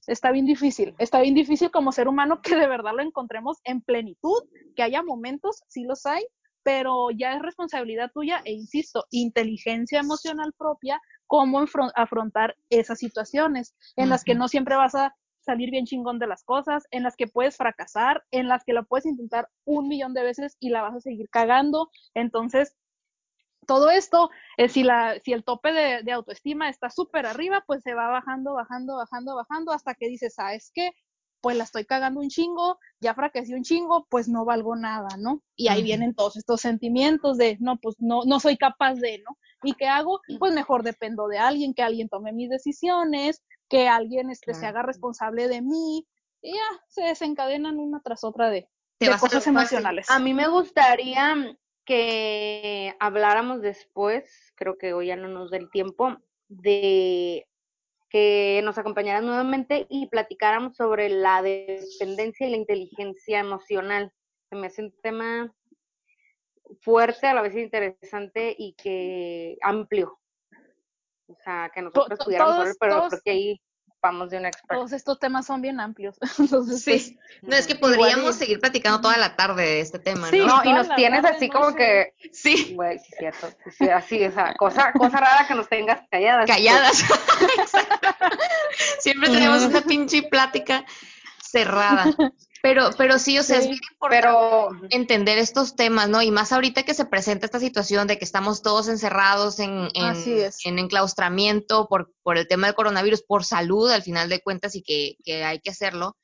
Está 0.06 0.30
bien 0.32 0.46
difícil, 0.46 0.94
está 0.98 1.20
bien 1.20 1.34
difícil 1.34 1.70
como 1.70 1.92
ser 1.92 2.08
humano 2.08 2.40
que 2.42 2.56
de 2.56 2.66
verdad 2.66 2.92
lo 2.96 3.02
encontremos 3.02 3.58
en 3.64 3.80
plenitud, 3.80 4.42
que 4.74 4.82
haya 4.82 5.02
momentos, 5.02 5.62
sí 5.68 5.84
los 5.84 6.06
hay, 6.06 6.24
pero 6.62 7.10
ya 7.10 7.34
es 7.34 7.42
responsabilidad 7.42 8.10
tuya 8.12 8.40
e 8.44 8.52
insisto, 8.52 9.04
inteligencia 9.10 10.00
emocional 10.00 10.52
propia, 10.58 11.00
cómo 11.26 11.64
afrontar 11.94 12.56
esas 12.70 12.98
situaciones 12.98 13.74
en 13.96 14.08
las 14.08 14.24
que 14.24 14.34
no 14.34 14.48
siempre 14.48 14.74
vas 14.74 14.94
a 14.94 15.14
salir 15.46 15.70
bien 15.70 15.86
chingón 15.86 16.18
de 16.18 16.26
las 16.26 16.42
cosas, 16.42 16.84
en 16.90 17.04
las 17.04 17.14
que 17.14 17.28
puedes 17.28 17.56
fracasar, 17.56 18.24
en 18.32 18.48
las 18.48 18.64
que 18.64 18.72
lo 18.72 18.84
puedes 18.84 19.06
intentar 19.06 19.48
un 19.64 19.86
millón 19.86 20.12
de 20.12 20.24
veces 20.24 20.56
y 20.58 20.70
la 20.70 20.82
vas 20.82 20.96
a 20.96 21.00
seguir 21.00 21.28
cagando. 21.30 21.88
Entonces, 22.14 22.74
todo 23.66 23.90
esto, 23.90 24.30
eh, 24.56 24.68
si, 24.68 24.82
la, 24.82 25.20
si 25.24 25.32
el 25.32 25.44
tope 25.44 25.72
de, 25.72 26.02
de 26.02 26.12
autoestima 26.12 26.68
está 26.68 26.90
súper 26.90 27.26
arriba, 27.26 27.64
pues 27.66 27.82
se 27.82 27.94
va 27.94 28.08
bajando, 28.08 28.54
bajando, 28.54 28.96
bajando, 28.96 29.34
bajando, 29.36 29.72
hasta 29.72 29.94
que 29.94 30.08
dices, 30.08 30.34
¿sabes 30.34 30.70
qué? 30.74 30.92
Pues 31.42 31.56
la 31.56 31.64
estoy 31.64 31.84
cagando 31.84 32.20
un 32.20 32.28
chingo, 32.28 32.78
ya 33.00 33.14
fracasé 33.14 33.54
un 33.54 33.62
chingo, 33.62 34.06
pues 34.08 34.28
no 34.28 34.44
valgo 34.44 34.74
nada, 34.74 35.08
¿no? 35.18 35.42
Y 35.54 35.68
ahí 35.68 35.82
vienen 35.82 36.14
todos 36.14 36.36
estos 36.36 36.60
sentimientos 36.60 37.36
de, 37.36 37.56
no, 37.60 37.76
pues 37.76 37.96
no, 37.98 38.22
no 38.24 38.40
soy 38.40 38.56
capaz 38.56 38.94
de, 38.94 39.18
¿no? 39.18 39.36
¿Y 39.62 39.74
qué 39.74 39.86
hago? 39.86 40.20
Pues 40.38 40.52
mejor 40.52 40.82
dependo 40.82 41.28
de 41.28 41.38
alguien, 41.38 41.74
que 41.74 41.82
alguien 41.82 42.08
tome 42.08 42.32
mis 42.32 42.48
decisiones, 42.48 43.42
que 43.68 43.88
alguien 43.88 44.30
este, 44.30 44.54
se 44.54 44.66
haga 44.66 44.82
responsable 44.82 45.48
de 45.48 45.60
mí, 45.60 46.06
y 46.40 46.52
ya 46.54 46.82
se 46.88 47.02
desencadenan 47.02 47.78
una 47.78 48.00
tras 48.00 48.24
otra 48.24 48.48
de, 48.50 48.68
de 49.00 49.18
cosas 49.18 49.46
emocionales. 49.46 50.10
A 50.10 50.18
mí 50.18 50.34
me 50.34 50.48
gustaría 50.48 51.34
que 51.86 52.94
habláramos 53.00 53.62
después, 53.62 54.52
creo 54.56 54.76
que 54.76 54.92
hoy 54.92 55.06
ya 55.06 55.16
no 55.16 55.28
nos 55.28 55.50
da 55.50 55.56
el 55.56 55.70
tiempo, 55.70 56.16
de 56.48 57.46
que 58.10 58.60
nos 58.64 58.76
acompañaras 58.78 59.22
nuevamente 59.22 59.86
y 59.88 60.08
platicáramos 60.08 60.76
sobre 60.76 61.08
la 61.08 61.42
dependencia 61.42 62.46
y 62.46 62.50
la 62.50 62.56
inteligencia 62.56 63.40
emocional. 63.40 64.12
Se 64.50 64.56
me 64.56 64.66
hace 64.66 64.82
un 64.82 64.92
tema 65.00 65.54
fuerte, 66.80 67.26
a 67.26 67.34
la 67.34 67.42
vez 67.42 67.54
interesante 67.56 68.54
y 68.56 68.74
que 68.74 69.56
amplio. 69.62 70.18
O 71.28 71.36
sea, 71.42 71.70
que 71.74 71.82
nosotros 71.82 72.18
pudiéramos 72.24 72.58
hablar, 72.58 72.74
pero 72.78 73.08
creo 73.08 73.20
que 73.24 73.30
ahí 73.30 73.60
vamos 74.06 74.30
de 74.30 74.38
un 74.38 74.46
experto. 74.46 74.74
Todos 74.74 74.92
estos 74.92 75.18
temas 75.18 75.46
son 75.46 75.60
bien 75.62 75.78
amplios. 75.80 76.16
Entonces, 76.38 76.82
pues, 76.84 77.02
Sí, 77.06 77.18
no 77.42 77.56
es 77.56 77.66
que 77.66 77.74
podríamos 77.74 78.36
y- 78.36 78.38
seguir 78.38 78.60
platicando 78.60 79.00
toda 79.00 79.16
la 79.18 79.36
tarde 79.36 79.62
de 79.62 79.80
este 79.80 79.98
tema, 79.98 80.30
Sí, 80.30 80.38
¿no? 80.38 80.46
No, 80.46 80.64
y 80.64 80.72
nos 80.72 80.94
tienes 80.96 81.24
así 81.24 81.48
como 81.50 81.70
noche. 81.70 81.76
que, 81.76 82.30
Sí, 82.32 82.72
güey, 82.74 82.98
sí, 82.98 83.12
cierto, 83.18 83.48
sí, 83.64 83.70
sí, 83.78 83.88
así, 83.88 84.24
o 84.24 84.32
sea, 84.32 84.54
cosa, 84.54 84.92
cosa 84.98 85.18
rara 85.20 85.46
que 85.46 85.54
nos 85.54 85.68
tengas 85.68 86.00
calladas. 86.10 86.46
calladas. 86.50 87.04
Siempre 89.00 89.28
tenemos 89.30 89.62
una 89.62 89.80
pinche 89.82 90.22
plática 90.22 90.84
cerrada. 91.40 92.06
Pero, 92.66 92.90
pero 92.98 93.20
sí, 93.20 93.38
o 93.38 93.44
sea, 93.44 93.58
es 93.58 93.68
bien 93.68 93.78
importante 93.92 94.22
Pero, 94.22 94.70
entender 94.90 95.38
estos 95.38 95.76
temas, 95.76 96.08
¿no? 96.08 96.20
Y 96.20 96.32
más 96.32 96.50
ahorita 96.50 96.82
que 96.82 96.94
se 96.94 97.04
presenta 97.04 97.46
esta 97.46 97.60
situación 97.60 98.08
de 98.08 98.18
que 98.18 98.24
estamos 98.24 98.60
todos 98.60 98.88
encerrados 98.88 99.60
en, 99.60 99.88
en, 99.94 100.50
en 100.64 100.78
enclaustramiento 100.80 101.86
por, 101.86 102.12
por 102.24 102.38
el 102.38 102.48
tema 102.48 102.66
del 102.66 102.74
coronavirus, 102.74 103.22
por 103.22 103.44
salud 103.44 103.88
al 103.92 104.02
final 104.02 104.28
de 104.28 104.40
cuentas 104.40 104.74
y 104.74 104.82
que, 104.82 105.14
que 105.22 105.44
hay 105.44 105.60
que 105.60 105.70
hacerlo, 105.70 106.16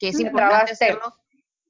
que 0.00 0.08
es 0.08 0.16
Te 0.16 0.24
importante 0.24 0.72
hacerlo, 0.72 1.14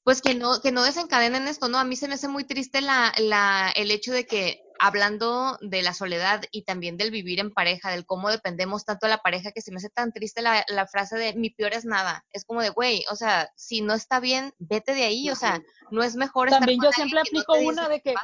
pues 0.04 0.22
que 0.22 0.34
no, 0.34 0.58
que 0.62 0.72
no 0.72 0.84
desencadenen 0.84 1.46
esto, 1.46 1.68
¿no? 1.68 1.78
A 1.78 1.84
mí 1.84 1.94
se 1.94 2.08
me 2.08 2.14
hace 2.14 2.28
muy 2.28 2.44
triste 2.44 2.80
la, 2.80 3.12
la, 3.18 3.74
el 3.76 3.90
hecho 3.90 4.12
de 4.12 4.24
que 4.24 4.63
hablando 4.78 5.58
de 5.60 5.82
la 5.82 5.94
soledad 5.94 6.42
y 6.50 6.62
también 6.62 6.96
del 6.96 7.10
vivir 7.10 7.40
en 7.40 7.52
pareja, 7.52 7.90
del 7.90 8.06
cómo 8.06 8.30
dependemos 8.30 8.84
tanto 8.84 9.06
de 9.06 9.10
la 9.10 9.18
pareja, 9.18 9.52
que 9.52 9.60
se 9.60 9.70
me 9.70 9.78
hace 9.78 9.90
tan 9.90 10.12
triste 10.12 10.42
la, 10.42 10.64
la 10.68 10.86
frase 10.86 11.16
de 11.16 11.34
mi 11.34 11.50
peor 11.50 11.72
es 11.72 11.84
nada. 11.84 12.24
Es 12.32 12.44
como 12.44 12.62
de, 12.62 12.70
güey, 12.70 13.04
o 13.10 13.16
sea, 13.16 13.50
si 13.56 13.80
no 13.80 13.94
está 13.94 14.20
bien, 14.20 14.52
vete 14.58 14.94
de 14.94 15.04
ahí, 15.04 15.30
o 15.30 15.36
sea, 15.36 15.62
no 15.90 16.02
es 16.02 16.16
mejor 16.16 16.48
estar 16.48 16.60
También 16.60 16.78
con 16.78 16.88
yo 16.88 16.92
siempre 16.92 17.16
no 17.16 17.20
aplico 17.22 17.54
una 17.54 17.88
de 17.88 18.00
que, 18.00 18.14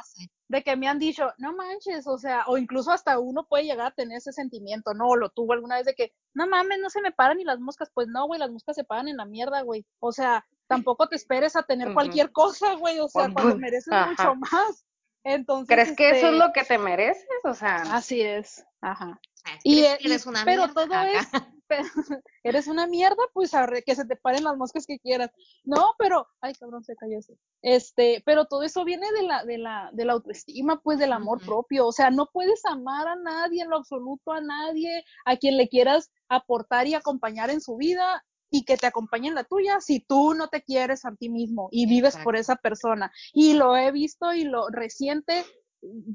de 0.47 0.63
que 0.63 0.75
me 0.75 0.87
han 0.87 0.99
dicho, 0.99 1.31
no 1.37 1.53
manches, 1.55 2.07
o 2.07 2.17
sea, 2.17 2.43
o 2.47 2.57
incluso 2.57 2.91
hasta 2.91 3.19
uno 3.19 3.45
puede 3.47 3.65
llegar 3.65 3.87
a 3.87 3.95
tener 3.95 4.17
ese 4.17 4.31
sentimiento, 4.31 4.93
¿no? 4.93 5.07
O 5.07 5.15
lo 5.15 5.29
tuvo 5.29 5.53
alguna 5.53 5.77
vez 5.77 5.85
de 5.85 5.95
que, 5.95 6.13
no 6.33 6.47
mames, 6.47 6.79
no 6.79 6.89
se 6.89 7.01
me 7.01 7.11
paran 7.11 7.37
ni 7.37 7.43
las 7.43 7.59
moscas. 7.59 7.89
Pues 7.93 8.07
no, 8.07 8.27
güey, 8.27 8.39
las 8.39 8.51
moscas 8.51 8.75
se 8.75 8.83
paran 8.83 9.07
en 9.07 9.17
la 9.17 9.25
mierda, 9.25 9.61
güey. 9.61 9.85
O 9.99 10.11
sea, 10.11 10.45
tampoco 10.67 11.07
te 11.07 11.15
esperes 11.15 11.55
a 11.55 11.63
tener 11.63 11.93
cualquier 11.93 12.31
cosa, 12.31 12.75
güey, 12.75 12.99
o 12.99 13.07
sea, 13.07 13.29
cuando 13.31 13.57
mereces 13.57 13.93
mucho 14.07 14.35
más. 14.35 14.85
Entonces, 15.23 15.75
¿crees 15.75 15.95
que 15.95 16.09
eso 16.09 16.27
es 16.27 16.33
este, 16.33 16.37
lo 16.37 16.51
que 16.53 16.63
te 16.63 16.77
mereces? 16.77 17.25
O 17.43 17.53
sea, 17.53 17.81
Así 17.93 18.21
es, 18.21 18.65
ajá. 18.81 19.19
¿Crees 19.43 19.61
Y, 19.63 19.81
que 19.81 19.97
eres 20.07 20.25
una 20.25 20.43
pero 20.45 20.63
mierda? 20.63 20.73
todo 20.73 21.01
es, 21.03 21.27
pero, 21.67 21.83
eres 22.43 22.67
una 22.67 22.87
mierda, 22.87 23.23
pues 23.33 23.53
arre, 23.53 23.83
que 23.83 23.95
se 23.95 24.05
te 24.05 24.15
paren 24.15 24.43
las 24.43 24.57
moscas 24.57 24.85
que 24.85 24.99
quieras. 24.99 25.31
No, 25.63 25.93
pero, 25.97 26.27
ay 26.41 26.53
cabrón, 26.55 26.83
se 26.83 26.95
cayó 26.95 27.19
ese. 27.19 27.37
Este, 27.61 28.21
pero 28.25 28.45
todo 28.45 28.63
eso 28.63 28.83
viene 28.83 29.11
de 29.11 29.23
la, 29.23 29.45
de 29.45 29.57
la, 29.57 29.89
de 29.93 30.05
la 30.05 30.13
autoestima, 30.13 30.81
pues 30.81 30.99
del 30.99 31.13
amor 31.13 31.43
propio. 31.45 31.87
O 31.87 31.91
sea, 31.91 32.09
no 32.09 32.29
puedes 32.31 32.63
amar 32.65 33.07
a 33.07 33.15
nadie, 33.15 33.63
en 33.63 33.69
lo 33.69 33.77
absoluto 33.77 34.31
a 34.31 34.41
nadie, 34.41 35.03
a 35.25 35.37
quien 35.37 35.57
le 35.57 35.69
quieras 35.69 36.11
aportar 36.29 36.87
y 36.87 36.93
acompañar 36.93 37.49
en 37.49 37.61
su 37.61 37.77
vida 37.77 38.23
y 38.51 38.65
que 38.65 38.77
te 38.77 38.85
acompañe 38.85 39.29
en 39.29 39.35
la 39.35 39.45
tuya 39.45 39.79
si 39.79 40.01
tú 40.01 40.33
no 40.35 40.49
te 40.49 40.61
quieres 40.61 41.05
a 41.05 41.15
ti 41.15 41.29
mismo 41.29 41.69
y 41.71 41.87
vives 41.87 42.17
por 42.23 42.35
esa 42.35 42.57
persona. 42.57 43.11
Y 43.33 43.53
lo 43.53 43.75
he 43.75 43.91
visto 43.91 44.33
y 44.33 44.43
lo 44.43 44.67
reciente 44.69 45.43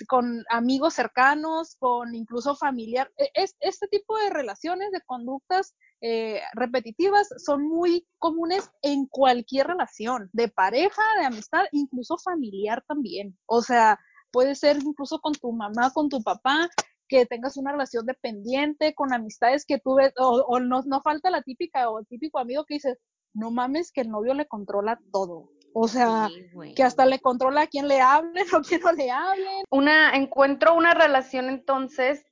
con 0.07 0.45
amigos 0.51 0.95
cercanos, 0.95 1.76
con 1.78 2.14
incluso 2.14 2.55
familiar. 2.55 3.11
E- 3.16 3.30
Es, 3.34 3.57
este 3.61 3.89
tipo 3.89 4.16
de 4.18 4.30
relaciones, 4.30 4.91
de 4.93 5.01
conductas 5.01 5.74
eh, 6.03 6.41
repetitivas, 6.53 7.28
son 7.39 7.66
muy 7.66 8.07
comunes 8.18 8.70
en 8.82 9.07
cualquier 9.07 9.66
relación, 9.68 10.28
de 10.32 10.49
pareja, 10.49 11.03
de 11.18 11.24
amistad, 11.26 11.64
incluso 11.72 12.16
familiar 12.18 12.84
también. 12.87 13.37
O 13.47 13.62
sea, 13.62 13.99
puede 14.30 14.55
ser 14.55 14.76
incluso 14.76 15.18
con 15.20 15.32
tu 15.32 15.53
mamá, 15.53 15.91
con 15.93 16.09
tu 16.09 16.22
papá, 16.22 16.68
que 17.09 17.27
tengas 17.27 17.57
una 17.57 17.73
relación 17.73 18.07
dependiente, 18.07 18.95
con 18.95 19.13
amistades 19.13 19.65
que 19.67 19.79
tú 19.79 19.97
ves, 19.97 20.13
o, 20.19 20.45
o 20.49 20.61
no, 20.61 20.83
no 20.83 21.01
falta 21.03 21.31
la 21.31 21.43
típica 21.43 21.89
o 21.91 21.99
el 22.01 22.07
típico 22.07 22.39
amigo 22.39 22.65
que 22.65 22.75
dice, 22.75 22.99
no 23.35 23.51
mames 23.51 23.93
que 23.93 24.01
el 24.01 24.11
novio 24.11 24.35
le 24.35 24.47
controla 24.47 24.99
todo. 25.13 25.51
O 25.75 25.89
sea, 25.89 26.29
Sí, 26.29 26.75
que 26.75 26.83
hasta 26.83 27.05
le 27.05 27.21
controla 27.21 27.63
a 27.63 27.67
quién 27.67 27.87
le 27.87 28.01
hablen 28.01 28.47
o 28.55 28.63
quién 28.63 28.81
no 28.81 28.93
le 28.93 29.11
hablen. 29.11 29.65
una, 29.71 30.17
encuentro 30.17 30.75
una 30.75 30.95
relación 30.95 31.49
entonces 31.51 32.25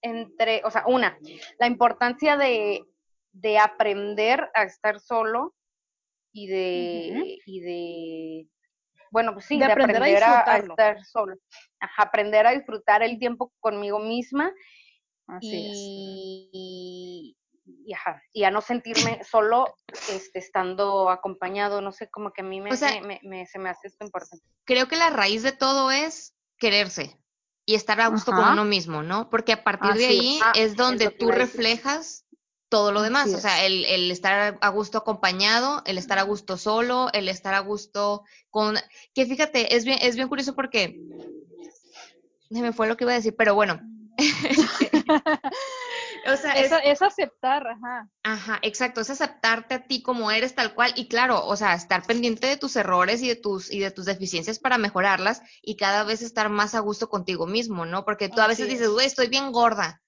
entre, 0.00 0.62
o 0.64 0.70
sea, 0.70 0.84
una, 0.86 1.18
la 1.58 1.66
importancia 1.66 2.36
de, 2.36 2.84
de 3.32 3.58
aprender 3.58 4.48
a 4.54 4.64
estar 4.64 5.00
solo 5.00 5.54
y 6.32 6.46
de, 6.46 7.38
y 7.46 7.60
de, 7.60 8.48
bueno, 9.12 9.32
pues 9.34 9.44
sí, 9.46 9.58
De 9.58 9.66
de, 9.66 9.72
aprender 9.72 9.96
a 9.96 9.98
aprender, 9.98 10.22
a, 10.24 10.26
a 10.26 10.54
disfrutarlo. 10.56 10.72
estar 10.72 11.04
solo. 11.04 11.36
Ajá, 11.80 12.02
aprender 12.02 12.46
a 12.46 12.52
disfrutar 12.52 13.02
el 13.04 13.18
tiempo 13.18 13.52
conmigo 13.60 13.98
misma 14.00 14.52
Así 15.28 15.66
es. 15.66 15.76
y, 15.76 17.36
y, 17.86 17.92
ajá, 17.94 18.22
y 18.32 18.44
a 18.44 18.50
no 18.50 18.60
sentirme 18.60 19.22
solo 19.24 19.66
este, 20.10 20.38
estando 20.38 21.10
acompañado, 21.10 21.80
no 21.80 21.92
sé, 21.92 22.08
como 22.10 22.32
que 22.32 22.40
a 22.42 22.44
mí 22.44 22.60
me, 22.60 22.72
O 22.72 22.76
sea- 22.76 23.00
me, 23.00 23.06
me- 23.06 23.20
me- 23.22 23.46
se 23.46 23.58
me 23.58 23.68
hace 23.70 23.88
esto 23.88 24.04
importante. 24.04 24.44
Creo 24.64 24.88
que 24.88 24.96
la 24.96 25.10
raíz 25.10 25.42
de 25.42 25.52
todo 25.52 25.90
es 25.90 26.34
quererse 26.58 27.18
y 27.64 27.74
estar 27.76 28.00
a 28.00 28.08
gusto 28.08 28.32
con 28.32 28.44
uno 28.48 28.64
mismo, 28.64 29.02
¿no? 29.02 29.30
Porque 29.30 29.52
a 29.52 29.62
partir 29.62 29.92
de 29.94 30.06
ahí 30.06 30.36
es. 30.38 30.42
Ah, 30.44 30.52
es 30.56 30.74
donde 30.76 31.04
es 31.06 31.16
tú 31.18 31.30
reflejas 31.30 32.26
todo 32.72 32.90
lo 32.90 33.02
demás, 33.02 33.34
o 33.34 33.38
sea, 33.38 33.66
el, 33.66 33.84
el 33.84 34.10
estar 34.10 34.56
a 34.58 34.68
gusto 34.70 34.96
acompañado, 34.96 35.82
el 35.84 35.98
estar 35.98 36.18
a 36.18 36.22
gusto 36.22 36.56
solo, 36.56 37.10
el 37.12 37.28
estar 37.28 37.52
a 37.52 37.60
gusto 37.60 38.24
con... 38.48 38.76
Que 39.14 39.26
fíjate, 39.26 39.76
es 39.76 39.84
bien, 39.84 39.98
es 40.00 40.16
bien 40.16 40.26
curioso 40.26 40.54
porque... 40.54 40.98
Se 42.50 42.62
me 42.62 42.72
fue 42.72 42.88
lo 42.88 42.96
que 42.96 43.04
iba 43.04 43.12
a 43.12 43.16
decir, 43.16 43.34
pero 43.36 43.54
bueno. 43.54 43.78
o 46.32 46.36
sea, 46.38 46.54
es, 46.54 46.72
es, 46.72 46.80
es 46.82 47.02
aceptar, 47.02 47.66
ajá. 47.66 48.08
Ajá, 48.22 48.58
exacto, 48.62 49.02
es 49.02 49.10
aceptarte 49.10 49.74
a 49.74 49.86
ti 49.86 50.00
como 50.00 50.30
eres 50.30 50.54
tal 50.54 50.74
cual 50.74 50.94
y 50.96 51.08
claro, 51.08 51.44
o 51.44 51.56
sea, 51.56 51.74
estar 51.74 52.06
pendiente 52.06 52.46
de 52.46 52.56
tus 52.56 52.74
errores 52.76 53.22
y 53.22 53.28
de 53.28 53.36
tus 53.36 53.70
y 53.70 53.80
de 53.80 53.90
tus 53.90 54.06
deficiencias 54.06 54.58
para 54.58 54.78
mejorarlas 54.78 55.42
y 55.60 55.76
cada 55.76 56.04
vez 56.04 56.22
estar 56.22 56.48
más 56.48 56.74
a 56.74 56.80
gusto 56.80 57.10
contigo 57.10 57.46
mismo, 57.46 57.84
¿no? 57.84 58.06
Porque 58.06 58.30
tú 58.30 58.40
a 58.40 58.46
veces 58.46 58.66
dices, 58.66 58.86
es. 58.86 58.92
güey, 58.92 59.06
estoy 59.06 59.28
bien 59.28 59.52
gorda 59.52 60.01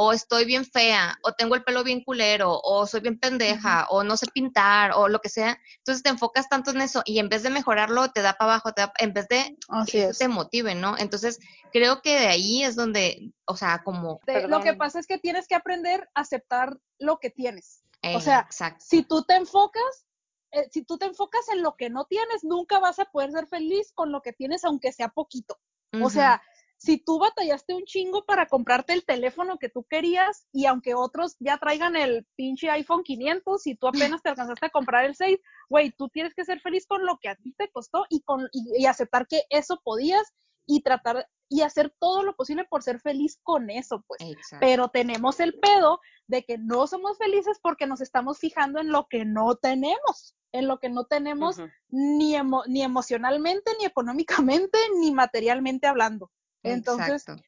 o 0.00 0.12
estoy 0.12 0.44
bien 0.44 0.64
fea 0.64 1.18
o 1.24 1.32
tengo 1.32 1.56
el 1.56 1.64
pelo 1.64 1.82
bien 1.82 2.04
culero 2.04 2.60
o 2.62 2.86
soy 2.86 3.00
bien 3.00 3.18
pendeja 3.18 3.84
o 3.90 4.04
no 4.04 4.16
sé 4.16 4.26
pintar 4.32 4.92
o 4.94 5.08
lo 5.08 5.18
que 5.18 5.28
sea. 5.28 5.60
Entonces 5.78 6.04
te 6.04 6.08
enfocas 6.08 6.48
tanto 6.48 6.70
en 6.70 6.80
eso 6.82 7.02
y 7.04 7.18
en 7.18 7.28
vez 7.28 7.42
de 7.42 7.50
mejorarlo 7.50 8.08
te 8.12 8.22
da 8.22 8.34
para 8.34 8.52
abajo, 8.52 8.72
te 8.72 8.82
da, 8.82 8.92
en 8.98 9.12
vez 9.12 9.26
de 9.26 9.56
Así 9.68 9.90
que 9.90 10.04
es. 10.04 10.18
te 10.18 10.28
motive, 10.28 10.76
¿no? 10.76 10.96
Entonces 10.96 11.40
creo 11.72 12.00
que 12.00 12.14
de 12.14 12.28
ahí 12.28 12.62
es 12.62 12.76
donde, 12.76 13.32
o 13.44 13.56
sea, 13.56 13.82
como... 13.82 14.20
Lo 14.46 14.60
que 14.60 14.74
pasa 14.74 15.00
es 15.00 15.08
que 15.08 15.18
tienes 15.18 15.48
que 15.48 15.56
aprender 15.56 16.08
a 16.14 16.20
aceptar 16.20 16.78
lo 17.00 17.18
que 17.18 17.30
tienes. 17.30 17.82
eh, 18.02 18.14
O 18.14 18.20
sea, 18.20 18.42
exacto. 18.46 18.84
si 18.88 19.02
tú 19.02 19.24
te 19.24 19.34
enfocas, 19.34 20.06
eh, 20.52 20.68
si 20.70 20.84
tú 20.84 20.96
te 20.96 21.06
enfocas 21.06 21.48
en 21.48 21.60
lo 21.60 21.74
que 21.74 21.90
no 21.90 22.04
tienes, 22.04 22.44
nunca 22.44 22.78
vas 22.78 23.00
a 23.00 23.06
poder 23.06 23.32
ser 23.32 23.48
feliz 23.48 23.90
con 23.94 24.12
lo 24.12 24.22
que 24.22 24.32
tienes, 24.32 24.64
aunque 24.64 24.92
sea 24.92 25.08
poquito. 25.08 25.58
O 26.00 26.10
sea, 26.10 26.40
si 26.78 26.96
tú 26.98 27.18
batallaste 27.18 27.74
un 27.74 27.84
chingo 27.84 28.24
para 28.24 28.46
comprarte 28.46 28.92
el 28.92 29.04
teléfono 29.04 29.58
que 29.58 29.68
tú 29.68 29.84
querías 29.84 30.46
y 30.52 30.66
aunque 30.66 30.94
otros 30.94 31.36
ya 31.40 31.58
traigan 31.58 31.96
el 31.96 32.24
pinche 32.36 32.70
iPhone 32.70 33.02
500 33.02 33.66
y 33.66 33.74
tú 33.74 33.88
apenas 34.16 34.22
te 34.22 34.28
alcanzaste 34.30 34.66
a 34.66 34.70
comprar 34.70 35.04
el 35.04 35.14
6, 35.16 35.38
güey, 35.68 35.90
tú 35.90 36.08
tienes 36.08 36.34
que 36.34 36.44
ser 36.44 36.60
feliz 36.60 36.86
con 36.86 37.04
lo 37.04 37.18
que 37.18 37.28
a 37.28 37.36
ti 37.36 37.52
te 37.58 37.68
costó 37.70 38.06
y, 38.08 38.22
con, 38.22 38.48
y, 38.52 38.82
y 38.82 38.86
aceptar 38.86 39.26
que 39.26 39.42
eso 39.50 39.80
podías 39.84 40.32
y 40.66 40.82
tratar 40.82 41.28
y 41.50 41.62
hacer 41.62 41.94
todo 41.98 42.22
lo 42.22 42.36
posible 42.36 42.66
por 42.66 42.82
ser 42.82 43.00
feliz 43.00 43.40
con 43.42 43.70
eso, 43.70 44.04
pues. 44.06 44.20
Exacto. 44.20 44.58
Pero 44.60 44.88
tenemos 44.88 45.40
el 45.40 45.58
pedo 45.58 45.98
de 46.26 46.44
que 46.44 46.58
no 46.58 46.86
somos 46.86 47.16
felices 47.16 47.58
porque 47.62 47.86
nos 47.86 48.02
estamos 48.02 48.38
fijando 48.38 48.78
en 48.80 48.92
lo 48.92 49.06
que 49.08 49.24
no 49.24 49.54
tenemos, 49.56 50.36
en 50.52 50.68
lo 50.68 50.78
que 50.78 50.90
no 50.90 51.06
tenemos 51.06 51.56
ni, 51.88 52.34
emo- 52.36 52.64
ni 52.66 52.82
emocionalmente, 52.82 53.72
ni 53.78 53.86
económicamente, 53.86 54.78
ni 55.00 55.10
materialmente 55.10 55.86
hablando. 55.86 56.30
Entonces, 56.62 57.22
Exacto. 57.28 57.42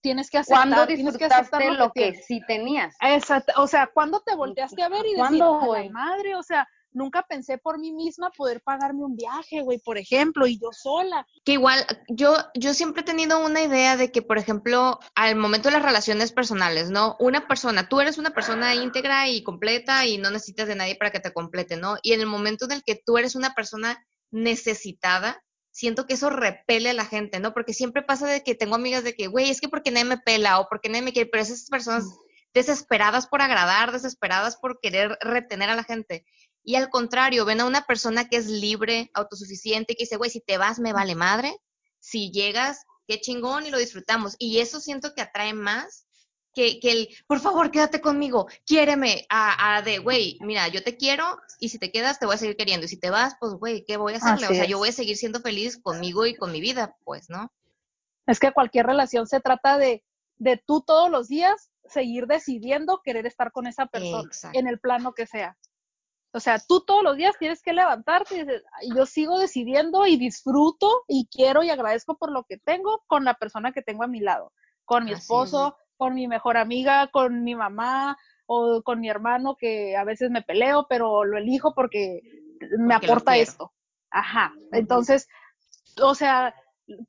tienes 0.00 0.30
que 0.30 0.38
aceptar, 0.38 0.68
¿Cuándo 0.68 0.86
tienes 0.86 1.16
que 1.16 1.24
aceptar 1.24 1.64
lo 1.72 1.92
que 1.92 2.02
tienes. 2.12 2.26
sí 2.26 2.40
tenías? 2.46 2.94
Exacto, 3.00 3.52
o 3.56 3.66
sea, 3.66 3.88
¿cuándo 3.92 4.20
te 4.20 4.34
volteaste 4.34 4.82
a 4.82 4.88
ver 4.88 5.00
y 5.06 5.14
decir, 5.14 5.18
¿Cuándo, 5.18 5.54
"A 5.58 5.60
la 5.60 5.66
güey? 5.66 5.90
madre, 5.90 6.34
o 6.34 6.42
sea, 6.42 6.66
nunca 6.90 7.22
pensé 7.28 7.58
por 7.58 7.78
mí 7.78 7.92
misma 7.92 8.30
poder 8.30 8.62
pagarme 8.62 9.04
un 9.04 9.14
viaje, 9.14 9.60
güey, 9.60 9.78
por 9.78 9.98
ejemplo, 9.98 10.46
y 10.46 10.58
yo 10.58 10.70
sola. 10.72 11.26
Que 11.44 11.52
igual, 11.52 11.84
yo, 12.08 12.34
yo 12.54 12.72
siempre 12.74 13.02
he 13.02 13.04
tenido 13.04 13.44
una 13.44 13.60
idea 13.62 13.96
de 13.96 14.10
que, 14.10 14.22
por 14.22 14.38
ejemplo, 14.38 14.98
al 15.14 15.36
momento 15.36 15.68
de 15.68 15.74
las 15.74 15.84
relaciones 15.84 16.32
personales, 16.32 16.90
¿no? 16.90 17.16
Una 17.20 17.46
persona, 17.46 17.88
tú 17.88 18.00
eres 18.00 18.16
una 18.18 18.30
persona 18.30 18.74
íntegra 18.74 19.28
y 19.28 19.42
completa 19.42 20.06
y 20.06 20.16
no 20.18 20.30
necesitas 20.30 20.66
de 20.66 20.76
nadie 20.76 20.96
para 20.96 21.10
que 21.10 21.20
te 21.20 21.32
complete, 21.32 21.76
¿no? 21.76 21.96
Y 22.02 22.14
en 22.14 22.20
el 22.20 22.26
momento 22.26 22.64
en 22.64 22.72
el 22.72 22.82
que 22.82 23.00
tú 23.04 23.18
eres 23.18 23.34
una 23.36 23.54
persona 23.54 24.02
necesitada, 24.30 25.42
siento 25.78 26.06
que 26.06 26.14
eso 26.14 26.28
repele 26.28 26.90
a 26.90 26.92
la 26.92 27.04
gente, 27.04 27.38
¿no? 27.38 27.54
Porque 27.54 27.72
siempre 27.72 28.02
pasa 28.02 28.26
de 28.26 28.42
que 28.42 28.56
tengo 28.56 28.74
amigas 28.74 29.04
de 29.04 29.14
que, 29.14 29.28
güey, 29.28 29.48
es 29.48 29.60
que 29.60 29.68
porque 29.68 29.92
nadie 29.92 30.06
me 30.06 30.18
pela 30.18 30.58
o 30.58 30.68
porque 30.68 30.88
nadie 30.88 31.02
me 31.02 31.12
quiere, 31.12 31.30
pero 31.30 31.40
esas 31.40 31.66
personas 31.70 32.04
desesperadas 32.52 33.28
por 33.28 33.42
agradar, 33.42 33.92
desesperadas 33.92 34.56
por 34.56 34.80
querer 34.80 35.16
retener 35.20 35.70
a 35.70 35.76
la 35.76 35.84
gente. 35.84 36.26
Y 36.64 36.74
al 36.74 36.90
contrario, 36.90 37.44
ven 37.44 37.60
a 37.60 37.64
una 37.64 37.82
persona 37.82 38.28
que 38.28 38.38
es 38.38 38.46
libre, 38.46 39.12
autosuficiente, 39.14 39.94
que 39.94 40.02
dice, 40.02 40.16
güey, 40.16 40.30
si 40.30 40.40
te 40.40 40.58
vas 40.58 40.80
me 40.80 40.92
vale 40.92 41.14
madre, 41.14 41.56
si 42.00 42.32
llegas, 42.32 42.84
qué 43.06 43.20
chingón 43.20 43.64
y 43.64 43.70
lo 43.70 43.78
disfrutamos. 43.78 44.34
Y 44.40 44.58
eso 44.58 44.80
siento 44.80 45.14
que 45.14 45.22
atrae 45.22 45.54
más 45.54 46.07
que, 46.58 46.80
que 46.80 46.90
el, 46.90 47.08
por 47.28 47.38
favor, 47.38 47.70
quédate 47.70 48.00
conmigo, 48.00 48.48
quiéreme, 48.66 49.24
a, 49.28 49.76
a 49.76 49.82
de, 49.82 49.98
güey, 49.98 50.38
mira, 50.40 50.66
yo 50.66 50.82
te 50.82 50.96
quiero 50.96 51.24
y 51.60 51.68
si 51.68 51.78
te 51.78 51.92
quedas 51.92 52.18
te 52.18 52.26
voy 52.26 52.34
a 52.34 52.38
seguir 52.38 52.56
queriendo. 52.56 52.86
Y 52.86 52.88
si 52.88 52.98
te 52.98 53.10
vas, 53.10 53.36
pues, 53.38 53.52
güey, 53.52 53.84
¿qué 53.84 53.96
voy 53.96 54.14
a 54.14 54.16
hacerle? 54.16 54.46
Así 54.46 54.54
o 54.54 54.56
sea, 54.56 54.64
es. 54.64 54.70
yo 54.70 54.78
voy 54.78 54.88
a 54.88 54.92
seguir 54.92 55.16
siendo 55.16 55.38
feliz 55.38 55.80
conmigo 55.80 56.26
y 56.26 56.34
con 56.34 56.50
mi 56.50 56.60
vida, 56.60 56.96
pues, 57.04 57.30
¿no? 57.30 57.52
Es 58.26 58.40
que 58.40 58.50
cualquier 58.50 58.86
relación 58.86 59.28
se 59.28 59.38
trata 59.38 59.78
de, 59.78 60.02
de 60.38 60.56
tú 60.56 60.80
todos 60.80 61.08
los 61.12 61.28
días 61.28 61.70
seguir 61.84 62.26
decidiendo 62.26 63.02
querer 63.04 63.24
estar 63.24 63.52
con 63.52 63.68
esa 63.68 63.86
persona, 63.86 64.24
Exacto. 64.26 64.58
en 64.58 64.66
el 64.66 64.80
plano 64.80 65.12
que 65.14 65.26
sea. 65.26 65.56
O 66.32 66.40
sea, 66.40 66.58
tú 66.58 66.80
todos 66.84 67.04
los 67.04 67.16
días 67.16 67.36
tienes 67.38 67.62
que 67.62 67.72
levantarte 67.72 68.34
y 68.34 68.40
dices, 68.40 68.64
"Ay, 68.72 68.88
yo 68.96 69.06
sigo 69.06 69.38
decidiendo 69.38 70.08
y 70.08 70.16
disfruto 70.16 71.04
y 71.06 71.28
quiero 71.30 71.62
y 71.62 71.70
agradezco 71.70 72.18
por 72.18 72.32
lo 72.32 72.42
que 72.48 72.58
tengo 72.58 73.04
con 73.06 73.24
la 73.24 73.34
persona 73.34 73.70
que 73.70 73.80
tengo 73.80 74.02
a 74.02 74.08
mi 74.08 74.18
lado, 74.18 74.52
con 74.84 75.04
mi 75.04 75.12
Así 75.12 75.18
es. 75.18 75.22
esposo, 75.22 75.76
con 75.98 76.14
mi 76.14 76.26
mejor 76.26 76.56
amiga, 76.56 77.08
con 77.08 77.44
mi 77.44 77.54
mamá 77.54 78.16
o 78.46 78.82
con 78.82 79.00
mi 79.00 79.10
hermano 79.10 79.56
que 79.56 79.96
a 79.96 80.04
veces 80.04 80.30
me 80.30 80.40
peleo, 80.40 80.86
pero 80.88 81.24
lo 81.24 81.36
elijo 81.36 81.74
porque 81.74 82.22
me 82.78 82.94
Porque 82.94 83.06
aporta 83.06 83.36
esto. 83.36 83.72
Ajá. 84.10 84.54
Entonces, 84.72 85.28
o 86.00 86.14
sea, 86.14 86.54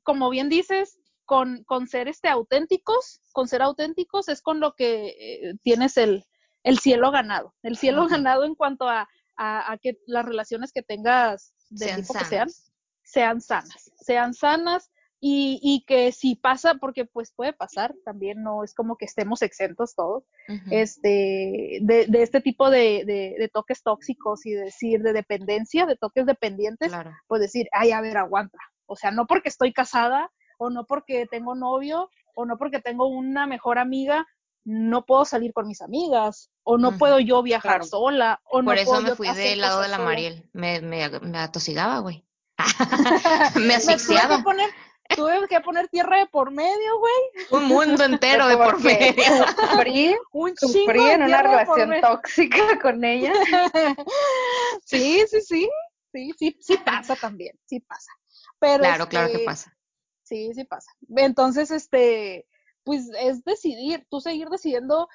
como 0.02 0.28
bien 0.28 0.50
dices, 0.50 0.98
con, 1.24 1.64
con 1.64 1.86
ser 1.86 2.08
este 2.08 2.28
auténticos, 2.28 3.22
con 3.32 3.48
ser 3.48 3.62
auténticos 3.62 4.28
es 4.28 4.42
con 4.42 4.60
lo 4.60 4.74
que 4.74 5.14
eh, 5.18 5.54
tienes 5.62 5.96
el, 5.96 6.24
el 6.64 6.78
cielo 6.80 7.10
ganado. 7.10 7.54
El 7.62 7.76
cielo 7.76 8.06
ganado 8.08 8.44
en 8.44 8.54
cuanto 8.54 8.88
a, 8.88 9.08
a, 9.36 9.72
a 9.72 9.78
que 9.78 9.96
las 10.06 10.26
relaciones 10.26 10.72
que 10.72 10.82
tengas 10.82 11.54
Sean 11.74 12.00
tipo 12.00 12.14
que 12.14 12.24
sean, 12.24 12.48
sean 13.02 13.40
sanas. 13.40 13.92
Sean 13.96 14.34
sanas 14.34 14.90
y, 15.20 15.60
y 15.62 15.84
que 15.84 16.12
si 16.12 16.34
pasa, 16.34 16.74
porque 16.76 17.04
pues 17.04 17.32
puede 17.32 17.52
pasar, 17.52 17.94
también 18.04 18.42
no 18.42 18.64
es 18.64 18.74
como 18.74 18.96
que 18.96 19.04
estemos 19.04 19.42
exentos 19.42 19.94
todos, 19.94 20.24
este, 20.70 21.78
de, 21.82 22.06
de 22.08 22.22
este 22.22 22.40
tipo 22.40 22.70
de, 22.70 23.04
de, 23.04 23.36
de 23.38 23.48
toques 23.52 23.82
tóxicos 23.82 24.46
y 24.46 24.52
decir 24.52 25.02
de 25.02 25.12
dependencia, 25.12 25.86
de 25.86 25.96
toques 25.96 26.26
dependientes, 26.26 26.88
Claro. 26.88 27.12
pues 27.28 27.40
decir, 27.42 27.68
ay, 27.72 27.92
a 27.92 28.00
ver, 28.00 28.16
aguanta. 28.16 28.58
O 28.86 28.96
sea, 28.96 29.10
no 29.10 29.26
porque 29.26 29.48
estoy 29.50 29.72
casada 29.72 30.30
o 30.58 30.70
no 30.70 30.84
porque 30.86 31.26
tengo 31.30 31.54
novio 31.54 32.10
o 32.34 32.44
no 32.46 32.56
porque 32.58 32.80
tengo 32.80 33.06
una 33.06 33.46
mejor 33.46 33.78
amiga, 33.78 34.26
no 34.64 35.04
puedo 35.06 35.24
salir 35.24 35.52
con 35.52 35.66
mis 35.68 35.80
amigas 35.80 36.50
o 36.64 36.76
no 36.78 36.98
puedo 36.98 37.18
yo 37.18 37.42
viajar 37.42 37.78
Claro. 37.80 37.84
sola 37.84 38.40
o 38.44 38.56
Por 38.62 38.64
no 38.64 38.72
eso 38.72 38.90
puedo 38.90 39.02
me 39.02 39.14
fui 39.16 39.28
del 39.34 39.60
lado 39.60 39.80
de 39.82 39.88
la 39.88 39.96
sola. 39.96 40.06
Mariel. 40.08 40.48
Me, 40.52 40.80
me, 40.80 41.08
me 41.20 41.38
atosigaba, 41.38 41.98
güey. 42.00 42.26
me 43.54 43.60
Me 43.60 43.60
tuve 43.60 43.66
que 43.66 43.72
asfixiaba. 43.74 44.42
poner, 44.42 44.70
tuve 45.16 45.46
que 45.48 45.60
poner 45.60 45.88
tierra 45.88 46.18
de 46.18 46.26
por 46.26 46.50
medio, 46.50 46.98
güey. 46.98 47.62
Un 47.62 47.68
mundo 47.68 48.04
entero 48.04 48.46
de 48.48 48.56
por 48.56 48.80
medio. 48.82 49.22
Sufrí, 49.70 50.16
Un 50.32 50.56
sufrí 50.56 51.00
en 51.10 51.22
una 51.22 51.42
relación 51.42 51.92
tóxica 52.00 52.78
con 52.82 53.04
ella. 53.04 53.32
sí, 54.84 55.22
sí, 55.28 55.40
sí. 55.40 55.70
Sí, 56.12 56.32
sí, 56.38 56.56
sí 56.60 56.76
pasa 56.84 57.14
también, 57.14 57.56
sí 57.66 57.78
pasa. 57.80 58.10
Pero 58.58 58.82
Claro, 58.82 59.08
claro 59.08 59.28
que 59.28 59.34
este, 59.34 59.44
pasa. 59.44 59.76
Sí, 60.24 60.50
sí 60.54 60.64
pasa. 60.64 60.90
Entonces, 61.16 61.70
este, 61.70 62.48
pues 62.82 63.08
es 63.20 63.44
decidir, 63.44 64.04
tú 64.10 64.20
seguir 64.20 64.48
decidiendo 64.48 65.08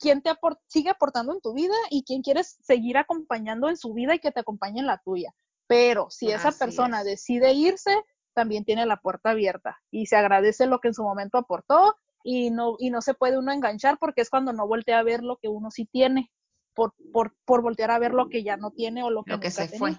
quién 0.00 0.22
te 0.22 0.30
apor- 0.30 0.58
sigue 0.66 0.90
aportando 0.90 1.32
en 1.32 1.40
tu 1.40 1.54
vida 1.54 1.74
y 1.90 2.02
quién 2.04 2.22
quieres 2.22 2.56
seguir 2.62 2.98
acompañando 2.98 3.68
en 3.68 3.76
su 3.76 3.94
vida 3.94 4.14
y 4.14 4.18
que 4.18 4.32
te 4.32 4.40
acompañe 4.40 4.80
en 4.80 4.86
la 4.88 4.98
tuya. 4.98 5.32
Pero 5.68 6.10
si 6.10 6.32
esa 6.32 6.50
persona 6.50 7.00
es. 7.00 7.06
decide 7.06 7.52
irse, 7.52 7.96
también 8.34 8.64
tiene 8.64 8.86
la 8.86 8.96
puerta 8.98 9.30
abierta 9.30 9.80
y 9.90 10.06
se 10.06 10.16
agradece 10.16 10.66
lo 10.66 10.78
que 10.80 10.88
en 10.88 10.94
su 10.94 11.02
momento 11.02 11.38
aportó 11.38 11.96
y 12.22 12.50
no, 12.50 12.76
y 12.78 12.90
no 12.90 13.00
se 13.02 13.14
puede 13.14 13.38
uno 13.38 13.52
enganchar 13.52 13.98
porque 13.98 14.20
es 14.20 14.30
cuando 14.30 14.52
no 14.52 14.66
voltea 14.66 14.98
a 14.98 15.02
ver 15.02 15.22
lo 15.22 15.36
que 15.38 15.48
uno 15.48 15.70
sí 15.70 15.86
tiene, 15.86 16.30
por, 16.74 16.94
por, 17.12 17.34
por 17.44 17.62
voltear 17.62 17.90
a 17.90 17.98
ver 17.98 18.12
lo 18.12 18.28
que 18.28 18.42
ya 18.42 18.56
no 18.56 18.70
tiene 18.70 19.02
o 19.02 19.10
lo 19.10 19.24
que, 19.24 19.32
Lo 19.32 19.40
que 19.40 19.50
se 19.50 19.68
fue. 19.68 19.96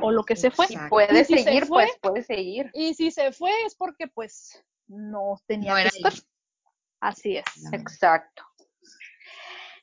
o 0.00 0.10
lo 0.10 0.24
que 0.24 0.36
se 0.36 0.50
fue. 0.50 0.66
Puede 0.88 1.20
Y 1.20 1.24
si 1.24 1.38
se 1.38 1.44
seguir, 1.44 1.66
fue, 1.66 1.84
pues 1.84 1.98
puede 2.00 2.22
seguir. 2.24 2.70
y 2.74 2.94
si 2.94 3.10
se 3.10 3.32
fue 3.32 3.50
es 3.66 3.74
porque 3.74 4.08
pues 4.08 4.62
no 4.86 5.36
tenía 5.46 5.72
No 5.74 5.76
que 5.82 5.88
estar. 5.88 6.12
Así 7.00 7.36
es. 7.36 7.44
No. 7.64 7.76
Exacto. 7.76 8.44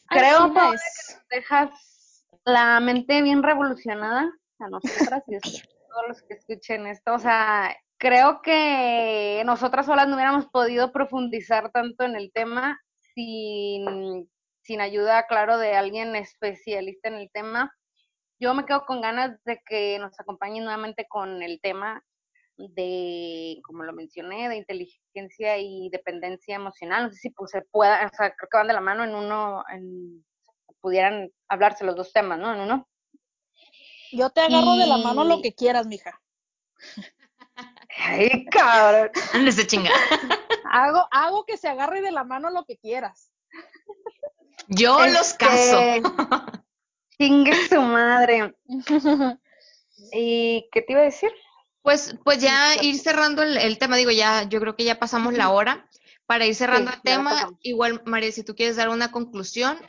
Creo, 0.07 0.45
Así 0.45 0.53
Paola, 0.53 0.76
es. 0.76 1.22
dejas 1.30 2.26
la 2.45 2.80
mente 2.80 3.22
bien 3.22 3.43
revolucionada 3.43 4.32
a 4.59 4.70
nosotras 4.70 5.24
y 5.28 5.36
a 5.36 5.39
todos 5.89 6.07
los 6.07 6.21
que 6.23 6.35
escuchen 6.35 6.87
esto. 6.87 7.13
O 7.13 7.19
sea, 7.19 7.75
creo 7.97 8.41
que 8.41 9.43
nosotras 9.45 9.85
solas 9.85 10.07
no 10.07 10.15
hubiéramos 10.15 10.47
podido 10.47 10.91
profundizar 10.91 11.71
tanto 11.71 12.03
en 12.05 12.15
el 12.15 12.31
tema 12.31 12.79
sin, 13.13 14.29
sin 14.61 14.81
ayuda, 14.81 15.27
claro, 15.27 15.57
de 15.57 15.75
alguien 15.75 16.15
especialista 16.15 17.09
en 17.09 17.15
el 17.15 17.29
tema. 17.31 17.73
Yo 18.39 18.53
me 18.53 18.65
quedo 18.65 18.85
con 18.85 19.01
ganas 19.01 19.43
de 19.43 19.61
que 19.65 19.99
nos 19.99 20.17
acompañen 20.19 20.63
nuevamente 20.63 21.05
con 21.09 21.41
el 21.43 21.59
tema 21.59 22.03
de, 22.57 23.59
como 23.63 23.83
lo 23.83 23.93
mencioné, 23.93 24.49
de 24.49 24.57
inteligencia 24.57 25.57
y 25.57 25.89
dependencia 25.91 26.55
emocional. 26.55 27.03
No 27.03 27.09
sé 27.11 27.17
si 27.17 27.29
pues, 27.31 27.51
se 27.51 27.61
pueda, 27.63 28.05
o 28.05 28.15
sea, 28.15 28.33
creo 28.35 28.49
que 28.49 28.57
van 28.57 28.67
de 28.67 28.73
la 28.73 28.81
mano 28.81 29.03
en 29.03 29.15
uno, 29.15 29.63
en, 29.69 30.25
pudieran 30.81 31.31
hablarse 31.47 31.85
los 31.85 31.95
dos 31.95 32.13
temas, 32.13 32.39
¿no? 32.39 32.53
En 32.53 32.61
uno. 32.61 32.87
Yo 34.12 34.30
te 34.30 34.41
agarro 34.41 34.76
de 34.76 34.88
la 34.88 34.97
mano 34.97 35.24
lo 35.24 35.41
que 35.41 35.53
quieras, 35.53 35.88
mija. 35.88 36.22
Ay, 37.97 38.45
cabrón. 38.45 39.10
Ándese 39.34 39.68
chinga. 39.68 39.91
Hago, 40.72 41.07
hago 41.12 41.45
que 41.45 41.57
se 41.57 41.68
agarre 41.68 42.01
de 42.01 42.12
la 42.12 42.24
mano 42.24 42.49
lo 42.49 42.64
que 42.66 42.78
quieras. 42.78 43.32
Yo 44.68 45.05
los 45.07 45.34
caso. 45.34 45.80
Este, 45.80 46.01
Chingue 47.20 47.68
su 47.68 47.82
madre. 47.82 48.55
¿Y 50.14 50.70
qué 50.72 50.82
te 50.82 50.93
iba 50.93 51.01
a 51.01 51.05
decir? 51.05 51.32
Pues, 51.82 52.16
pues 52.24 52.39
ya 52.39 52.82
ir 52.82 52.97
cerrando 52.99 53.43
el, 53.43 53.57
el 53.57 53.78
tema, 53.78 53.97
digo, 53.97 54.12
ya, 54.12 54.43
yo 54.43 54.60
creo 54.60 54.76
que 54.76 54.86
ya 54.86 54.99
pasamos 54.99 55.34
la 55.34 55.49
hora. 55.49 55.89
Para 56.26 56.45
ir 56.45 56.53
cerrando 56.53 56.91
Sí, 56.91 56.97
el 56.97 57.01
tema, 57.01 57.49
igual, 57.62 58.03
María, 58.05 58.32
si 58.32 58.43
tú 58.43 58.53
quieres 58.53 58.76
dar 58.76 58.89
una 58.89 59.12
conclusión, 59.12 59.80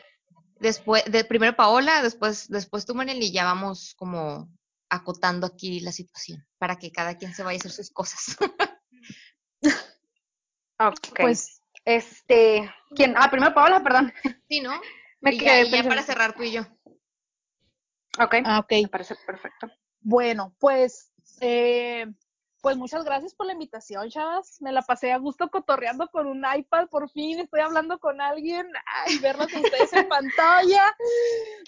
después, 0.60 1.04
de 1.06 1.24
primero 1.24 1.56
Paola, 1.56 2.02
después, 2.02 2.48
después 2.48 2.86
tú, 2.86 2.94
Mariel, 2.94 3.22
y 3.22 3.32
ya 3.32 3.44
vamos 3.44 3.94
como 3.96 4.48
acotando 4.88 5.46
aquí 5.46 5.80
la 5.80 5.92
situación, 5.92 6.46
para 6.58 6.76
que 6.76 6.92
cada 6.92 7.16
quien 7.16 7.34
se 7.34 7.42
vaya 7.42 7.56
a 7.56 7.60
hacer 7.60 7.72
sus 7.72 7.90
cosas. 7.90 8.36
Ok. 10.80 10.98
Pues, 11.20 11.62
este, 11.84 12.72
¿quién? 12.94 13.14
Ah, 13.16 13.30
primero 13.30 13.54
Paola, 13.54 13.82
perdón. 13.82 14.12
sí, 14.48 14.60
¿no? 14.60 14.80
Me 15.20 15.34
y 15.34 15.38
ya, 15.38 15.44
quedé 15.44 15.66
y 15.66 15.70
ya 15.70 15.88
para 15.88 16.02
cerrar 16.02 16.34
tú 16.34 16.42
y 16.42 16.52
yo. 16.52 16.62
Ok, 18.18 18.36
ah, 18.44 18.60
ok. 18.60 18.72
me 18.82 18.88
parece 18.88 19.14
perfecto. 19.26 19.68
Bueno, 20.00 20.56
pues, 20.58 21.12
eh, 21.40 22.06
pues 22.62 22.76
muchas 22.76 23.04
gracias 23.04 23.34
por 23.34 23.46
la 23.46 23.54
invitación, 23.54 24.08
chavas. 24.10 24.60
Me 24.60 24.72
la 24.72 24.82
pasé 24.82 25.12
a 25.12 25.18
gusto 25.18 25.48
cotorreando 25.50 26.08
con 26.08 26.26
un 26.26 26.44
iPad, 26.44 26.88
por 26.88 27.10
fin 27.10 27.38
estoy 27.40 27.60
hablando 27.60 27.98
con 27.98 28.20
alguien 28.20 28.66
y 29.08 29.18
verlos 29.18 29.46
ustedes 29.46 29.92
en 29.92 30.08
pantalla. 30.08 30.94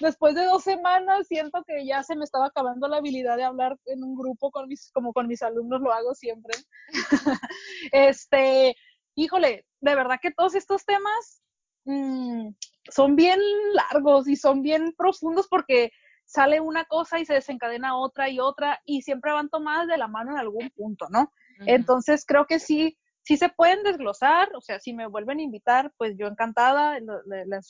Después 0.01 0.34
de 0.34 0.45
dos 0.45 0.62
semanas 0.62 1.26
siento 1.26 1.64
que 1.66 1.86
ya 1.86 2.03
se 2.03 2.16
me 2.16 2.24
estaba 2.24 2.47
acabando 2.47 2.88
la 2.88 2.99
habilidad 2.99 3.36
de 3.36 3.45
hablar 3.45 3.78
en 3.86 4.05
un 4.05 4.14
grupo 4.14 4.51
con 4.51 4.68
mis, 4.68 4.90
como 4.93 5.12
con 5.12 5.26
mis 5.26 5.43
alumnos 5.43 5.80
lo 5.80 5.93
hago 5.93 6.14
siempre. 6.14 6.55
este, 7.93 8.74
híjole, 9.14 9.66
de 9.80 9.95
verdad 9.95 10.18
que 10.20 10.30
todos 10.30 10.55
estos 10.55 10.84
temas 10.84 11.43
mmm, 11.84 12.51
son 12.90 13.16
bien 13.16 13.40
largos 13.72 14.28
y 14.28 14.36
son 14.36 14.62
bien 14.62 14.93
profundos 14.97 15.49
porque 15.49 15.90
sale 16.32 16.60
una 16.60 16.86
cosa 16.86 17.20
y 17.20 17.26
se 17.26 17.34
desencadena 17.34 17.94
otra 17.94 18.30
y 18.30 18.40
otra 18.40 18.80
y 18.86 19.02
siempre 19.02 19.32
van 19.32 19.50
tomadas 19.50 19.86
de 19.86 19.98
la 19.98 20.08
mano 20.08 20.32
en 20.32 20.38
algún 20.38 20.70
punto, 20.70 21.06
¿no? 21.10 21.30
Entonces 21.66 22.24
creo 22.26 22.46
que 22.46 22.58
sí, 22.58 22.96
sí 23.22 23.36
se 23.36 23.50
pueden 23.50 23.82
desglosar, 23.82 24.48
o 24.56 24.62
sea, 24.62 24.80
si 24.80 24.94
me 24.94 25.06
vuelven 25.06 25.40
a 25.40 25.42
invitar, 25.42 25.92
pues 25.98 26.16
yo 26.16 26.26
encantada, 26.26 26.98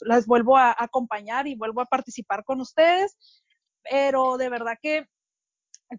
las, 0.05 0.27
vuelvo 0.27 0.57
a 0.57 0.75
acompañar 0.79 1.49
y 1.49 1.57
vuelvo 1.57 1.81
a 1.81 1.87
participar 1.87 2.45
con 2.45 2.61
ustedes, 2.61 3.17
pero 3.83 4.37
de 4.37 4.49
verdad 4.49 4.79
que 4.81 5.07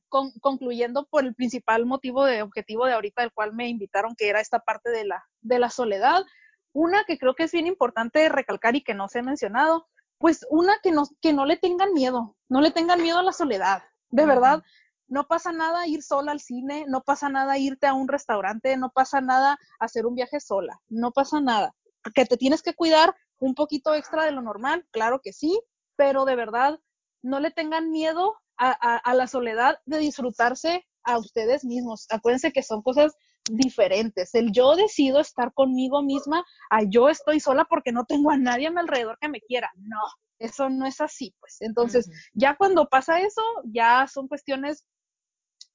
concluyendo 0.07 1.05
por 1.05 1.25
el 1.25 1.35
principal 1.35 1.85
motivo 1.85 2.23
de 2.23 2.41
objetivo 2.43 2.85
de 2.85 2.93
ahorita, 2.93 3.23
del 3.23 3.33
cual 3.33 3.53
me 3.53 3.67
invitaron, 3.67 4.15
que 4.15 4.29
era 4.29 4.39
esta 4.39 4.59
parte 4.59 4.89
de 4.89 5.03
la, 5.03 5.23
de 5.41 5.59
la 5.59 5.69
soledad, 5.69 6.23
una 6.71 7.03
que 7.03 7.17
creo 7.17 7.35
que 7.35 7.43
es 7.43 7.51
bien 7.51 7.67
importante 7.67 8.29
recalcar 8.29 8.75
y 8.77 8.83
que 8.83 8.93
no 8.93 9.09
se 9.09 9.19
ha 9.19 9.23
mencionado, 9.23 9.87
pues 10.23 10.47
una 10.49 10.79
que 10.81 10.93
no, 10.93 11.03
que 11.19 11.33
no 11.33 11.45
le 11.45 11.57
tengan 11.57 11.91
miedo, 11.91 12.37
no 12.47 12.61
le 12.61 12.71
tengan 12.71 13.01
miedo 13.01 13.19
a 13.19 13.23
la 13.23 13.33
soledad, 13.33 13.83
de 14.09 14.25
verdad. 14.25 14.63
No 15.09 15.27
pasa 15.27 15.51
nada 15.51 15.85
ir 15.85 16.01
sola 16.01 16.31
al 16.31 16.39
cine, 16.39 16.85
no 16.87 17.01
pasa 17.01 17.27
nada 17.27 17.57
irte 17.57 17.87
a 17.87 17.93
un 17.93 18.07
restaurante, 18.07 18.77
no 18.77 18.89
pasa 18.89 19.19
nada 19.19 19.57
hacer 19.81 20.05
un 20.05 20.15
viaje 20.15 20.39
sola, 20.39 20.79
no 20.87 21.11
pasa 21.11 21.41
nada. 21.41 21.75
Que 22.15 22.25
te 22.25 22.37
tienes 22.37 22.61
que 22.61 22.73
cuidar 22.73 23.13
un 23.37 23.53
poquito 23.53 23.93
extra 23.95 24.23
de 24.23 24.31
lo 24.31 24.41
normal, 24.41 24.87
claro 24.91 25.19
que 25.21 25.33
sí, 25.33 25.61
pero 25.97 26.23
de 26.23 26.37
verdad 26.37 26.79
no 27.21 27.41
le 27.41 27.51
tengan 27.51 27.91
miedo 27.91 28.33
a, 28.57 28.71
a 28.71 29.13
la 29.15 29.27
soledad 29.27 29.79
de 29.85 29.97
disfrutarse 29.97 30.87
a 31.03 31.17
ustedes 31.17 31.65
mismos. 31.65 32.07
Acuérdense 32.09 32.53
que 32.53 32.63
son 32.63 32.81
cosas 32.81 33.13
diferentes. 33.49 34.33
El 34.35 34.51
yo 34.51 34.75
decido 34.75 35.19
estar 35.19 35.53
conmigo 35.53 36.01
misma, 36.01 36.45
a 36.69 36.83
yo 36.83 37.09
estoy 37.09 37.39
sola 37.39 37.65
porque 37.65 37.91
no 37.91 38.05
tengo 38.05 38.31
a 38.31 38.37
nadie 38.37 38.67
a 38.67 38.71
mi 38.71 38.79
alrededor 38.79 39.17
que 39.19 39.29
me 39.29 39.41
quiera. 39.41 39.71
No, 39.75 40.01
eso 40.39 40.69
no 40.69 40.85
es 40.85 41.01
así, 41.01 41.35
pues. 41.39 41.57
Entonces, 41.61 42.09
ya 42.33 42.55
cuando 42.55 42.87
pasa 42.87 43.19
eso, 43.19 43.41
ya 43.65 44.07
son 44.07 44.27
cuestiones 44.27 44.85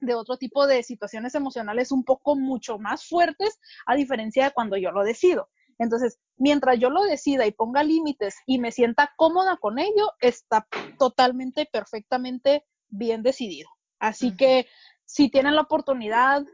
de 0.01 0.15
otro 0.15 0.37
tipo 0.37 0.67
de 0.67 0.83
situaciones 0.83 1.35
emocionales 1.35 1.91
un 1.91 2.05
poco 2.05 2.37
mucho 2.37 2.79
más 2.79 3.07
fuertes, 3.07 3.59
a 3.87 3.95
diferencia 3.95 4.45
de 4.45 4.51
cuando 4.53 4.77
yo 4.77 4.93
lo 4.93 5.03
decido. 5.03 5.49
Entonces, 5.79 6.19
mientras 6.37 6.79
yo 6.79 6.91
lo 6.91 7.05
decida 7.05 7.47
y 7.47 7.53
ponga 7.53 7.83
límites 7.83 8.37
y 8.47 8.59
me 8.59 8.73
sienta 8.73 9.13
cómoda 9.17 9.57
con 9.59 9.79
ello, 9.79 10.11
está 10.21 10.67
totalmente, 10.99 11.69
perfectamente 11.71 12.65
bien 12.89 13.23
decidido. 13.23 13.69
Así 14.01 14.37
que 14.37 14.67
si 15.05 15.31
tienen 15.31 15.55
la 15.55 15.63
oportunidad 15.63 16.45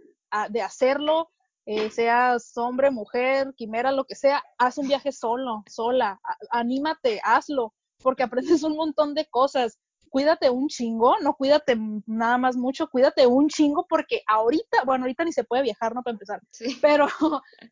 de 0.50 0.62
hacerlo, 0.62 1.30
eh, 1.66 1.90
seas 1.90 2.56
hombre, 2.56 2.90
mujer, 2.90 3.54
quimera, 3.56 3.90
lo 3.90 4.04
que 4.04 4.14
sea, 4.14 4.42
haz 4.58 4.76
un 4.76 4.86
viaje 4.86 5.12
solo, 5.12 5.62
sola, 5.66 6.20
anímate, 6.50 7.20
hazlo, 7.24 7.74
porque 8.02 8.22
aprendes 8.22 8.62
un 8.62 8.76
montón 8.76 9.14
de 9.14 9.26
cosas. 9.26 9.78
Cuídate 10.10 10.48
un 10.48 10.68
chingo, 10.68 11.16
no 11.20 11.34
cuídate 11.34 11.76
nada 12.06 12.38
más 12.38 12.56
mucho, 12.56 12.88
cuídate 12.88 13.26
un 13.26 13.48
chingo 13.48 13.86
porque 13.88 14.22
ahorita, 14.28 14.84
bueno, 14.84 15.04
ahorita 15.04 15.24
ni 15.24 15.32
se 15.32 15.42
puede 15.42 15.62
viajar, 15.64 15.94
¿no? 15.94 16.02
Para 16.02 16.12
empezar, 16.12 16.40
pero, 16.82 17.08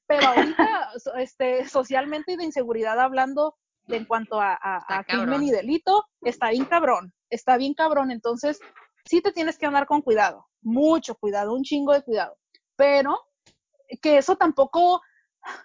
pero 0.07 0.27
ahorita, 0.27 0.91
este, 1.19 1.69
socialmente 1.69 2.33
y 2.33 2.37
de 2.37 2.45
inseguridad 2.45 2.99
hablando, 2.99 3.57
de 3.87 3.99
en 3.99 4.07
cuanto 4.07 4.41
a, 4.41 4.59
a 4.63 5.05
crimen 5.05 5.43
y 5.43 5.51
delito, 5.51 6.05
está 6.23 6.51
bien 6.51 6.65
cabrón, 6.65 7.13
está 7.31 7.57
bien 7.57 7.75
cabrón, 7.75 8.11
entonces 8.11 8.59
sí 9.05 9.21
te 9.21 9.33
tienes 9.33 9.59
que 9.59 9.67
andar 9.67 9.87
con 9.87 10.03
cuidado, 10.03 10.47
mucho 10.63 11.15
cuidado, 11.17 11.53
un 11.53 11.63
chingo 11.63 11.93
de 11.93 12.03
cuidado 12.03 12.37
pero 12.77 13.19
que 14.01 14.19
eso 14.19 14.37
tampoco, 14.37 15.03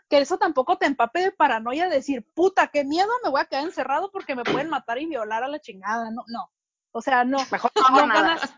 que 0.10 0.20
eso 0.20 0.38
tampoco 0.38 0.78
te 0.78 0.86
empape 0.86 1.22
de 1.22 1.32
paranoia 1.32 1.88
de 1.88 1.96
decir, 1.96 2.28
puta, 2.34 2.68
qué 2.68 2.84
miedo, 2.84 3.10
me 3.24 3.30
voy 3.30 3.42
a 3.42 3.46
quedar 3.46 3.64
encerrado 3.64 4.12
porque 4.12 4.36
me 4.36 4.44
pueden 4.44 4.70
matar 4.70 5.00
y 5.00 5.06
violar 5.06 5.44
a 5.44 5.48
la 5.48 5.60
chingada, 5.60 6.12
no, 6.12 6.24
no, 6.28 6.52
o 6.92 7.02
sea, 7.02 7.24
no, 7.24 7.38
mejor 7.52 7.72
no, 7.76 7.96
ganas, 8.08 8.54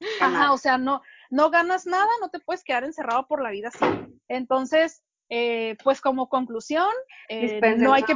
ajá, 0.20 0.52
o 0.52 0.58
sea, 0.58 0.78
no, 0.78 1.02
no 1.30 1.50
ganas 1.50 1.86
nada, 1.86 2.10
no 2.20 2.28
te 2.28 2.40
puedes 2.40 2.64
quedar 2.64 2.84
encerrado 2.84 3.26
por 3.26 3.42
la 3.42 3.50
vida 3.50 3.68
así. 3.68 3.84
Entonces, 4.28 5.02
eh, 5.28 5.76
pues 5.82 6.00
como 6.00 6.28
conclusión, 6.28 6.90
eh, 7.28 7.60
no 7.78 7.92
hay 7.92 8.02
que, 8.02 8.14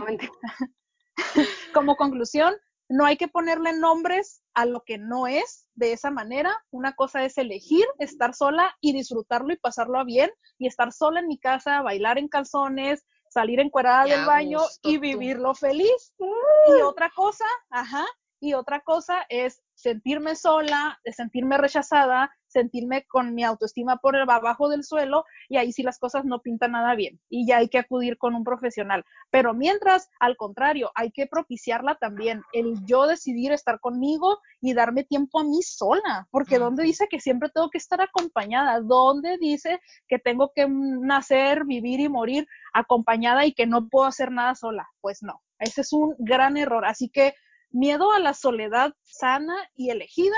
como 1.74 1.97
conclusión, 1.97 2.55
no 2.91 3.07
hay 3.07 3.16
que 3.16 3.28
ponerle 3.28 3.72
nombres 3.72 4.43
a 4.53 4.66
lo 4.66 4.82
que 4.82 4.99
no 4.99 5.28
es 5.28 5.68
de 5.74 5.93
esa 5.93 6.11
manera. 6.11 6.53
Una 6.72 6.93
cosa 6.95 7.24
es 7.24 7.38
elegir 7.38 7.86
estar 8.01 8.34
sola 8.34 8.76
y 8.80 8.93
disfrutarlo 8.93 9.53
y 9.53 9.57
pasarlo 9.57 10.05
bien 10.05 10.28
y 10.59 10.66
estar 10.66 10.93
sola 10.93 11.20
en 11.20 11.28
mi 11.28 11.38
casa, 11.38 11.82
bailar 11.82 12.18
en 12.18 12.26
calzones, 12.26 13.07
salir 13.28 13.61
encuerada 13.61 14.07
del 14.07 14.26
baño 14.26 14.59
y 14.82 14.99
vivirlo 14.99 15.55
feliz. 15.55 16.12
Y 16.18 16.82
otra 16.82 17.12
cosa, 17.14 17.45
ajá, 17.70 18.05
y 18.41 18.55
otra 18.55 18.80
cosa 18.80 19.24
es 19.28 19.62
sentirme 19.74 20.34
sola, 20.34 20.99
de 21.05 21.12
sentirme 21.12 21.59
rechazada, 21.59 22.28
sentirme 22.51 23.05
con 23.07 23.34
mi 23.34 23.44
autoestima 23.44 23.96
por 23.98 24.16
el 24.16 24.28
abajo 24.28 24.68
del 24.68 24.84
suelo 24.84 25.24
y 25.48 25.57
ahí 25.57 25.72
sí 25.72 25.82
las 25.82 25.98
cosas 25.98 26.24
no 26.24 26.40
pintan 26.40 26.72
nada 26.72 26.94
bien 26.94 27.20
y 27.28 27.46
ya 27.46 27.59
hay 27.59 27.68
que 27.68 27.78
acudir 27.78 28.18
con 28.18 28.34
un 28.34 28.44
profesional. 28.44 29.05
Pero 29.30 29.55
mientras, 29.55 30.11
al 30.18 30.36
contrario, 30.36 30.90
hay 30.94 31.11
que 31.12 31.26
propiciarla 31.26 31.94
también, 31.94 32.42
el 32.53 32.74
yo 32.84 33.07
decidir 33.07 33.53
estar 33.53 33.80
conmigo 33.80 34.38
y 34.61 34.74
darme 34.74 35.05
tiempo 35.05 35.40
a 35.40 35.44
mí 35.44 35.62
sola, 35.62 36.28
porque 36.30 36.59
¿dónde 36.59 36.82
dice 36.82 37.07
que 37.09 37.20
siempre 37.20 37.51
tengo 37.51 37.70
que 37.70 37.78
estar 37.78 38.01
acompañada? 38.01 38.80
¿Dónde 38.80 39.38
dice 39.38 39.80
que 40.09 40.18
tengo 40.18 40.53
que 40.55 40.66
nacer, 40.68 41.64
vivir 41.64 42.01
y 42.01 42.09
morir 42.09 42.46
acompañada 42.72 43.46
y 43.46 43.55
que 43.55 43.66
no 43.66 43.88
puedo 43.88 44.07
hacer 44.07 44.30
nada 44.32 44.55
sola? 44.55 44.88
Pues 45.01 45.22
no, 45.22 45.40
ese 45.59 45.82
es 45.82 45.92
un 45.92 46.14
gran 46.18 46.57
error. 46.57 46.84
Así 46.84 47.09
que 47.09 47.34
miedo 47.70 48.12
a 48.12 48.18
la 48.18 48.34
soledad 48.34 48.94
sana 49.05 49.57
y 49.74 49.90
elegida, 49.90 50.36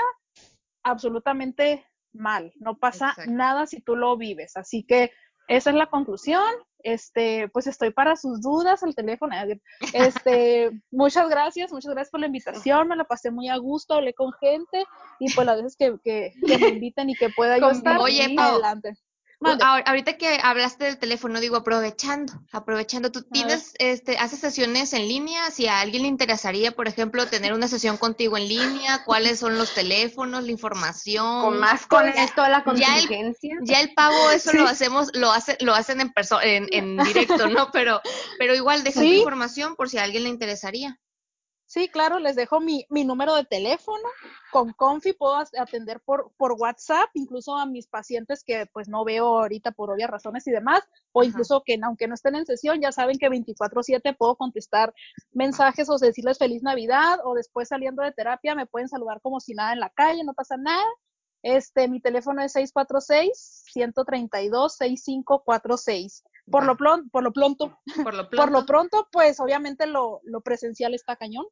absolutamente 0.83 1.85
mal. 2.13 2.53
No 2.55 2.77
pasa 2.77 3.15
nada 3.27 3.65
si 3.67 3.81
tú 3.81 3.95
lo 3.95 4.17
vives. 4.17 4.55
Así 4.55 4.83
que 4.83 5.11
esa 5.47 5.69
es 5.69 5.75
la 5.75 5.87
conclusión. 5.87 6.43
Este, 6.79 7.47
pues 7.49 7.67
estoy 7.67 7.91
para 7.91 8.17
sus 8.17 8.41
dudas, 8.41 8.83
el 8.83 8.93
teléfono. 8.93 9.33
Este, 9.93 10.69
muchas 10.91 11.29
gracias, 11.29 11.71
muchas 11.71 11.93
gracias 11.93 12.11
por 12.11 12.19
la 12.19 12.27
invitación. 12.27 12.87
Me 12.87 12.95
la 12.95 13.05
pasé 13.05 13.31
muy 13.31 13.47
a 13.49 13.57
gusto, 13.57 13.95
hablé 13.95 14.13
con 14.13 14.31
gente 14.33 14.83
y 15.19 15.33
pues 15.33 15.47
las 15.47 15.57
veces 15.57 15.77
que, 15.77 15.95
que, 16.03 16.33
me 16.59 16.67
inviten 16.69 17.09
y 17.09 17.15
que 17.15 17.29
pueda 17.29 17.57
yo 17.57 17.69
estar 17.69 17.99
Oye, 17.99 18.35
adelante 18.37 18.95
ahorita 19.49 20.17
que 20.17 20.39
hablaste 20.41 20.85
del 20.85 20.97
teléfono, 20.97 21.39
digo, 21.39 21.55
aprovechando, 21.55 22.33
aprovechando, 22.51 23.11
tú 23.11 23.23
tienes, 23.23 23.73
este, 23.79 24.17
haces 24.17 24.39
sesiones 24.39 24.93
en 24.93 25.07
línea, 25.07 25.51
si 25.51 25.67
a 25.67 25.79
alguien 25.79 26.03
le 26.03 26.09
interesaría, 26.09 26.71
por 26.71 26.87
ejemplo, 26.87 27.27
tener 27.27 27.53
una 27.53 27.67
sesión 27.67 27.97
contigo 27.97 28.37
en 28.37 28.47
línea, 28.47 29.03
cuáles 29.05 29.39
son 29.39 29.57
los 29.57 29.73
teléfonos, 29.73 30.43
la 30.43 30.51
información. 30.51 31.41
Con 31.41 31.59
más 31.59 31.85
con 31.85 32.07
esto, 32.07 32.47
la 32.47 32.63
contingencia. 32.63 33.57
Ya 33.61 33.81
el, 33.81 33.93
pago, 33.93 34.31
eso 34.31 34.53
lo 34.53 34.67
hacemos, 34.67 35.09
lo 35.13 35.31
hace, 35.31 35.57
lo 35.61 35.73
hacen 35.73 36.01
en 36.01 36.13
en, 36.41 36.67
en 36.71 36.97
directo, 37.03 37.47
¿no? 37.47 37.69
Pero, 37.71 38.01
pero 38.37 38.55
igual 38.55 38.83
deja 38.83 39.03
información 39.03 39.75
por 39.75 39.89
si 39.89 39.97
a 39.97 40.03
alguien 40.03 40.23
le 40.23 40.29
interesaría. 40.29 40.99
Sí, 41.73 41.87
claro, 41.89 42.19
les 42.19 42.35
dejo 42.35 42.59
mi, 42.59 42.85
mi 42.91 43.03
número 43.03 43.33
de 43.33 43.45
teléfono. 43.45 44.07
Con 44.51 44.73
Confi 44.73 45.13
puedo 45.13 45.37
atender 45.57 46.01
por, 46.01 46.31
por 46.37 46.51
WhatsApp, 46.51 47.09
incluso 47.15 47.57
a 47.57 47.65
mis 47.65 47.87
pacientes 47.87 48.43
que 48.43 48.67
pues 48.71 48.87
no 48.87 49.03
veo 49.03 49.25
ahorita 49.25 49.71
por 49.71 49.89
obvias 49.89 50.11
razones 50.11 50.45
y 50.45 50.51
demás, 50.51 50.83
o 51.13 51.23
incluso 51.23 51.63
que 51.65 51.79
aunque 51.81 52.07
no 52.07 52.13
estén 52.13 52.35
en 52.35 52.45
sesión, 52.45 52.79
ya 52.79 52.91
saben 52.91 53.17
que 53.17 53.27
24/7 53.27 54.15
puedo 54.15 54.35
contestar 54.35 54.93
mensajes 55.31 55.89
o 55.89 55.97
decirles 55.97 56.37
feliz 56.37 56.61
Navidad 56.61 57.17
o 57.23 57.33
después 57.33 57.69
saliendo 57.69 58.03
de 58.03 58.11
terapia 58.11 58.53
me 58.53 58.67
pueden 58.67 58.87
saludar 58.87 59.19
como 59.21 59.39
si 59.39 59.55
nada 59.55 59.73
en 59.73 59.79
la 59.79 59.89
calle, 59.89 60.23
no 60.23 60.35
pasa 60.35 60.57
nada. 60.57 60.85
Este, 61.41 61.87
mi 61.87 61.99
teléfono 61.99 62.43
es 62.43 62.51
646 62.51 63.63
132 63.73 64.75
6546. 64.77 66.23
Por 66.51 66.65
lo, 66.65 66.75
por 67.11 67.23
lo 67.23 67.31
pronto, 67.31 67.79
por 68.03 68.13
lo 68.13 68.29
pronto, 68.29 68.35
por 68.37 68.51
lo 68.51 68.65
pronto, 68.65 69.07
pues 69.11 69.39
obviamente 69.39 69.87
lo, 69.87 70.19
lo 70.23 70.41
presencial 70.41 70.93
está 70.93 71.15
cañón. 71.15 71.45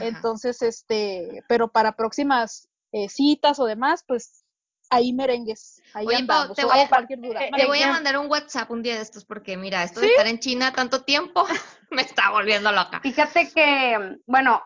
Entonces, 0.00 0.62
este, 0.62 1.42
pero 1.48 1.68
para 1.68 1.92
próximas 1.92 2.68
eh, 2.92 3.08
citas 3.08 3.58
o 3.58 3.66
demás, 3.66 4.04
pues 4.06 4.44
ahí 4.90 5.12
merengues. 5.12 5.82
Ahí 5.92 6.06
andamos, 6.14 6.56
te, 6.56 6.64
voy 6.64 6.78
a, 6.78 6.88
cualquier 6.88 7.20
duda. 7.20 7.40
te 7.54 7.66
voy 7.66 7.82
a 7.82 7.92
mandar 7.92 8.18
un 8.18 8.30
WhatsApp 8.30 8.70
un 8.70 8.82
día 8.82 8.96
de 8.96 9.02
estos 9.02 9.24
porque 9.24 9.56
mira, 9.56 9.82
esto 9.82 10.00
de 10.00 10.08
estar 10.08 10.26
en 10.26 10.38
China 10.38 10.72
tanto 10.72 11.02
tiempo 11.04 11.46
me 11.90 12.02
está 12.02 12.30
volviendo 12.30 12.72
loca. 12.72 13.00
Fíjate 13.00 13.50
que, 13.50 14.18
bueno, 14.26 14.62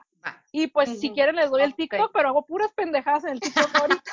y 0.52 0.66
pues 0.68 1.00
si 1.00 1.10
quieren 1.12 1.36
les 1.36 1.50
doy 1.50 1.62
el 1.62 1.74
TikTok, 1.74 2.10
pero 2.12 2.28
hago 2.28 2.46
puras 2.46 2.72
pendejadas 2.74 3.24
en 3.24 3.30
el 3.30 3.40
TikTok 3.40 3.74
ahorita. 3.74 4.12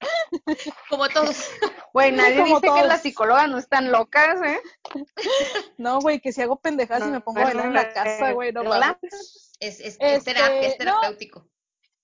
Como 0.88 1.08
todos. 1.08 1.50
Güey, 1.92 2.12
nadie 2.12 2.36
Como 2.36 2.46
dice 2.56 2.60
que 2.62 2.66
todos. 2.68 2.86
las 2.86 3.02
psicólogas 3.02 3.48
no 3.48 3.58
están 3.58 3.92
locas, 3.92 4.40
¿eh? 4.42 4.60
No, 5.76 6.00
güey, 6.00 6.20
que 6.20 6.32
si 6.32 6.40
hago 6.42 6.56
pendejadas 6.60 7.08
y 7.08 7.10
me 7.10 7.20
pongo 7.20 7.40
a 7.40 7.44
bailar 7.44 7.66
en 7.66 7.74
la 7.74 7.92
casa, 7.92 8.32
güey, 8.32 8.52
no 8.52 8.64
mames. 8.64 9.52
Es, 9.60 9.78
es, 9.80 9.86
Este, 10.00 10.14
es 10.14 10.24
terapia, 10.24 10.60
es 10.62 10.72
no. 10.72 10.76
terapéutico. 10.78 11.46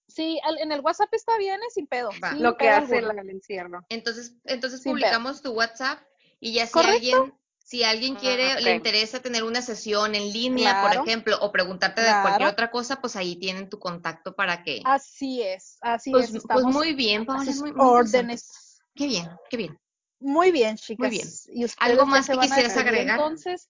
Sí, 0.09 0.41
en 0.61 0.73
el 0.73 0.81
WhatsApp 0.81 1.13
está 1.13 1.37
bien, 1.37 1.61
es 1.67 1.75
sin 1.75 1.87
pedo. 1.87 2.11
Va. 2.23 2.31
sin 2.33 2.43
Lo 2.43 2.57
que 2.57 2.67
pedo 2.67 2.77
hace 2.77 3.03
la- 3.03 3.13
el 3.21 3.31
encierro. 3.31 3.85
Entonces, 3.89 4.35
entonces 4.45 4.83
Sin 4.83 4.93
publicamos 4.93 5.43
tu 5.43 5.53
WhatsApp 5.53 5.99
y 6.41 6.53
ya 6.55 6.67
si 6.67 6.73
Correcto. 6.73 6.95
alguien, 6.95 7.35
si 7.67 7.83
alguien 7.83 8.15
Ah, 8.17 8.21
quiere, 8.21 8.61
le 8.61 8.77
interesa 8.77 9.21
tener 9.21 9.43
una 9.43 9.61
sesión 9.61 10.15
en 10.15 10.33
línea, 10.33 10.71
Claro. 10.71 11.01
por 11.01 11.09
ejemplo, 11.09 11.37
o 11.41 11.51
preguntarte 11.51 12.01
de 12.01 12.13
cualquier 12.23 12.49
otra 12.49 12.71
cosa, 12.71 13.01
pues 13.01 13.17
ahí 13.17 13.35
tienen 13.35 13.69
tu 13.69 13.81
contacto 13.81 14.37
para 14.37 14.63
que. 14.63 14.83
Así 14.85 15.43
es, 15.43 15.77
así 15.81 16.13
pues, 16.13 16.33
es. 16.33 16.45
pues 16.47 16.65
muy 16.65 16.95
bien, 16.95 17.27
Paola, 17.27 17.51
muy, 17.57 17.73
órdenes. 17.77 18.79
Qué 18.95 19.09
bien, 19.09 19.29
qué 19.51 19.57
bien. 19.57 19.81
Muy 20.21 20.53
bien, 20.53 20.77
chicas. 20.77 21.09
Muy 21.09 21.11
bien. 21.11 21.29
¿Y 21.49 21.67
¿Algo 21.79 22.07
más 22.07 22.29
que 22.29 22.39
quisieras 22.39 22.77
agregar? 22.77 23.19
Entonces, 23.19 23.69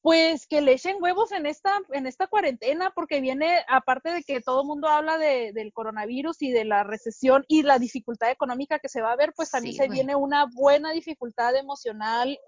pues 0.00 0.46
que 0.46 0.62
le 0.62 0.72
echen 0.72 0.96
huevos 0.98 1.32
en 1.32 1.44
esta, 1.44 1.82
en 1.92 2.06
esta 2.06 2.28
cuarentena, 2.28 2.92
porque 2.94 3.20
viene, 3.20 3.62
aparte 3.68 4.08
de 4.10 4.22
que 4.22 4.40
todo 4.40 4.62
el 4.62 4.68
mundo 4.68 4.88
habla 4.88 5.18
de, 5.18 5.52
del 5.52 5.70
coronavirus 5.74 6.40
y 6.40 6.50
de 6.50 6.64
la 6.64 6.82
recesión 6.82 7.44
y 7.46 7.62
la 7.62 7.78
dificultad 7.78 8.30
económica 8.30 8.78
que 8.78 8.88
se 8.88 9.02
va 9.02 9.12
a 9.12 9.16
ver, 9.16 9.34
pues 9.36 9.50
también 9.50 9.74
Sí, 9.74 9.82
se 9.82 9.88
viene 9.88 10.16
una 10.16 10.46
buena 10.46 10.92
dificultad 10.92 11.54
emocional 11.54 12.38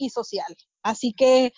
y 0.00 0.10
social. 0.10 0.56
Así 0.82 1.12
que 1.12 1.52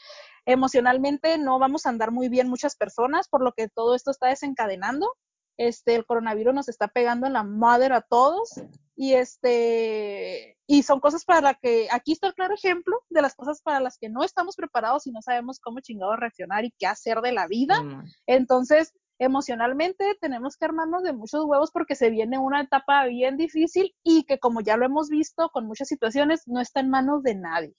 emocionalmente 0.45 1.39
no 1.39 1.59
vamos 1.59 1.87
a 1.87 1.91
andar 1.91 2.11
muy 2.11 2.29
bien 2.29 2.49
muchas 2.49 2.77
personas, 2.77 3.29
por 3.29 3.43
lo 3.43 3.53
que 3.53 3.69
todo 3.69 3.95
esto 3.95 4.11
está 4.11 4.29
desencadenando. 4.29 5.15
Este, 5.59 5.95
el 5.95 6.07
coronavirus 6.07 6.55
nos 6.55 6.69
está 6.69 6.89
pegando 6.89 7.27
en 7.27 7.35
la 7.35 7.45
madre 7.45 7.95
a 7.95 8.01
todos 8.01 8.55
y 8.97 9.15
este 9.15 10.59
y 10.67 10.83
son 10.83 11.01
cosas 11.01 11.25
para 11.25 11.41
las 11.43 11.57
que 11.61 11.89
aquí 11.91 12.13
está 12.13 12.29
el 12.29 12.35
claro 12.35 12.55
ejemplo 12.55 12.97
de 13.11 13.21
las 13.21 13.35
cosas 13.35 13.61
para 13.61 13.81
las 13.81 13.99
que 13.99 14.09
no 14.09 14.25
estamos 14.25 14.57
preparados 14.57 15.07
y 15.07 15.13
no 15.13 15.21
sabemos 15.21 15.61
cómo 15.61 15.81
chingados 15.81 16.19
reaccionar 16.19 16.65
y 16.65 16.73
qué 16.79 16.87
hacer 16.87 17.21
de 17.21 17.33
la 17.33 17.47
vida. 17.47 17.83
Entonces, 18.27 18.95
emocionalmente 19.19 20.17
tenemos 20.21 20.57
que 20.57 20.65
armarnos 20.65 21.03
de 21.03 21.13
muchos 21.13 21.45
huevos 21.45 21.71
porque 21.71 21.95
se 21.95 22.11
viene 22.11 22.39
una 22.39 22.63
etapa 22.63 23.05
bien 23.07 23.37
difícil 23.37 23.95
y 24.03 24.25
que 24.25 24.39
como 24.39 24.63
ya 24.63 24.77
lo 24.77 24.87
hemos 24.87 25.11
visto 25.11 25.51
con 25.51 25.67
muchas 25.67 25.89
situaciones, 25.89 26.43
no 26.47 26.61
está 26.61 26.81
en 26.81 26.91
manos 26.91 27.23
de 27.23 27.35
nadie. 27.35 27.75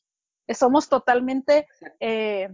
Somos 0.50 0.90
totalmente, 0.90 1.68
eh, 2.00 2.50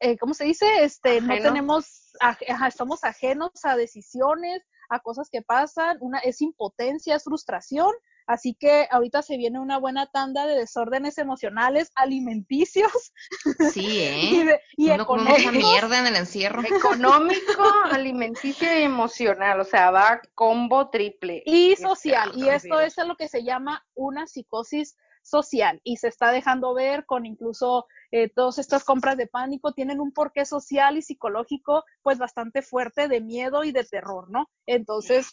eh, 0.00 0.18
¿cómo 0.18 0.34
se 0.34 0.44
dice? 0.44 0.66
Este, 0.82 1.20
no 1.20 1.34
tenemos, 1.42 2.12
aj- 2.20 2.44
ajá, 2.50 2.70
somos 2.70 3.04
ajenos 3.04 3.50
a 3.64 3.76
decisiones, 3.76 4.62
a 4.90 5.00
cosas 5.00 5.28
que 5.30 5.42
pasan, 5.42 5.98
una, 6.00 6.18
es 6.20 6.40
impotencia, 6.40 7.14
es 7.16 7.24
frustración. 7.24 7.92
Así 8.26 8.54
que 8.54 8.86
ahorita 8.90 9.22
se 9.22 9.38
viene 9.38 9.58
una 9.58 9.78
buena 9.78 10.10
tanda 10.10 10.46
de 10.46 10.54
desórdenes 10.54 11.16
emocionales, 11.16 11.90
alimenticios 11.94 12.92
Sí, 13.72 13.86
y, 13.86 14.40
¿eh? 14.40 14.44
de- 14.44 14.60
y 14.76 14.88
come 15.06 15.22
mucha 15.24 15.40
económicos. 15.40 15.52
mierda 15.70 15.98
en 16.00 16.06
el 16.08 16.16
encierro. 16.16 16.62
Económico, 16.62 17.62
alimenticio 17.90 18.68
y 18.78 18.82
emocional, 18.82 19.60
o 19.60 19.64
sea, 19.64 19.90
va 19.90 20.20
combo 20.34 20.90
triple. 20.90 21.42
y 21.46 21.72
Este, 21.72 21.84
social. 21.86 22.32
Y 22.34 22.48
esto 22.48 22.80
es 22.80 22.96
lo 22.98 23.16
que 23.16 23.28
se 23.28 23.44
llama 23.44 23.86
una 23.94 24.26
psicosis 24.26 24.96
social 25.28 25.80
y 25.84 25.96
se 25.98 26.08
está 26.08 26.30
dejando 26.32 26.74
ver 26.74 27.04
con 27.06 27.26
incluso 27.26 27.86
eh, 28.10 28.28
todas 28.28 28.58
estas 28.58 28.84
compras 28.84 29.16
de 29.16 29.26
pánico 29.26 29.72
tienen 29.72 30.00
un 30.00 30.12
porqué 30.12 30.44
social 30.46 30.96
y 30.96 31.02
psicológico 31.02 31.84
pues 32.02 32.18
bastante 32.18 32.62
fuerte 32.62 33.08
de 33.08 33.20
miedo 33.20 33.64
y 33.64 33.72
de 33.72 33.84
terror, 33.84 34.30
¿no? 34.30 34.48
Entonces 34.66 35.30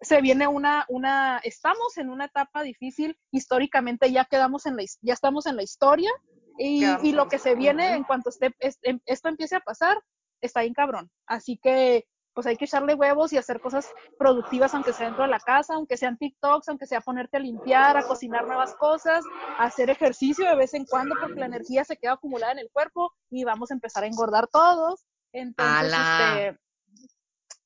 se 0.00 0.20
viene 0.20 0.48
una, 0.48 0.84
una, 0.88 1.38
estamos 1.44 1.96
en 1.96 2.10
una 2.10 2.24
etapa 2.24 2.62
difícil, 2.62 3.16
históricamente 3.30 4.10
ya 4.10 4.24
quedamos 4.24 4.66
en 4.66 4.76
la, 4.76 4.82
ya 5.00 5.12
estamos 5.14 5.46
en 5.46 5.56
la 5.56 5.62
historia 5.62 6.10
y, 6.58 6.80
y 7.04 7.12
lo 7.12 7.28
que 7.28 7.38
se 7.38 7.54
viene 7.54 7.94
en 7.94 8.04
cuanto 8.04 8.30
esté, 8.30 8.52
es- 8.58 8.78
em- 8.82 9.00
esto 9.06 9.28
empiece 9.28 9.54
a 9.56 9.60
pasar, 9.60 9.96
está 10.40 10.62
bien 10.62 10.74
cabrón. 10.74 11.08
Así 11.26 11.56
que 11.62 12.04
pues 12.34 12.46
hay 12.46 12.56
que 12.56 12.64
echarle 12.64 12.94
huevos 12.94 13.32
y 13.32 13.36
hacer 13.38 13.60
cosas 13.60 13.88
productivas, 14.18 14.72
aunque 14.74 14.92
sea 14.92 15.06
dentro 15.06 15.24
de 15.24 15.30
la 15.30 15.40
casa, 15.40 15.74
aunque 15.74 15.96
sean 15.96 16.16
TikToks, 16.16 16.68
aunque 16.68 16.86
sea 16.86 17.00
ponerte 17.00 17.36
a 17.36 17.40
limpiar, 17.40 17.96
a 17.96 18.06
cocinar 18.06 18.46
nuevas 18.46 18.74
cosas, 18.76 19.24
a 19.58 19.64
hacer 19.64 19.90
ejercicio 19.90 20.48
de 20.48 20.56
vez 20.56 20.72
en 20.74 20.84
cuando, 20.86 21.14
porque 21.20 21.38
la 21.40 21.46
energía 21.46 21.84
se 21.84 21.96
queda 21.96 22.12
acumulada 22.12 22.52
en 22.52 22.58
el 22.60 22.70
cuerpo 22.72 23.12
y 23.30 23.44
vamos 23.44 23.70
a 23.70 23.74
empezar 23.74 24.04
a 24.04 24.06
engordar 24.06 24.46
todos. 24.48 25.04
Entonces, 25.32 25.92
este, 25.92 26.58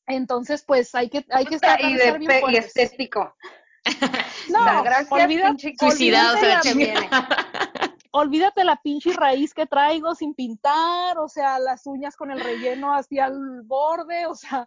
entonces 0.07 0.65
pues 0.67 0.95
hay 0.95 1.09
que, 1.11 1.25
hay 1.31 1.47
que 1.47 1.57
estar, 1.57 1.81
y, 1.81 1.95
estar 1.95 2.13
de 2.13 2.19
bien 2.19 2.29
pe- 2.29 2.43
y 2.53 2.57
estético. 2.57 3.35
No, 4.49 4.61
O 4.61 4.65
sea, 4.65 4.83
gracias, 4.83 5.11
olvida- 5.13 5.49
pinche 5.49 5.75
Suicidados 5.79 6.43
a 6.43 6.47
la 6.47 6.61
que 6.61 6.69
chingada. 6.71 7.01
viene. 7.01 7.11
olvídate 8.17 8.65
la 8.65 8.77
pinche 8.77 9.13
raíz 9.13 9.53
que 9.53 9.67
traigo 9.67 10.15
sin 10.15 10.35
pintar, 10.35 11.19
o 11.19 11.29
sea, 11.29 11.59
las 11.59 11.87
uñas 11.87 12.17
con 12.17 12.31
el 12.31 12.41
relleno 12.41 12.95
hacia 12.95 13.27
el 13.27 13.63
borde, 13.65 14.27
o 14.27 14.35
sea, 14.35 14.67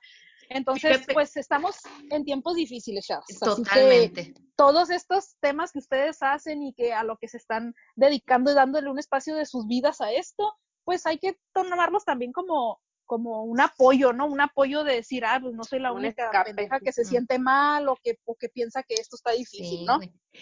entonces 0.50 1.06
pues 1.12 1.36
estamos 1.36 1.78
en 2.12 2.26
tiempos 2.26 2.56
difíciles, 2.56 3.08
que 3.08 3.36
Totalmente. 3.40 4.36
todos 4.56 4.92
estos 4.92 5.36
temas 5.40 5.72
que 5.72 5.80
ustedes 5.80 6.22
hacen 6.22 6.62
y 6.62 6.74
que 6.74 6.94
a 6.94 7.04
lo 7.04 7.18
que 7.18 7.28
se 7.28 7.38
están 7.38 7.74
dedicando 7.96 8.52
y 8.52 8.56
dándole 8.56 8.90
un 8.90 9.00
espacio 9.00 9.36
de 9.36 9.48
sus 9.48 9.66
vidas 9.66 10.00
a 10.00 10.12
esto, 10.12 10.54
pues 10.84 11.08
hay 11.08 11.18
que 11.18 11.40
tomarlos 11.52 12.06
también 12.06 12.32
como 12.32 12.80
como 13.10 13.42
un 13.44 13.60
apoyo, 13.60 14.14
¿no? 14.14 14.28
Un 14.28 14.40
apoyo 14.40 14.84
de 14.84 14.94
decir, 14.94 15.26
ah, 15.26 15.40
pues 15.42 15.56
no 15.56 15.64
soy 15.64 15.80
la 15.80 15.92
Un 15.92 15.98
única 15.98 16.26
escape. 16.26 16.54
pendeja 16.54 16.80
que 16.80 16.94
se 16.94 17.04
siente 17.04 17.40
mal 17.40 17.90
o 17.90 17.98
que, 18.04 18.20
o 18.24 18.36
que 18.36 18.50
piensa 18.50 18.84
que 18.84 18.94
esto 18.94 19.16
está 19.16 19.32
difícil, 19.32 19.80
Sí, 19.80 19.86
¿no? 19.88 20.00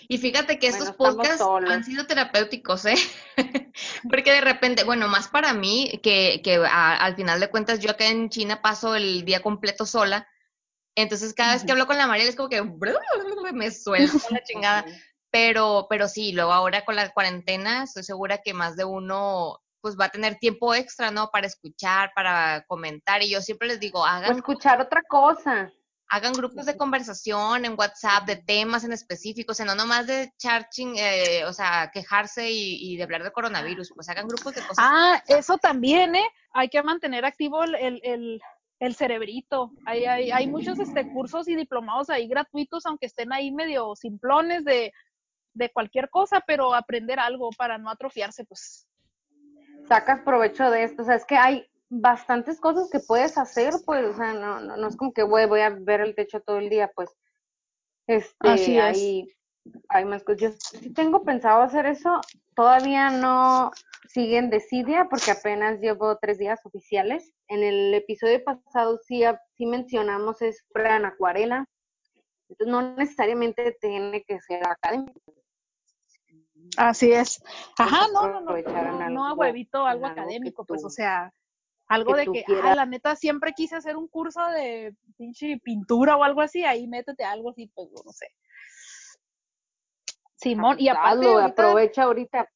Y 0.09 0.17
fíjate 0.17 0.59
que 0.59 0.67
estos 0.67 0.97
Bueno, 0.97 1.15
podcasts 1.15 1.37
solos. 1.37 1.71
han 1.71 1.85
sido 1.85 2.05
terapéuticos, 2.05 2.85
¿eh? 2.85 2.95
Porque 4.11 4.33
de 4.33 4.41
repente, 4.41 4.83
bueno, 4.83 5.07
más 5.07 5.29
para 5.29 5.53
mí, 5.53 6.01
que, 6.03 6.41
que 6.43 6.57
a- 6.57 6.97
al 6.97 7.15
final 7.15 7.39
de 7.39 7.49
cuentas 7.49 7.79
yo 7.79 7.91
acá 7.91 8.05
en 8.07 8.29
China 8.29 8.61
paso 8.61 8.95
el 8.95 9.23
día 9.23 9.41
completo 9.41 9.85
sola. 9.85 10.27
Entonces 10.97 11.33
cada 11.33 11.53
vez 11.53 11.63
que 11.63 11.71
hablo 11.71 11.87
con 11.87 11.97
la 11.97 12.07
María 12.07 12.27
es 12.27 12.35
como 12.35 12.49
que 12.49 12.61
me 13.53 13.71
suelto 13.71 14.17
la 14.29 14.43
chingada. 14.43 14.85
Pero, 15.31 15.87
pero 15.89 16.09
sí, 16.09 16.33
luego 16.33 16.51
ahora 16.51 16.83
con 16.83 16.97
la 16.97 17.09
cuarentena 17.13 17.83
estoy 17.83 18.03
segura 18.03 18.39
que 18.39 18.53
más 18.53 18.75
de 18.75 18.83
uno 18.83 19.59
pues 19.87 19.95
va 19.97 20.05
a 20.05 20.09
tener 20.09 20.35
tiempo 20.35 20.73
extra, 20.75 21.11
¿no? 21.11 21.29
Para 21.31 21.47
escuchar, 21.47 22.11
para 22.13 22.65
comentar. 22.67 23.21
Y 23.23 23.29
yo 23.29 23.39
siempre 23.41 23.69
les 23.69 23.79
digo, 23.79 23.99
O 23.99 24.05
hagan 24.05 24.35
escuchar 24.35 24.81
otra 24.81 25.01
cosa. 25.07 25.71
hagan 26.09 26.33
grupos 26.33 26.65
de 26.65 26.75
conversación 26.75 27.63
en 27.63 27.75
WhatsApp 27.77 28.25
de 28.25 28.35
temas 28.35 28.83
en 28.83 28.91
específico, 28.91 29.51
o 29.51 29.55
sea, 29.55 29.65
no 29.65 29.75
nomás 29.75 30.07
de 30.07 30.31
charching, 30.37 30.95
eh, 30.97 31.45
o 31.45 31.53
sea, 31.53 31.89
quejarse 31.93 32.49
y, 32.51 32.93
y 32.93 32.97
de 32.97 33.03
hablar 33.03 33.23
de 33.23 33.31
coronavirus, 33.31 33.93
pues 33.95 34.09
hagan 34.09 34.27
grupos 34.27 34.55
de 34.55 34.61
cosas. 34.61 34.77
Ah, 34.77 35.23
eso 35.27 35.57
también, 35.57 36.15
¿eh? 36.15 36.27
Hay 36.51 36.67
que 36.69 36.83
mantener 36.83 37.23
activo 37.23 37.63
el, 37.63 37.75
el, 37.75 38.01
el, 38.03 38.41
el 38.79 38.95
cerebrito. 38.95 39.71
Hay, 39.85 40.05
hay, 40.05 40.31
hay 40.31 40.47
muchos 40.47 40.79
este, 40.79 41.07
cursos 41.13 41.47
y 41.47 41.55
diplomados 41.55 42.09
ahí 42.09 42.27
gratuitos, 42.27 42.85
aunque 42.85 43.05
estén 43.05 43.31
ahí 43.31 43.51
medio 43.51 43.95
simplones 43.95 44.63
de, 44.65 44.91
de 45.53 45.69
cualquier 45.71 46.09
cosa, 46.09 46.41
pero 46.45 46.73
aprender 46.73 47.19
algo 47.19 47.49
para 47.57 47.77
no 47.77 47.89
atrofiarse, 47.89 48.43
pues. 48.45 48.85
Sacas 49.87 50.21
provecho 50.21 50.69
de 50.69 50.83
esto. 50.83 51.03
O 51.03 51.05
sea, 51.05 51.15
es 51.15 51.25
que 51.25 51.37
hay 51.37 51.65
bastantes 51.89 52.59
cosas 52.59 52.89
que 52.91 52.99
puedes 52.99 53.37
hacer, 53.37 53.73
pues, 53.85 54.05
o 54.05 54.13
sea, 54.15 54.33
no, 54.33 54.59
no, 54.59 54.77
no 54.77 54.87
es 54.87 54.97
como 54.97 55.13
que, 55.13 55.23
güey, 55.23 55.47
voy 55.47 55.61
a 55.61 55.69
ver 55.69 56.01
el 56.01 56.15
techo 56.15 56.41
todo 56.41 56.57
el 56.57 56.69
día, 56.69 56.91
pues. 56.95 57.09
Este, 58.07 58.49
Así 58.49 58.77
es. 58.77 58.83
hay, 58.83 59.35
hay 59.89 60.05
más 60.05 60.23
cosas. 60.23 60.41
Yo 60.41 60.51
sí 60.79 60.93
tengo 60.93 61.23
pensado 61.23 61.61
hacer 61.61 61.85
eso. 61.85 62.21
Todavía 62.55 63.09
no 63.09 63.71
siguen 64.07 64.49
Decidia 64.49 65.07
porque 65.09 65.31
apenas 65.31 65.79
llevo 65.79 66.17
tres 66.17 66.37
días 66.37 66.59
oficiales. 66.65 67.33
En 67.47 67.63
el 67.63 67.93
episodio 67.93 68.43
pasado 68.43 68.99
sí, 69.05 69.23
sí 69.55 69.65
mencionamos 69.65 70.41
es 70.41 70.65
en 70.75 71.05
acuarela. 71.05 71.65
Entonces 72.49 72.71
no 72.71 72.95
necesariamente 72.95 73.77
tiene 73.81 74.23
que 74.23 74.39
ser 74.41 74.65
académico. 74.65 75.21
Así 76.75 77.11
es. 77.11 77.41
Ajá, 77.77 77.99
Puedes 77.99 78.13
no, 78.13 78.27
no, 78.27 78.41
no, 78.41 78.99
no, 78.99 79.09
no 79.09 79.27
a 79.27 79.33
huevito, 79.33 79.85
algo 79.85 80.05
que 80.05 80.11
académico, 80.11 80.65
pues, 80.65 80.83
o 80.83 80.89
sea, 80.89 81.33
algo 81.87 82.13
que 82.13 82.19
de 82.19 82.31
que, 82.31 82.45
ah, 82.63 82.75
la 82.75 82.85
neta, 82.85 83.15
siempre 83.15 83.53
quise 83.53 83.75
hacer 83.75 83.95
un 83.95 84.07
curso 84.07 84.45
de 84.47 84.95
pinche 85.17 85.59
pintura 85.63 86.17
o 86.17 86.23
algo 86.23 86.41
así, 86.41 86.65
ahí 86.65 86.87
métete 86.87 87.23
algo 87.23 87.51
así, 87.51 87.71
pues, 87.73 87.89
no 88.05 88.11
sé. 88.11 88.27
Simón, 90.35 90.77
y 90.79 90.87
aparte, 90.89 91.25
ahorita- 91.25 91.45
aprovecha 91.45 92.03
ahorita. 92.03 92.49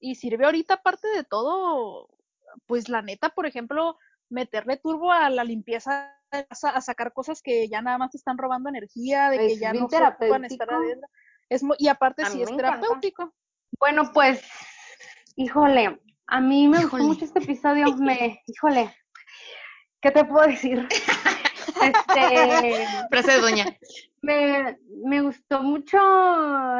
y 0.00 0.14
sirve 0.14 0.44
ahorita 0.44 0.74
aparte 0.74 1.08
de 1.08 1.24
todo, 1.24 2.08
pues 2.66 2.88
la 2.88 3.02
neta, 3.02 3.30
por 3.30 3.46
ejemplo, 3.46 3.98
meterle 4.28 4.76
turbo 4.76 5.12
a 5.12 5.28
la 5.30 5.42
limpieza, 5.44 6.14
a 6.30 6.80
sacar 6.80 7.12
cosas 7.12 7.42
que 7.42 7.68
ya 7.68 7.82
nada 7.82 7.98
más 7.98 8.10
te 8.12 8.16
están 8.18 8.38
robando 8.38 8.68
energía, 8.68 9.30
de 9.30 9.38
que 9.38 9.52
Es 9.54 9.60
ya 9.60 9.72
no 9.72 9.88
se 9.88 9.96
ocupan 10.02 10.44
estar 10.44 10.70
adentro. 10.72 11.08
Es 11.48 11.62
mu- 11.62 11.74
y 11.78 11.88
aparte 11.88 12.24
sí 12.26 12.42
es 12.42 12.50
encanta. 12.50 12.78
terapéutico. 12.80 13.34
Bueno, 13.78 14.10
pues, 14.12 14.42
híjole, 15.36 16.00
a 16.26 16.40
mí 16.40 16.68
me 16.68 16.78
Híjole. 16.82 17.04
gustó 17.04 17.04
mucho 17.14 17.24
este 17.24 17.38
episodio. 17.40 17.96
Me, 17.96 18.42
híjole, 18.46 18.94
¿qué 20.00 20.10
te 20.10 20.24
puedo 20.24 20.46
decir? 20.46 20.86
Este, 21.80 22.86
Frase 23.10 23.32
de 23.32 23.40
doña. 23.40 23.64
me, 24.22 24.78
me 25.04 25.20
gustó 25.20 25.62
mucho 25.62 25.96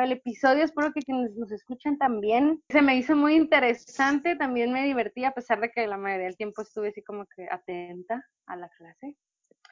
el 0.01 0.11
episodio, 0.11 0.65
espero 0.65 0.93
que 0.93 1.03
quienes 1.03 1.37
nos 1.37 1.53
escuchen 1.53 1.99
también. 1.99 2.61
Se 2.69 2.83
me 2.83 2.97
hizo 2.97 3.15
muy 3.15 3.37
interesante, 3.37 4.35
también 4.35 4.73
me 4.73 4.83
divertí, 4.85 5.25
a 5.25 5.31
pesar 5.31 5.61
de 5.61 5.71
que 5.71 5.87
la 5.87 5.99
mayoría 5.99 6.27
del 6.27 6.37
tiempo 6.37 6.63
estuve 6.63 6.89
así 6.89 7.03
como 7.05 7.27
que 7.27 7.47
atenta 7.49 8.27
a 8.47 8.57
la 8.57 8.69
clase. 8.71 9.15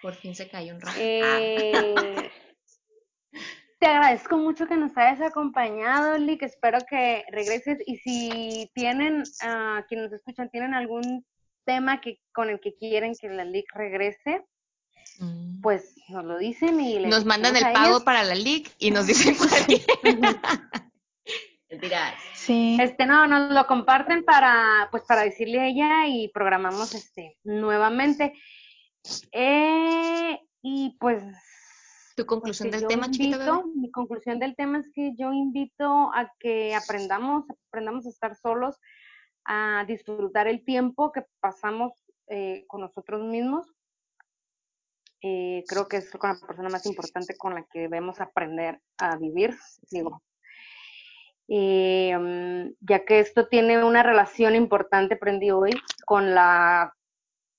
Por 0.01 0.15
fin 0.15 0.35
se 0.37 0.49
cayó 0.49 0.75
un 0.75 0.81
rato. 0.83 0.97
Eh, 1.01 2.31
te 3.79 3.87
agradezco 3.87 4.39
mucho 4.39 4.67
que 4.67 4.77
nos 4.77 4.97
hayas 4.97 5.21
acompañado, 5.21 6.17
Lick. 6.19 6.43
Espero 6.43 6.79
que 6.89 7.25
regreses. 7.31 7.79
Y 7.87 7.97
si 7.99 8.71
tienen, 8.75 9.23
uh, 9.23 9.83
quienes 9.89 10.11
nos 10.11 10.13
escuchan, 10.15 10.51
tienen 10.51 10.75
algún 10.75 11.27
tema 11.65 12.01
que 12.01 12.21
con 12.33 12.49
el 12.49 12.61
que 12.61 12.75
quieren 12.75 13.15
que 13.21 13.29
la 13.29 13.45
Lick 13.45 13.67
regrese, 13.75 14.45
mm. 15.19 15.61
pues 15.61 15.95
nos 16.09 16.25
lo 16.25 16.39
dicen 16.39 16.81
y 16.81 17.05
nos 17.07 17.25
mandan 17.25 17.57
el 17.57 17.65
pago 17.73 18.05
para 18.05 18.23
la 18.23 18.35
Lick 18.35 18.71
y 18.79 18.91
nos 18.91 19.07
dicen 19.07 19.37
por 19.37 19.49
aquí. 19.63 19.83
Sí. 22.35 22.79
Este, 22.81 23.07
no, 23.07 23.27
nos 23.27 23.51
lo 23.51 23.67
comparten 23.67 24.25
para, 24.25 24.89
pues 24.91 25.03
para 25.03 25.23
decirle 25.23 25.61
a 25.61 25.67
ella 25.67 26.07
y 26.07 26.29
programamos 26.29 26.95
este 26.95 27.37
nuevamente. 27.43 28.33
Eh, 29.33 30.39
y 30.63 30.97
pues 30.99 31.23
¿Tu 32.17 32.25
conclusión 32.25 32.71
del 32.71 32.87
tema, 32.87 33.11
chiquita 33.11 33.63
Mi 33.75 33.91
conclusión 33.91 34.39
del 34.39 34.57
tema 34.57 34.79
es 34.79 34.91
que 34.95 35.15
yo 35.19 35.35
invito 35.35 36.11
a 36.15 36.33
que 36.41 36.75
aprendamos, 36.75 37.45
aprendamos 37.69 38.07
a 38.07 38.09
estar 38.09 38.35
solos, 38.35 38.81
a 39.45 39.85
disfrutar 39.87 40.49
el 40.49 40.65
tiempo 40.65 41.13
que 41.13 41.25
pasamos 41.41 41.93
eh, 42.29 42.65
con 42.69 42.81
nosotros 42.81 43.23
mismos. 43.23 43.71
Eh, 45.21 45.63
creo 45.69 45.89
que 45.89 45.99
es 45.99 46.11
con 46.13 46.31
la 46.31 46.41
persona 46.47 46.71
más 46.71 46.87
importante 46.87 47.37
con 47.37 47.55
la 47.55 47.65
que 47.65 47.81
debemos 47.81 48.19
aprender 48.19 48.81
a 48.97 49.17
vivir, 49.19 49.55
digo. 49.91 50.23
Mm, 51.49 52.71
ya 52.81 53.05
que 53.05 53.21
esto 53.21 53.47
tiene 53.47 53.85
una 53.85 54.03
relación 54.03 54.55
importante, 54.55 55.17
aprendí 55.17 55.51
hoy, 55.51 55.73
con 56.07 56.35
la 56.35 56.95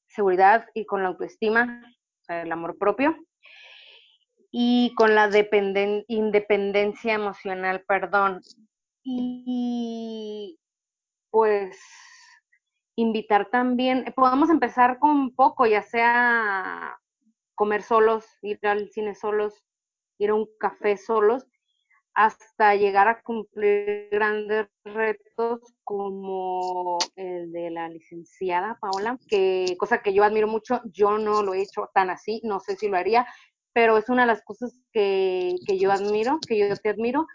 seguridad 0.07 0.65
y 0.73 0.88
con 0.88 1.03
la 1.03 1.09
autoestima, 1.09 1.84
el 2.27 2.51
amor 2.51 2.75
propio 2.79 3.15
y 4.52 4.94
con 4.95 5.15
la 5.15 5.30
independencia 6.07 7.14
emocional, 7.14 7.84
perdón. 7.88 8.41
Y 9.03 10.60
pues 11.30 11.78
invitar 12.95 13.49
también, 13.49 14.11
podemos 14.15 14.49
empezar 14.49 14.99
con 14.99 15.36
poco, 15.36 15.65
ya 15.68 15.84
sea 15.84 16.98
comer 17.56 17.84
solos, 17.84 18.26
ir 18.41 18.60
al 18.64 18.90
cine 18.90 19.15
solos, 19.15 19.64
ir 20.18 20.32
a 20.32 20.36
un 20.36 20.48
café 20.60 20.98
solos, 20.98 21.45
hasta 22.14 22.74
llegar 22.76 23.07
a 23.07 23.22
cumplir 23.22 24.10
grandes 24.10 24.68
retos 24.84 25.61
como 25.84 26.98
el 27.15 27.52
de 27.52 27.69
la 27.69 27.88
licenciada 27.90 28.80
Paola, 28.82 29.19
que 29.28 29.76
cosa 29.78 30.02
que 30.02 30.15
yo 30.15 30.24
admiro 30.24 30.48
mucho, 30.48 30.82
yo 30.86 31.19
no 31.19 31.44
lo 31.44 31.53
he 31.53 31.61
hecho 31.61 31.91
tan 31.94 32.10
así, 32.10 32.41
no 32.44 32.60
sé 32.60 32.76
si 32.76 32.88
lo 32.88 32.98
haría, 32.98 33.28
pero 33.78 33.95
es 33.95 34.10
una 34.10 34.24
de 34.24 34.28
las 34.30 34.41
cosas 34.41 34.74
que, 34.91 35.54
yo 35.68 35.91
admiro, 35.91 36.40
que 36.48 36.58
yo 36.58 36.76
te 36.78 36.90
admiro, 36.90 37.28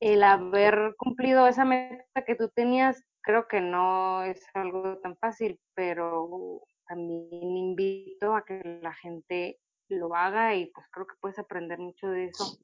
el 0.00 0.22
haber 0.22 0.94
cumplido 0.96 1.46
esa 1.48 1.66
meta 1.66 2.24
que 2.26 2.34
tú 2.34 2.48
tenías, 2.48 3.04
creo 3.20 3.46
que 3.46 3.60
no 3.60 4.22
es 4.22 4.42
algo 4.54 4.96
tan 5.02 5.18
fácil, 5.18 5.60
pero 5.74 6.62
también 6.88 7.58
invito 7.58 8.34
a 8.34 8.42
que 8.42 8.78
la 8.80 8.94
gente 8.94 9.60
lo 9.90 10.14
haga 10.14 10.54
y 10.54 10.64
pues 10.72 10.86
creo 10.90 11.06
que 11.06 11.16
puedes 11.20 11.38
aprender 11.38 11.78
mucho 11.78 12.08
de 12.08 12.24
eso, 12.24 12.56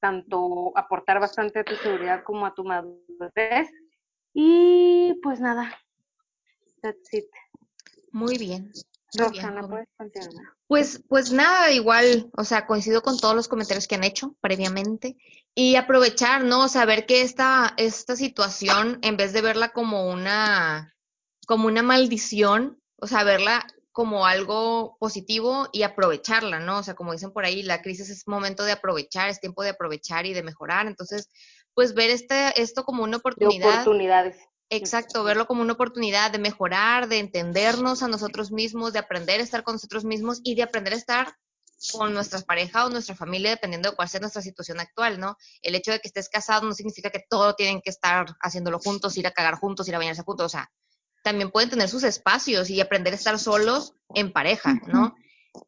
tanto 0.00 0.72
aportar 0.74 1.20
bastante 1.20 1.58
a 1.58 1.64
tu 1.64 1.74
seguridad 1.74 2.22
como 2.24 2.46
a 2.46 2.54
tu 2.54 2.64
madurez. 2.64 3.68
Y 4.32 5.20
pues 5.22 5.38
nada, 5.38 5.70
that's 6.80 7.12
it. 7.12 7.28
Muy 8.10 8.38
bien. 8.38 8.72
Roxana, 9.16 9.66
puedes 9.66 9.88
continuar. 9.96 10.44
Pues, 10.66 11.02
pues 11.08 11.32
nada, 11.32 11.70
igual, 11.72 12.30
o 12.36 12.44
sea, 12.44 12.66
coincido 12.66 13.02
con 13.02 13.18
todos 13.18 13.34
los 13.34 13.48
comentarios 13.48 13.86
que 13.86 13.94
han 13.94 14.04
hecho 14.04 14.34
previamente 14.40 15.16
y 15.54 15.76
aprovechar, 15.76 16.44
¿no? 16.44 16.68
Saber 16.68 17.06
que 17.06 17.22
esta, 17.22 17.74
esta 17.76 18.16
situación, 18.16 18.98
en 19.02 19.16
vez 19.16 19.32
de 19.32 19.42
verla 19.42 19.70
como 19.70 20.10
una, 20.10 20.94
como 21.46 21.66
una 21.66 21.82
maldición, 21.82 22.80
o 22.96 23.06
sea, 23.06 23.24
verla 23.24 23.66
como 23.92 24.26
algo 24.26 24.96
positivo 24.98 25.68
y 25.72 25.84
aprovecharla, 25.84 26.58
¿no? 26.58 26.78
O 26.78 26.82
sea, 26.82 26.94
como 26.94 27.12
dicen 27.12 27.32
por 27.32 27.44
ahí, 27.44 27.62
la 27.62 27.80
crisis 27.80 28.10
es 28.10 28.26
momento 28.26 28.64
de 28.64 28.72
aprovechar, 28.72 29.28
es 29.28 29.40
tiempo 29.40 29.62
de 29.62 29.70
aprovechar 29.70 30.26
y 30.26 30.34
de 30.34 30.42
mejorar. 30.42 30.88
Entonces, 30.88 31.28
pues 31.74 31.94
ver 31.94 32.10
este, 32.10 32.60
esto 32.60 32.84
como 32.84 33.04
una 33.04 33.18
oportunidad. 33.18 33.66
De 33.66 33.72
oportunidades. 33.74 34.36
Exacto, 34.76 35.24
verlo 35.24 35.46
como 35.46 35.62
una 35.62 35.72
oportunidad 35.74 36.30
de 36.30 36.38
mejorar, 36.38 37.08
de 37.08 37.18
entendernos 37.18 38.02
a 38.02 38.08
nosotros 38.08 38.50
mismos, 38.50 38.92
de 38.92 38.98
aprender 38.98 39.40
a 39.40 39.44
estar 39.44 39.62
con 39.62 39.74
nosotros 39.74 40.04
mismos 40.04 40.40
y 40.42 40.54
de 40.54 40.62
aprender 40.62 40.92
a 40.92 40.96
estar 40.96 41.36
con 41.92 42.14
nuestras 42.14 42.44
parejas 42.44 42.86
o 42.86 42.90
nuestra 42.90 43.14
familia, 43.14 43.50
dependiendo 43.50 43.90
de 43.90 43.96
cuál 43.96 44.08
sea 44.08 44.20
nuestra 44.20 44.42
situación 44.42 44.80
actual, 44.80 45.20
¿no? 45.20 45.36
El 45.62 45.74
hecho 45.74 45.92
de 45.92 46.00
que 46.00 46.08
estés 46.08 46.28
casado 46.28 46.66
no 46.66 46.72
significa 46.72 47.10
que 47.10 47.24
todo 47.28 47.54
tienen 47.54 47.80
que 47.82 47.90
estar 47.90 48.26
haciéndolo 48.40 48.78
juntos, 48.78 49.16
ir 49.18 49.26
a 49.26 49.32
cagar 49.32 49.56
juntos, 49.56 49.88
ir 49.88 49.94
a 49.94 49.98
bañarse 49.98 50.22
juntos, 50.22 50.46
o 50.46 50.48
sea, 50.48 50.70
también 51.22 51.50
pueden 51.50 51.70
tener 51.70 51.88
sus 51.88 52.04
espacios 52.04 52.70
y 52.70 52.80
aprender 52.80 53.12
a 53.12 53.16
estar 53.16 53.38
solos 53.38 53.94
en 54.14 54.32
pareja, 54.32 54.74
¿no? 54.86 55.14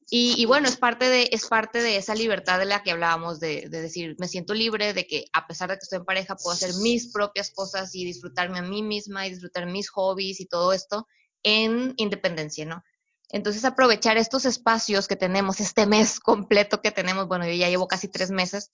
Y, 0.09 0.45
bueno, 0.47 0.69
es 0.69 0.77
parte, 0.77 1.09
de, 1.09 1.29
es 1.33 1.47
parte 1.47 1.83
de 1.83 1.97
esa 1.97 2.15
libertad 2.15 2.59
de 2.59 2.65
la 2.65 2.83
que 2.83 2.93
hablábamos, 2.93 3.41
de, 3.41 3.69
decir, 3.69 4.15
me 4.19 4.29
siento 4.29 4.55
libre 4.55 4.93
de 4.93 5.07
que 5.07 5.25
a 5.33 5.47
pesar 5.47 5.69
de 5.69 5.77
que 5.77 5.83
estoy 5.83 5.99
en 5.99 6.05
pareja, 6.05 6.37
puedo 6.37 6.55
hacer 6.55 6.75
mis 6.83 7.13
propias 7.13 7.51
cosas 7.51 7.95
y 7.95 8.05
disfrutarme 8.05 8.59
a 8.59 8.63
mí 8.63 8.83
misma 8.83 9.27
y 9.27 9.31
disfrutar 9.31 9.67
mis 9.67 9.91
hobbies 9.91 10.41
y 10.41 10.47
todo 10.47 10.73
esto 10.73 11.07
en 11.43 11.95
independencia, 11.97 12.65
¿no? 12.65 12.85
Entonces, 13.31 13.65
aprovechar 13.65 14.17
estos 14.17 14.45
espacios 14.45 15.09
que 15.09 15.17
tenemos, 15.17 15.61
este 15.61 15.87
mes 15.87 16.21
completo 16.21 16.81
que 16.81 16.93
tenemos, 16.93 17.27
bueno, 17.27 17.45
yo 17.47 17.53
ya 17.53 17.69
llevo 17.69 17.89
casi 17.89 18.09
tres 18.09 18.31
meses, 18.31 18.71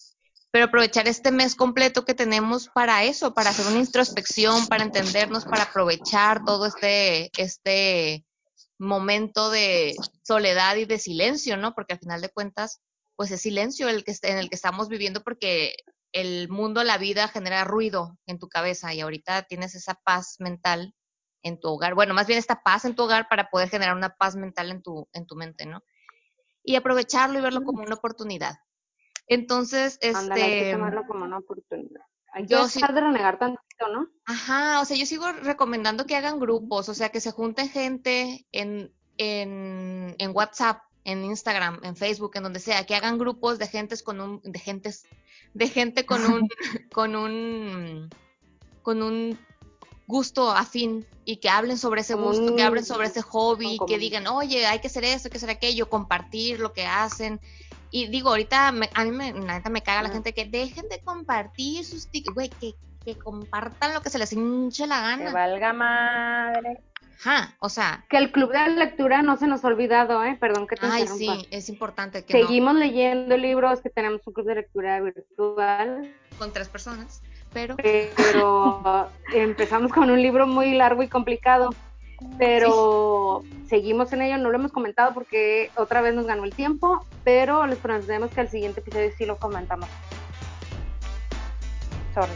pero 0.50 0.66
aprovechar 0.66 1.08
este 1.08 1.30
mes 1.30 1.54
completo 1.54 2.04
que 2.04 2.14
tenemos 2.14 2.68
para 2.68 3.04
eso, 3.04 3.32
para 3.32 3.50
hacer 3.50 3.66
una 3.66 3.78
introspección, 3.78 4.66
para 4.66 4.84
entendernos, 4.84 5.46
para 5.46 5.64
aprovechar 5.64 6.44
todo 6.44 6.66
este, 6.66 7.30
este, 7.38 8.26
momento 8.82 9.50
de 9.50 9.94
soledad 10.22 10.76
y 10.76 10.84
de 10.84 10.98
silencio, 10.98 11.56
¿no? 11.56 11.74
Porque 11.74 11.94
al 11.94 12.00
final 12.00 12.20
de 12.20 12.30
cuentas, 12.30 12.80
pues 13.16 13.30
es 13.30 13.40
silencio 13.40 13.88
el 13.88 14.04
que 14.04 14.14
en 14.22 14.38
el 14.38 14.48
que 14.48 14.56
estamos 14.56 14.88
viviendo 14.88 15.22
porque 15.22 15.76
el 16.12 16.48
mundo, 16.48 16.84
la 16.84 16.98
vida 16.98 17.28
genera 17.28 17.64
ruido 17.64 18.18
en 18.26 18.38
tu 18.38 18.48
cabeza 18.48 18.92
y 18.92 19.00
ahorita 19.00 19.44
tienes 19.44 19.74
esa 19.74 19.94
paz 19.94 20.36
mental 20.40 20.94
en 21.42 21.58
tu 21.58 21.68
hogar. 21.68 21.94
Bueno, 21.94 22.12
más 22.12 22.26
bien 22.26 22.38
esta 22.38 22.62
paz 22.62 22.84
en 22.84 22.94
tu 22.94 23.04
hogar 23.04 23.28
para 23.28 23.48
poder 23.48 23.68
generar 23.68 23.96
una 23.96 24.14
paz 24.16 24.36
mental 24.36 24.70
en 24.70 24.82
tu, 24.82 25.08
en 25.12 25.26
tu 25.26 25.36
mente, 25.36 25.64
¿no? 25.64 25.82
Y 26.62 26.76
aprovecharlo 26.76 27.38
y 27.38 27.42
verlo 27.42 27.62
como 27.64 27.82
una 27.82 27.94
oportunidad. 27.94 28.56
Entonces, 29.26 29.98
este... 30.00 30.42
hay 30.42 30.64
que 30.64 30.72
tomarlo 30.72 31.04
como 31.06 31.24
una 31.24 31.38
oportunidad. 31.38 32.02
Hay 32.32 32.46
que 32.46 32.56
dejar 32.56 32.94
de 32.94 33.00
renegar 33.00 33.38
tantito, 33.38 33.88
¿no? 33.92 34.08
Ajá, 34.24 34.80
o 34.80 34.84
sea, 34.86 34.96
yo 34.96 35.04
sigo 35.04 35.30
recomendando 35.32 36.06
que 36.06 36.16
hagan 36.16 36.40
grupos, 36.40 36.88
o 36.88 36.94
sea, 36.94 37.10
que 37.10 37.20
se 37.20 37.30
junten 37.30 37.68
gente 37.68 38.46
en, 38.52 38.90
en, 39.18 40.14
en 40.18 40.30
WhatsApp, 40.34 40.82
en 41.04 41.24
Instagram, 41.24 41.80
en 41.82 41.94
Facebook, 41.94 42.32
en 42.34 42.44
donde 42.44 42.60
sea, 42.60 42.86
que 42.86 42.94
hagan 42.94 43.18
grupos 43.18 43.58
de 43.58 43.66
gentes 43.66 44.02
con 44.02 44.20
un, 44.20 44.40
de 44.44 44.58
gentes, 44.58 45.04
de 45.52 45.68
gente 45.68 46.06
con 46.06 46.24
un, 46.24 46.48
con 46.92 47.16
un, 47.16 48.08
con 48.82 49.02
un 49.02 49.38
gusto 50.06 50.50
afín 50.50 51.06
y 51.24 51.36
que 51.36 51.50
hablen 51.50 51.76
sobre 51.76 52.00
ese 52.00 52.14
gusto, 52.14 52.56
que 52.56 52.62
hablen 52.62 52.84
sobre 52.84 53.08
ese 53.08 53.22
hobby, 53.22 53.78
que 53.86 53.98
digan, 53.98 54.26
oye, 54.26 54.66
hay 54.66 54.80
que 54.80 54.88
hacer 54.88 55.04
esto, 55.04 55.28
hay 55.28 55.32
que 55.32 55.36
hacer 55.36 55.50
aquello, 55.50 55.88
compartir 55.88 56.60
lo 56.60 56.72
que 56.72 56.86
hacen, 56.86 57.40
y 57.92 58.06
digo, 58.08 58.30
ahorita 58.30 58.68
a 58.68 58.72
mí 58.72 59.10
me, 59.12 59.32
neta 59.34 59.68
me 59.68 59.82
caga 59.82 60.02
la 60.02 60.08
gente 60.08 60.32
que 60.32 60.46
dejen 60.46 60.88
de 60.88 60.98
compartir 61.00 61.84
sus 61.84 62.08
tickets, 62.08 62.34
güey, 62.34 62.48
que, 62.48 62.74
que 63.04 63.18
compartan 63.18 63.92
lo 63.92 64.00
que 64.00 64.08
se 64.08 64.18
les 64.18 64.32
hinche 64.32 64.86
la 64.86 65.02
gana. 65.02 65.26
Que 65.26 65.32
valga 65.32 65.74
madre. 65.74 66.80
Ajá, 67.20 67.54
o 67.60 67.68
sea. 67.68 68.06
Que 68.08 68.16
el 68.16 68.32
club 68.32 68.50
de 68.50 68.66
lectura 68.70 69.20
no 69.20 69.36
se 69.36 69.46
nos 69.46 69.62
ha 69.62 69.68
olvidado, 69.68 70.24
¿eh? 70.24 70.38
Perdón 70.40 70.66
que 70.66 70.76
te 70.76 70.86
Ay, 70.86 71.06
sí, 71.06 71.46
es 71.50 71.68
importante 71.68 72.24
que 72.24 72.32
Seguimos 72.32 72.74
leyendo 72.76 73.36
libros, 73.36 73.82
que 73.82 73.90
tenemos 73.90 74.26
un 74.26 74.32
club 74.32 74.46
de 74.46 74.54
lectura 74.56 74.98
virtual. 75.02 76.10
Con 76.38 76.50
tres 76.50 76.68
personas, 76.68 77.22
pero... 77.52 77.76
Pero 77.76 79.10
empezamos 79.34 79.92
con 79.92 80.10
un 80.10 80.20
libro 80.20 80.46
muy 80.46 80.74
largo 80.74 81.02
y 81.02 81.08
complicado 81.08 81.74
pero 82.38 83.42
seguimos 83.68 84.12
en 84.12 84.22
ello, 84.22 84.38
no 84.38 84.50
lo 84.50 84.58
hemos 84.58 84.72
comentado 84.72 85.14
porque 85.14 85.70
otra 85.76 86.00
vez 86.00 86.14
nos 86.14 86.26
ganó 86.26 86.44
el 86.44 86.54
tiempo, 86.54 87.06
pero 87.24 87.66
les 87.66 87.78
prometemos 87.78 88.30
que 88.30 88.40
al 88.40 88.48
siguiente 88.48 88.80
episodio 88.80 89.10
sí 89.16 89.26
lo 89.26 89.36
comentamos. 89.38 89.88
Sorry. 92.14 92.32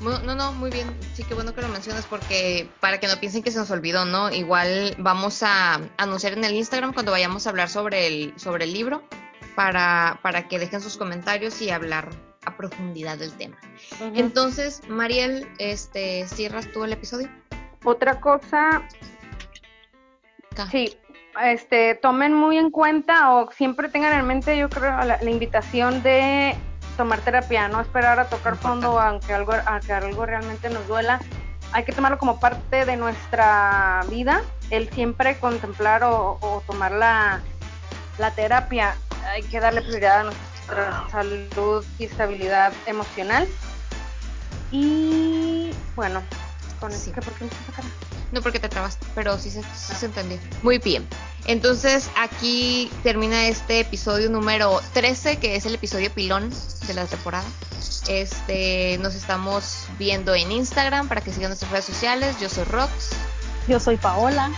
No, 0.00 0.34
no, 0.34 0.52
muy 0.52 0.70
bien. 0.70 0.88
Sí, 1.14 1.22
qué 1.22 1.34
bueno 1.34 1.54
que 1.54 1.60
lo 1.60 1.68
mencionas 1.68 2.06
porque 2.06 2.68
para 2.80 2.98
que 2.98 3.06
no 3.06 3.16
piensen 3.20 3.42
que 3.42 3.52
se 3.52 3.58
nos 3.58 3.70
olvidó, 3.70 4.04
¿no? 4.04 4.32
Igual 4.32 4.96
vamos 4.98 5.44
a 5.44 5.80
anunciar 5.96 6.32
en 6.32 6.44
el 6.44 6.54
Instagram 6.54 6.92
cuando 6.92 7.12
vayamos 7.12 7.46
a 7.46 7.50
hablar 7.50 7.68
sobre 7.68 8.08
el, 8.08 8.32
sobre 8.36 8.64
el 8.64 8.72
libro 8.72 9.02
para, 9.54 10.18
para 10.22 10.48
que 10.48 10.58
dejen 10.58 10.80
sus 10.80 10.96
comentarios 10.96 11.62
y 11.62 11.70
hablar 11.70 12.10
a 12.44 12.56
profundidad 12.56 13.18
del 13.18 13.32
tema. 13.32 13.56
Entonces, 14.00 14.82
Mariel, 14.88 15.46
este, 15.58 16.26
¿cierras 16.26 16.70
tú 16.72 16.82
el 16.82 16.92
episodio? 16.92 17.28
Otra 17.84 18.20
cosa, 18.20 18.82
sí, 20.70 20.96
este, 21.42 21.94
tomen 21.94 22.34
muy 22.34 22.58
en 22.58 22.70
cuenta 22.70 23.32
o 23.32 23.50
siempre 23.52 23.88
tengan 23.88 24.18
en 24.18 24.26
mente, 24.26 24.56
yo 24.58 24.68
creo, 24.68 24.96
la, 25.04 25.18
invitación 25.22 26.02
de 26.02 26.54
tomar 26.96 27.20
terapia, 27.20 27.68
no 27.68 27.80
esperar 27.80 28.20
a 28.20 28.28
tocar 28.28 28.56
fondo 28.56 29.00
aunque 29.00 29.32
algo, 29.32 29.52
aunque 29.66 29.92
algo 29.92 30.26
realmente 30.26 30.68
nos 30.68 30.86
duela. 30.86 31.20
Hay 31.72 31.84
que 31.84 31.92
tomarlo 31.92 32.18
como 32.18 32.38
parte 32.38 32.84
de 32.84 32.96
nuestra 32.96 34.02
vida, 34.10 34.42
el 34.68 34.90
siempre 34.90 35.38
contemplar 35.38 36.02
o, 36.04 36.62
tomar 36.66 36.92
la, 36.92 37.40
la 38.18 38.30
terapia. 38.32 38.94
Hay 39.26 39.42
que 39.42 39.58
darle 39.58 39.80
prioridad 39.80 40.20
a 40.20 40.24
nuestra 40.24 41.08
salud 41.10 41.84
y 41.98 42.04
estabilidad 42.04 42.74
emocional. 42.86 43.48
Y 44.70 45.70
bueno, 45.96 46.22
con 46.82 46.92
eso, 46.92 47.12
¿por 47.12 47.32
qué 47.34 47.44
me 47.44 47.50
no 48.32 48.42
porque 48.42 48.58
te 48.58 48.68
trabas, 48.68 48.98
pero 49.14 49.38
sí 49.38 49.50
se, 49.50 49.62
se 49.74 50.06
entendió. 50.06 50.38
Muy 50.62 50.78
bien. 50.78 51.06
Entonces 51.44 52.10
aquí 52.16 52.90
termina 53.02 53.46
este 53.46 53.80
episodio 53.80 54.30
número 54.30 54.80
13, 54.94 55.36
que 55.36 55.54
es 55.54 55.64
el 55.66 55.74
episodio 55.74 56.10
pilón 56.10 56.50
de 56.86 56.94
la 56.94 57.04
temporada. 57.04 57.44
Este, 58.08 58.98
nos 58.98 59.14
estamos 59.14 59.84
viendo 59.98 60.34
en 60.34 60.50
Instagram 60.50 61.08
para 61.08 61.20
que 61.20 61.32
sigan 61.32 61.50
nuestras 61.50 61.70
redes 61.70 61.84
sociales. 61.84 62.36
Yo 62.40 62.48
soy 62.48 62.64
Rox. 62.64 63.10
Yo 63.68 63.78
soy 63.78 63.96
Paola. 63.96 64.50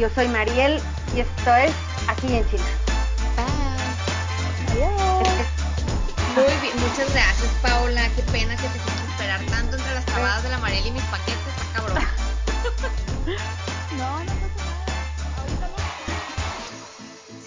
Yo 0.00 0.08
soy 0.14 0.26
Mariel 0.28 0.80
y 1.14 1.20
esto 1.20 1.54
es 1.54 1.72
Aquí 2.08 2.26
en 2.34 2.48
China. 2.50 2.64
Bye. 3.36 3.68
Muy 6.34 6.54
bien, 6.62 6.74
muchas 6.80 7.12
gracias 7.12 7.50
Paola. 7.60 8.08
Qué 8.16 8.22
pena 8.32 8.56
que 8.56 8.68
te 8.68 8.78
hiciste 8.78 9.10
esperar 9.10 9.40
tanto 9.46 9.76
entre 9.76 9.94
las 9.94 10.06
trabadas 10.06 10.42
de 10.42 10.48
la 10.48 10.58
Mariel 10.58 10.86
y 10.86 10.90
mis 10.92 11.02
paquetes. 11.04 11.57
Está 11.78 11.94
cabrón. 11.94 12.04
No, 13.96 14.24
no 14.24 14.38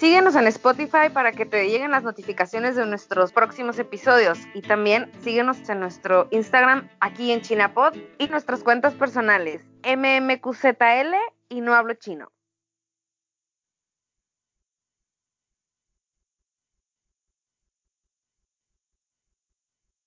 Síguenos 0.02 0.34
en 0.34 0.48
Spotify 0.48 1.10
para 1.12 1.30
que 1.30 1.46
te 1.46 1.68
lleguen 1.68 1.92
las 1.92 2.02
notificaciones 2.02 2.74
de 2.74 2.84
nuestros 2.86 3.32
próximos 3.32 3.78
episodios 3.78 4.38
y 4.52 4.62
también 4.62 5.12
síguenos 5.22 5.68
en 5.68 5.78
nuestro 5.78 6.26
Instagram 6.32 6.88
aquí 6.98 7.30
en 7.30 7.40
ChinaPod 7.40 7.94
y 8.18 8.26
nuestras 8.26 8.64
cuentas 8.64 8.94
personales 8.94 9.62
MMQZL 9.84 11.14
y 11.48 11.60
No 11.60 11.74
Hablo 11.74 11.94
Chino. 11.94 12.32